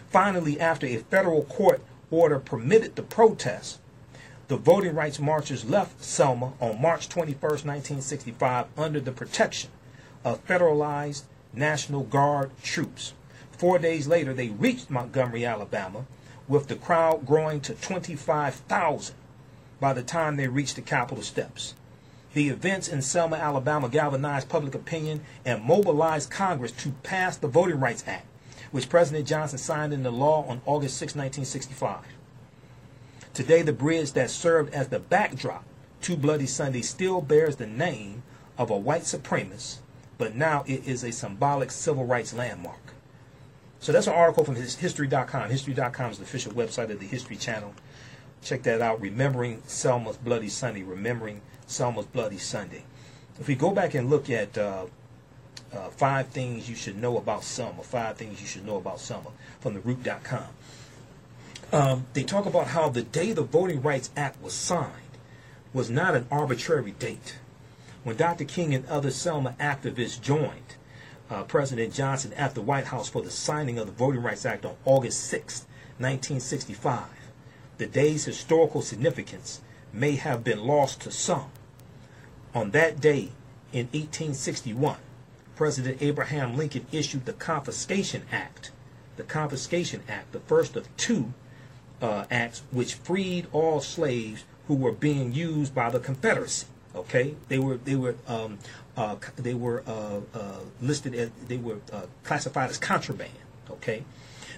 Finally, 0.08 0.60
after 0.60 0.86
a 0.86 0.98
federal 0.98 1.44
court 1.44 1.82
order 2.10 2.38
permitted 2.38 2.96
the 2.96 3.02
protest, 3.02 3.78
the 4.48 4.56
voting 4.56 4.94
rights 4.94 5.18
marchers 5.18 5.64
left 5.64 6.04
Selma 6.04 6.52
on 6.60 6.80
March 6.80 7.08
21, 7.08 7.40
1965, 7.40 8.66
under 8.76 9.00
the 9.00 9.10
protection 9.12 9.70
of 10.24 10.46
federalized 10.46 11.24
National 11.52 12.04
Guard 12.04 12.50
troops. 12.62 13.12
Four 13.50 13.78
days 13.78 14.06
later, 14.06 14.32
they 14.32 14.50
reached 14.50 14.90
Montgomery, 14.90 15.44
Alabama, 15.44 16.04
with 16.46 16.68
the 16.68 16.76
crowd 16.76 17.26
growing 17.26 17.60
to 17.62 17.74
25,000 17.74 19.14
by 19.80 19.92
the 19.92 20.02
time 20.02 20.36
they 20.36 20.48
reached 20.48 20.76
the 20.76 20.82
Capitol 20.82 21.22
steps. 21.22 21.74
The 22.36 22.50
events 22.50 22.88
in 22.88 23.00
Selma, 23.00 23.36
Alabama 23.36 23.88
galvanized 23.88 24.50
public 24.50 24.74
opinion 24.74 25.22
and 25.46 25.64
mobilized 25.64 26.30
Congress 26.30 26.70
to 26.72 26.90
pass 27.02 27.38
the 27.38 27.48
Voting 27.48 27.80
Rights 27.80 28.04
Act, 28.06 28.26
which 28.72 28.90
President 28.90 29.26
Johnson 29.26 29.56
signed 29.56 29.94
into 29.94 30.10
law 30.10 30.44
on 30.46 30.60
August 30.66 30.98
6, 30.98 31.14
1965. 31.14 32.04
Today, 33.32 33.62
the 33.62 33.72
bridge 33.72 34.12
that 34.12 34.28
served 34.28 34.74
as 34.74 34.88
the 34.88 34.98
backdrop 34.98 35.64
to 36.02 36.14
Bloody 36.14 36.44
Sunday 36.44 36.82
still 36.82 37.22
bears 37.22 37.56
the 37.56 37.66
name 37.66 38.22
of 38.58 38.68
a 38.68 38.76
white 38.76 39.04
supremacist, 39.04 39.78
but 40.18 40.34
now 40.34 40.62
it 40.66 40.86
is 40.86 41.04
a 41.04 41.12
symbolic 41.12 41.70
civil 41.70 42.04
rights 42.04 42.34
landmark. 42.34 42.92
So 43.80 43.92
that's 43.92 44.08
an 44.08 44.12
article 44.12 44.44
from 44.44 44.56
History.com. 44.56 45.48
History.com 45.48 46.10
is 46.10 46.18
the 46.18 46.24
official 46.24 46.52
website 46.52 46.90
of 46.90 47.00
the 47.00 47.06
History 47.06 47.36
Channel. 47.36 47.72
Check 48.42 48.62
that 48.64 48.82
out. 48.82 49.00
Remembering 49.00 49.62
Selma's 49.66 50.18
Bloody 50.18 50.50
Sunday. 50.50 50.82
Remembering 50.82 51.40
Selma's 51.66 52.06
Bloody 52.06 52.38
Sunday. 52.38 52.84
If 53.38 53.48
we 53.48 53.54
go 53.54 53.70
back 53.70 53.94
and 53.94 54.08
look 54.08 54.30
at 54.30 54.56
uh, 54.56 54.86
uh, 55.72 55.88
five 55.90 56.28
things 56.28 56.68
you 56.68 56.74
should 56.74 56.96
know 56.96 57.18
about 57.18 57.44
Selma, 57.44 57.82
five 57.82 58.16
things 58.16 58.40
you 58.40 58.46
should 58.46 58.64
know 58.64 58.76
about 58.76 59.00
Selma 59.00 59.30
from 59.60 59.74
the 59.74 59.80
root.com. 59.80 60.46
Um, 61.72 62.06
they 62.12 62.22
talk 62.22 62.46
about 62.46 62.68
how 62.68 62.88
the 62.88 63.02
day 63.02 63.32
the 63.32 63.42
Voting 63.42 63.82
Rights 63.82 64.10
Act 64.16 64.40
was 64.42 64.54
signed 64.54 64.92
was 65.72 65.90
not 65.90 66.14
an 66.14 66.26
arbitrary 66.30 66.92
date. 66.92 67.36
When 68.04 68.16
Dr. 68.16 68.44
King 68.44 68.72
and 68.72 68.86
other 68.86 69.10
Selma 69.10 69.56
activists 69.58 70.20
joined 70.20 70.76
uh, 71.28 71.42
President 71.42 71.92
Johnson 71.92 72.32
at 72.34 72.54
the 72.54 72.62
White 72.62 72.86
House 72.86 73.08
for 73.08 73.20
the 73.20 73.30
signing 73.30 73.78
of 73.78 73.86
the 73.86 73.92
Voting 73.92 74.22
Rights 74.22 74.46
Act 74.46 74.64
on 74.64 74.76
August 74.84 75.24
6, 75.24 75.66
1965, 75.98 77.02
the 77.78 77.86
day's 77.86 78.24
historical 78.24 78.80
significance 78.80 79.60
may 79.92 80.16
have 80.16 80.44
been 80.44 80.64
lost 80.64 81.00
to 81.00 81.10
some. 81.10 81.50
On 82.56 82.70
that 82.70 83.02
day 83.02 83.32
in 83.70 83.84
1861, 83.88 84.96
President 85.56 85.98
Abraham 86.00 86.56
Lincoln 86.56 86.86
issued 86.90 87.26
the 87.26 87.34
Confiscation 87.34 88.22
Act. 88.32 88.70
The 89.16 89.24
Confiscation 89.24 90.02
Act, 90.08 90.32
the 90.32 90.40
first 90.40 90.74
of 90.74 90.88
two 90.96 91.34
uh, 92.00 92.24
acts 92.30 92.62
which 92.70 92.94
freed 92.94 93.46
all 93.52 93.80
slaves 93.80 94.44
who 94.68 94.74
were 94.74 94.92
being 94.92 95.34
used 95.34 95.74
by 95.74 95.90
the 95.90 96.00
Confederacy. 96.00 96.66
Okay, 96.94 97.34
they 97.48 97.58
were 97.58 97.76
they 97.76 97.94
were 97.94 98.14
um, 98.26 98.56
uh, 98.96 99.16
they 99.36 99.52
were 99.52 99.82
uh, 99.86 100.20
uh 100.32 100.60
listed 100.80 101.14
as 101.14 101.30
they 101.48 101.58
were 101.58 101.80
uh, 101.92 102.06
classified 102.24 102.70
as 102.70 102.78
contraband. 102.78 103.32
Okay, 103.70 104.02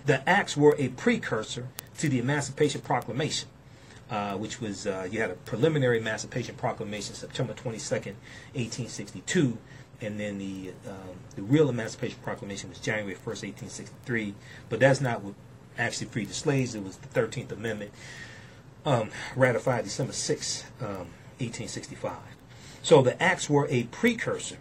the 0.06 0.26
acts 0.28 0.56
were 0.56 0.76
a 0.78 0.90
precursor 0.90 1.66
to 1.98 2.08
the 2.08 2.20
Emancipation 2.20 2.80
Proclamation. 2.80 3.48
Uh, 4.10 4.32
which 4.38 4.58
was 4.58 4.86
you 5.10 5.20
had 5.20 5.30
a 5.30 5.34
preliminary 5.34 5.98
Emancipation 5.98 6.54
Proclamation 6.54 7.14
September 7.14 7.52
22nd, 7.52 8.14
1862, 8.54 9.58
and 10.00 10.18
then 10.18 10.38
the 10.38 10.72
um, 10.86 11.16
the 11.36 11.42
real 11.42 11.68
Emancipation 11.68 12.18
Proclamation 12.22 12.70
was 12.70 12.78
January 12.78 13.14
1st, 13.14 13.44
1863. 13.44 14.34
But 14.68 14.80
that's 14.80 15.00
not 15.00 15.22
what 15.22 15.34
actually 15.78 16.08
freed 16.08 16.28
the 16.28 16.34
slaves. 16.34 16.74
It 16.74 16.82
was 16.82 16.96
the 16.96 17.08
13th 17.08 17.52
Amendment, 17.52 17.92
um, 18.84 19.10
ratified 19.36 19.84
December 19.84 20.12
6, 20.12 20.64
um, 20.80 20.88
1865. 21.38 22.16
So 22.82 23.02
the 23.02 23.20
acts 23.22 23.48
were 23.48 23.66
a 23.70 23.84
precursor. 23.84 24.58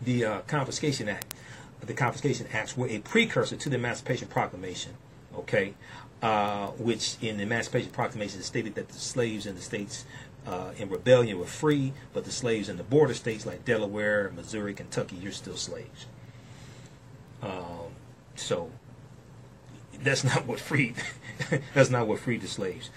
The 0.00 0.24
uh, 0.24 0.40
Confiscation 0.42 1.08
Act, 1.08 1.34
the 1.80 1.94
Confiscation 1.94 2.46
Acts 2.52 2.76
were 2.76 2.88
a 2.88 2.98
precursor 2.98 3.56
to 3.56 3.68
the 3.68 3.76
Emancipation 3.76 4.28
Proclamation. 4.28 4.92
Okay, 5.34 5.74
uh, 6.22 6.68
which 6.78 7.16
in 7.20 7.36
the 7.36 7.42
Emancipation 7.42 7.90
Proclamation 7.90 8.42
stated 8.42 8.74
that 8.74 8.88
the 8.88 8.98
slaves 8.98 9.46
in 9.46 9.54
the 9.54 9.60
states 9.60 10.04
uh, 10.46 10.70
in 10.78 10.88
rebellion 10.88 11.38
were 11.38 11.46
free, 11.46 11.92
but 12.12 12.24
the 12.24 12.30
slaves 12.30 12.68
in 12.68 12.76
the 12.76 12.82
border 12.82 13.14
states 13.14 13.44
like 13.46 13.64
Delaware, 13.64 14.30
Missouri, 14.34 14.74
Kentucky, 14.74 15.16
you're 15.16 15.32
still 15.32 15.56
slaves. 15.56 16.06
Um, 17.42 17.92
so 18.34 18.70
that's 20.02 20.24
not 20.24 20.46
what 20.46 20.60
freed 20.60 20.94
that's 21.74 21.90
not 21.90 22.06
what 22.06 22.20
freed 22.20 22.42
the 22.42 22.48
slaves. 22.48 22.90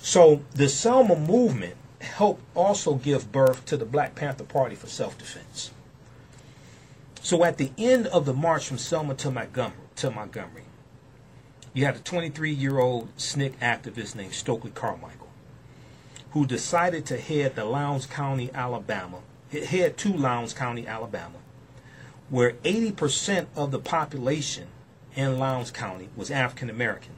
So 0.00 0.42
the 0.54 0.68
Selma 0.68 1.16
movement 1.16 1.76
helped 2.00 2.42
also 2.54 2.94
give 2.94 3.32
birth 3.32 3.64
to 3.66 3.76
the 3.76 3.84
Black 3.84 4.14
Panther 4.14 4.44
Party 4.44 4.76
for 4.76 4.86
self-defense. 4.86 5.72
So 7.20 7.42
at 7.44 7.58
the 7.58 7.72
end 7.76 8.06
of 8.08 8.24
the 8.24 8.32
march 8.32 8.68
from 8.68 8.78
Selma 8.78 9.14
to 9.16 9.30
Montgomery, 9.30 9.76
to 9.96 10.10
Montgomery, 10.10 10.62
you 11.76 11.84
had 11.84 11.94
a 11.94 11.98
23-year-old 11.98 13.14
SNCC 13.18 13.52
activist 13.58 14.14
named 14.14 14.32
Stokely 14.32 14.70
Carmichael, 14.70 15.28
who 16.30 16.46
decided 16.46 17.04
to 17.04 17.18
head 17.18 17.54
to 17.54 17.64
Lowndes 17.66 18.06
County, 18.06 18.50
Alabama, 18.54 19.18
head 19.52 19.98
to 19.98 20.14
Lowndes 20.14 20.54
County, 20.54 20.86
Alabama, 20.86 21.36
where 22.30 22.52
80% 22.64 23.48
of 23.54 23.72
the 23.72 23.78
population 23.78 24.68
in 25.14 25.38
Lowndes 25.38 25.70
County 25.70 26.08
was 26.16 26.30
African 26.30 26.70
American, 26.70 27.12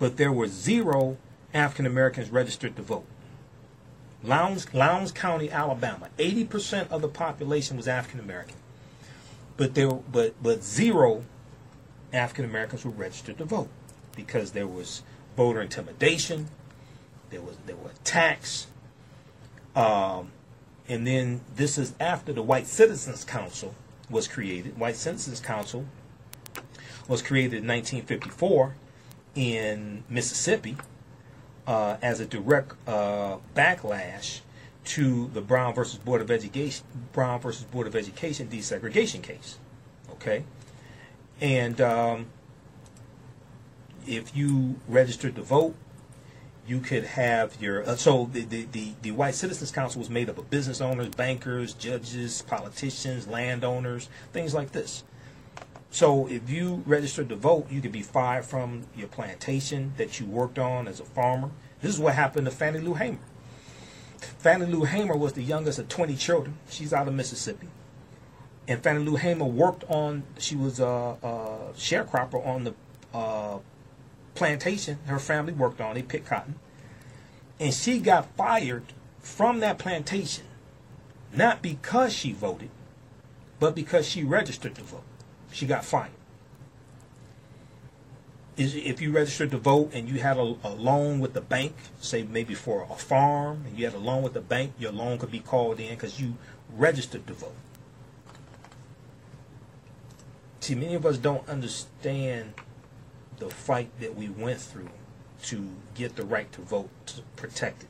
but 0.00 0.16
there 0.16 0.32
were 0.32 0.48
zero 0.48 1.16
African 1.54 1.86
Americans 1.86 2.30
registered 2.30 2.74
to 2.74 2.82
vote. 2.82 3.06
Lowndes, 4.24 4.74
Lowndes 4.74 5.12
County, 5.12 5.52
Alabama, 5.52 6.08
80% 6.18 6.90
of 6.90 7.00
the 7.00 7.08
population 7.08 7.76
was 7.76 7.86
African 7.86 8.18
American, 8.18 8.56
but 9.56 9.74
there, 9.74 9.92
but 9.92 10.34
but 10.42 10.64
zero 10.64 11.22
African 12.12 12.44
Americans 12.44 12.84
were 12.84 12.90
registered 12.90 13.38
to 13.38 13.44
vote 13.44 13.68
because 14.14 14.52
there 14.52 14.66
was 14.66 15.02
voter 15.36 15.60
intimidation, 15.60 16.48
there 17.30 17.40
was 17.40 17.56
there 17.66 17.76
were 17.76 17.90
attacks, 17.90 18.66
um, 19.74 20.30
and 20.88 21.06
then 21.06 21.40
this 21.56 21.78
is 21.78 21.94
after 21.98 22.32
the 22.32 22.42
White 22.42 22.66
Citizens 22.66 23.24
Council 23.24 23.74
was 24.10 24.28
created. 24.28 24.78
White 24.78 24.96
Citizens 24.96 25.40
Council 25.40 25.86
was 27.08 27.22
created 27.22 27.62
in 27.62 27.68
1954 27.68 28.74
in 29.34 30.04
Mississippi 30.08 30.76
uh, 31.66 31.96
as 32.02 32.20
a 32.20 32.26
direct 32.26 32.74
uh, 32.86 33.38
backlash 33.54 34.40
to 34.84 35.28
the 35.32 35.40
Brown 35.40 35.74
versus 35.74 35.98
Board 35.98 36.20
of 36.20 36.30
Education 36.30 36.84
Brown 37.12 37.40
versus 37.40 37.64
Board 37.64 37.86
of 37.86 37.96
Education 37.96 38.48
desegregation 38.48 39.22
case. 39.22 39.58
Okay, 40.10 40.44
and 41.42 41.80
um, 41.80 42.26
if 44.06 44.34
you 44.34 44.76
registered 44.86 45.34
to 45.34 45.42
vote, 45.42 45.74
you 46.68 46.78
could 46.78 47.02
have 47.02 47.60
your 47.60 47.82
uh, 47.82 47.96
so 47.96 48.30
the, 48.32 48.42
the, 48.42 48.64
the, 48.70 48.92
the 49.02 49.10
White 49.10 49.34
Citizens 49.34 49.72
Council 49.72 49.98
was 49.98 50.08
made 50.08 50.30
up 50.30 50.38
of 50.38 50.48
business 50.48 50.80
owners, 50.80 51.08
bankers, 51.08 51.74
judges, 51.74 52.42
politicians, 52.42 53.26
landowners, 53.26 54.08
things 54.32 54.54
like 54.54 54.70
this. 54.70 55.02
So 55.90 56.28
if 56.28 56.48
you 56.48 56.84
registered 56.86 57.28
to 57.30 57.36
vote, 57.36 57.70
you 57.70 57.80
could 57.80 57.92
be 57.92 58.02
fired 58.02 58.44
from 58.44 58.84
your 58.96 59.08
plantation 59.08 59.92
that 59.96 60.20
you 60.20 60.26
worked 60.26 60.60
on 60.60 60.86
as 60.86 61.00
a 61.00 61.04
farmer. 61.04 61.50
This 61.82 61.92
is 61.92 62.00
what 62.00 62.14
happened 62.14 62.46
to 62.46 62.52
Fannie 62.52 62.78
Lou 62.78 62.94
Hamer. 62.94 63.18
Fannie 64.16 64.66
Lou 64.66 64.84
Hamer 64.84 65.16
was 65.16 65.32
the 65.32 65.42
youngest 65.42 65.80
of 65.80 65.88
20 65.88 66.14
children. 66.14 66.56
She's 66.70 66.92
out 66.92 67.08
of 67.08 67.14
Mississippi. 67.14 67.66
And 68.68 68.82
Fannie 68.82 69.04
Lou 69.04 69.16
Hamer 69.16 69.44
worked 69.44 69.84
on, 69.84 70.22
she 70.38 70.54
was 70.54 70.78
a, 70.78 70.84
a 70.84 71.72
sharecropper 71.74 72.46
on 72.46 72.64
the 72.64 72.74
uh, 73.12 73.58
plantation 74.34 74.98
her 75.06 75.18
family 75.18 75.52
worked 75.52 75.80
on. 75.80 75.94
They 75.94 76.02
picked 76.02 76.26
cotton. 76.26 76.54
And 77.58 77.72
she 77.72 77.98
got 77.98 78.34
fired 78.36 78.84
from 79.20 79.60
that 79.60 79.78
plantation, 79.78 80.44
not 81.32 81.62
because 81.62 82.12
she 82.12 82.32
voted, 82.32 82.70
but 83.60 83.74
because 83.74 84.06
she 84.06 84.24
registered 84.24 84.74
to 84.76 84.82
vote. 84.82 85.04
She 85.52 85.66
got 85.66 85.84
fired. 85.84 86.10
If 88.56 89.00
you 89.00 89.12
registered 89.12 89.50
to 89.52 89.58
vote 89.58 89.90
and 89.94 90.08
you 90.08 90.20
had 90.20 90.36
a, 90.36 90.56
a 90.62 90.70
loan 90.70 91.20
with 91.20 91.32
the 91.32 91.40
bank, 91.40 91.74
say 92.00 92.22
maybe 92.22 92.54
for 92.54 92.86
a 92.90 92.96
farm, 92.96 93.64
and 93.66 93.78
you 93.78 93.86
had 93.86 93.94
a 93.94 93.98
loan 93.98 94.22
with 94.22 94.34
the 94.34 94.40
bank, 94.40 94.72
your 94.78 94.92
loan 94.92 95.18
could 95.18 95.30
be 95.30 95.40
called 95.40 95.80
in 95.80 95.90
because 95.90 96.20
you 96.20 96.34
registered 96.76 97.26
to 97.26 97.32
vote. 97.32 97.54
See, 100.62 100.76
many 100.76 100.94
of 100.94 101.04
us 101.04 101.18
don't 101.18 101.46
understand 101.48 102.54
the 103.38 103.50
fight 103.50 103.90
that 103.98 104.14
we 104.14 104.28
went 104.28 104.60
through 104.60 104.90
to 105.46 105.68
get 105.96 106.14
the 106.14 106.22
right 106.22 106.52
to 106.52 106.60
vote 106.60 106.88
to 107.06 107.22
protect 107.34 107.82
it. 107.82 107.88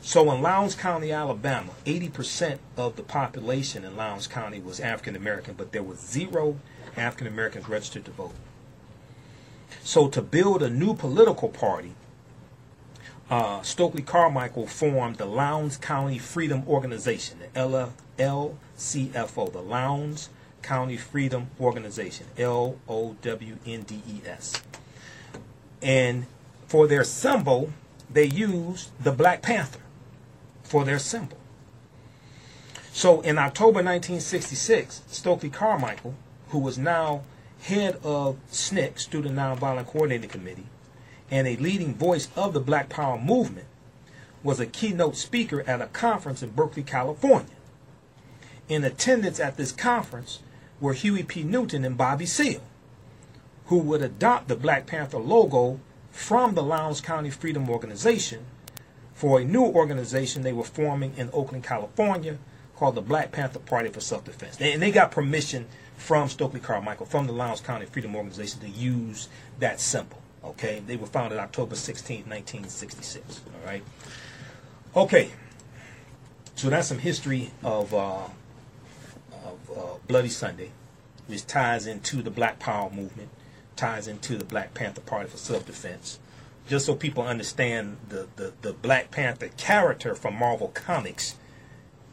So 0.00 0.32
in 0.32 0.42
Lowndes 0.42 0.74
County, 0.74 1.12
Alabama, 1.12 1.74
80% 1.86 2.58
of 2.76 2.96
the 2.96 3.04
population 3.04 3.84
in 3.84 3.96
Lowndes 3.96 4.26
County 4.26 4.58
was 4.58 4.80
African 4.80 5.14
American, 5.14 5.54
but 5.54 5.70
there 5.70 5.84
was 5.84 6.00
zero 6.00 6.58
African 6.96 7.28
Americans 7.28 7.68
registered 7.68 8.04
to 8.06 8.10
vote. 8.10 8.34
So 9.84 10.08
to 10.08 10.22
build 10.22 10.60
a 10.60 10.70
new 10.70 10.92
political 10.92 11.50
party, 11.50 11.94
uh, 13.30 13.62
Stokely 13.62 14.02
Carmichael 14.02 14.66
formed 14.66 15.18
the 15.18 15.26
Lowndes 15.26 15.76
County 15.76 16.18
Freedom 16.18 16.64
Organization, 16.66 17.38
the 17.38 17.90
LCFO, 18.18 19.52
the 19.52 19.62
Lowndes 19.62 20.28
County 20.62 20.96
Freedom 20.96 21.48
Organization, 21.60 22.26
L 22.38 22.78
O 22.88 23.16
W 23.22 23.56
N 23.66 23.82
D 23.82 24.02
E 24.08 24.20
S. 24.26 24.62
And 25.80 26.26
for 26.66 26.86
their 26.86 27.04
symbol, 27.04 27.72
they 28.10 28.24
used 28.24 28.90
the 29.02 29.12
Black 29.12 29.42
Panther 29.42 29.80
for 30.62 30.84
their 30.84 30.98
symbol. 30.98 31.38
So 32.92 33.20
in 33.22 33.38
October 33.38 33.82
1966, 33.82 35.02
Stokely 35.08 35.50
Carmichael, 35.50 36.14
who 36.48 36.58
was 36.58 36.76
now 36.76 37.22
head 37.62 37.98
of 38.02 38.36
SNCC, 38.50 38.98
Student 38.98 39.36
Nonviolent 39.36 39.86
Coordinating 39.86 40.28
Committee, 40.28 40.66
and 41.30 41.46
a 41.46 41.56
leading 41.56 41.94
voice 41.94 42.28
of 42.36 42.52
the 42.52 42.60
Black 42.60 42.88
Power 42.88 43.18
movement, 43.18 43.66
was 44.42 44.60
a 44.60 44.66
keynote 44.66 45.16
speaker 45.16 45.62
at 45.66 45.80
a 45.80 45.86
conference 45.86 46.42
in 46.42 46.50
Berkeley, 46.50 46.82
California. 46.82 47.54
In 48.68 48.84
attendance 48.84 49.40
at 49.40 49.56
this 49.56 49.72
conference 49.72 50.40
were 50.82 50.92
Huey 50.94 51.22
P. 51.22 51.44
Newton 51.44 51.84
and 51.84 51.96
Bobby 51.96 52.26
Seale, 52.26 52.60
who 53.66 53.78
would 53.78 54.02
adopt 54.02 54.48
the 54.48 54.56
Black 54.56 54.84
Panther 54.84 55.18
logo 55.18 55.78
from 56.10 56.54
the 56.54 56.62
Lowndes 56.62 57.00
County 57.00 57.30
Freedom 57.30 57.70
Organization 57.70 58.44
for 59.14 59.38
a 59.38 59.44
new 59.44 59.62
organization 59.64 60.42
they 60.42 60.52
were 60.52 60.64
forming 60.64 61.14
in 61.16 61.30
Oakland, 61.32 61.62
California, 61.62 62.36
called 62.74 62.96
the 62.96 63.00
Black 63.00 63.30
Panther 63.30 63.60
Party 63.60 63.88
for 63.90 64.00
Self-Defense. 64.00 64.60
And 64.60 64.82
they 64.82 64.90
got 64.90 65.12
permission 65.12 65.68
from 65.96 66.28
Stokely 66.28 66.58
Carmichael, 66.58 67.06
from 67.06 67.28
the 67.28 67.32
Lowndes 67.32 67.60
County 67.60 67.86
Freedom 67.86 68.16
Organization, 68.16 68.60
to 68.62 68.68
use 68.68 69.28
that 69.60 69.80
symbol. 69.80 70.20
Okay, 70.44 70.82
they 70.84 70.96
were 70.96 71.06
founded 71.06 71.38
October 71.38 71.76
16, 71.76 72.24
1966. 72.24 73.42
All 73.46 73.66
right. 73.66 73.84
Okay, 74.96 75.30
so 76.56 76.68
that's 76.68 76.88
some 76.88 76.98
history 76.98 77.52
of 77.62 77.94
uh, 77.94 78.24
uh, 79.76 79.98
Bloody 80.06 80.28
Sunday, 80.28 80.70
which 81.26 81.46
ties 81.46 81.86
into 81.86 82.22
the 82.22 82.30
Black 82.30 82.58
Power 82.58 82.90
movement, 82.90 83.28
ties 83.76 84.08
into 84.08 84.36
the 84.36 84.44
Black 84.44 84.74
Panther 84.74 85.00
Party 85.00 85.28
for 85.28 85.36
Self-Defense. 85.36 86.18
Just 86.68 86.86
so 86.86 86.94
people 86.94 87.24
understand 87.24 87.96
the, 88.08 88.28
the, 88.36 88.52
the 88.62 88.72
Black 88.72 89.10
Panther 89.10 89.48
character 89.56 90.14
from 90.14 90.38
Marvel 90.38 90.68
Comics 90.68 91.36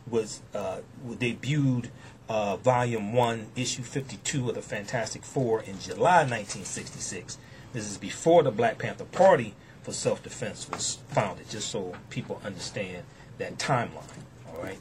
was 0.10 0.42
uh, 0.56 0.80
debuted 1.08 1.90
uh, 2.28 2.58
Volume 2.58 3.14
1, 3.14 3.48
Issue 3.56 3.84
52 3.84 4.50
of 4.50 4.56
the 4.56 4.62
Fantastic 4.62 5.24
Four 5.24 5.62
in 5.62 5.80
July 5.80 6.20
1966. 6.20 7.38
This 7.74 7.90
is 7.90 7.98
before 7.98 8.44
the 8.44 8.52
Black 8.52 8.78
Panther 8.78 9.06
Party 9.06 9.54
for 9.84 9.92
Self-Defense 9.92 10.70
was 10.70 11.00
founded, 11.10 11.50
just 11.50 11.70
so 11.70 11.94
people 12.10 12.42
understand 12.44 13.04
that 13.38 13.58
timeline. 13.58 14.24
All 14.48 14.62
right. 14.62 14.80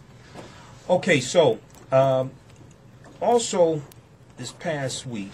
Okay, 0.88 1.20
so 1.20 1.58
um, 1.92 2.30
also 3.20 3.82
this 4.36 4.52
past 4.52 5.06
week 5.06 5.32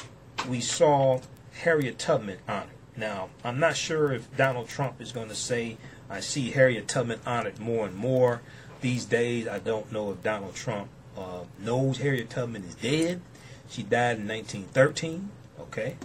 we 0.48 0.61
saw 0.61 1.20
Harriet 1.62 1.98
Tubman 1.98 2.39
honored. 2.48 2.69
Now, 2.97 3.31
I'm 3.43 3.59
not 3.59 3.77
sure 3.77 4.12
if 4.12 4.35
Donald 4.36 4.69
Trump 4.69 5.01
is 5.01 5.12
going 5.12 5.28
to 5.28 5.35
say, 5.35 5.77
I 6.09 6.20
see 6.20 6.51
Harriet 6.51 6.86
Tubman 6.86 7.20
honored 7.27 7.59
more 7.59 7.86
and 7.86 7.97
more 7.97 8.40
these 8.81 9.05
days. 9.05 9.48
I 9.48 9.59
don't 9.59 9.90
know 9.90 10.12
if 10.12 10.23
Donald 10.23 10.55
Trump 10.55 10.89
uh, 11.16 11.40
knows 11.59 11.98
Harriet 11.98 12.31
Tubman 12.31 12.65
is 12.65 12.74
dead. 12.74 13.20
She 13.69 13.82
died 13.82 14.19
in 14.19 14.28
1913. 14.28 15.31
Okay. 15.61 15.97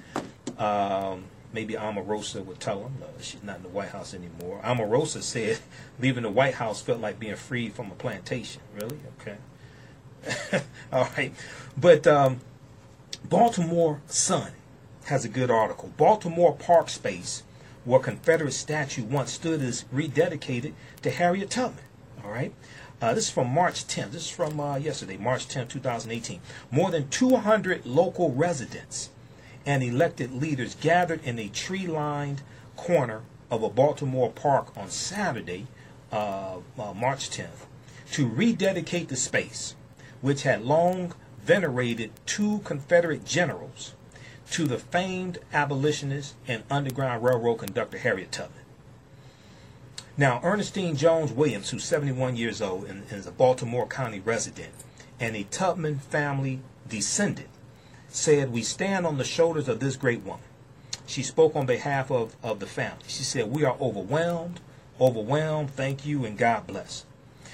Um, 0.58 1.26
maybe 1.54 1.74
Omarosa 1.74 2.44
would 2.44 2.60
tell 2.60 2.84
him 2.84 2.94
uh, 3.02 3.22
she's 3.22 3.44
not 3.44 3.58
in 3.58 3.64
the 3.64 3.70
White 3.70 3.90
House 3.90 4.14
anymore. 4.14 4.62
Omarosa 4.64 5.22
said 5.22 5.60
leaving 6.00 6.24
the 6.24 6.30
White 6.30 6.56
House 6.56 6.82
felt 6.82 7.00
like 7.00 7.20
being 7.20 7.36
freed 7.36 7.74
from 7.74 7.92
a 7.92 7.96
plantation. 7.96 8.62
Really? 8.76 9.00
Okay. 9.20 9.38
All 10.92 11.10
right. 11.18 11.34
But 11.78 12.08
um, 12.08 12.42
Baltimore 13.28 14.02
Sun 14.08 14.52
has 15.06 15.26
a 15.26 15.30
good 15.30 15.50
article. 15.50 15.92
Baltimore 15.98 16.56
Park 16.56 16.90
Space, 16.90 17.44
where 17.86 18.00
Confederate 18.00 18.54
statue 18.54 19.04
once 19.04 19.34
stood, 19.34 19.62
is 19.62 19.86
rededicated 19.94 20.74
to 21.02 21.10
Harriet 21.10 21.50
Tubman. 21.50 21.84
All 22.24 22.32
right. 22.32 22.54
Uh, 23.02 23.14
this 23.14 23.26
is 23.26 23.30
from 23.30 23.48
March 23.48 23.88
10th. 23.88 24.12
This 24.12 24.24
is 24.24 24.30
from 24.30 24.60
uh, 24.60 24.76
yesterday, 24.76 25.16
March 25.16 25.48
10th, 25.48 25.70
2018. 25.70 26.42
More 26.70 26.92
than 26.92 27.08
200 27.08 27.86
local 27.86 28.32
residents 28.34 29.10
and 29.66 29.82
elected 29.82 30.34
leaders 30.34 30.76
gathered 30.76 31.24
in 31.24 31.40
a 31.40 31.48
tree 31.48 31.88
lined 31.88 32.42
corner 32.76 33.22
of 33.50 33.64
a 33.64 33.70
Baltimore 33.70 34.32
park 34.32 34.76
on 34.76 34.90
Saturday, 34.90 35.68
uh, 36.12 36.58
uh 36.78 36.94
March 36.94 37.30
10th, 37.30 37.66
to 38.12 38.28
rededicate 38.28 39.08
the 39.08 39.16
space, 39.16 39.76
which 40.22 40.44
had 40.44 40.64
long 40.64 41.14
venerated 41.44 42.12
two 42.26 42.60
Confederate 42.60 43.26
generals, 43.26 43.94
to 44.52 44.66
the 44.66 44.80
famed 44.80 45.38
abolitionist 45.54 46.36
and 46.48 46.64
Underground 46.70 47.24
Railroad 47.24 47.60
conductor 47.60 47.98
Harriet 47.98 48.32
Tubman. 48.32 48.64
Now, 50.18 50.42
Ernestine 50.44 50.96
Jones 50.96 51.32
Williams, 51.32 51.70
who's 51.70 51.84
71 51.84 52.36
years 52.36 52.62
old 52.62 52.86
and, 52.86 53.10
is 53.12 53.26
a 53.26 53.32
Baltimore 53.32 53.88
County 53.88 54.20
resident 54.20 54.74
and 55.20 55.36
a 55.36 55.44
Tubman 55.44 56.00
family 56.00 56.62
descendant, 56.88 57.50
said, 58.10 58.52
We 58.52 58.64
stand 58.64 59.06
on 59.06 59.18
the 59.18 59.24
shoulders 59.24 59.70
of 59.70 59.80
this 59.80 59.96
great 59.96 60.24
woman. 60.24 60.44
She 61.06 61.24
spoke 61.24 61.56
on 61.56 61.66
behalf 61.66 62.12
of, 62.12 62.36
of 62.44 62.60
the 62.60 62.68
family. 62.68 63.04
She 63.08 63.24
said, 63.24 63.52
We 63.52 63.64
are 63.64 63.78
overwhelmed, 63.80 64.60
overwhelmed, 65.00 65.72
thank 65.72 66.06
you, 66.06 66.26
and 66.26 66.38
God 66.38 66.68
bless. 66.68 67.06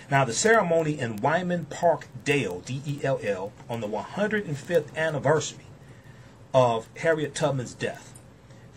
Now, 0.09 0.23
the 0.23 0.33
ceremony 0.33 0.99
in 0.99 1.17
Wyman 1.17 1.65
Park 1.65 2.07
Dell, 2.23 2.59
D 2.59 2.81
E 2.85 2.99
L 3.03 3.19
L, 3.23 3.51
on 3.69 3.81
the 3.81 3.87
105th 3.87 4.95
anniversary 4.95 5.65
of 6.53 6.87
Harriet 6.97 7.33
Tubman's 7.33 7.73
death 7.73 8.15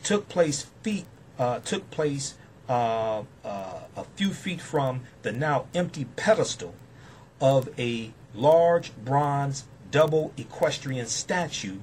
took 0.03 0.29
place 0.29 0.67
feet 0.83 1.07
uh, 1.39 1.61
took 1.61 1.91
place 1.91 2.35
uh, 2.69 3.23
uh, 3.45 3.81
a 3.97 4.05
few 4.17 4.31
feet 4.31 4.61
from 4.61 5.03
the 5.23 5.33
now 5.33 5.67
empty 5.75 6.07
pedestal 6.17 6.75
of 7.41 7.69
a 7.79 8.13
large 8.35 8.95
bronze 8.97 9.65
double 9.91 10.33
equestrian 10.37 11.07
statue 11.07 11.79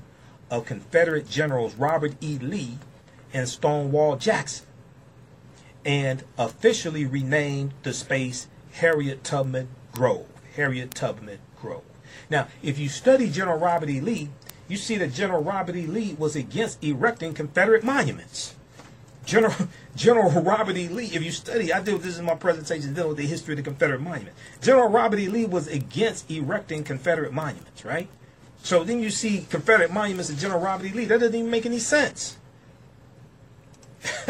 of 0.51 0.65
Confederate 0.65 1.29
Generals 1.29 1.75
Robert 1.75 2.13
E. 2.21 2.37
Lee 2.37 2.77
and 3.33 3.47
Stonewall 3.47 4.15
Jackson, 4.15 4.65
and 5.83 6.23
officially 6.37 7.05
renamed 7.05 7.73
the 7.83 7.93
space 7.93 8.47
Harriet 8.75 9.23
Tubman 9.23 9.69
Grove. 9.93 10.27
Harriet 10.55 10.93
Tubman 10.93 11.39
Grove. 11.61 11.83
Now, 12.29 12.47
if 12.61 12.77
you 12.77 12.89
study 12.89 13.29
General 13.29 13.57
Robert 13.57 13.89
E. 13.89 14.01
Lee, 14.01 14.29
you 14.67 14.75
see 14.75 14.97
that 14.97 15.13
General 15.13 15.41
Robert 15.41 15.75
E. 15.75 15.85
Lee 15.85 16.15
was 16.19 16.35
against 16.35 16.83
erecting 16.83 17.33
Confederate 17.33 17.83
monuments. 17.83 18.55
General 19.25 19.53
General 19.95 20.41
Robert 20.41 20.75
E. 20.75 20.89
Lee, 20.89 21.05
if 21.13 21.23
you 21.23 21.31
study, 21.31 21.71
I 21.71 21.81
do 21.81 21.97
this 21.97 22.19
in 22.19 22.25
my 22.25 22.35
presentation 22.35 22.93
dealing 22.93 23.09
with 23.09 23.17
the 23.17 23.25
history 23.25 23.53
of 23.53 23.57
the 23.57 23.63
Confederate 23.63 24.01
monument. 24.01 24.35
General 24.61 24.89
Robert 24.89 25.19
E. 25.19 25.29
Lee 25.29 25.45
was 25.45 25.67
against 25.67 26.29
erecting 26.29 26.83
Confederate 26.83 27.31
monuments, 27.31 27.85
right? 27.85 28.09
So 28.61 28.83
then 28.83 28.99
you 28.99 29.09
see 29.09 29.45
Confederate 29.49 29.91
monuments 29.91 30.29
and 30.29 30.37
General 30.37 30.59
Robert 30.59 30.87
E. 30.87 30.91
Lee. 30.91 31.05
That 31.05 31.21
doesn't 31.21 31.35
even 31.35 31.49
make 31.49 31.65
any 31.65 31.79
sense. 31.79 32.35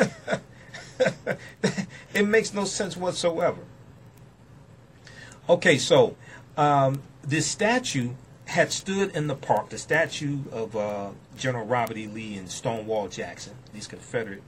it 2.14 2.28
makes 2.28 2.54
no 2.54 2.66
sense 2.66 2.96
whatsoever. 2.96 3.62
Okay, 5.48 5.78
so 5.78 6.16
um, 6.58 7.04
this 7.22 7.46
statue 7.46 8.12
had 8.46 8.72
stood 8.72 9.16
in 9.16 9.28
the 9.28 9.36
park, 9.36 9.70
the 9.70 9.78
statue 9.78 10.40
of 10.52 10.76
uh, 10.76 11.10
General 11.38 11.66
Robert 11.66 11.98
E. 11.98 12.08
Lee 12.08 12.36
and 12.36 12.50
Stonewall 12.50 13.08
Jackson, 13.08 13.54
these 13.72 13.88
Confederate 13.88 14.42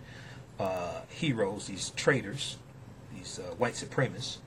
uh, 0.60 1.02
heroes, 1.07 1.68
these 1.68 1.91
traitors, 1.91 2.57
these 3.15 3.38
uh, 3.38 3.53
white 3.57 3.74
supremacists. 3.74 4.38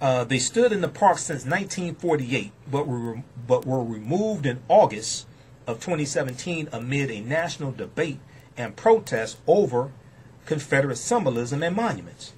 Uh, 0.00 0.22
they 0.22 0.38
stood 0.38 0.72
in 0.72 0.80
the 0.80 0.88
park 0.88 1.18
since 1.18 1.44
1948, 1.44 2.52
but 2.70 2.86
were, 2.86 3.22
but 3.46 3.66
were 3.66 3.82
removed 3.82 4.46
in 4.46 4.60
August 4.68 5.26
of 5.66 5.80
2017 5.80 6.68
amid 6.72 7.10
a 7.10 7.20
national 7.20 7.72
debate 7.72 8.20
and 8.56 8.76
protest 8.76 9.38
over 9.48 9.90
Confederate 10.44 10.96
symbolism 10.96 11.62
and 11.64 11.74
monuments, 11.74 12.32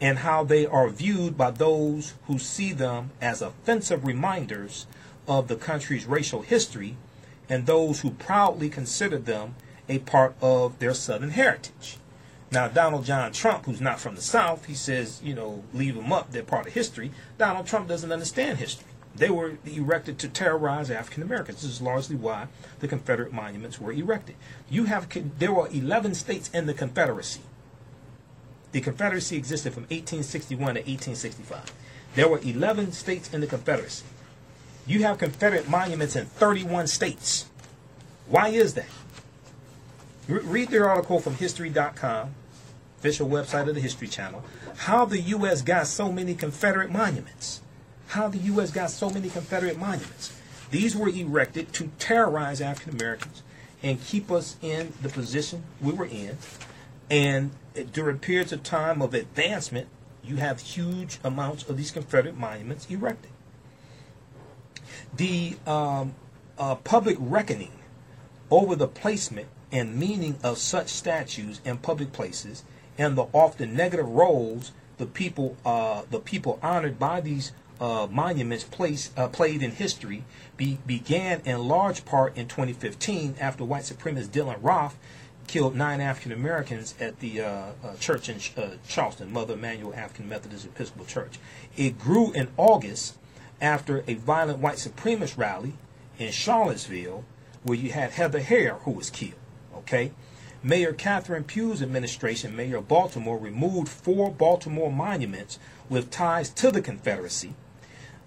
and 0.00 0.18
how 0.18 0.44
they 0.44 0.66
are 0.66 0.88
viewed 0.88 1.36
by 1.36 1.50
those 1.50 2.14
who 2.26 2.38
see 2.38 2.72
them 2.72 3.10
as 3.20 3.40
offensive 3.40 4.04
reminders 4.04 4.86
of 5.26 5.48
the 5.48 5.56
country's 5.56 6.06
racial 6.06 6.42
history 6.42 6.96
and 7.48 7.66
those 7.66 8.00
who 8.00 8.10
proudly 8.10 8.68
consider 8.68 9.18
them 9.18 9.54
a 9.88 9.98
part 10.00 10.34
of 10.40 10.78
their 10.78 10.94
Southern 10.94 11.30
heritage. 11.30 11.98
Now, 12.50 12.68
Donald 12.68 13.04
John 13.04 13.32
Trump, 13.32 13.66
who's 13.66 13.80
not 13.80 14.00
from 14.00 14.14
the 14.14 14.22
South, 14.22 14.66
he 14.66 14.74
says, 14.74 15.20
you 15.24 15.34
know, 15.34 15.64
leave 15.72 15.96
them 15.96 16.12
up, 16.12 16.30
they're 16.30 16.42
part 16.42 16.66
of 16.66 16.74
history. 16.74 17.10
Donald 17.36 17.66
Trump 17.66 17.88
doesn't 17.88 18.12
understand 18.12 18.58
history. 18.58 18.86
They 19.16 19.30
were 19.30 19.58
erected 19.64 20.18
to 20.20 20.28
terrorize 20.28 20.90
African 20.90 21.22
Americans. 21.22 21.62
This 21.62 21.70
is 21.70 21.82
largely 21.82 22.16
why 22.16 22.48
the 22.80 22.88
Confederate 22.88 23.32
monuments 23.32 23.80
were 23.80 23.92
erected. 23.92 24.34
You 24.68 24.84
have 24.84 25.08
there 25.38 25.52
were 25.52 25.68
11 25.68 26.14
states 26.14 26.50
in 26.52 26.66
the 26.66 26.74
Confederacy. 26.74 27.42
The 28.74 28.80
Confederacy 28.80 29.36
existed 29.36 29.72
from 29.72 29.84
1861 29.84 30.58
to 30.58 30.80
1865. 30.80 31.72
There 32.16 32.28
were 32.28 32.40
11 32.40 32.90
states 32.90 33.32
in 33.32 33.40
the 33.40 33.46
Confederacy. 33.46 34.04
You 34.84 35.04
have 35.04 35.18
Confederate 35.18 35.68
monuments 35.68 36.16
in 36.16 36.26
31 36.26 36.88
states. 36.88 37.46
Why 38.26 38.48
is 38.48 38.74
that? 38.74 38.88
Read 40.26 40.70
their 40.70 40.90
article 40.90 41.20
from 41.20 41.36
History.com, 41.36 42.34
official 42.98 43.28
website 43.28 43.68
of 43.68 43.76
the 43.76 43.80
History 43.80 44.08
Channel, 44.08 44.42
how 44.76 45.04
the 45.04 45.20
U.S. 45.20 45.62
got 45.62 45.86
so 45.86 46.10
many 46.10 46.34
Confederate 46.34 46.90
monuments. 46.90 47.60
How 48.08 48.26
the 48.26 48.38
U.S. 48.38 48.72
got 48.72 48.90
so 48.90 49.08
many 49.08 49.30
Confederate 49.30 49.78
monuments. 49.78 50.36
These 50.72 50.96
were 50.96 51.10
erected 51.10 51.72
to 51.74 51.92
terrorize 52.00 52.60
African 52.60 52.96
Americans 52.96 53.44
and 53.84 54.02
keep 54.04 54.32
us 54.32 54.56
in 54.62 54.92
the 55.00 55.10
position 55.10 55.62
we 55.80 55.92
were 55.92 56.06
in. 56.06 56.38
And 57.10 57.52
during 57.92 58.18
periods 58.18 58.52
of 58.52 58.62
time 58.62 59.02
of 59.02 59.14
advancement, 59.14 59.88
you 60.22 60.36
have 60.36 60.60
huge 60.60 61.18
amounts 61.22 61.68
of 61.68 61.76
these 61.76 61.90
Confederate 61.90 62.36
monuments 62.36 62.86
erected. 62.90 63.30
The 65.14 65.56
um, 65.66 66.14
uh, 66.58 66.76
public 66.76 67.16
reckoning 67.18 67.72
over 68.50 68.74
the 68.74 68.88
placement 68.88 69.48
and 69.70 69.96
meaning 69.96 70.38
of 70.42 70.58
such 70.58 70.88
statues 70.88 71.60
in 71.64 71.78
public 71.78 72.12
places 72.12 72.64
and 72.96 73.18
the 73.18 73.26
often 73.32 73.74
negative 73.74 74.08
roles 74.08 74.72
the 74.98 75.06
people 75.06 75.56
uh, 75.64 76.02
the 76.10 76.20
people 76.20 76.58
honored 76.62 76.98
by 76.98 77.20
these 77.20 77.52
uh, 77.80 78.06
monuments 78.10 78.64
place, 78.64 79.10
uh, 79.16 79.26
played 79.28 79.62
in 79.62 79.72
history 79.72 80.24
be, 80.56 80.78
began 80.86 81.40
in 81.44 81.66
large 81.66 82.04
part 82.04 82.36
in 82.36 82.46
2015 82.46 83.34
after 83.40 83.64
white 83.64 83.82
supremacist 83.82 84.28
Dylann 84.28 84.62
Roof 84.62 84.96
killed 85.46 85.74
nine 85.74 86.00
African 86.00 86.32
Americans 86.32 86.94
at 87.00 87.20
the 87.20 87.40
uh, 87.40 87.48
uh, 87.82 87.94
church 87.98 88.28
in 88.28 88.38
uh, 88.56 88.70
Charleston, 88.88 89.32
Mother 89.32 89.54
Emanuel 89.54 89.94
African 89.94 90.28
Methodist 90.28 90.66
Episcopal 90.66 91.06
Church. 91.06 91.38
It 91.76 91.98
grew 91.98 92.32
in 92.32 92.48
August 92.56 93.16
after 93.60 94.04
a 94.06 94.14
violent 94.14 94.58
white 94.58 94.76
supremacist 94.76 95.38
rally 95.38 95.74
in 96.18 96.32
Charlottesville 96.32 97.24
where 97.62 97.78
you 97.78 97.92
had 97.92 98.12
Heather 98.12 98.40
Heyer 98.40 98.80
who 98.80 98.92
was 98.92 99.10
killed. 99.10 99.34
Okay? 99.74 100.12
Mayor 100.62 100.94
Catherine 100.94 101.44
Pugh's 101.44 101.82
administration, 101.82 102.56
Mayor 102.56 102.78
of 102.78 102.88
Baltimore, 102.88 103.38
removed 103.38 103.88
four 103.88 104.30
Baltimore 104.30 104.90
monuments 104.90 105.58
with 105.90 106.10
ties 106.10 106.48
to 106.50 106.70
the 106.70 106.80
Confederacy. 106.80 107.54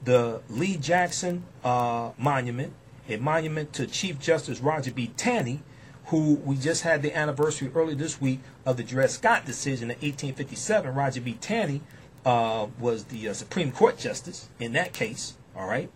The 0.03 0.41
Lee 0.48 0.77
Jackson 0.77 1.44
uh, 1.64 2.11
Monument, 2.18 2.73
a 3.10 3.18
monument 3.18 3.73
to 3.73 3.88
Chief 3.88 4.19
Justice 4.19 4.60
Roger 4.60 4.91
B. 4.91 5.11
Taney, 5.18 5.61
who 6.07 6.35
we 6.45 6.55
just 6.55 6.84
had 6.84 7.01
the 7.01 7.15
anniversary 7.15 7.71
early 7.75 7.93
this 7.93 8.21
week 8.21 8.39
of 8.65 8.77
the 8.77 8.84
Dred 8.84 9.09
Scott 9.11 9.45
decision 9.45 9.91
in 9.91 9.97
1857. 9.97 10.93
Roger 10.93 11.21
B. 11.21 11.34
Taney 11.34 11.81
uh, 12.25 12.67
was 12.79 13.05
the 13.05 13.29
uh, 13.29 13.34
Supreme 13.34 13.71
Court 13.71 13.97
justice 13.97 14.49
in 14.59 14.73
that 14.73 14.93
case. 14.93 15.35
All 15.55 15.67
right, 15.67 15.89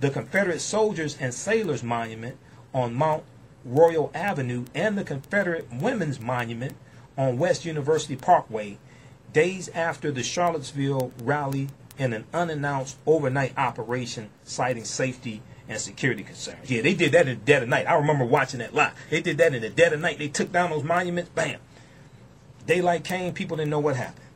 the 0.00 0.10
Confederate 0.10 0.60
Soldiers 0.60 1.16
and 1.18 1.32
Sailors 1.32 1.82
Monument 1.82 2.36
on 2.74 2.94
Mount 2.94 3.24
Royal 3.64 4.10
Avenue 4.14 4.66
and 4.74 4.96
the 4.96 5.04
Confederate 5.04 5.66
Women's 5.72 6.20
Monument 6.20 6.76
on 7.16 7.38
West 7.38 7.64
University 7.64 8.14
Parkway, 8.14 8.78
days 9.32 9.68
after 9.70 10.12
the 10.12 10.22
Charlottesville 10.22 11.12
rally 11.22 11.68
in 11.98 12.12
an 12.12 12.24
unannounced 12.32 12.98
overnight 13.06 13.56
operation 13.56 14.30
citing 14.44 14.84
safety 14.84 15.42
and 15.68 15.80
security 15.80 16.22
concerns. 16.22 16.70
Yeah, 16.70 16.82
they 16.82 16.94
did 16.94 17.12
that 17.12 17.28
in 17.28 17.38
the 17.38 17.44
dead 17.44 17.62
of 17.62 17.68
night. 17.68 17.86
I 17.86 17.94
remember 17.94 18.24
watching 18.24 18.60
that 18.60 18.74
live. 18.74 18.92
They 19.10 19.20
did 19.20 19.38
that 19.38 19.54
in 19.54 19.62
the 19.62 19.70
dead 19.70 19.92
of 19.92 20.00
night. 20.00 20.18
They 20.18 20.28
took 20.28 20.52
down 20.52 20.70
those 20.70 20.84
monuments. 20.84 21.30
Bam. 21.30 21.60
Daylight 22.66 23.04
came. 23.04 23.32
People 23.32 23.56
didn't 23.56 23.70
know 23.70 23.78
what 23.78 23.96
happened. 23.96 24.26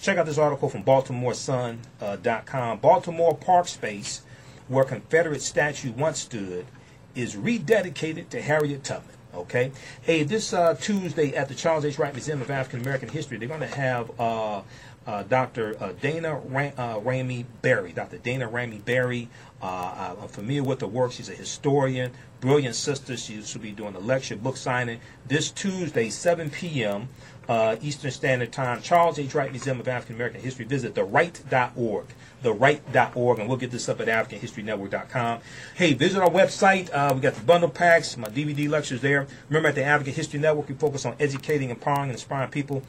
Check 0.00 0.18
out 0.18 0.26
this 0.26 0.38
article 0.38 0.68
from 0.68 0.84
BaltimoreSun.com. 0.84 2.70
Uh, 2.72 2.76
Baltimore 2.76 3.36
Park 3.36 3.68
Space, 3.68 4.22
where 4.68 4.84
Confederate 4.84 5.42
statue 5.42 5.92
once 5.92 6.20
stood, 6.20 6.66
is 7.14 7.34
rededicated 7.34 8.28
to 8.30 8.42
Harriet 8.42 8.84
Tubman. 8.84 9.14
Okay. 9.34 9.72
Hey, 10.02 10.22
this 10.22 10.52
uh, 10.52 10.74
Tuesday 10.74 11.34
at 11.34 11.48
the 11.48 11.54
Charles 11.54 11.84
H. 11.84 11.98
Wright 11.98 12.12
Museum 12.12 12.40
of 12.40 12.50
African 12.50 12.80
American 12.80 13.08
History, 13.08 13.36
they're 13.36 13.48
going 13.48 13.60
to 13.60 13.66
have 13.66 14.10
uh, 14.18 14.62
uh, 15.06 15.22
Dr. 15.24 15.76
Uh, 15.78 15.92
Dana 16.00 16.40
Ram- 16.46 16.72
uh, 16.76 16.98
Ramey 16.98 17.44
Berry. 17.62 17.92
Dr. 17.92 18.18
Daina 18.18 18.48
Ramey 18.48 18.84
Berry. 18.84 19.28
Uh, 19.62 20.14
I'm 20.20 20.28
familiar 20.28 20.62
with 20.62 20.80
her 20.82 20.86
work. 20.86 21.12
She's 21.12 21.28
a 21.28 21.34
historian, 21.34 22.12
brilliant 22.40 22.74
sister. 22.74 23.16
She 23.16 23.38
will 23.38 23.60
be 23.60 23.72
doing 23.72 23.94
a 23.94 23.98
lecture, 23.98 24.36
book 24.36 24.56
signing 24.56 25.00
this 25.26 25.50
Tuesday, 25.50 26.10
7 26.10 26.50
p.m 26.50 27.08
uh, 27.48 27.76
Eastern 27.80 28.10
Standard 28.10 28.52
Time, 28.52 28.82
Charles 28.82 29.18
H. 29.18 29.34
Wright 29.34 29.50
Museum 29.50 29.80
of 29.80 29.88
African 29.88 30.16
American 30.16 30.40
History. 30.40 30.64
Visit 30.64 30.94
thewright.org, 30.94 32.06
thewright.org, 32.42 33.38
and 33.38 33.48
we'll 33.48 33.58
get 33.58 33.70
this 33.70 33.88
up 33.88 34.00
at 34.00 34.08
AfricanHistoryNetwork.com. 34.08 35.40
Hey, 35.74 35.92
visit 35.94 36.20
our 36.20 36.30
website. 36.30 36.90
Uh, 36.92 37.12
we 37.14 37.20
got 37.20 37.34
the 37.34 37.44
bundle 37.44 37.70
packs, 37.70 38.16
my 38.16 38.28
DVD 38.28 38.68
lectures 38.68 39.00
there. 39.00 39.26
Remember, 39.48 39.68
at 39.68 39.74
the 39.74 39.84
African 39.84 40.14
History 40.14 40.40
Network, 40.40 40.68
we 40.68 40.74
focus 40.74 41.04
on 41.04 41.14
educating, 41.20 41.70
empowering, 41.70 42.10
and 42.10 42.12
inspiring 42.12 42.50
people 42.50 42.82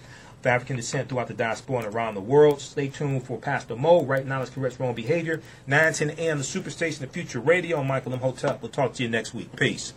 African 0.49 0.75
descent 0.75 1.09
throughout 1.09 1.27
the 1.27 1.33
diaspora 1.33 1.85
and 1.85 1.93
around 1.93 2.15
the 2.15 2.21
world. 2.21 2.61
Stay 2.61 2.87
tuned 2.87 3.25
for 3.25 3.37
Pastor 3.37 3.75
Mo. 3.75 4.03
Right 4.03 4.25
now, 4.25 4.39
let's 4.39 4.51
correct 4.51 4.79
wrong 4.79 4.93
behavior. 4.93 5.41
9 5.67 5.93
10 5.93 6.09
a.m. 6.11 6.37
The 6.37 6.43
Superstation 6.43 7.01
of 7.03 7.11
Future 7.11 7.39
Radio. 7.39 7.79
I'm 7.79 7.87
Michael 7.87 8.13
Imhotep. 8.13 8.61
We'll 8.61 8.71
talk 8.71 8.93
to 8.93 9.03
you 9.03 9.09
next 9.09 9.33
week. 9.33 9.55
Peace. 9.55 9.93